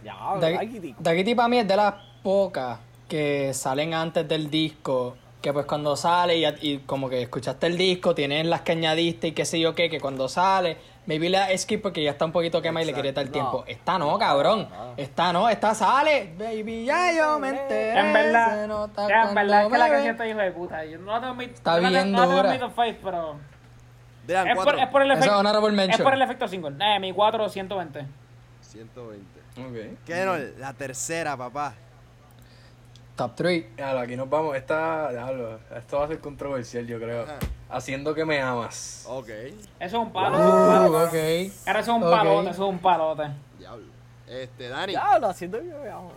Ya, 0.04 0.14
Ducky- 0.14 1.34
para 1.34 1.48
mí 1.48 1.58
es 1.58 1.68
de 1.68 1.76
las 1.76 1.94
pocas 2.22 2.78
que 3.08 3.52
salen 3.52 3.92
antes 3.94 4.26
del 4.26 4.50
disco. 4.50 5.16
Que 5.42 5.52
pues 5.52 5.66
cuando 5.66 5.94
sale 5.94 6.38
y, 6.38 6.44
y 6.62 6.78
como 6.78 7.08
que 7.08 7.22
escuchaste 7.22 7.66
el 7.66 7.76
disco, 7.76 8.14
tienes 8.14 8.46
las 8.46 8.62
que 8.62 8.72
añadiste 8.72 9.28
y 9.28 9.32
qué 9.32 9.44
sé 9.44 9.60
yo 9.60 9.74
qué, 9.74 9.88
que 9.90 10.00
cuando 10.00 10.28
sale, 10.28 10.76
maybe 11.06 11.28
le 11.28 11.38
das 11.38 11.60
skip 11.62 11.82
porque 11.82 12.02
ya 12.02 12.10
está 12.12 12.24
un 12.24 12.32
poquito 12.32 12.60
quema 12.60 12.82
y 12.82 12.84
le 12.86 12.92
quiere 12.92 13.12
dar 13.12 13.26
No. 13.26 13.32
tiempo. 13.32 13.64
Esta 13.66 13.98
no, 13.98 14.18
cabrón. 14.18 14.68
Esta 14.96 15.32
no, 15.32 15.48
esta 15.48 15.74
sale. 15.74 16.34
Baby, 16.38 16.84
ya 16.84 17.12
yo 17.12 17.38
me 17.38 17.48
enteré. 17.50 17.98
en 17.98 18.06
se 18.06 18.12
verdad, 18.12 18.66
nota 18.66 19.08
ya, 19.08 19.28
en 19.28 19.34
verdad 19.34 19.62
es 19.66 19.72
que 19.72 19.78
la 19.78 19.88
canción 19.88 20.10
está 20.12 20.26
hijo 20.28 20.38
de 20.38 20.50
puta. 20.52 20.84
Yo 20.84 20.98
no 20.98 21.12
la 21.12 21.20
tengo 21.20 21.40
Está 21.42 21.78
bien 21.78 22.12
dura. 22.12 22.52
mi 22.52 22.58
top 22.58 22.72
5, 22.74 22.98
pero 23.02 23.36
es 24.28 24.44
por, 24.44 24.54
cuatro. 24.64 24.78
es 24.82 24.88
por 24.88 25.02
el 25.02 25.10
efecto. 25.12 25.90
Es 25.92 26.00
por 26.00 26.14
el 26.14 26.22
efecto 26.22 26.48
single. 26.48 26.74
Eh, 26.80 26.98
mi 26.98 27.12
4 27.12 27.48
120. 27.48 28.06
120. 28.60 29.40
Ok. 29.58 29.98
¿Qué 30.04 30.24
no? 30.24 30.36
La 30.58 30.72
tercera, 30.72 31.36
papá. 31.36 31.74
Top 33.14 33.34
3. 33.34 33.76
Diablo, 33.76 34.00
aquí 34.00 34.16
nos 34.16 34.28
vamos. 34.28 34.56
Esta, 34.56 35.10
esto 35.76 35.98
va 35.98 36.04
a 36.04 36.08
ser 36.08 36.18
controversial, 36.18 36.86
yo 36.86 36.98
creo. 36.98 37.24
Haciendo 37.68 38.14
que 38.14 38.24
me 38.24 38.40
amas. 38.40 39.04
Ok. 39.08 39.28
Eso 39.28 39.56
es 39.80 39.94
un 39.94 40.12
palo. 40.12 40.36
eso 40.36 40.46
es 40.46 40.54
un 40.54 40.68
palo. 40.68 40.90
Uh, 40.90 41.04
ok. 41.06 41.52
Ahora 41.66 41.80
eso 41.80 41.90
es 41.90 41.96
un 41.96 42.00
palote, 42.02 42.50
eso 42.50 42.64
es 42.64 42.70
un 42.70 42.78
palote. 42.78 43.22
Diablo. 43.58 43.86
Este, 44.28 44.68
Dani. 44.68 44.92
Diablo, 44.92 45.28
haciendo 45.28 45.58
que 45.58 45.66
veamos. 45.66 46.12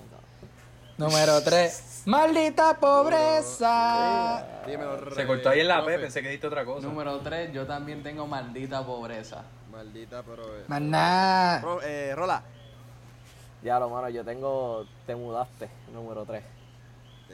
Número 0.98 1.42
3. 1.42 2.04
Maldita 2.08 2.78
pobreza. 2.78 4.46
Dímelo, 4.68 5.16
Se 5.16 5.26
cortó 5.26 5.50
ahí 5.50 5.62
en 5.62 5.70
la 5.70 5.86
P, 5.86 5.98
pensé 5.98 6.22
que 6.22 6.30
diste 6.30 6.48
otra 6.48 6.66
cosa. 6.66 6.86
Número 6.86 7.20
3, 7.20 7.54
yo 7.54 7.66
también 7.66 8.04
tengo 8.04 8.28
maldita 8.28 8.86
pobreza. 8.86 9.44
Maldita, 9.72 10.20
eh, 10.20 10.64
Maná. 10.68 11.64
Eh, 11.84 12.14
Rola. 12.16 12.44
Diablo, 13.62 13.90
mano, 13.90 14.10
yo 14.10 14.26
tengo 14.26 14.86
Te 15.06 15.16
mudaste, 15.16 15.70
número 15.94 16.26
3. 16.26 16.59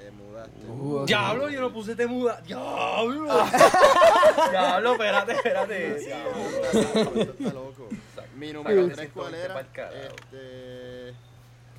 Te 0.05 0.11
mudaste. 0.11 0.67
Uh. 0.67 1.05
Diablo, 1.07 1.49
yo 1.49 1.61
no 1.61 1.73
puse 1.73 1.95
te 1.95 2.05
muda. 2.05 2.39
Diablo. 2.45 3.25
Diablo, 4.51 4.91
espérate, 4.91 5.31
espérate. 5.31 5.97
Esto 5.97 7.31
está 7.31 7.53
loco. 7.53 7.89
Mi 8.35 8.53
número 8.53 8.83
Sácate 8.83 8.95
3, 8.95 9.11
¿cuál 9.15 9.33
120 9.33 9.81
era? 9.81 10.05
Este. 10.07 11.13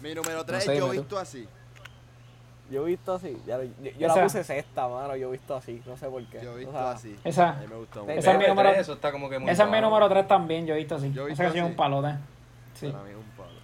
Mi 0.03 0.12
número 0.12 0.44
3, 0.44 0.65
sé, 0.65 0.77
yo 0.77 0.86
tú. 0.86 0.90
visto 0.93 1.19
así. 1.20 1.47
Yo 2.69 2.82
he 2.85 2.90
visto 2.90 3.15
así. 3.15 3.40
Ya, 3.47 3.62
yo 3.62 3.70
yo 3.97 4.07
Esa. 4.09 4.16
la 4.16 4.23
puse 4.24 4.43
sexta, 4.43 4.89
mano. 4.89 5.15
Yo 5.15 5.28
he 5.28 5.31
visto 5.31 5.55
así. 5.55 5.81
No 5.86 5.97
sé 5.97 6.09
por 6.09 6.24
qué. 6.27 6.40
Yo 6.43 6.51
O 6.55 6.57
visto 6.57 6.73
sea, 6.73 6.90
así. 6.90 7.16
Esa. 7.23 7.51
A 7.51 7.55
mí 7.61 7.66
me 7.69 7.77
gustó 7.77 8.01
Esa 8.01 8.07
mucho. 8.07 8.19
Esa 8.19 8.32
es 8.32 8.39
mi 8.39 8.47
número- 8.48 8.70
Eso 8.70 8.93
está 8.94 9.12
como 9.12 9.31
que 9.31 9.39
muy 9.39 9.51
Ese 9.53 9.62
es 9.62 9.69
mi 9.70 9.81
número 9.81 10.09
3 10.09 10.27
también, 10.27 10.66
yo 10.66 10.74
he 10.74 10.78
visto 10.78 10.97
así. 10.97 11.12
Yo 11.12 11.28
he 11.28 11.32
Esa 11.32 11.44
visto 11.44 11.44
canción 11.44 11.66
es 11.66 11.70
así. 11.70 11.70
un 11.70 11.77
palote. 11.77 12.15
Sí. 12.74 12.89
Para 12.89 13.05
mí 13.05 13.11
es 13.11 13.16
un 13.16 13.31
palo. 13.36 13.61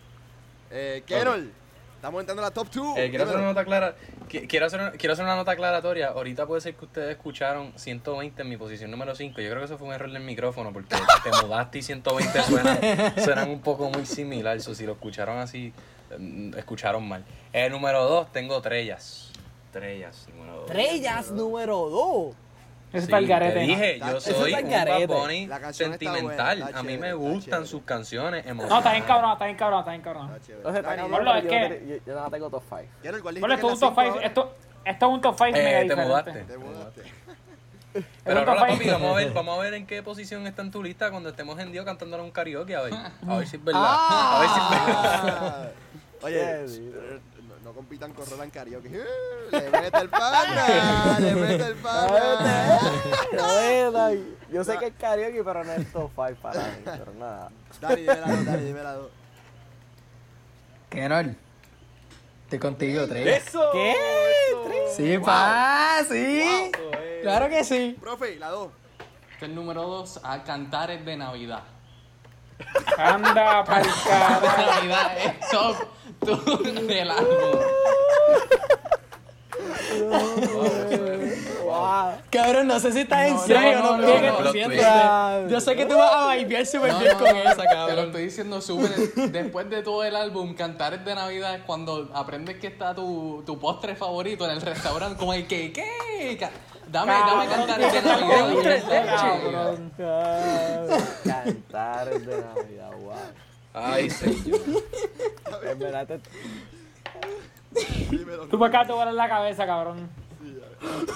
Eh, 0.70 1.02
Kenol. 1.04 1.52
Estamos 2.02 2.18
entrando 2.20 2.42
a 2.42 2.46
la 2.46 2.50
top 2.50 2.66
2. 2.68 2.98
Eh, 2.98 3.10
quiero 3.10 3.22
hacer 3.22 3.36
una 3.36 3.46
nota 3.46 3.64
clara. 3.64 3.94
qui- 4.28 4.48
Quiero 4.48 4.66
hacer, 4.66 4.80
una- 4.80 4.90
quiero 4.90 5.12
hacer 5.12 5.24
una 5.24 5.36
nota 5.36 5.52
aclaratoria. 5.52 6.08
Ahorita 6.08 6.46
puede 6.48 6.60
ser 6.60 6.74
que 6.74 6.84
ustedes 6.86 7.10
escucharon 7.10 7.72
120 7.76 8.42
en 8.42 8.48
mi 8.48 8.56
posición 8.56 8.90
número 8.90 9.14
5. 9.14 9.40
Yo 9.40 9.48
creo 9.48 9.60
que 9.60 9.66
eso 9.66 9.78
fue 9.78 9.86
un 9.86 9.94
error 9.94 10.10
del 10.10 10.24
micrófono 10.24 10.72
porque 10.72 10.96
te 11.22 11.30
mudaste 11.46 11.78
y 11.78 11.82
120 11.82 12.42
suenan, 12.42 12.78
suenan 13.22 13.50
un 13.50 13.60
poco 13.60 13.88
muy 13.88 14.04
similar. 14.04 14.60
So, 14.60 14.74
si 14.74 14.84
lo 14.84 14.94
escucharon 14.94 15.38
así, 15.38 15.72
mm, 16.18 16.54
escucharon 16.58 17.06
mal. 17.08 17.24
Eh, 17.52 17.70
número 17.70 18.02
2, 18.08 18.32
tengo 18.32 18.60
Trellas. 18.60 19.30
Trellas, 19.72 20.26
número 20.34 20.56
2. 20.62 20.70
Estrellas 20.70 21.30
número 21.30 21.88
2. 21.88 22.34
Ese 22.92 22.98
está 23.04 23.18
el 23.18 23.24
te 23.26 23.30
garete. 23.32 23.58
dije, 23.60 23.94
Está- 23.94 24.10
yo 24.10 24.16
eso 24.18 24.34
soy 24.34 24.52
un 24.54 24.70
garete. 24.70 25.06
Bad 25.06 25.16
Bunny 25.18 25.46
La 25.46 25.60
canción 25.60 25.92
está 25.94 26.10
buena, 26.10 26.28
sentimental. 26.28 26.74
a 26.74 26.82
mí 26.82 26.98
me 26.98 27.12
gustan 27.14 27.66
sus 27.66 27.82
canciones 27.82 28.44
emocionales. 28.46 28.70
No, 28.70 28.78
está 28.78 28.92
bien 28.92 29.04
cabrón, 29.04 29.32
está 29.32 29.44
bien 29.46 29.56
cabrón, 29.56 29.78
está 29.80 29.90
bien 29.92 30.02
cabrón. 30.02 30.28
Pero 30.28 30.44
es 30.44 31.42
yo, 31.44 31.48
que- 31.50 31.60
no 31.60 31.68
te- 31.68 32.02
yo, 32.06 32.14
no 32.14 32.30
tengo 32.30 32.50
top 32.50 32.62
5. 32.68 32.82
Kenol, 33.02 33.22
¿cuál 33.22 33.34
dijiste 33.34 33.40
Bueno, 33.40 33.54
esto 33.54 33.66
es 33.68 33.72
un 33.74 33.80
top 33.80 33.88
cinco 33.88 34.02
5. 34.02 34.14
ahora? 34.14 34.26
Esto, 34.26 34.54
esto 34.84 35.06
es 35.06 35.12
un 35.12 35.20
top 35.20 35.34
5 35.38 35.48
Eh, 35.58 35.62
mega 35.62 35.78
te 35.78 35.82
diferente. 35.84 36.08
mudaste. 36.08 36.32
Te 36.44 36.58
mudaste. 36.58 37.02
Pero 38.24 38.40
top 38.44 38.46
Rola, 38.54 38.60
five. 38.66 38.76
papi, 38.78 38.88
vamos 38.90 39.10
a 39.12 39.14
ver, 39.16 39.32
vamos 39.34 39.58
a 39.58 39.60
ver 39.62 39.74
en 39.74 39.86
qué 39.86 40.02
posición 40.02 40.46
está 40.46 40.62
en 40.62 40.70
tu 40.70 40.82
lista 40.82 41.10
cuando 41.10 41.28
estemos 41.30 41.58
en 41.60 41.72
Dios 41.72 41.84
cantando 41.84 42.22
un 42.22 42.30
karaoke, 42.30 42.74
a 42.76 42.82
ver. 42.82 42.94
A 42.94 43.36
ver 43.36 43.46
si 43.46 43.56
es 43.56 43.64
verdad. 43.64 43.82
Ah. 43.84 44.36
A 44.36 44.40
ver 44.40 44.48
si 44.50 44.60
es 44.60 45.24
verdad. 45.26 45.72
Oye, 46.22 46.40
eh, 46.40 47.20
no, 47.72 47.74
compitan 47.74 48.12
con 48.12 48.26
Roland 48.26 48.52
Karaoke. 48.52 48.88
Eh, 48.88 49.04
Le 49.50 49.70
mete 49.70 49.98
el 49.98 50.08
pana, 50.08 51.18
le 51.18 51.34
mete 51.34 51.66
el 51.66 51.74
pana. 51.76 52.78
Yo 54.52 54.64
sé 54.64 54.78
que 54.78 54.86
es 54.88 54.94
karaoke, 54.98 55.42
pero 55.42 55.64
no 55.64 55.72
es 55.72 55.90
top 55.92 56.10
5 56.14 56.34
para 56.42 56.60
mí. 56.60 56.82
Pero 56.84 57.14
nada. 57.14 57.50
Dani, 57.80 58.02
dime 58.02 58.14
la 58.14 58.26
dos, 58.28 58.44
Dani, 58.44 58.64
dime 58.64 58.82
la 58.82 58.92
dos. 58.92 59.10
Kenol. 60.90 61.36
Estoy 62.44 62.58
contigo, 62.58 63.06
3. 63.08 63.46
¡Eso! 63.46 63.70
¿Qué? 63.72 63.94
Sí, 64.94 65.18
pa, 65.18 66.00
sí. 66.06 66.70
Claro 67.22 67.48
que 67.48 67.64
sí. 67.64 67.96
Profe, 67.98 68.36
la 68.36 68.50
dos. 68.50 68.68
Este 69.32 69.46
es 69.46 69.50
el 69.50 69.54
número 69.54 69.86
2, 69.86 70.20
a 70.22 70.44
Cantares 70.44 71.02
de 71.02 71.16
Navidad. 71.16 71.62
Anda 72.98 73.64
pa'l. 73.64 73.86
Navidad 73.86 75.16
es 75.18 75.48
top 75.50 75.76
two 76.24 76.56
del 76.86 77.10
álbum. 77.10 77.60
Wow. 81.64 82.12
Cabrón, 82.30 82.66
no 82.66 82.78
sé 82.80 82.92
si 82.92 83.00
estás 83.00 83.28
en 83.28 83.38
serio 83.38 83.78
no, 83.78 83.96
no. 83.98 84.06
no, 84.06 84.38
no. 84.40 85.48
Yo 85.48 85.60
sé 85.60 85.74
que 85.76 85.86
tú 85.86 85.96
vas 85.96 86.12
a 86.12 86.34
vibear 86.36 86.66
súper 86.66 86.92
No, 86.92 86.98
bien 87.00 87.12
no, 87.12 87.18
con 87.18 87.28
no, 87.28 87.38
esa, 87.42 87.56
Te 87.56 87.62
lo 87.62 87.70
cabrón. 87.70 88.06
estoy 88.06 88.24
diciendo 88.24 88.60
súper. 88.60 88.90
Después 89.30 89.70
de 89.70 89.82
todo 89.82 90.04
el 90.04 90.16
álbum, 90.16 90.54
Cantares 90.54 91.04
de 91.04 91.14
Navidad 91.14 91.54
es 91.54 91.62
cuando 91.62 92.10
aprendes 92.14 92.58
que 92.58 92.66
está 92.66 92.94
tu, 92.94 93.42
tu 93.46 93.58
postre 93.58 93.96
favorito 93.96 94.44
en 94.44 94.52
el 94.52 94.60
restaurante. 94.60 95.16
Como 95.18 95.32
el 95.34 95.46
que, 95.46 95.72
¿qué? 95.72 96.38
Dame, 96.90 97.12
dame 97.12 97.46
Cantares 97.46 97.92
de 97.92 98.02
Navidad. 98.02 98.82
Cabrón. 99.16 99.92
Cantar 101.24 102.10
de 102.20 102.36
Navidad, 102.42 102.90
wow. 103.00 103.14
Ay, 103.74 104.10
señor. 104.10 104.60
En 105.64 105.78
verdad, 105.78 106.06
te- 106.06 106.20
Dímelo. 108.10 108.46
Tú 108.48 108.58
me 108.58 108.66
acabas 108.66 108.88
de 108.88 108.94
volar 108.94 109.14
la 109.14 109.28
cabeza, 109.28 109.66
cabrón. 109.66 110.08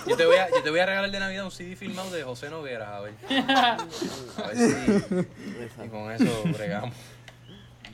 Yo 0.07 0.17
te, 0.17 0.25
voy 0.25 0.37
a, 0.37 0.49
yo 0.49 0.63
te 0.63 0.71
voy 0.71 0.79
a 0.79 0.87
regalar 0.87 1.11
de 1.11 1.19
Navidad 1.19 1.45
un 1.45 1.51
CD 1.51 1.75
filmado 1.75 2.09
de 2.11 2.23
José 2.23 2.49
Noguera, 2.51 2.97
a 2.97 3.01
ver. 3.01 3.15
A 3.29 4.47
ver 4.47 4.57
si. 4.57 5.85
Y 5.85 5.89
con 5.89 6.11
eso 6.13 6.43
bregamos. 6.57 6.95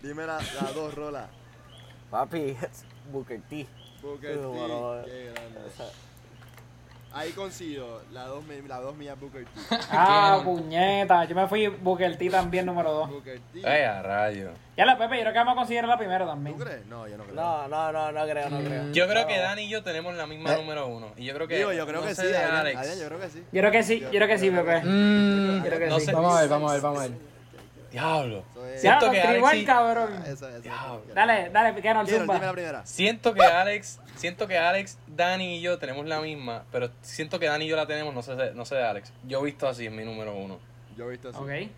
Dime 0.02 0.26
la, 0.26 0.38
la 0.38 0.72
dos, 0.74 0.94
Rola. 0.94 1.28
papi, 2.10 2.56
Booker 3.10 3.40
T. 3.48 3.66
Booker 4.02 4.34
T. 4.38 4.44
Bueno, 4.46 5.02
Qué 5.06 5.32
grande. 5.32 5.60
Ahí 7.14 7.30
coincido. 7.32 8.00
La 8.12 8.24
dos, 8.24 8.42
mi- 8.44 8.66
la 8.66 8.80
dos 8.80 8.96
mía 8.96 9.14
Booker 9.14 9.44
T. 9.44 9.50
Ah, 9.90 10.40
puñeta. 10.44 11.24
Yo 11.24 11.34
me 11.34 11.46
fui 11.46 11.66
Booker 11.68 12.16
T 12.16 12.30
también, 12.30 12.64
número 12.66 12.92
2. 12.92 13.10
Booker 13.10 13.40
T. 13.52 13.60
Ay, 13.68 13.82
a 13.82 14.02
rayo. 14.02 14.50
Ya 14.76 14.86
la 14.86 14.96
Pepe, 14.96 15.16
yo 15.16 15.20
creo 15.22 15.32
que 15.32 15.38
vamos 15.38 15.52
a 15.52 15.56
considerar 15.56 15.88
la 15.88 15.98
primera 15.98 16.24
también. 16.26 16.56
¿Tú 16.56 16.64
crees? 16.64 16.86
No, 16.86 17.06
yo 17.06 17.18
no 17.18 17.24
creo. 17.24 17.34
No, 17.36 17.68
no, 17.68 17.92
no, 17.92 18.12
no 18.12 18.24
creo, 18.26 18.48
no 18.50 18.58
creo. 18.60 18.90
Yo 18.92 19.06
creo 19.06 19.26
que 19.26 19.38
Dani 19.38 19.62
y 19.62 19.68
yo 19.68 19.82
tenemos 19.82 20.14
la 20.14 20.26
misma 20.26 20.54
número 20.56 20.86
uno. 20.86 21.08
Y 21.16 21.24
yo 21.24 21.34
creo 21.34 21.46
que. 21.46 21.56
Digo, 21.58 21.72
yo 21.72 21.86
creo 21.86 22.00
no 22.00 22.06
que 22.06 22.14
sí, 22.14 22.22
Alex. 22.34 22.78
Adrián, 22.78 22.98
yo 22.98 23.06
creo 23.08 23.20
que 23.20 23.28
sí. 23.30 23.44
Yo 23.52 23.60
creo 23.60 23.70
que 23.70 23.82
sí, 23.82 24.00
yo 24.00 24.08
creo 24.10 24.28
que 24.28 24.38
sí, 24.38 24.50
Pepe. 24.50 24.80
Mm, 24.82 25.56
Yo 25.56 25.62
creo 25.68 25.78
que 25.78 25.86
no 25.88 26.00
sí. 26.00 26.06
sé. 26.06 26.12
vamos 26.12 26.34
a 26.36 26.40
ver, 26.40 26.48
vamos 26.48 26.70
a 26.70 26.74
ver, 26.74 26.82
vamos 26.82 26.98
a 27.00 27.02
ver. 27.02 27.31
Diablo. 27.92 28.42
Es- 28.74 28.80
Siento 28.80 29.10
que 29.10 29.18
igual, 29.18 29.36
Alex 29.36 29.50
sí- 29.60 29.64
cabrón. 29.64 30.22
Eso, 30.26 30.48
eso. 30.48 30.60
Diablo. 30.60 31.02
Dale, 31.14 31.50
dale, 31.50 31.80
Kenol, 31.82 32.06
Quiero, 32.06 32.22
dime 32.22 32.32
la 32.34 32.38
zumba. 32.40 32.52
primera. 32.52 32.86
Siento 32.86 33.34
que 33.34 33.42
Alex, 33.42 34.00
siento 34.16 34.48
que 34.48 34.58
Alex, 34.58 34.98
Dani 35.06 35.56
y 35.58 35.60
yo 35.60 35.78
tenemos 35.78 36.06
la 36.06 36.20
misma, 36.20 36.64
pero 36.72 36.90
siento 37.02 37.38
que 37.38 37.46
Dani 37.46 37.66
y 37.66 37.68
yo 37.68 37.76
la 37.76 37.86
tenemos, 37.86 38.14
no 38.14 38.22
sé, 38.22 38.34
no 38.54 38.64
sé 38.64 38.74
de 38.76 38.84
Alex. 38.84 39.12
Yo 39.28 39.40
he 39.40 39.44
visto 39.44 39.68
así 39.68 39.86
en 39.86 39.94
mi 39.94 40.04
número 40.04 40.34
uno. 40.34 40.58
Yo 40.96 41.06
he 41.06 41.10
visto 41.10 41.28
así. 41.28 41.38
Ok. 41.38 41.70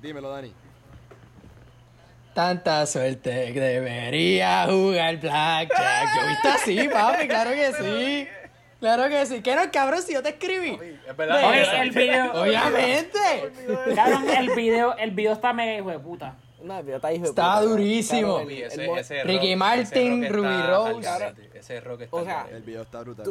Dímelo, 0.00 0.30
Dani. 0.30 0.52
Tanta 2.34 2.84
suerte 2.84 3.52
que 3.54 3.60
debería 3.60 4.66
jugar 4.66 5.16
blackjack. 5.16 6.08
Yo 6.14 6.22
he 6.22 6.28
visto 6.28 6.48
así, 6.50 6.88
papi, 6.88 7.26
claro 7.28 7.50
que 7.50 7.72
sí. 7.80 8.28
Claro 8.80 9.08
que 9.08 9.24
sí. 9.26 9.40
¿Qué 9.42 9.54
no, 9.56 9.62
cabrón, 9.72 10.02
si 10.02 10.12
yo 10.12 10.22
te 10.22 10.30
escribí? 10.30 10.78
Es 11.08 11.16
verdad. 11.16 11.48
Oye, 11.48 11.62
es 11.62 11.68
el 11.80 11.90
video. 11.90 12.32
Obviamente. 12.42 13.18
Cabrón, 13.94 14.24
el 14.28 14.50
video, 14.50 14.96
el 14.96 15.10
video 15.12 15.32
está 15.32 15.52
mega 15.52 15.76
hijo 15.78 15.90
de 15.90 15.98
puta. 15.98 16.36
No, 16.62 16.78
el 16.78 16.82
video 16.84 16.96
está 16.96 17.12
hijo 17.12 17.22
de 17.24 17.28
Está 17.30 17.42
puta, 17.42 17.54
cabrón. 17.54 17.70
durísimo. 17.70 18.28
Cabrón, 18.34 18.46
Uy, 18.48 18.60
el- 18.60 18.66
ese, 18.66 18.82
el 18.82 18.90
mo- 18.90 18.96
ese 18.98 19.24
Ricky 19.24 19.50
rock- 19.54 19.58
Martin, 19.58 20.24
ese 20.24 20.32
rock 20.32 20.36
Ruby 20.44 20.54
está 21.00 21.18
Rose. 21.18 21.34
Ese 21.54 21.80
rock 21.80 22.00
está 22.02 22.16
O 22.16 22.24
sea. 22.24 22.46
El 22.50 22.62
video 22.62 22.82
está 22.82 23.00
brutal. 23.00 23.24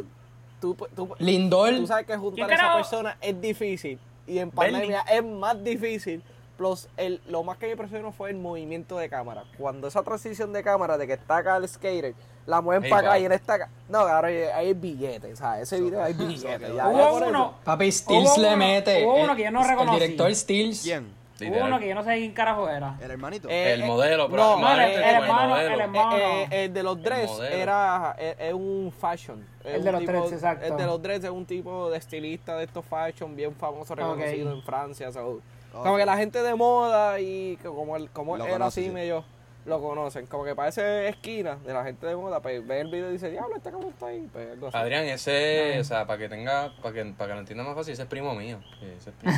Tú, 0.60 0.74
tú, 0.96 1.14
Lindor. 1.18 1.76
tú 1.76 1.86
sabes 1.86 2.06
que 2.06 2.16
juntar 2.16 2.48
¿Quién 2.48 2.60
a 2.60 2.64
esa 2.64 2.74
persona 2.74 3.18
es 3.20 3.40
difícil. 3.40 3.98
Y 4.26 4.38
en 4.38 4.50
pandemia 4.50 5.02
es 5.12 5.22
más 5.24 5.62
difícil. 5.62 6.22
Plus, 6.56 6.88
el, 6.96 7.20
lo 7.28 7.42
más 7.44 7.58
que 7.58 7.66
me 7.66 7.72
impresionó 7.72 8.10
fue 8.12 8.30
el 8.30 8.36
movimiento 8.36 8.96
de 8.96 9.08
cámara. 9.10 9.44
Cuando 9.58 9.86
esa 9.86 10.02
transición 10.02 10.52
de 10.54 10.62
cámara 10.62 10.96
de 10.96 11.06
que 11.06 11.12
está 11.12 11.36
acá 11.36 11.56
el 11.58 11.68
skater, 11.68 12.14
la 12.46 12.60
mueven 12.60 12.84
Hey, 12.84 12.90
para 12.90 13.08
acá 13.08 13.18
y 13.18 13.24
en 13.26 13.32
esta 13.32 13.54
acá. 13.54 13.68
No, 13.88 13.98
ahí 14.06 14.36
hay 14.36 14.74
billetes. 14.74 15.32
O 15.34 15.36
sea, 15.36 15.60
ese 15.60 15.80
video 15.80 16.02
hay 16.02 16.12
billetes. 16.14 16.60
ya, 16.60 16.74
ya 16.74 16.88
Hubo 16.88 17.26
uno, 17.26 17.54
Papi, 17.64 17.90
Stills 17.92 18.30
Hubo 18.30 18.42
le 18.42 18.48
uno- 18.48 18.56
mete. 18.56 19.04
hubo 19.04 19.14
uno 19.16 19.32
El- 19.32 19.36
que 19.36 19.42
yo 19.44 19.50
no 19.50 19.62
El 19.62 19.68
reconocí. 19.68 20.00
director 20.00 20.34
Stills. 20.34 20.82
¿Quién? 20.82 21.16
hubo 21.38 21.64
uno 21.66 21.78
que 21.78 21.88
yo 21.88 21.94
no 21.94 22.02
sé 22.02 22.16
quién 22.16 22.32
carajo 22.32 22.66
era. 22.68 22.96
¿El 23.00 23.10
hermanito? 23.10 23.48
Eh, 23.50 23.74
El 23.74 23.82
eh, 23.82 23.86
modelo, 23.86 24.30
pero 24.30 24.42
no, 24.42 24.54
el 24.56 24.60
No, 24.62 24.72
el, 24.72 24.80
el 24.80 24.90
el 24.96 25.02
hermano, 25.02 25.56
el 25.58 25.80
hermano. 25.80 26.16
Eh, 26.16 26.42
eh, 26.50 26.64
el 26.64 26.72
de 26.72 26.82
los 26.82 27.02
dreads 27.02 27.28
modelo. 27.30 27.54
era 27.56 28.16
es, 28.18 28.54
un 28.54 28.92
fashion. 28.98 29.46
El 29.64 29.84
de 29.84 29.92
los 29.92 30.00
tipo- 30.00 30.12
dreads, 30.12 30.32
exacto. 30.32 30.64
El 30.64 30.76
de 30.76 30.86
los 30.86 31.02
dreads 31.02 31.24
es 31.24 31.30
un 31.30 31.44
tipo 31.44 31.90
de 31.90 31.98
estilista 31.98 32.56
de 32.56 32.64
estos 32.64 32.84
fashion 32.86 33.36
bien 33.36 33.54
famoso, 33.54 33.94
reconocido 33.94 34.50
en 34.52 34.62
Francia. 34.62 35.12
so, 35.12 35.40
Como 35.72 35.96
que 35.98 36.06
la 36.06 36.16
gente 36.16 36.42
de 36.42 36.54
moda 36.54 37.20
y 37.20 37.56
como 37.62 37.96
él, 37.96 38.08
como 38.10 38.38
Lo 38.38 38.44
conoce, 38.46 38.62
así 38.80 38.84
sí. 38.84 38.90
medio 38.90 39.22
lo 39.66 39.80
conocen. 39.80 40.26
Como 40.26 40.44
que 40.44 40.54
parece 40.54 41.08
esquina 41.08 41.56
de 41.56 41.74
la 41.74 41.84
gente 41.84 42.06
de 42.06 42.16
moda, 42.16 42.40
pues 42.40 42.66
ve 42.66 42.80
el 42.80 42.88
video 42.88 43.10
y 43.10 43.12
dice, 43.14 43.30
diablo, 43.30 43.56
este 43.56 43.70
cabrón 43.70 43.90
está 43.90 44.06
ahí. 44.06 44.28
Pues, 44.32 44.52
algo 44.52 44.68
así. 44.68 44.76
Adrián, 44.76 45.04
ese, 45.04 45.78
o 45.80 45.84
sea, 45.84 46.06
para 46.06 46.18
que 46.18 46.28
tenga, 46.28 46.72
para 46.82 46.94
que, 46.94 47.04
para 47.04 47.28
que 47.28 47.34
lo 47.34 47.40
entienda 47.40 47.64
más 47.64 47.74
fácil, 47.74 47.92
ese 47.92 48.02
es 48.02 48.08
primo 48.08 48.34
mío. 48.34 48.58
Sí, 48.80 48.86
ese 48.96 49.10
es 49.10 49.16
primo. 49.16 49.36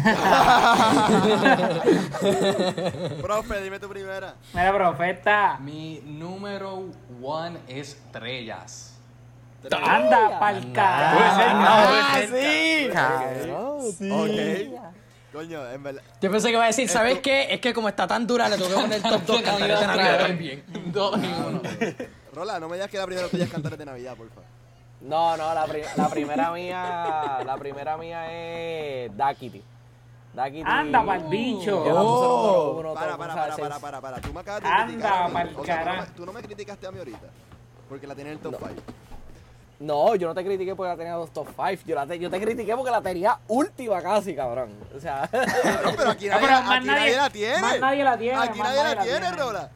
Profe, 3.22 3.60
dime 3.62 3.80
tu 3.80 3.88
primera. 3.88 4.34
Mira, 4.52 4.74
profeta. 4.74 5.58
Mi 5.60 6.00
número 6.04 6.84
one 7.22 7.58
es 7.66 7.94
estrellas. 7.94 8.94
Anda 9.70 10.38
pa'l 10.38 10.54
Puede 10.54 10.66
ser, 10.66 10.72
carajo. 10.72 11.56
Ah, 11.66 12.10
puede 12.12 12.28
ser. 12.28 12.42
sí. 12.42 12.90
Cabrón. 12.92 13.78
Ok. 14.12 14.87
Coño, 15.38 15.70
en 15.70 15.82
verdad. 15.84 16.02
Yo 16.20 16.30
pensé 16.32 16.48
que 16.48 16.54
iba 16.54 16.64
a 16.64 16.66
decir, 16.66 16.88
¿sabes 16.88 17.20
qué? 17.20 17.54
Es 17.54 17.60
que 17.60 17.72
como 17.72 17.88
está 17.88 18.08
tan 18.08 18.26
dura, 18.26 18.48
le 18.48 18.56
tengo 18.56 18.70
que 18.70 18.74
poner 18.74 19.02
top 19.02 19.22
2 19.24 19.42
cantares 19.44 19.78
de 19.80 19.86
Navidad 19.86 20.26
también. 20.26 20.64
Dos 20.86 21.14
en 21.14 21.34
uno. 21.44 21.60
Rola, 22.34 22.58
no 22.58 22.68
me 22.68 22.74
digas 22.74 22.90
que 22.90 22.98
la 22.98 23.06
primera 23.06 23.28
tuya 23.28 23.44
es 23.44 23.50
cantares 23.50 23.78
de 23.78 23.84
Navidad, 23.86 24.16
por 24.16 24.28
favor. 24.30 24.44
No, 25.00 25.36
no, 25.36 25.54
la, 25.54 25.64
pri- 25.66 25.84
la 25.96 26.08
primera 26.08 26.50
mía, 26.50 27.38
la 27.46 27.56
primera 27.56 27.96
mía 27.96 28.32
es 28.32 29.16
Dakity. 29.16 29.62
Dakity. 30.34 30.64
Anda 30.66 31.06
pa'l 31.06 31.22
bicho. 31.28 31.84
Oh. 31.84 32.80
uno, 32.80 32.94
Para, 32.94 33.16
para, 33.16 33.34
para, 33.36 33.56
para, 33.56 33.78
para, 33.78 34.00
para. 34.00 34.20
Tú 34.20 34.32
me 34.32 34.40
acabas 34.40 34.60
de 34.62 34.68
Anda, 34.68 34.86
criticar. 34.86 35.22
a 35.22 35.28
mí. 35.28 35.34
pa'l 35.34 35.48
O 35.56 35.64
sea, 35.64 35.76
tú 35.76 35.78
no 35.78 35.84
carajo. 35.84 36.02
me- 36.06 36.14
tú 36.16 36.26
no 36.26 36.32
me 36.32 36.42
criticaste 36.42 36.86
a 36.86 36.90
mí 36.90 36.98
ahorita. 36.98 37.28
Porque 37.88 38.06
la 38.08 38.14
tenía 38.16 38.32
en 38.32 38.38
el 38.38 38.42
top 38.42 38.56
5. 38.58 38.70
No, 38.74 39.07
yo 39.80 40.26
no 40.28 40.34
te 40.34 40.44
critiqué 40.44 40.74
porque 40.74 40.88
la 40.90 40.96
tenía 40.96 41.12
dos 41.14 41.30
top 41.32 41.48
5. 41.54 41.82
Yo, 41.86 41.94
la 41.94 42.06
te, 42.06 42.18
yo 42.18 42.28
te 42.30 42.40
critiqué 42.40 42.74
porque 42.74 42.90
la 42.90 43.00
tenía 43.00 43.38
última 43.48 44.02
casi, 44.02 44.34
cabrón. 44.34 44.70
O 44.96 45.00
sea, 45.00 45.28
Cabrón, 45.30 45.94
pero 45.96 46.10
aquí 46.10 46.26
nadie, 46.28 46.46
pero 46.46 46.60
más 46.62 46.76
aquí 46.78 46.86
nadie- 46.86 46.98
nadie 47.00 47.16
la 47.16 47.30
tiene. 47.30 47.60
más 47.60 47.80
nadie 47.80 48.04
la 48.04 48.18
tiene, 48.18 48.38
Aquí 48.38 48.58
nadie 48.58 48.62
nadie 48.76 48.82
la 48.82 48.94
la 48.94 49.02
tiene, 49.02 49.18
tiene. 49.20 49.36
Rola. 49.36 49.70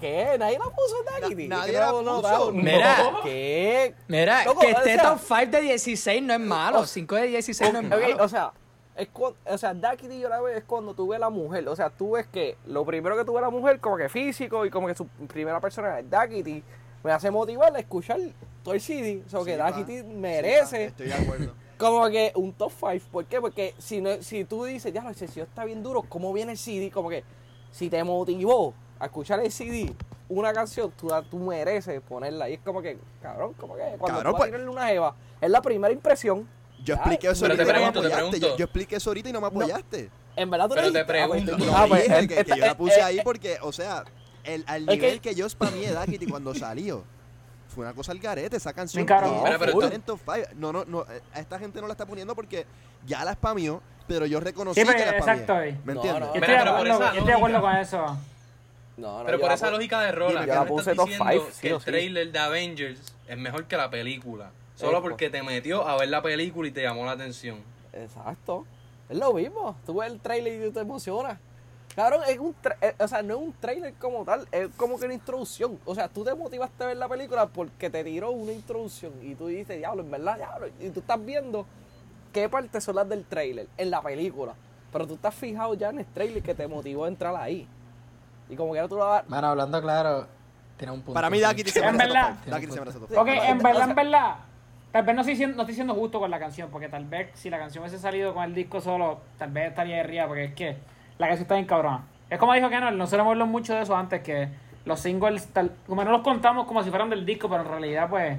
¿qué? 0.00 0.36
¿Nadie 0.38 0.58
la 0.58 0.64
puso 0.64 0.96
en? 0.98 1.48
Na- 1.48 1.56
nadie 1.56 1.72
¿Qué 1.72 1.78
la 1.78 1.86
no- 1.86 2.02
no, 2.02 2.22
puso. 2.22 2.52
no, 2.52 2.52
Mira. 2.52 2.96
¿Qué? 3.22 3.94
Mira, 4.08 4.44
Loco, 4.44 4.60
que 4.60 4.66
o 4.66 4.70
esté 4.70 4.94
sea- 4.94 5.02
top 5.10 5.18
5 5.20 5.50
de 5.52 5.60
16 5.60 6.22
no 6.22 6.34
es 6.34 6.40
malo. 6.40 6.86
5 6.86 7.14
de 7.16 7.22
16 7.28 7.72
no 7.72 7.78
es 7.80 7.88
malo. 7.88 8.24
o 8.24 8.28
sea, 8.28 8.52
es 8.96 9.08
cu- 9.08 9.34
o 9.46 9.58
sea, 9.58 9.74
Dakity 9.74 10.18
yo 10.20 10.28
la 10.28 10.40
veo 10.40 10.56
es 10.56 10.64
cuando 10.64 10.92
tú 10.94 11.08
ves 11.08 11.16
a 11.16 11.20
la 11.20 11.30
mujer. 11.30 11.68
O 11.68 11.76
sea, 11.76 11.88
tú 11.90 12.12
ves 12.12 12.26
que 12.26 12.56
lo 12.66 12.84
primero 12.84 13.16
que 13.16 13.24
tú 13.24 13.32
ves 13.34 13.38
a 13.42 13.46
la 13.46 13.50
mujer, 13.50 13.78
como 13.80 13.96
que 13.96 14.08
físico 14.08 14.66
y 14.66 14.70
como 14.70 14.86
que 14.88 14.94
su 14.94 15.06
primera 15.06 15.60
persona 15.60 15.98
es 16.00 16.10
Dakity, 16.10 16.62
me 17.02 17.12
hace 17.12 17.30
motivar 17.30 17.74
a 17.74 17.78
escuchar 17.78 18.18
todo 18.62 18.74
el 18.74 18.80
CD. 18.80 19.22
O 19.26 19.30
sea, 19.30 19.44
que 19.44 19.52
Sí, 19.86 20.02
pa. 20.02 20.08
merece 20.14 20.76
Sí, 20.76 20.82
Estoy 20.84 21.06
de 21.08 21.14
acuerdo. 21.14 21.54
como 21.78 22.08
que 22.10 22.32
un 22.36 22.52
top 22.52 22.72
5. 22.78 23.06
¿Por 23.10 23.24
qué? 23.26 23.40
Porque 23.40 23.74
si, 23.78 24.00
no, 24.00 24.22
si 24.22 24.44
tú 24.44 24.64
dices, 24.64 24.92
ya, 24.92 25.06
el 25.08 25.14
sencillo 25.14 25.44
está 25.44 25.64
bien 25.64 25.82
duro, 25.82 26.02
¿cómo 26.02 26.32
viene 26.32 26.52
el 26.52 26.58
CD? 26.58 26.90
Como 26.90 27.08
que 27.10 27.24
si 27.70 27.88
te 27.90 28.02
motivó 28.04 28.74
a 28.98 29.06
escuchar 29.06 29.40
el 29.40 29.50
CD, 29.50 29.92
una 30.28 30.52
canción, 30.52 30.92
tú, 30.92 31.08
tú 31.30 31.38
mereces 31.38 32.00
ponerla. 32.02 32.48
Y 32.48 32.54
es 32.54 32.60
como 32.60 32.80
que, 32.80 32.98
cabrón, 33.20 33.54
como 33.54 33.74
que 33.74 33.82
cuando 33.98 34.06
Cabrón, 34.06 34.22
tú 34.24 34.32
vas 34.32 34.34
pues- 34.38 34.42
a 34.42 34.52
tirarle 34.52 34.68
una 34.68 34.86
jeva, 34.86 35.16
es 35.40 35.50
la 35.50 35.60
primera 35.60 35.92
impresión. 35.92 36.48
Yo 36.84 36.94
expliqué 36.94 37.28
eso 37.30 37.46
ahorita 37.46 37.62
y 37.62 37.66
no 37.66 37.72
me 37.80 37.86
apoyaste. 37.86 38.40
Yo, 38.40 38.56
yo 38.56 38.64
expliqué 38.64 38.96
eso 38.96 39.10
ahorita 39.10 39.28
y 39.28 39.32
no 39.32 39.40
me 39.40 39.46
apoyaste. 39.46 40.10
En 40.34 40.50
verdad 40.50 40.68
tú 40.68 40.74
Pero 40.74 40.90
te 40.92 40.98
ah, 41.00 41.04
pues, 41.06 41.44
pregunto, 41.44 41.56
ah, 41.74 41.84
pues, 41.88 42.02
dije, 42.04 42.18
eh, 42.18 42.28
que, 42.28 42.44
que 42.44 42.50
yo 42.50 42.64
eh, 42.64 42.66
la 42.66 42.76
puse 42.76 42.98
eh, 42.98 43.02
ahí 43.02 43.20
porque, 43.22 43.58
o 43.62 43.72
sea, 43.72 44.02
el, 44.44 44.64
al 44.66 44.86
nivel 44.86 45.20
que- 45.20 45.30
que, 45.30 45.34
yo 45.34 45.48
spameé 45.48 45.92
Dakity 45.92 46.26
cuando 46.26 46.54
salió, 46.54 47.04
fue 47.74 47.84
una 47.84 47.94
cosa 47.94 48.12
al 48.12 48.18
garete. 48.18 48.56
Esa 48.56 48.72
canción 48.72 48.98
Bien 49.04 49.06
cabrón. 49.06 49.30
tiene 49.34 49.44
Pero, 49.46 49.58
pero 49.58 49.72
que 49.72 49.72
tú- 49.72 49.80
estar 49.82 49.94
en 49.94 50.02
top 50.02 50.20
5. 50.24 50.48
No, 50.56 50.72
no, 50.72 50.84
no. 50.84 51.04
A 51.34 51.40
esta 51.40 51.58
gente 51.58 51.80
no 51.80 51.86
la 51.86 51.92
está 51.92 52.06
poniendo 52.06 52.34
porque 52.34 52.66
ya 53.06 53.24
la 53.24 53.32
spameó, 53.34 53.80
pero 54.06 54.26
yo 54.26 54.40
reconocí 54.40 54.80
Sí, 54.80 54.86
pero 54.86 54.98
que 54.98 55.06
la 55.06 55.12
spameé. 55.18 55.32
exacto, 55.42 55.60
eh. 55.62 55.78
¿Me 55.84 55.94
No, 55.94 56.00
entiendes? 56.00 56.20
no. 56.20 56.34
Yo 56.34 56.40
estoy, 56.40 56.40
de 56.40 56.58
pero 56.58 56.64
por 56.64 56.68
acuerdo, 56.80 56.94
esa 56.94 57.04
yo 57.12 57.18
estoy 57.18 57.26
de 57.26 57.32
acuerdo 57.34 57.58
lógica- 57.60 57.72
con 57.72 57.80
eso. 57.80 58.18
No, 58.98 59.18
no, 59.20 59.24
Pero 59.24 59.38
por 59.40 59.48
la 59.48 59.54
esa 59.54 59.70
lógica 59.70 60.00
de 60.02 60.12
Rola, 60.12 60.44
que 60.44 60.50
estás 60.50 60.66
top 60.68 60.76
diciendo 61.08 61.46
que 61.62 61.68
el 61.70 61.78
sí. 61.80 61.84
trailer 61.86 62.30
de 62.30 62.38
Avengers 62.38 63.00
es 63.26 63.38
mejor 63.38 63.64
que 63.64 63.76
la 63.78 63.88
película. 63.90 64.50
Solo 64.74 65.00
porque 65.00 65.30
te 65.30 65.42
metió 65.42 65.88
a 65.88 65.96
ver 65.96 66.08
la 66.10 66.20
película 66.20 66.68
y 66.68 66.72
te 66.72 66.82
llamó 66.82 67.06
la 67.06 67.12
atención. 67.12 67.58
Exacto. 67.92 68.66
Es 69.08 69.16
lo 69.16 69.32
mismo. 69.32 69.76
Tú 69.86 69.94
ves 69.98 70.10
el 70.12 70.20
trailer 70.20 70.68
y 70.68 70.70
te 70.72 70.80
emocionas. 70.80 71.38
Cabrón, 71.94 72.22
es 72.26 72.38
un 72.38 72.54
tra- 72.62 72.76
eh, 72.80 72.94
o 72.98 73.06
sea, 73.06 73.22
no 73.22 73.34
es 73.34 73.40
un 73.40 73.52
trailer 73.52 73.92
como 73.94 74.24
tal, 74.24 74.48
es 74.50 74.68
como 74.76 74.98
que 74.98 75.04
una 75.04 75.14
introducción. 75.14 75.78
O 75.84 75.94
sea, 75.94 76.08
tú 76.08 76.24
te 76.24 76.34
motivaste 76.34 76.84
a 76.84 76.86
ver 76.86 76.96
la 76.96 77.08
película 77.08 77.46
porque 77.46 77.90
te 77.90 78.02
tiró 78.02 78.30
una 78.30 78.52
introducción 78.52 79.12
y 79.22 79.34
tú 79.34 79.48
dices, 79.48 79.76
diablo, 79.76 80.02
en 80.02 80.10
verdad, 80.10 80.36
diablo. 80.36 80.68
Y 80.80 80.88
tú 80.90 81.00
estás 81.00 81.22
viendo 81.22 81.66
qué 82.32 82.48
partes 82.48 82.82
son 82.84 82.96
las 82.96 83.08
del 83.08 83.24
trailer 83.26 83.68
en 83.76 83.90
la 83.90 84.00
película. 84.00 84.54
Pero 84.90 85.06
tú 85.06 85.14
estás 85.14 85.34
fijado 85.34 85.74
ya 85.74 85.90
en 85.90 85.98
el 85.98 86.06
trailer 86.06 86.42
que 86.42 86.54
te 86.54 86.66
motivó 86.66 87.04
a 87.04 87.08
entrar 87.08 87.34
ahí. 87.36 87.66
Y 88.48 88.56
como 88.56 88.72
que 88.72 88.78
ahora 88.78 88.88
tú 88.88 88.96
la 88.96 89.04
vas. 89.04 89.28
Mano, 89.28 89.48
hablando 89.48 89.80
claro, 89.82 90.26
tiene 90.78 90.92
un 90.92 91.00
punto. 91.02 91.12
Para 91.14 91.28
mí, 91.28 91.40
Dakity 91.40 91.70
se 91.70 91.80
En 91.84 91.96
verdad. 91.98 92.36
5. 92.44 92.50
Dakity 92.50 92.72
se 92.72 92.80
merece 92.80 92.98
top 92.98 93.08
Sí. 93.08 93.14
5. 93.14 93.22
Ok, 93.22 93.28
en 93.28 93.58
verdad, 93.58 93.88
en 93.90 93.94
verdad. 93.94 94.36
Tal 94.92 95.04
vez 95.04 95.14
no 95.14 95.20
estoy, 95.22 95.36
siendo, 95.36 95.56
no 95.56 95.62
estoy 95.62 95.74
siendo 95.74 95.94
justo 95.94 96.20
con 96.20 96.30
la 96.30 96.38
canción, 96.38 96.68
porque 96.70 96.88
tal 96.88 97.04
vez 97.06 97.30
si 97.34 97.48
la 97.48 97.58
canción 97.58 97.82
hubiese 97.82 97.98
salido 97.98 98.34
con 98.34 98.44
el 98.44 98.54
disco 98.54 98.80
solo, 98.82 99.20
tal 99.38 99.50
vez 99.50 99.70
estaría 99.70 99.96
de 99.96 100.02
ría, 100.02 100.26
porque 100.26 100.44
es 100.44 100.54
que 100.54 100.76
la 101.18 101.26
canción 101.28 101.42
está 101.42 101.54
bien 101.54 101.66
cabrona. 101.66 102.04
Es 102.30 102.38
como 102.38 102.54
dijo 102.54 102.68
Kenol, 102.70 102.96
nosotros 102.96 103.20
hemos 103.20 103.32
hablado 103.32 103.50
mucho 103.50 103.74
de 103.74 103.82
eso 103.82 103.94
antes, 103.96 104.22
que 104.22 104.48
los 104.84 105.00
singles, 105.00 105.46
tal, 105.52 105.72
como 105.86 106.02
no 106.04 106.10
los 106.10 106.22
contamos 106.22 106.66
como 106.66 106.82
si 106.82 106.90
fueran 106.90 107.10
del 107.10 107.24
disco, 107.26 107.48
pero 107.48 107.62
en 107.62 107.68
realidad, 107.68 108.08
pues, 108.08 108.38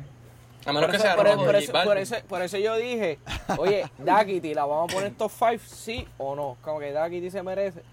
A 0.65 0.71
menos 0.71 0.83
Por 0.83 0.91
que 0.91 0.95
eso, 0.97 1.05
sea 1.05 1.15
por, 1.15 1.25
por 1.45 1.55
eso, 1.55 1.73
por, 1.73 1.97
eso, 1.97 2.15
por 2.27 2.41
eso 2.41 2.57
yo 2.57 2.75
dije, 2.77 3.19
oye, 3.57 3.85
Dakity, 3.97 4.53
¿la 4.53 4.65
vamos 4.65 4.91
a 4.91 4.95
poner 4.95 5.13
top 5.13 5.31
5? 5.31 5.51
¿Sí 5.65 6.07
o 6.17 6.35
no? 6.35 6.55
Como 6.61 6.79
que 6.79 6.91
Dakity 6.91 7.29
se 7.29 7.43
merece. 7.43 7.83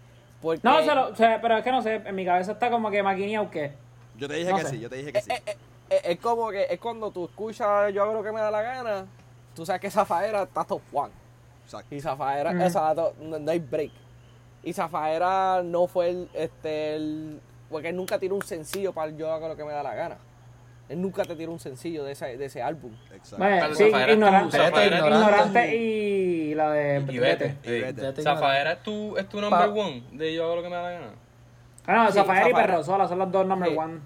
Porque 0.40 0.61
no, 0.62 0.81
se 0.82 0.94
lo- 0.94 1.12
pero 1.43 1.59
es 1.59 1.65
que 1.65 1.70
no 1.73 1.82
sé, 1.82 1.97
en 1.97 2.15
mi 2.15 2.24
cabeza 2.24 2.52
está 2.52 2.70
como 2.70 2.90
que 2.90 3.02
maquineado 3.02 3.51
que, 3.51 3.73
Yo 4.16 4.27
te 4.28 4.35
dije 4.35 4.51
No 4.51 4.57
que 4.57 4.62
sé. 4.65 4.70
sí, 4.70 4.81
yo 4.81 4.89
te 4.89 4.97
dije 4.97 5.12
que 5.12 5.20
sí. 5.20 5.31
Eh, 5.32 5.43
eh, 5.47 5.57
eh, 5.90 6.01
es 6.05 6.19
como 6.20 6.48
que 6.51 6.66
es 6.70 6.78
cuando 6.81 7.11
tú 7.11 7.24
escuchas 7.27 7.93
yo 7.93 8.02
hago 8.05 8.15
lo 8.15 8.23
que 8.23 8.32
me 8.32 8.40
da 8.40 8.51
la 8.51 8.62
gana, 8.62 9.07
tú 9.55 9.66
sabes 9.66 9.81
que 9.82 9.90
Zafaera 9.90 10.43
está 10.44 10.65
top 10.65 10.81
1. 10.93 11.11
Exacto. 11.65 11.94
Y 11.94 12.01
Zafaera, 12.01 12.52
Ujú. 12.52 12.62
esa, 12.62 12.94
to- 12.94 13.15
no, 13.20 13.39
no 13.39 13.51
hay 13.51 13.59
break. 13.59 13.90
Y 14.62 14.73
Zafaera 14.73 15.62
no 15.65 15.87
fue 15.87 16.11
el, 16.11 16.28
este, 16.35 16.95
el, 16.97 17.41
porque 17.70 17.89
él 17.89 17.97
nunca 17.97 18.19
tiró 18.19 18.35
un 18.35 18.43
sencillo 18.43 18.93
para 18.93 19.09
el 19.11 19.16
yo 19.16 19.32
hago 19.32 19.49
lo 19.49 19.57
que 19.57 19.65
me 19.65 19.73
da 19.73 19.82
la 19.82 19.95
gana. 19.95 20.16
Él 20.89 21.01
nunca 21.01 21.24
te 21.24 21.37
tiró 21.37 21.53
un 21.53 21.61
sencillo 21.61 22.03
de 22.05 22.12
ese, 22.12 22.37
de 22.37 22.45
ese 22.45 22.61
álbum. 22.62 22.93
Exacto. 23.15 23.37
bueno, 23.39 23.57
Pero 23.62 23.74
sí, 23.77 23.85
Zafaera 23.85 24.01
es 24.01 24.07
tu- 24.07 24.12
ignorante, 24.24 24.57
Zafaera 24.59 24.97
es 24.97 25.03
tu- 25.03 25.07
ignorante 25.09 25.77
y 25.77 26.55
la 26.55 26.70
de 26.73 27.05
Y 27.12 27.19
Vete. 27.19 27.57
Y 28.16 28.23
Zafaera 28.23 28.73
es 28.73 28.82
tu, 28.82 29.16
es 29.16 29.28
tu 29.28 29.41
number 29.41 29.59
Pa- 29.61 29.69
one 29.69 30.03
de 30.12 30.35
yo 30.35 30.45
hago 30.45 30.57
lo 30.57 30.62
que 30.62 30.69
me 30.69 30.74
da 30.77 30.82
la 30.82 30.91
gana. 30.91 31.11
Ah, 31.87 31.95
no, 32.05 32.07
Sí, 32.09 32.15
Zafaera 32.19 32.49
y 32.49 32.51
Zafaera. 32.51 32.73
Perro 32.73 32.85
Sola 32.85 33.09
son 33.09 33.19
las 33.20 33.31
dos 33.32 33.47
number 33.47 33.70
Sí. 33.70 33.77
one. 33.78 34.01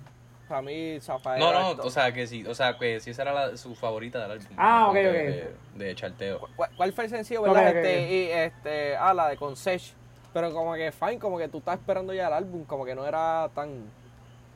Para 0.47 0.61
mí 0.61 0.99
Zafaera 1.01 1.39
No, 1.39 1.71
es 1.71 1.77
no, 1.79 1.83
o 1.85 1.91
sea 1.91 2.13
que 2.13 2.27
sí, 2.27 2.47
o 2.47 2.55
sea 2.55 2.77
que 2.79 3.01
sí 3.01 3.11
esa 3.11 3.23
era 3.23 3.33
la- 3.33 3.57
su 3.57 3.75
favorita 3.75 4.21
del 4.21 4.33
álbum. 4.33 4.47
Ah, 4.59 4.89
ok, 4.91 4.95
de, 4.95 5.09
ok. 5.09 5.15
De, 5.79 5.85
de 5.87 5.95
charteo. 5.95 6.49
¿Cuál, 6.55 6.71
cuál 6.77 6.93
fue 6.93 7.05
el 7.05 7.11
sencillo, 7.11 7.43
verdad? 7.43 7.69
Este. 7.77 8.13
Y 8.13 8.29
este, 8.31 8.97
ah, 8.97 9.15
la 9.15 9.29
de 9.29 9.37
Consech. 9.39 9.83
Pero 10.35 10.53
como 10.53 10.75
que 10.75 10.93
fine, 10.93 11.19
como 11.19 11.39
que 11.39 11.49
tú 11.49 11.59
estás 11.59 11.79
esperando 11.79 12.13
ya 12.13 12.27
el 12.27 12.35
álbum, 12.35 12.65
como 12.65 12.85
que 12.85 12.95
no 12.95 13.07
era 13.07 13.49
tan. 13.55 13.71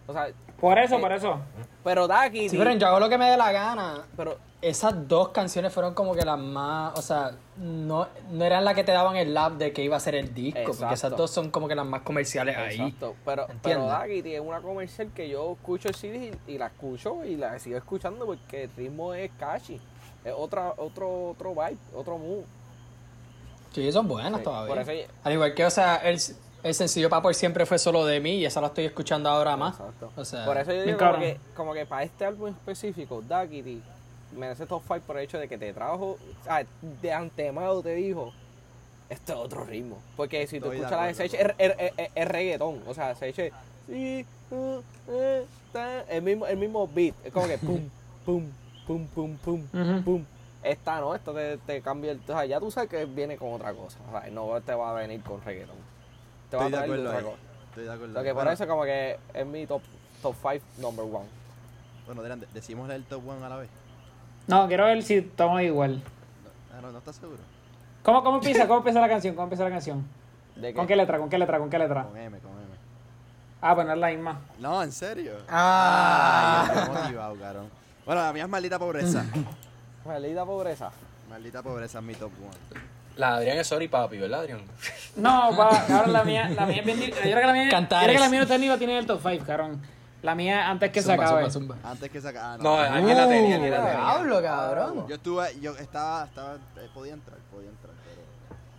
O 0.07 0.13
sea, 0.13 0.29
Por 0.61 0.77
eso, 0.79 0.97
Eh, 0.97 1.01
por 1.01 1.13
eso. 1.13 1.39
pero 1.85 2.09
Ducky, 2.09 2.49
Sí, 2.49 2.59
pero 2.59 2.73
yo 2.73 2.87
hago 2.89 2.99
lo 2.99 3.09
que 3.09 3.17
me 3.17 3.31
dé 3.31 3.37
la 3.37 3.53
gana. 3.53 4.03
pero 4.17 4.37
Esas 4.61 5.07
dos 5.07 5.29
canciones 5.29 5.73
fueron 5.73 5.95
como 5.95 6.15
que 6.17 6.25
las 6.25 6.39
más, 6.39 6.99
o 6.99 7.03
sea, 7.03 7.31
no, 7.59 8.09
no 8.31 8.45
eran 8.45 8.65
las 8.65 8.75
que 8.75 8.83
te 8.83 8.91
daban 8.91 9.15
el 9.17 9.33
lab 9.35 9.53
de 9.53 9.73
que 9.73 9.85
iba 9.85 9.97
a 9.97 10.01
ser 10.01 10.17
el 10.17 10.35
disco, 10.35 10.73
porque 10.77 10.95
esas 10.95 11.15
dos 11.17 11.31
son 11.31 11.51
como 11.51 11.69
que 11.69 11.77
las 11.77 11.87
más 11.87 12.03
comerciales 12.03 12.57
ahí. 12.57 12.81
Exacto, 12.81 13.15
pero, 13.25 13.47
pero. 13.63 13.85
Ducky 13.87 14.23
tiene 14.23 14.41
una 14.41 14.61
comercial 14.61 15.13
que 15.15 15.29
yo 15.29 15.53
escucho 15.53 15.89
el 15.89 15.95
CD 15.95 16.33
y, 16.49 16.55
y 16.55 16.59
la 16.59 16.67
escucho 16.67 17.25
y 17.25 17.37
la 17.37 17.57
sigo 17.61 17.77
escuchando 17.77 18.27
porque 18.27 18.65
el 18.65 18.71
ritmo 18.77 19.15
es 19.15 19.31
catchy. 19.39 19.81
Es 20.25 20.35
otra, 20.37 20.73
otro, 20.77 21.29
otro 21.31 21.51
vibe, 21.55 21.79
otro 21.95 22.19
mood. 22.19 22.43
Sí, 23.73 23.93
son 23.93 24.09
buenas 24.09 24.39
Sí, 24.40 24.45
todavía. 24.45 24.74
por 24.74 24.82
eso- 24.82 25.09
Al 25.24 25.32
igual 25.32 25.55
que, 25.55 25.65
o 25.65 25.70
sea, 25.70 25.97
el, 25.97 26.19
el 26.62 26.74
sencillo 26.74 27.09
Papo 27.09 27.32
siempre 27.32 27.66
fue 27.66 27.78
solo 27.78 28.05
de 28.07 28.20
mí 28.20 28.36
y 28.36 28.45
esa 28.47 28.61
la 28.61 28.69
estoy 28.69 28.85
escuchando 28.86 29.28
ahora 29.28 29.57
más. 29.57 29.78
Exacto. 29.78 30.11
O 30.16 30.24
sea, 30.24 30.45
Por 30.45 30.57
eso 30.57 30.73
yo 30.73 30.82
digo 30.85 30.99
como 30.99 31.19
que, 31.19 31.39
como 31.55 31.74
que 31.74 31.86
para 31.86 32.03
este 32.03 32.24
álbum 32.24 32.49
específico, 32.49 33.23
Duckity 33.23 33.82
merece 34.36 34.66
top 34.66 34.82
5 34.86 35.01
por 35.07 35.19
el 35.19 35.24
hecho 35.24 35.39
de 35.39 35.49
que 35.49 35.57
te 35.59 35.73
trajo, 35.73 36.12
o 36.40 36.45
sea, 36.45 36.65
de 36.82 37.12
antemano 37.12 37.81
te 37.82 37.95
dijo, 37.95 38.32
esto 39.09 39.32
es 39.32 39.39
otro 39.39 39.65
ritmo. 39.65 39.99
Porque 40.16 40.47
si 40.47 40.59
tú 40.61 40.66
Estoy 40.66 40.78
escuchas 40.78 41.01
la 41.01 41.07
de 41.07 41.15
Sech, 41.15 41.35
es, 41.35 41.40
es- 41.59 41.74
es- 41.78 41.93
es- 41.97 42.11
es 42.15 42.28
reggaetón. 42.28 42.82
O 42.86 42.93
sea, 42.95 43.15
Sech, 43.15 43.53
sí, 43.89 44.27
uh, 44.51 44.81
eh, 45.11 45.47
ta, 45.73 46.01
el 46.03 46.23
mismo, 46.23 46.47
el 46.47 46.57
mismo 46.59 46.86
beat. 46.89 47.15
Es 47.24 47.32
como 47.32 47.47
que 47.47 47.57
pum, 47.59 47.89
pum, 48.27 48.45
pum, 48.86 49.07
pum, 49.15 49.36
pum, 49.39 49.62
Ujú. 49.73 50.03
pum. 50.05 50.24
Esta 50.62 51.01
no, 51.01 51.14
esto 51.14 51.32
te, 51.32 51.56
te 51.59 51.80
cambia 51.82 52.12
el. 52.12 52.20
O 52.20 52.26
sea, 52.26 52.44
ya 52.44 52.59
tú 52.59 52.70
sabes 52.70 52.90
que 52.90 53.05
viene 53.05 53.36
con 53.36 53.52
otra 53.52 53.72
cosa. 53.72 53.98
O 54.09 54.20
sea, 54.20 54.30
no 54.30 54.60
te 54.60 54.74
va 54.74 54.90
a 54.90 54.94
venir 54.94 55.22
con 55.22 55.43
reggaetón. 55.43 55.76
Te 56.51 56.56
va 56.56 56.64
Estoy 56.66 56.70
de 56.72 56.76
a 56.76 56.80
traer 56.80 56.85
acuerdo 57.01 57.09
otra 57.09 57.18
ahí. 57.18 57.24
cosa. 57.24 57.36
Estoy 57.68 57.85
de 57.85 57.93
acuerdo. 57.93 58.10
O 58.10 58.14
sea, 58.14 58.22
que 58.22 58.28
por 58.30 58.35
Bueno, 58.36 58.51
eso 58.51 58.66
como 58.66 58.82
que 58.85 59.18
es 59.35 59.47
mi 59.47 59.66
top 59.66 59.82
top 60.22 60.35
5 60.43 60.64
number 60.78 61.05
one. 61.05 61.26
Bueno, 62.06 62.22
Dylan, 62.22 62.40
de- 62.40 62.48
decimos 62.52 62.90
el 62.90 63.05
top 63.05 63.28
one 63.28 63.44
a 63.44 63.48
la 63.48 63.56
vez. 63.56 63.68
No, 64.48 64.66
quiero 64.66 64.86
ver 64.86 65.02
si 65.02 65.14
estamos 65.16 65.60
igual. 65.62 66.02
Ah, 66.76 66.80
no, 66.82 66.90
no 66.90 66.98
estás 66.98 67.16
seguro. 67.16 67.39
¿Cómo, 68.02 68.24
cómo 68.24 68.39
empieza? 68.39 68.66
¿Cómo 68.66 68.78
empieza 68.78 69.01
la 69.01 69.09
canción? 69.09 69.35
¿Cómo 69.35 69.44
empieza 69.44 69.64
la 69.64 69.70
canción? 69.70 70.06
¿De 70.56 70.72
¿Con 70.74 70.86
qué 70.86 70.97
letra? 70.97 71.18
¿Con 71.18 71.28
qué 71.28 71.39
letra? 71.39 71.59
¿Con 71.59 71.68
qué 71.70 71.78
letra? 71.78 72.05
Con 72.05 72.16
M, 72.16 72.39
con 72.40 72.51
M. 72.52 72.59
Ah, 73.60 73.74
pues 73.74 73.86
no 73.86 73.93
es 73.93 73.98
la 73.98 74.09
misma. 74.09 74.40
No, 74.59 74.82
en 74.82 74.90
serio. 74.90 75.35
Ah. 75.48 76.66
Ay, 76.70 76.78
estoy 76.78 76.94
motivado, 77.02 77.36
cabrón. 77.36 77.70
Bueno, 78.06 78.22
la 78.22 78.32
mía 78.32 78.44
es 78.44 78.48
maldita 78.48 78.78
pobreza. 78.78 79.24
Maldita 80.09 80.44
pobreza. 80.47 80.90
Maldita 81.28 81.62
pobreza 81.62 81.98
es 81.98 82.05
mi 82.05 82.14
top 82.14 82.32
one. 82.40 82.80
La 83.16 83.35
Adrián 83.36 83.59
es 83.59 83.66
sorry 83.66 83.89
papi, 83.89 84.16
¿verdad, 84.16 84.40
Adrián? 84.40 84.62
No, 85.16 85.51
pa, 85.56 85.85
cabrón, 85.86 86.12
la 86.12 86.24
mía, 86.24 86.48
la 86.48 86.64
mía 86.64 86.78
es 86.80 86.86
bien. 86.86 87.01
Yo 87.01 87.14
creo 87.14 87.35
que 87.35 87.47
la 87.47 87.52
mía, 87.52 87.64
yo 87.70 87.86
creo 87.89 88.12
que 88.14 88.18
la 88.18 88.28
mía 88.28 88.40
no 88.40 88.47
tenía, 88.47 88.70
la 88.70 88.78
tiene 88.78 88.98
el 88.98 89.06
top 89.06 89.20
5, 89.22 89.44
cabrón. 89.44 89.82
La 90.22 90.35
mía 90.35 90.68
antes 90.68 90.90
que 90.90 91.02
se 91.02 91.12
acabe. 91.12 91.47
Antes 91.85 92.10
que 92.10 92.20
se 92.20 92.28
acabe. 92.28 92.55
Ah, 92.55 92.56
no, 92.59 92.76
no, 92.76 92.78
alguien 92.78 93.16
la 93.16 93.28
tenía, 93.28 93.55
alguien 93.56 93.70
la 93.70 93.85
tenía. 93.85 94.10
Hablo, 94.10 94.43
cabrón. 94.43 95.06
Yo 95.09 95.14
estuve, 95.16 95.60
yo 95.60 95.76
estaba, 95.76 96.24
estaba, 96.24 96.55
eh, 96.55 96.89
podía 96.94 97.12
entrar, 97.14 97.39
podía 97.52 97.68
entrar. 97.68 97.94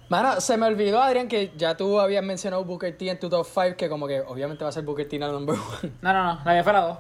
Mano, 0.10 0.42
se 0.42 0.58
me 0.58 0.66
olvidó, 0.66 1.02
Adrián, 1.02 1.28
que 1.28 1.52
ya 1.56 1.78
tú 1.78 2.00
habías 2.00 2.24
mencionado 2.24 2.66
Booker 2.66 2.98
T 2.98 3.10
en 3.10 3.20
tu 3.20 3.30
top 3.30 3.46
5, 3.46 3.78
que 3.78 3.88
como 3.88 4.08
que 4.08 4.22
obviamente 4.22 4.64
va 4.64 4.72
a 4.72 4.74
ser 4.74 4.84
Booker 4.84 5.08
T 5.08 5.20
la 5.20 5.28
number 5.28 5.56
one. 5.56 5.94
No, 6.02 6.12
no, 6.14 6.24
no, 6.24 6.42
la 6.44 6.54
mía 6.54 6.64
fue 6.64 6.74
la 6.74 6.82
2. 6.82 6.98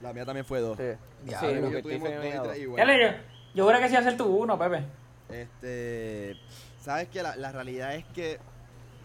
La 0.00 0.12
mía 0.12 0.24
también 0.24 0.46
fue 0.46 0.60
2. 0.60 0.78
Sí. 0.78 0.84
Ya, 1.26 1.40
sí, 1.40 1.46
Booker 1.60 1.82
T 1.82 2.00
fue 2.00 2.10
la 2.10 2.42
2 2.42 2.56
yo, 3.56 3.64
juro 3.64 3.78
que 3.80 3.86
sí 3.88 3.92
iba 3.94 4.00
a 4.00 4.04
ser 4.04 4.16
tu 4.16 4.24
1, 4.26 4.58
Pepe. 4.58 4.84
Este, 5.28 6.36
sabes 6.80 7.08
que 7.08 7.22
la, 7.22 7.34
la 7.36 7.50
realidad 7.52 7.94
es 7.94 8.04
que 8.06 8.38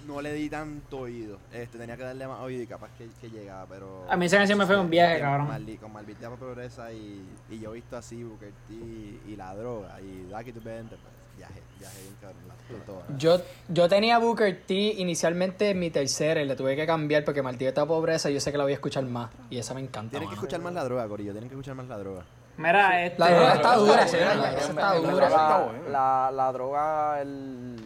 no 0.08 0.22
le 0.22 0.34
di 0.34 0.50
tanto 0.50 1.00
oído. 1.02 1.38
Este, 1.52 1.78
tenía 1.78 1.96
que 1.98 2.04
darle 2.04 2.28
más 2.28 2.40
oído 2.42 2.64
y 2.64 2.68
capaz 2.68 2.90
que, 2.98 3.08
que 3.20 3.30
llegaba, 3.30 3.66
pero. 3.68 4.06
A 4.10 4.16
mí 4.18 4.26
esa 4.26 4.38
canción 4.38 4.58
me 4.58 4.66
fue 4.66 4.78
un 4.80 4.90
viaje, 4.90 5.20
cabrón. 5.20 5.48
maldi- 5.50 5.80
con 5.80 5.94
Maldita 5.94 6.30
Progresa 6.36 6.92
y, 6.92 7.22
y 7.50 7.60
yo 7.60 7.72
he 7.72 7.76
visto 7.76 7.98
así 7.98 8.24
Booker 8.24 8.52
T 8.68 8.74
y 8.74 9.36
la 9.36 9.54
droga 9.56 10.00
y 10.02 10.24
Ducky 10.32 10.52
to 10.54 10.62
Bender, 10.62 10.98
pues 11.00 11.14
viaje, 11.38 11.62
viaje 11.80 12.02
bien 12.02 12.16
cabrón, 12.20 12.42
la 12.48 12.86
todas. 12.86 13.04
Yo, 13.18 13.42
yo 13.70 13.88
tenía 13.90 14.18
Booker 14.18 14.62
T 14.66 14.74
inicialmente 14.74 15.70
en 15.70 15.80
mi 15.80 15.90
tercera 15.92 16.42
y 16.42 16.46
le 16.48 16.56
tuve 16.56 16.76
que 16.76 16.86
cambiar 16.88 17.24
porque 17.24 17.42
maldita 17.44 17.86
pobreza 17.86 18.30
yo 18.30 18.40
sé 18.40 18.52
que 18.52 18.58
la 18.58 18.64
voy 18.64 18.74
a 18.74 18.76
escuchar 18.76 19.04
más. 19.06 19.30
Y 19.50 19.58
esa 19.58 19.74
me 19.76 19.82
encanta. 19.82 20.12
Tienen 20.12 20.30
que 20.30 20.36
escuchar 20.36 20.62
más 20.62 20.74
la 20.74 20.84
droga, 20.84 21.08
Corillo, 21.08 21.32
tienen 21.32 21.50
que 21.50 21.56
escuchar 21.56 21.76
más 21.76 21.88
la 21.88 21.98
droga. 22.00 22.26
Mira, 22.58 23.06
este. 23.06 23.20
La 23.20 23.30
droga 23.30 23.54
está 23.54 23.76
dura, 23.76 23.96
la 23.96 24.06
droga 24.06 24.36
la 24.36 24.52
está 24.60 24.94
droga- 24.94 25.12
dura. 25.12 25.30
La, 25.30 25.90
la, 25.92 26.32
la 26.32 26.52
droga, 26.52 27.22
el, 27.22 27.78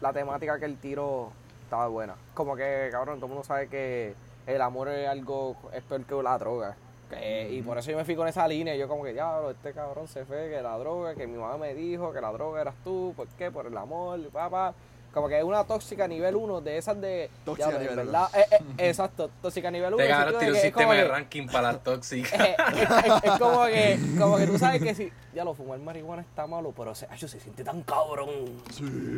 la 0.00 0.12
temática 0.12 0.58
que 0.58 0.64
el 0.66 0.76
tiro 0.78 1.30
estaba 1.64 1.88
buena. 1.88 2.14
Como 2.34 2.56
que, 2.56 2.88
cabrón, 2.90 3.16
todo 3.16 3.26
el 3.26 3.32
mundo 3.32 3.44
sabe 3.44 3.68
que 3.68 4.14
el 4.46 4.60
amor 4.60 4.88
es 4.88 5.08
algo, 5.08 5.56
es 5.72 5.82
peor 5.82 6.04
que 6.04 6.22
la 6.22 6.36
droga. 6.38 6.76
Que- 7.08 7.48
Y 7.52 7.62
por 7.62 7.78
eso 7.78 7.90
yo 7.90 7.96
me 7.96 8.04
fui 8.04 8.16
con 8.16 8.28
esa 8.28 8.46
línea. 8.46 8.74
Yo 8.76 8.86
como 8.88 9.02
que, 9.04 9.12
diablo, 9.12 9.50
este 9.50 9.72
cabrón 9.72 10.08
se 10.08 10.24
fue, 10.26 10.50
que 10.50 10.60
la 10.60 10.76
droga, 10.78 11.14
que 11.14 11.26
mi 11.26 11.38
mamá 11.38 11.56
me 11.56 11.74
dijo 11.74 12.12
que 12.12 12.20
la 12.20 12.30
droga 12.32 12.60
eras 12.60 12.74
tú. 12.84 13.14
¿Por 13.16 13.26
qué? 13.28 13.50
Por 13.50 13.66
el 13.66 13.76
amor, 13.76 14.20
papá. 14.30 14.74
Como 15.12 15.26
que 15.28 15.38
es 15.38 15.44
una 15.44 15.64
tóxica 15.64 16.06
nivel 16.06 16.36
1 16.36 16.60
de 16.60 16.76
esas 16.78 17.00
de... 17.00 17.30
Tóxica 17.44 17.78
nivel 17.78 17.96
verdad, 17.96 18.28
eh, 18.34 18.44
eh, 18.50 18.88
exacto, 18.88 19.30
tóxica 19.40 19.70
nivel 19.70 19.94
1. 19.94 19.96
Te 20.04 20.38
tiene 20.38 20.52
un 20.52 20.58
sistema 20.58 20.94
de 20.94 21.04
ranking 21.08 21.46
para 21.46 21.72
las 21.72 21.82
tóxicas. 21.82 22.32
Eh, 22.38 22.56
es, 22.74 22.82
es- 22.82 23.24
es 23.24 23.38
como 23.38 23.64
que 23.66 23.98
como 24.18 24.36
que 24.36 24.46
tú 24.46 24.58
sabes 24.58 24.82
que 24.82 24.94
si 24.94 25.12
ya 25.34 25.44
lo 25.44 25.54
fumar 25.54 25.78
marihuana 25.78 26.22
está 26.22 26.46
malo 26.46 26.72
pero 26.76 26.94
se, 26.94 27.06
ay, 27.10 27.18
se 27.18 27.28
siente 27.28 27.64
tan 27.64 27.82
cabrón. 27.82 28.28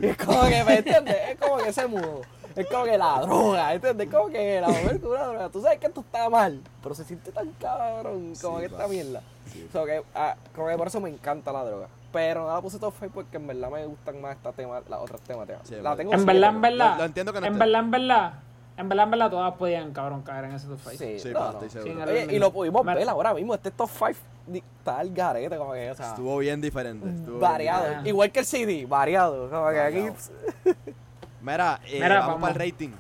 Es 0.03 0.17
como 0.17 0.43
que 0.49 0.65
me 0.65 0.77
entiendes 0.79 1.17
es 1.31 1.39
como 1.39 1.57
que 1.59 1.69
ese 1.71 1.87
mudo. 1.87 2.23
Es 2.57 2.67
como 2.67 2.85
que 2.85 2.97
la 2.99 3.21
droga 3.21 3.75
¿entiendes? 3.75 4.07
es 4.09 4.13
como 4.15 4.29
que 4.29 4.61
la 4.61 4.69
mujer 4.69 5.01
con 5.01 5.11
una 5.11 5.25
droga. 5.25 5.49
Tú 5.51 5.61
sabes 5.63 5.79
que 5.79 5.87
esto 5.87 6.01
está 6.01 6.29
mal 6.31 6.61
pero 6.83 6.95
se 6.95 7.05
siente 7.05 7.31
tan 7.33 7.51
cabrón 7.61 8.33
como 8.41 8.57
Sí, 8.59 8.67
que 8.67 8.73
esta 8.73 8.89
mierda. 8.89 9.23
So 9.73 9.85
que, 9.85 10.03
ah, 10.15 10.37
como 10.55 10.69
que 10.69 10.77
por 10.77 10.87
eso 10.87 11.01
me 11.01 11.11
encanta 11.11 11.53
la 11.53 11.65
droga 11.65 11.89
pero 12.13 12.47
no 12.47 12.55
la 12.55 12.61
puse 12.61 12.79
top 12.79 12.95
5 12.99 13.13
porque 13.15 13.37
en 13.37 13.47
verdad 13.47 13.71
me 13.71 13.87
gustan 13.87 14.21
más 14.21 14.37
estas 14.37 14.55
temas 14.55 14.83
las 14.89 15.01
otras 15.01 15.21
temáticas 15.21 15.61
Sí, 15.65 15.77
la 15.81 15.95
tengo 15.97 16.13
En 16.13 16.27
verdad, 16.27 16.51
en 16.51 16.61
verdad. 16.61 16.91
Lo- 16.93 16.99
lo 16.99 17.05
entiendo 17.05 17.33
que 17.33 17.41
no 17.41 17.47
En 17.47 17.53
esté- 17.55 17.59
verdad, 17.59 17.81
en 17.81 17.91
verdad. 17.91 18.33
En 18.77 18.89
verdad, 18.89 19.05
en 19.05 19.11
verdad, 19.11 19.31
todas 19.31 19.55
podían, 19.57 19.93
cabrón, 19.93 20.23
caer 20.23 20.45
en 20.47 20.53
ese 20.53 20.67
top 20.67 20.79
5. 20.83 20.97
sí, 20.97 21.19
Sí, 21.19 21.29
no, 21.33 21.39
pa, 21.39 21.45
no. 21.47 21.51
estoy 21.53 21.69
Sin 21.71 21.83
seguro. 21.83 22.03
el- 22.11 22.29
Oye, 22.29 22.37
y 22.37 22.39
lo 22.39 22.51
pudimos 22.53 22.85
Mar- 22.85 22.97
ver 22.97 23.09
ahora 23.09 23.35
mismo 23.35 23.55
este 23.55 23.71
top 23.71 23.91
5 23.91 24.11
está 24.53 24.99
al 24.99 25.11
garete 25.13 25.57
como 25.59 25.73
que 25.75 25.91
o 25.91 25.95
sea 25.95 26.09
Estuvo 26.09 26.39
bien 26.39 26.61
diferente. 26.61 27.07
estuvo 27.09 27.27
bien 27.39 27.41
variado. 27.41 28.07
Igual 28.07 28.33
que 28.33 28.41
el 28.41 28.47
CD, 28.47 28.87
variado. 28.87 29.51
Como 29.51 29.69
que 29.71 29.81
aquí. 29.81 30.09
Mira, 31.43 31.81
eh, 31.87 31.95
Mira, 31.95 32.09
vamos, 32.21 32.27
vamos. 32.35 32.41
para 32.51 32.65
el 32.65 32.71
rating. 32.73 32.91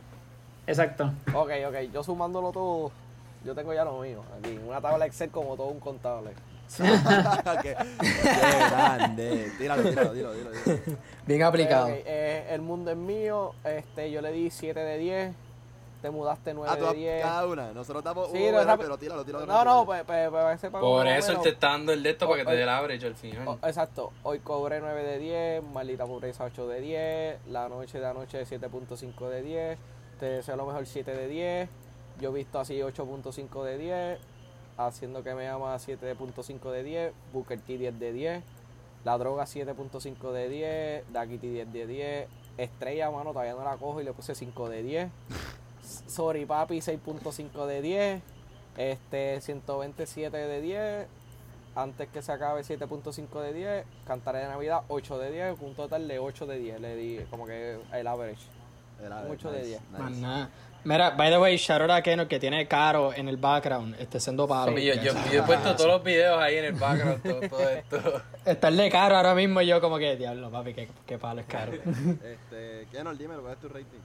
Exacto. 0.66 1.11
Ok, 1.35 1.51
ok. 1.69 1.74
Yo 1.93 2.03
sumándolo 2.03 2.53
todo. 2.53 2.91
Yo 3.45 3.55
tengo 3.55 3.73
ya 3.73 3.85
lo 3.85 4.01
mío. 4.01 4.23
Aquí, 4.39 4.59
una 4.66 4.81
tabla 4.81 5.07
Excel 5.07 5.31
como 5.31 5.57
todo 5.57 5.69
un 5.69 5.81
contable. 5.81 6.31
Qué, 6.76 7.76
qué 8.01 8.59
grande. 8.70 9.52
Tíralo, 9.59 9.82
tíralo, 9.82 10.12
dilo, 10.12 10.32
dilo. 10.32 10.51
Bien 11.26 11.42
aplicado. 11.42 11.88
eh, 11.90 12.47
el 12.51 12.60
mundo 12.62 12.90
es 12.90 12.97
mío. 12.97 13.52
Este, 13.64 14.10
yo 14.10 14.20
le 14.20 14.32
di 14.32 14.51
7 14.51 14.78
de 14.80 14.98
10. 14.98 15.34
Te 16.02 16.09
mudaste 16.10 16.55
9 16.55 16.70
Ah, 16.72 16.76
de 16.80 16.88
a 16.88 16.92
10. 16.94 17.22
cada 17.22 17.47
una. 17.47 17.72
Nosotros 17.72 18.02
damos 18.02 18.30
Sí, 18.32 18.51
rápido. 18.51 18.76
pero 18.78 18.97
tíralo, 18.98 19.22
tíralo. 19.24 19.44
No, 19.44 19.64
no, 19.64 19.84
pues, 19.84 20.02
pues, 20.05 20.30
pues, 20.30 20.60
para 20.60 20.80
Por 20.80 21.06
eso 21.06 21.26
él 21.26 21.32
menos. 21.32 21.42
te 21.42 21.48
está 21.51 21.68
dando 21.72 21.92
el 21.92 22.02
de 22.02 22.10
esto 22.10 22.26
para 22.26 22.38
que 22.42 22.47
te 22.48 22.56
dé 22.56 22.62
el 22.62 22.68
average 22.70 23.06
al 23.06 23.16
final. 23.16 23.48
Oh, 23.48 23.59
exacto. 23.66 24.10
Hoy 24.22 24.38
cobré 24.38 24.80
9 24.80 25.02
de 25.02 25.18
10, 25.18 25.62
maldita 25.64 26.06
pobreza 26.06 26.44
8 26.44 26.68
de 26.68 26.80
10, 26.80 27.36
la 27.48 27.68
noche 27.68 28.01
de 28.01 28.06
anoche 28.06 28.47
7.5 28.47 29.28
de 29.28 29.42
10, 29.42 29.78
te 30.18 30.26
deseo 30.26 30.56
lo 30.56 30.64
mejor 30.64 30.86
7 30.86 31.14
de 31.14 31.28
10, 31.28 31.68
yo 32.18 32.30
he 32.30 32.32
visto 32.32 32.59
así 32.59 32.78
8.5 32.78 33.62
de 33.64 33.76
10, 33.78 34.18
haciendo 34.86 35.23
que 35.23 35.35
me 35.35 35.48
ama 35.48 35.74
7.5 35.77 36.70
de 36.70 36.82
10, 36.82 37.12
Booker 37.32 37.61
T 37.61 37.78
10 37.78 37.98
de 37.98 38.12
10, 38.12 38.43
la 39.05 39.19
droga 39.19 39.44
7.5 39.44 40.32
de 40.32 40.48
10, 40.48 41.12
Dakity 41.12 41.48
10 41.48 41.73
de 41.73 41.86
10, 41.86 42.28
Estrella, 42.59 43.11
mano, 43.11 43.32
todavía 43.32 43.55
no 43.55 43.65
la 43.65 43.77
cojo 43.77 44.01
y 44.01 44.05
le 44.05 44.12
puse 44.12 44.35
5 44.35 44.69
de 44.69 44.82
10, 44.82 45.11
Sorry 46.07 46.44
Papi 46.44 46.78
6.5 46.78 47.66
de 47.66 47.82
10, 47.82 48.23
este 48.77 49.40
127 49.40 50.36
de 50.36 50.61
10, 50.61 51.07
antes 51.74 52.09
que 52.09 52.23
se 52.23 52.32
acabe 52.32 52.62
7.5 52.62 53.40
de 53.40 53.52
10, 53.52 53.85
Cantaré 54.07 54.40
de 54.40 54.48
Navidad 54.48 54.82
8 54.89 55.19
de 55.19 55.32
10, 55.32 55.61
un 55.61 55.74
total 55.74 56.09
de 56.09 56.19
8 56.19 56.47
de 56.47 56.59
10, 56.59 56.81
le 56.81 56.97
di 56.97 57.19
como 57.31 57.47
que 57.47 57.78
el 57.93 58.07
average. 58.07 58.61
Era 59.05 59.23
Mucho 59.23 59.51
de 59.51 59.65
diez. 59.65 59.81
Más 59.90 60.11
nada. 60.12 60.51
Mira, 60.82 61.11
by 61.11 61.31
the 61.31 61.39
way, 61.39 61.57
shout 61.57 61.82
out 61.82 61.90
a 61.90 62.02
Keno 62.02 62.27
que 62.27 62.39
tiene 62.39 62.66
caro 62.66 63.12
en 63.12 63.28
el 63.28 63.36
background, 63.36 63.97
este 63.98 64.19
siendo 64.19 64.48
palo. 64.48 64.73
Papi, 64.73 64.85
yo, 64.85 64.94
yo, 64.94 65.12
yo 65.31 65.40
he 65.40 65.43
puesto 65.43 65.77
todos 65.77 65.90
los 65.90 66.02
videos 66.02 66.40
ahí 66.40 66.57
en 66.57 66.65
el 66.65 66.73
background, 66.73 67.23
todo, 67.23 67.48
todo 67.48 67.69
esto. 67.69 68.23
Estarle 68.47 68.90
caro 68.90 69.16
ahora 69.16 69.35
mismo 69.35 69.61
yo 69.61 69.81
como 69.81 69.98
que, 69.98 70.16
diablo, 70.16 70.51
papi, 70.51 70.73
qué, 70.73 70.89
qué 71.07 71.19
palo 71.19 71.43
es 71.43 71.47
caro. 71.47 71.73
Este, 71.73 72.86
Kenol, 72.90 73.19
dímelo, 73.19 73.43
¿cuál 73.43 73.55
es 73.55 73.61
tu 73.61 73.69
rating? 73.69 73.98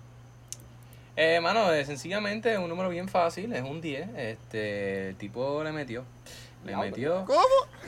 Eh, 1.18 1.40
mano, 1.40 1.72
eh, 1.72 1.86
sencillamente 1.86 2.52
es 2.52 2.60
un 2.60 2.68
número 2.68 2.90
bien 2.90 3.08
fácil, 3.08 3.54
es 3.54 3.64
un 3.64 3.80
10. 3.80 4.10
Este, 4.18 5.10
el 5.10 5.16
tipo 5.16 5.64
le 5.64 5.72
metió. 5.72 6.04
Le 6.66 6.76
metió. 6.76 7.24
¿Cómo? 7.26 7.40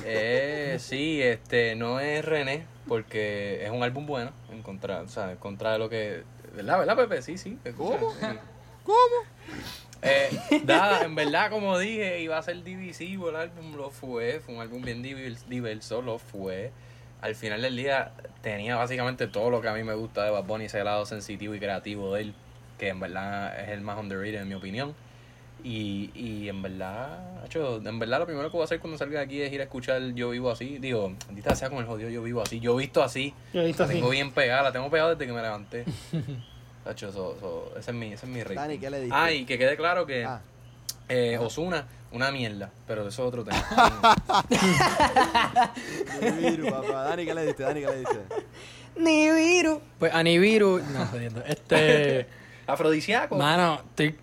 Eh, 0.06 0.78
sí, 0.80 1.22
este, 1.22 1.76
no 1.76 2.00
es 2.00 2.24
René, 2.24 2.66
porque 2.88 3.66
es 3.66 3.72
un 3.72 3.84
álbum 3.84 4.06
bueno, 4.06 4.32
en 4.50 4.62
contra, 4.62 5.02
o 5.02 5.10
sea, 5.10 5.32
en 5.32 5.38
contra 5.38 5.74
de 5.74 5.80
lo 5.80 5.90
que. 5.90 6.24
¿Verdad, 6.56 6.80
verdad, 6.80 6.96
Pepe? 6.96 7.22
Sí, 7.22 7.38
sí. 7.38 7.58
¿Cómo? 7.76 8.14
sí. 8.14 8.26
¿Cómo? 8.88 9.60
Eh, 10.02 10.30
nada, 10.66 11.04
en 11.04 11.14
verdad, 11.16 11.50
como 11.52 11.78
dije, 11.78 12.22
iba 12.22 12.38
a 12.38 12.42
ser 12.42 12.64
divisivo 12.64 13.30
el 13.30 13.36
álbum, 13.36 13.76
lo 13.76 13.90
fue. 13.92 14.40
Fue 14.40 14.56
un 14.56 14.62
álbum 14.62 14.82
bien 14.82 15.04
divers- 15.04 15.46
diverso, 15.48 16.02
lo 16.02 16.18
fue. 16.20 16.72
Al 17.22 17.36
final 17.36 17.62
del 17.62 17.76
día 17.76 18.12
tenía 18.42 18.76
básicamente 18.76 19.28
todo 19.28 19.50
lo 19.50 19.60
que 19.62 19.68
a 19.68 19.74
mí 19.74 19.84
me 19.84 19.94
gusta 19.96 20.24
de 20.24 20.30
Bad 20.32 20.44
Bunny, 20.46 20.66
ese 20.66 20.84
lado 20.84 21.06
sensitivo 21.06 21.54
y 21.56 21.60
creativo 21.60 22.14
de 22.14 22.22
él, 22.22 22.34
que 22.78 22.90
en 22.90 23.00
verdad 23.00 23.60
es 23.60 23.70
el 23.70 23.82
más 23.82 24.00
underrated 24.00 24.42
en 24.42 24.48
mi 24.48 24.54
opinión. 24.56 24.96
Y, 25.64 26.12
y 26.14 26.48
en 26.48 26.62
verdad, 26.62 27.44
hacho, 27.44 27.78
en 27.84 27.98
verdad 28.00 28.20
lo 28.20 28.28
primero 28.28 28.50
que 28.52 28.54
voy 28.56 28.62
a 28.62 28.66
hacer 28.66 28.80
cuando 28.80 28.98
salga 29.00 29.18
de 29.20 29.26
aquí 29.26 29.42
es 29.42 29.52
ir 29.52 29.60
a 29.60 29.64
escuchar 29.64 30.02
Yo 30.14 30.30
Vivo 30.30 30.52
Así. 30.52 30.78
Digo, 30.78 31.12
maldita 31.26 31.56
sea 31.56 31.70
con 31.72 31.80
el 31.80 31.86
jodido 31.86 32.10
Yo 32.12 32.22
Vivo 32.22 32.42
Así. 32.44 32.60
Yo 32.60 32.76
he 32.76 32.84
visto 32.84 33.02
así. 33.04 33.34
Yo 33.54 33.62
he 33.62 33.66
visto 33.66 33.82
la 33.84 33.90
así. 33.90 33.96
tengo 33.98 34.10
bien 34.12 34.32
pegada, 34.32 34.62
la 34.62 34.72
tengo 34.72 34.90
pegada 34.92 35.16
desde 35.16 35.26
que 35.26 35.34
me 35.34 35.42
levanté. 35.42 35.84
Hacho, 36.90 37.12
so- 37.12 37.38
so, 37.40 37.74
ese 37.80 37.92
es 37.92 37.98
mi, 37.98 38.14
ese 38.14 38.26
es 38.26 38.32
mi 38.32 38.42
rating. 38.44 38.56
Dani, 38.56 38.78
¿qué 38.80 38.90
le 38.90 39.00
diste? 39.02 39.16
Ah, 39.18 39.32
y 39.32 39.46
que 39.46 39.58
quede 39.58 39.76
claro 39.78 40.06
que 40.06 40.24
Ah. 40.26 40.42
eh, 41.10 41.38
Osuna, 41.40 41.86
una 42.12 42.32
mierda, 42.32 42.70
pero 42.88 43.02
eso 43.08 43.10
es 43.24 43.28
otro 43.28 43.44
tema. 43.44 43.58
Nibiru, 46.22 46.70
papá. 46.70 47.04
Dani, 47.04 47.26
¿qué 47.26 47.34
le 47.34 47.46
diste? 47.46 47.64
Dani, 47.64 47.82
¿qué 47.82 47.88
le 47.88 47.98
diste? 48.00 48.20
Nibiru. 48.96 49.82
Pues 50.00 50.14
a 50.14 50.24
Nibiru. 50.24 50.80
No, 50.92 51.06
jodiendo. 51.08 51.44
Este. 51.46 52.26
Afrodisíaco. 52.68 53.36
mano, 53.38 53.82
estoy. 53.90 54.16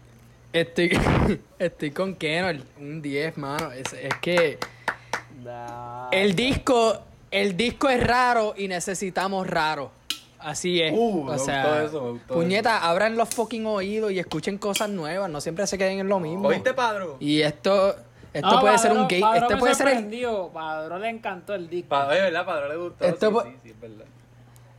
Estoy. 0.52 0.98
Estoy 1.58 1.90
con 1.90 2.14
Kenor. 2.16 2.56
Un 2.78 3.00
10, 3.02 3.36
mano. 3.38 3.72
Es, 3.72 3.92
es 3.92 4.14
que. 4.20 4.58
Da- 5.42 6.08
El 6.12 6.34
disco. 6.34 7.00
El 7.30 7.56
disco 7.56 7.88
es 7.88 8.04
raro 8.06 8.54
y 8.56 8.68
necesitamos 8.68 9.46
raro. 9.48 9.90
Así 10.44 10.80
es. 10.82 10.92
Uh, 10.94 11.24
me 11.24 11.32
o 11.32 11.38
sea, 11.38 11.62
gustó 11.62 11.80
eso, 11.86 12.02
me 12.04 12.10
gustó 12.12 12.34
puñeta, 12.34 12.78
abran 12.88 13.16
los 13.16 13.28
fucking 13.30 13.66
oídos 13.66 14.12
y 14.12 14.18
escuchen 14.18 14.58
cosas 14.58 14.90
nuevas. 14.90 15.30
No 15.30 15.40
siempre 15.40 15.66
se 15.66 15.78
queden 15.78 16.00
en 16.00 16.08
lo 16.08 16.20
mismo. 16.20 16.48
¿Oíste, 16.48 16.74
Padro? 16.74 17.16
Y 17.18 17.40
esto. 17.40 17.94
Esto 18.32 18.50
No, 18.50 18.60
puede 18.60 18.76
ser 18.78 18.90
Padro- 18.90 19.02
un 19.02 19.08
gay. 19.08 19.20
Padro 19.20 19.42
Este 19.42 19.54
me 19.54 19.60
puede 19.60 19.74
ser 19.76 19.88
el. 19.88 20.26
Padro 20.52 20.98
le 20.98 21.08
encantó 21.08 21.54
el 21.54 21.68
disco. 21.70 21.88
Padro, 21.88 22.12
es 22.14 22.22
verdad, 22.22 22.44
Padro 22.44 22.68
le 22.68 22.76
gustó. 22.76 23.04
Esto 23.04 23.26
sí, 23.28 23.32
po- 23.32 23.42
sí, 23.44 23.56
sí, 23.62 23.70
es 23.70 23.80
verdad. 23.80 24.04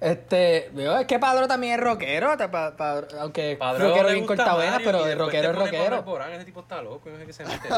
Este, 0.01 0.69
veo, 0.73 0.97
es 0.99 1.07
que 1.07 1.17
Padro 1.19 1.47
también 1.47 1.73
es 1.75 1.79
rockero, 1.79 2.35
te- 2.37 2.49
pa- 2.49 2.75
pa- 2.75 3.03
aunque 3.21 3.55
Padro 3.57 3.87
rockero 3.87 4.09
bien 4.09 4.25
cortavenas, 4.25 4.81
pero 4.83 4.97
después 5.05 5.17
rockero 5.17 5.49
es 5.51 5.55
rockero. 5.57 5.95
Alborán, 5.95 6.31
ese 6.33 6.45
tipo 6.45 6.59
está 6.59 6.81
loco, 6.81 7.09
no 7.09 7.17
sé 7.17 7.25
qué 7.25 7.33
se 7.33 7.45
mete. 7.45 7.69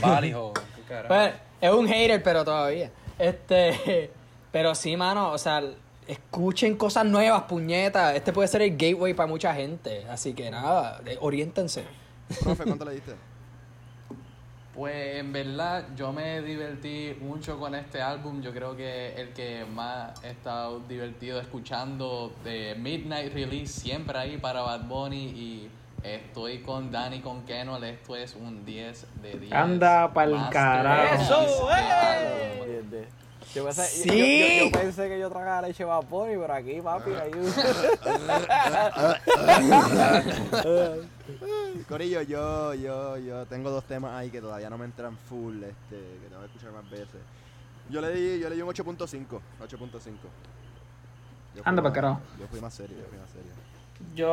Vale, 0.00 0.32
joven, 0.32 0.62
qué 0.76 0.82
carajo. 0.82 1.08
Pues, 1.08 1.34
es 1.60 1.70
un 1.70 1.88
hater, 1.88 2.22
pero 2.22 2.44
todavía. 2.44 2.90
Este, 3.18 4.10
pero 4.52 4.74
sí, 4.76 4.96
mano, 4.96 5.32
o 5.32 5.36
sea, 5.38 5.60
escuchen 6.08 6.76
cosas 6.76 7.04
nuevas, 7.04 7.42
puñetas. 7.42 8.16
Este 8.16 8.32
puede 8.32 8.48
ser 8.48 8.62
el 8.62 8.76
gateway 8.76 9.14
para 9.14 9.28
mucha 9.28 9.54
gente. 9.54 10.04
Así 10.10 10.32
que 10.34 10.50
nada, 10.50 11.00
eh, 11.06 11.18
oriéntense. 11.20 11.84
Profe, 12.42 12.64
¿cuánto 12.64 12.84
le 12.84 12.92
diste? 12.92 13.14
Pues 14.74 15.16
en 15.16 15.32
verdad 15.32 15.86
yo 15.96 16.12
me 16.12 16.40
divertí 16.40 17.16
mucho 17.20 17.58
con 17.58 17.74
este 17.74 18.00
álbum. 18.00 18.40
Yo 18.40 18.52
creo 18.52 18.76
que 18.76 19.12
el 19.20 19.30
que 19.30 19.64
más 19.64 20.22
he 20.22 20.30
estado 20.30 20.78
divertido 20.78 21.40
escuchando 21.40 22.32
de 22.44 22.76
Midnight 22.78 23.34
Release 23.34 23.80
siempre 23.80 24.16
ahí 24.16 24.36
para 24.36 24.60
Bad 24.60 24.84
Bunny 24.84 25.16
y 25.16 25.70
estoy 26.04 26.58
con 26.60 26.92
Danny 26.92 27.18
con 27.22 27.44
Kenol. 27.44 27.82
Esto 27.82 28.14
es 28.14 28.36
un 28.36 28.64
10 28.64 29.06
de 29.20 29.38
10. 29.40 29.52
Anda 29.52 30.14
pa'l 30.14 30.48
carajo. 30.48 31.24
¡Eso, 31.24 31.66
de 31.66 31.74
álbum. 31.74 32.62
¿Entiendes? 32.62 33.08
Yo 33.58 33.64
pensé, 33.64 33.84
Sí. 33.86 34.08
yo, 34.08 34.14
yo- 34.14 34.64
yo 34.64 34.70
pensé 34.80 35.08
que 35.08 35.18
yo 35.18 35.28
tragaba 35.30 35.62
leche 35.62 35.84
vapor, 35.84 36.28
pero 36.28 36.52
aquí, 36.54 36.80
papi, 36.80 37.10
hay 37.12 37.32
un... 41.72 41.84
Corillo, 41.88 42.22
yo, 42.22 42.74
yo, 42.74 43.16
yo 43.18 43.46
tengo 43.46 43.70
dos 43.70 43.84
temas 43.84 44.14
ahí 44.14 44.30
que 44.30 44.40
todavía 44.40 44.68
no 44.70 44.78
me 44.78 44.84
entran 44.84 45.16
full, 45.28 45.62
este, 45.62 45.96
que 45.96 46.26
tengo 46.28 46.40
que 46.40 46.46
escuchar 46.46 46.72
más 46.72 46.88
veces. 46.90 47.20
Yo 47.90 48.00
le 48.00 48.10
di, 48.12 48.38
yo 48.40 48.48
le 48.48 48.56
di 48.56 48.62
un 48.62 48.68
8.5, 48.68 49.06
8.5. 49.06 49.40
Yo 49.70 49.92
fui 51.54 51.62
Anda 51.64 51.82
pa'l 51.82 51.92
carajo. 51.92 52.20
Yo 52.38 52.46
fui 52.48 52.60
más 52.60 52.74
serio, 52.74 52.96
yo 52.98 53.04
fui 53.08 53.18
más 53.18 53.30
serio. 53.30 53.50
Yo. 54.14 54.30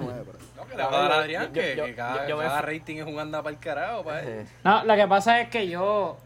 8.59 0.00 0.24
por 0.24 0.36
ahí. 0.36 0.42
No, 0.56 0.66
que 0.66 0.76
le 0.76 0.82
va 0.82 0.88
a 0.88 1.02
dar 1.02 1.12
a 1.12 1.18
Adrián 1.20 1.46
Yo- 1.46 1.52
que, 1.52 1.76
yo- 1.76 1.84
que 1.84 1.94
cada, 1.94 2.22
yo- 2.22 2.28
yo 2.30 2.36
me 2.38 2.44
cada 2.44 2.60
fu- 2.60 2.66
rating 2.66 2.96
es 2.96 3.06
un 3.06 3.18
anda 3.20 3.42
para 3.42 3.54
el 3.54 3.60
carajo, 3.60 4.04
pa' 4.04 4.20
él. 4.22 4.46
No, 4.64 4.84
lo 4.84 4.96
que 4.96 5.06
pasa 5.06 5.40
es 5.40 5.48
que 5.50 5.68
yo. 5.68 6.16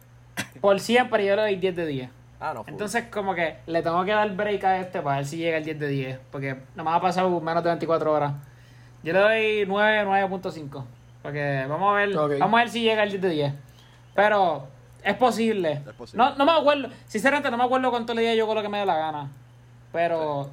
Por 0.60 0.80
siempre 0.80 1.24
yo 1.24 1.36
le 1.36 1.42
doy 1.42 1.56
10 1.56 1.76
de 1.76 1.86
10. 1.86 2.10
Ah, 2.40 2.52
no. 2.54 2.64
Entonces, 2.66 3.04
como 3.10 3.34
que 3.34 3.56
le 3.66 3.82
tengo 3.82 4.04
que 4.04 4.12
dar 4.12 4.30
break 4.34 4.64
a 4.64 4.78
este 4.78 5.00
para 5.00 5.16
ver 5.16 5.26
si 5.26 5.38
llega 5.38 5.58
el 5.58 5.64
10 5.64 5.78
de 5.78 5.88
10. 5.88 6.18
Porque 6.30 6.56
no 6.74 6.84
me 6.84 6.90
ha 6.90 7.00
pasado 7.00 7.40
menos 7.40 7.62
de 7.62 7.70
24 7.70 8.12
horas. 8.12 8.32
Yo 9.02 9.12
le 9.12 9.18
doy 9.18 9.64
9, 9.66 10.04
9.5. 10.06 10.84
Porque 11.22 11.64
vamos 11.68 11.92
a 11.92 11.96
ver. 11.96 12.16
Ok. 12.16 12.32
Vamos 12.38 12.58
a 12.58 12.62
ver 12.64 12.70
si 12.70 12.82
llega 12.82 13.02
el 13.02 13.10
10 13.10 13.22
de 13.22 13.28
10. 13.30 13.54
Pero 14.14 14.66
es 15.02 15.14
posible. 15.14 15.82
Es 15.86 15.94
posible. 15.94 16.24
No, 16.24 16.34
no 16.36 16.44
me 16.44 16.52
acuerdo. 16.52 16.88
Sinceramente, 17.06 17.50
no 17.50 17.56
me 17.56 17.64
acuerdo 17.64 17.90
cuánto 17.90 18.14
le 18.14 18.22
di 18.22 18.36
yo 18.36 18.46
con 18.46 18.56
lo 18.56 18.62
que 18.62 18.68
me 18.68 18.78
dé 18.78 18.86
la 18.86 18.96
gana. 18.96 19.30
Pero. 19.92 20.50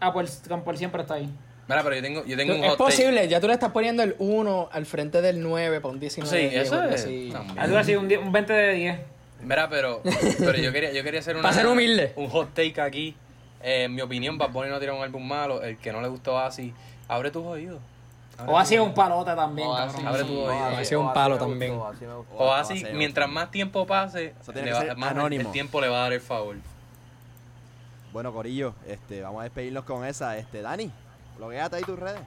Ah, 0.00 0.12
por, 0.12 0.26
con 0.48 0.62
por 0.62 0.76
siempre 0.76 1.02
está 1.02 1.14
ahí. 1.14 1.30
Mira, 1.68 1.82
pero 1.82 1.96
yo 1.96 2.02
tengo, 2.02 2.24
yo 2.24 2.36
tengo 2.36 2.54
un 2.54 2.62
Es 2.64 2.70
hot 2.70 2.78
take. 2.78 2.90
posible, 2.90 3.28
ya 3.28 3.40
tú 3.40 3.48
le 3.48 3.52
estás 3.54 3.72
poniendo 3.72 4.02
el 4.02 4.14
1 4.18 4.68
al 4.70 4.86
frente 4.86 5.20
del 5.20 5.42
9 5.42 5.80
para 5.80 5.92
un 5.94 5.98
19. 6.00 6.30
Sí, 6.30 6.44
de 6.44 6.50
10 6.50 6.66
eso 6.66 6.82
es. 6.84 7.02
así. 7.02 7.32
Algo 7.58 7.78
así, 7.78 7.96
un, 7.96 8.06
10 8.08 8.20
un 8.22 8.32
20 8.32 8.52
de 8.52 8.72
10. 8.74 9.00
Mira, 9.42 9.68
pero, 9.68 10.00
pero 10.38 10.54
yo 10.58 10.72
quería, 10.72 10.92
yo 10.92 11.02
quería 11.02 11.20
hacer 11.20 11.34
una, 11.36 11.42
Pa' 11.42 11.52
ser 11.52 11.66
humilde. 11.66 12.12
un 12.16 12.28
hot 12.28 12.54
take 12.54 12.80
aquí. 12.80 13.16
Eh, 13.62 13.84
en 13.84 13.94
mi 13.94 14.00
opinión, 14.00 14.38
Bad 14.38 14.50
Bunny 14.50 14.70
no 14.70 14.78
tira 14.78 14.94
un 14.94 15.02
álbum 15.02 15.26
malo. 15.26 15.60
El 15.62 15.76
que 15.78 15.90
no 15.92 16.00
le 16.00 16.06
gustó 16.08 16.38
así, 16.38 16.72
abre 17.08 17.30
tus 17.32 17.44
oídos. 17.44 17.80
O 18.46 18.56
tus 18.58 18.64
sido 18.66 18.84
un 18.84 18.92
palote 18.94 19.34
también, 19.34 19.68
así. 19.72 20.04
Abre 20.06 20.22
tu 20.24 20.38
oído. 20.38 20.64
así- 20.66 20.84
sido 20.84 21.00
un 21.00 21.06
así 21.08 21.14
palo 21.14 21.38
también. 21.38 21.72
así. 21.84 22.04
O 22.36 22.52
así, 22.52 22.84
así, 22.84 22.94
mientras 22.94 23.28
más 23.28 23.50
tiempo 23.50 23.86
pase, 23.86 24.34
tiene 24.52 24.72
va- 24.72 24.94
más 24.94 25.10
anónimo. 25.12 25.40
el 25.42 25.52
tiempo 25.52 25.80
le 25.80 25.88
va 25.88 25.96
a 25.96 26.00
dar 26.02 26.12
el 26.12 26.20
favor. 26.20 26.56
Bueno, 28.12 28.32
Corillo, 28.32 28.74
este, 28.86 29.20
vamos 29.22 29.40
a 29.40 29.44
despedirnos 29.44 29.84
con 29.84 30.04
esa. 30.06 30.36
Este, 30.38 30.62
Dani, 30.62 30.90
blogueate 31.36 31.76
ahí 31.76 31.82
tus 31.82 31.98
redes. 31.98 32.20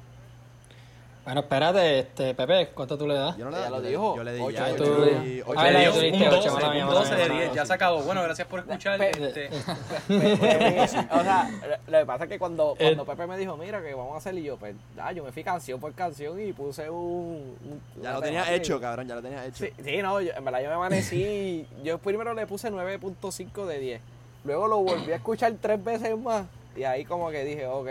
Bueno, 1.25 1.41
espérate, 1.41 1.99
este, 1.99 2.33
Pepe, 2.33 2.69
¿cuánto 2.73 2.97
tú 2.97 3.05
le 3.05 3.13
das? 3.13 3.37
Yo 3.37 3.45
no 3.45 3.51
le 3.51 3.57
Ya 3.59 3.69
lo 3.69 3.81
dijo. 3.81 4.15
Yo 4.15 4.23
le 4.23 4.33
di 4.33 4.41
Ocho, 4.41 4.49
ya, 4.51 4.67
ocho, 4.73 4.85
yo 4.85 5.05
le 5.05 5.11
ocho. 5.11 5.21
di 5.21 5.39
Ah, 5.41 5.43
ocho. 5.45 5.53
la 5.61 5.69
Le 5.71 5.79
dio 5.81 5.91
tú 5.91 5.97
un 5.97 6.03
diste 6.11 6.25
12, 6.25 6.37
ocho, 6.39 6.53
mala 6.55 6.69
mía, 6.73 6.81
un 6.81 6.87
mala 6.87 6.99
12 7.01 7.09
mía, 7.13 7.17
de 7.23 7.29
mala 7.29 7.39
10, 7.41 7.51
mía. 7.51 7.55
ya 7.61 7.65
se 7.67 7.73
acabó. 7.73 8.01
Bueno, 8.01 8.23
gracias 8.23 8.47
por 8.47 8.59
escuchar. 8.61 8.97
Pe- 8.97 9.11
este, 9.11 9.49
o 11.11 11.21
sea, 11.23 11.49
lo 11.87 11.99
que 11.99 12.05
pasa 12.05 12.23
es 12.23 12.29
que 12.31 12.39
cuando, 12.39 12.73
Eh. 12.79 12.95
cuando 12.95 13.05
Pepe 13.05 13.27
me 13.27 13.37
dijo, 13.37 13.57
mira, 13.57 13.81
que 13.83 13.93
vamos 13.93 14.15
a 14.15 14.17
hacer, 14.17 14.33
y 14.39 14.43
yo, 14.43 14.57
pues, 14.57 14.75
ah, 14.97 15.11
yo 15.11 15.23
me 15.23 15.31
fui 15.31 15.43
canción 15.43 15.79
por 15.79 15.93
canción 15.93 16.39
y 16.41 16.51
puse 16.53 16.89
un... 16.89 17.55
un- 17.63 17.81
Ya 18.01 18.13
lo 18.13 18.21
tenía 18.21 18.51
hecho, 18.55 18.79
cabrón, 18.81 19.07
ya 19.07 19.15
lo 19.15 19.21
tenía 19.21 19.45
hecho. 19.45 19.65
Sí, 19.65 19.71
sí, 19.83 20.01
no, 20.01 20.19
yo- 20.21 20.31
en 20.35 20.43
verdad 20.43 20.61
yo 20.63 20.69
me 20.69 20.75
amanecí, 20.75 21.67
yo 21.83 21.99
primero 21.99 22.33
le 22.33 22.47
puse 22.47 22.71
9.5 22.71 23.65
de 23.67 23.77
10, 23.79 24.01
luego 24.45 24.67
lo 24.67 24.77
volví 24.79 25.11
a 25.11 25.17
escuchar 25.17 25.53
tres 25.61 25.83
veces 25.83 26.17
más 26.17 26.45
y 26.75 26.85
ahí 26.85 27.05
como 27.05 27.29
que 27.29 27.43
dije, 27.43 27.67
ok, 27.67 27.87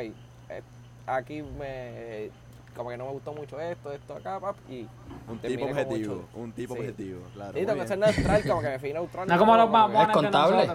aquí 1.09 1.43
me, 1.43 2.31
como 2.77 2.91
que 2.91 2.97
no 2.97 3.07
me 3.07 3.13
gustó 3.13 3.33
mucho 3.33 3.61
esto, 3.61 3.93
esto 3.93 4.15
acá, 4.15 4.39
pap, 4.39 4.57
y 4.71 4.87
Un 5.29 5.39
tipo 5.39 5.65
objetivo, 5.65 6.29
un 6.35 6.53
tipo 6.53 6.75
Sí. 6.75 6.81
objetivo, 6.81 7.21
claro. 7.35 7.59
Sí, 7.59 7.67
tengo 7.67 7.81
que 7.81 7.89
ser 7.89 7.99
neutral, 7.99 8.43
como 8.47 8.61
que 8.63 8.69
me 8.69 8.79
fui 8.79 8.93
neutral. 8.93 9.29
No 9.29 9.39
como 9.39 9.57
los 9.57 9.71
mamones 9.71 10.07
de 10.09 10.13
contable. 10.13 10.69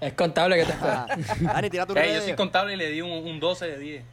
Es 0.00 0.12
contable 0.14 0.56
que 0.56 0.64
te 0.64 0.72
espera. 0.72 1.06
Dani, 1.40 1.70
tira 1.70 1.86
tu 1.86 1.94
yo 1.94 2.20
soy 2.22 2.34
contable 2.34 2.72
y 2.72 2.76
le 2.76 2.90
di 2.90 3.02
un, 3.02 3.10
un 3.10 3.38
12 3.38 3.66
de 3.66 3.78
10. 3.78 4.04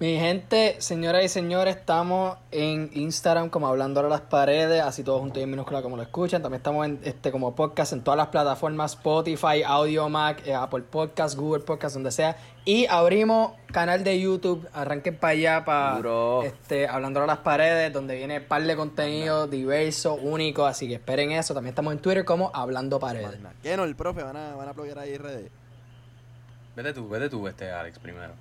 Mi 0.00 0.18
gente, 0.18 0.74
señoras 0.80 1.24
y 1.24 1.28
señores, 1.28 1.76
estamos 1.76 2.36
en 2.50 2.90
Instagram 2.94 3.48
como 3.48 3.68
hablando 3.68 4.00
a 4.00 4.08
las 4.08 4.22
paredes, 4.22 4.82
así 4.82 5.04
todos 5.04 5.20
juntos 5.20 5.38
y 5.38 5.44
en 5.44 5.50
minúscula 5.50 5.82
como 5.82 5.96
lo 5.96 6.02
escuchan. 6.02 6.42
También 6.42 6.58
estamos 6.58 6.84
en, 6.84 6.98
este, 7.04 7.30
como 7.30 7.54
podcast 7.54 7.92
en 7.92 8.02
todas 8.02 8.18
las 8.18 8.26
plataformas, 8.26 8.94
Spotify, 8.94 9.62
Audio 9.64 10.08
Mac, 10.08 10.42
eh, 10.46 10.52
Apple 10.52 10.82
Podcast, 10.82 11.36
Google 11.38 11.62
Podcast, 11.62 11.94
donde 11.94 12.10
sea. 12.10 12.36
Y 12.64 12.86
abrimos 12.86 13.52
canal 13.70 14.02
de 14.02 14.18
YouTube, 14.18 14.68
arranquen 14.72 15.16
para 15.16 15.30
allá 15.30 15.64
para 15.64 16.00
este, 16.44 16.88
hablando 16.88 17.22
a 17.22 17.26
las 17.26 17.38
paredes, 17.38 17.92
donde 17.92 18.16
viene 18.16 18.38
un 18.40 18.46
par 18.46 18.64
de 18.64 18.74
contenido 18.74 19.46
diverso, 19.46 20.14
único, 20.16 20.66
así 20.66 20.88
que 20.88 20.94
esperen 20.94 21.30
eso. 21.30 21.54
También 21.54 21.70
estamos 21.70 21.92
en 21.92 22.00
Twitter 22.00 22.24
como 22.24 22.50
Hablando 22.52 22.98
Paredes. 22.98 23.38
¿Qué 23.62 23.76
no? 23.76 23.84
El 23.84 23.94
profe, 23.94 24.24
van 24.24 24.36
a, 24.36 24.56
van 24.56 24.68
a 24.68 25.00
ahí 25.00 25.16
redes. 25.16 25.52
Vete 26.74 26.92
tú, 26.92 27.08
vete 27.08 27.28
tú, 27.28 27.46
este 27.46 27.70
Alex, 27.70 28.00
primero. 28.00 28.32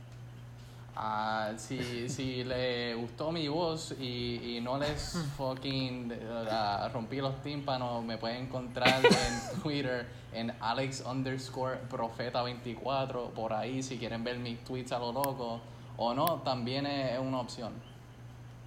Ah, 0.96 1.54
si, 1.58 2.08
si 2.08 2.44
le 2.44 2.94
gustó 2.94 3.32
mi 3.32 3.48
voz 3.48 3.96
y, 4.00 4.58
y 4.58 4.62
no 4.62 4.78
les 4.78 5.18
fucking 5.38 6.14
ah, 6.50 6.90
rompí 6.94 7.18
los 7.18 7.42
tímpanos, 7.42 8.04
me 8.04 8.18
pueden 8.18 8.44
encontrar 8.44 9.04
en 9.04 9.62
Twitter 9.62 10.06
en 10.34 10.54
Alex 10.60 11.04
underscore 11.06 11.78
profeta 11.90 12.44
24. 12.44 13.30
Por 13.30 13.54
ahí, 13.54 13.82
si 13.82 13.98
quieren 13.98 14.24
ver 14.24 14.38
mis 14.38 14.64
tweets 14.64 14.92
a 14.92 15.00
lo 15.00 15.12
loco 15.12 15.62
o 15.98 16.14
no, 16.14 16.42
también 16.44 16.86
es 16.86 17.20
una 17.20 17.40
opción. 17.40 17.74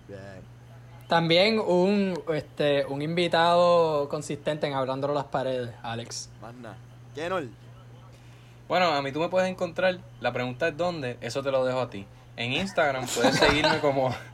Bien. 0.09 0.57
También 1.09 1.61
un, 1.61 2.21
este, 2.35 2.85
un 2.87 3.01
invitado 3.01 4.09
consistente 4.09 4.67
en 4.67 4.75
Hablando 4.75 5.09
a 5.09 5.15
las 5.15 5.25
paredes, 5.27 5.73
Alex. 5.83 6.29
Más 6.43 6.55
nada. 6.55 6.77
¿Qué 7.15 7.29
no? 7.29 7.39
Bueno, 8.69 8.87
a 8.87 9.03
mí 9.03 9.13
tú 9.13 9.21
me 9.21 9.29
puedes 9.29 9.49
encontrar. 9.49 9.99
La 10.21 10.33
pregunta 10.33 10.69
es 10.69 10.77
dónde. 10.77 11.19
Eso 11.21 11.43
te 11.43 11.51
lo 11.51 11.65
dejo 11.65 11.81
a 11.81 11.91
ti. 11.91 12.07
En 12.37 12.53
Instagram 12.53 13.07
puedes 13.07 13.37
seguirme 13.37 13.79
como. 13.81 14.15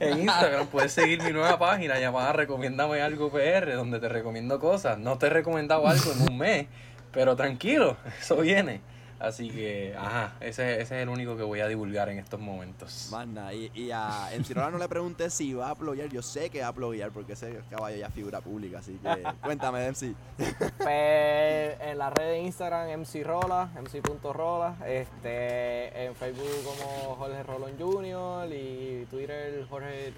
En 0.00 0.20
Instagram 0.20 0.68
puedes 0.68 0.92
seguir 0.92 1.20
mi 1.22 1.32
nueva 1.32 1.58
página 1.58 1.98
llamada 1.98 2.32
Recomiéndame 2.32 3.02
Algo 3.02 3.32
PR, 3.32 3.74
donde 3.74 3.98
te 3.98 4.08
recomiendo 4.08 4.60
cosas. 4.60 4.96
No 4.96 5.18
te 5.18 5.26
he 5.26 5.30
recomendado 5.30 5.88
algo 5.88 6.12
en 6.12 6.30
un 6.30 6.38
mes, 6.38 6.66
pero 7.10 7.34
tranquilo, 7.34 7.96
eso 8.20 8.36
viene. 8.36 8.80
Así 9.18 9.50
que, 9.50 9.94
ajá, 9.96 10.34
ese, 10.40 10.80
ese 10.80 10.82
es 10.82 11.02
el 11.02 11.08
único 11.08 11.36
que 11.36 11.42
voy 11.42 11.58
a 11.60 11.66
divulgar 11.66 12.08
en 12.08 12.18
estos 12.18 12.38
momentos. 12.38 13.08
Más 13.10 13.26
nada. 13.26 13.52
Y, 13.52 13.70
y 13.74 13.90
a 13.90 14.32
Encirola 14.32 14.70
no 14.70 14.78
le 14.78 14.88
pregunté 14.88 15.28
si 15.30 15.54
va 15.54 15.70
a 15.70 15.74
ploguear. 15.74 16.08
Yo 16.08 16.22
sé 16.22 16.50
que 16.50 16.60
va 16.60 16.68
a 16.68 16.72
ploguear 16.72 17.10
porque 17.10 17.32
ese 17.32 17.60
caballo 17.68 17.96
ya 17.96 18.06
es 18.06 18.14
figura 18.14 18.40
pública. 18.40 18.78
Así 18.78 18.98
que 19.02 19.24
cuéntame, 19.42 19.90
MC. 19.90 20.14
Pues, 20.36 21.80
en 21.80 21.98
la 21.98 22.10
red 22.10 22.26
de 22.26 22.38
Instagram, 22.42 23.00
MC 23.00 23.24
Rola, 23.24 23.70
MC.rola, 23.80 24.76
este, 24.86 26.04
en 26.04 26.14
Facebook 26.14 26.64
como 26.64 27.16
Jorge 27.16 27.42
Rolón 27.42 27.72
Jr. 27.78 28.52
y 28.52 29.04
Twitter 29.10 29.66
Jorge, 29.68 30.12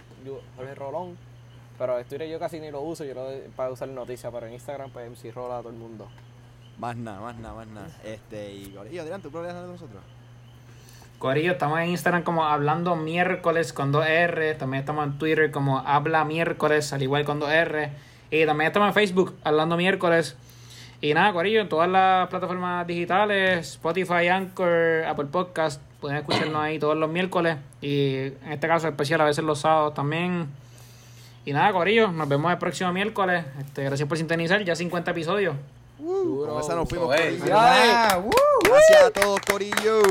Jorge 0.56 0.74
Rolón. 0.74 1.16
Pero 1.78 1.98
en 1.98 2.04
Twitter 2.04 2.28
yo 2.28 2.38
casi 2.38 2.60
ni 2.60 2.70
lo 2.70 2.82
uso, 2.82 3.04
yo 3.04 3.14
lo 3.14 3.26
para 3.56 3.70
usar 3.70 3.88
noticias, 3.88 4.30
pero 4.30 4.46
en 4.46 4.52
Instagram 4.52 4.90
pues 4.90 5.10
MC 5.10 5.32
Rola 5.32 5.58
a 5.58 5.60
todo 5.60 5.70
el 5.70 5.78
mundo. 5.78 6.06
Más 6.80 6.96
nada, 6.96 7.20
más 7.20 7.36
nada, 7.36 7.54
más 7.54 7.66
nada. 7.66 7.88
Este, 8.02 8.54
y 8.54 8.70
Corillo, 8.70 9.02
Adrián, 9.02 9.20
¿tú 9.20 9.30
plogueas 9.30 9.54
de 9.54 9.66
nosotros? 9.66 10.02
Corillo, 11.18 11.52
estamos 11.52 11.78
en 11.78 11.90
Instagram 11.90 12.22
como 12.22 12.46
hablando 12.46 12.96
miércoles 12.96 13.74
con 13.74 13.92
2R. 13.92 14.56
También 14.56 14.80
estamos 14.80 15.06
en 15.06 15.18
Twitter 15.18 15.50
como 15.50 15.80
habla 15.80 16.24
miércoles, 16.24 16.94
al 16.94 17.02
igual 17.02 17.26
con 17.26 17.38
2R. 17.38 17.90
Y 18.30 18.46
también 18.46 18.68
estamos 18.68 18.88
en 18.88 18.94
Facebook 18.94 19.36
hablando 19.44 19.76
miércoles. 19.76 20.36
Y 21.02 21.12
nada, 21.12 21.34
Corillo, 21.34 21.60
en 21.60 21.68
todas 21.68 21.90
las 21.90 22.28
plataformas 22.28 22.86
digitales, 22.86 23.72
Spotify, 23.72 24.28
Anchor, 24.28 25.04
Apple 25.06 25.26
Podcast, 25.26 25.82
pueden 26.00 26.16
escucharnos 26.16 26.62
ahí 26.62 26.78
todos 26.78 26.96
los 26.96 27.10
miércoles. 27.10 27.58
Y 27.82 28.14
en 28.42 28.52
este 28.52 28.68
caso 28.68 28.88
especial, 28.88 29.20
a 29.20 29.24
veces 29.24 29.44
los 29.44 29.60
sábados 29.60 29.92
también. 29.92 30.48
Y 31.44 31.52
nada, 31.52 31.72
Corillo, 31.72 32.10
nos 32.10 32.26
vemos 32.26 32.50
el 32.50 32.56
próximo 32.56 32.90
miércoles. 32.90 33.44
Este, 33.58 33.84
gracias 33.84 34.08
por 34.08 34.16
sintonizar, 34.16 34.64
ya 34.64 34.74
50 34.74 35.10
episodios. 35.10 35.56
Duro. 36.00 36.52
Con 36.52 36.62
esa 36.62 36.74
nos 36.74 36.88
fuimos. 36.88 37.14
Corillo. 37.14 37.44
Ah, 37.52 38.18
woo. 38.22 38.32
Gracias 38.64 39.02
a 39.02 39.10
todos, 39.10 39.40
Corillo. 39.40 40.02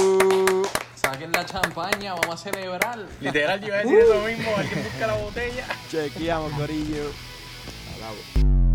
Saquen 0.95 1.31
la 1.31 1.45
champaña, 1.45 2.13
vamos 2.13 2.35
a 2.35 2.37
celebrar. 2.37 2.99
Literal, 3.21 3.59
yo 3.61 3.67
iba 3.67 3.77
a 3.77 3.79
decir 3.79 3.99
eso 3.99 4.21
mismo. 4.25 4.51
Alguien 4.55 4.83
busca 4.83 5.07
la 5.07 5.15
botella. 5.15 5.65
Chequeamos, 5.89 6.51
Corillo. 6.53 7.11
Hablamos. 7.93 8.68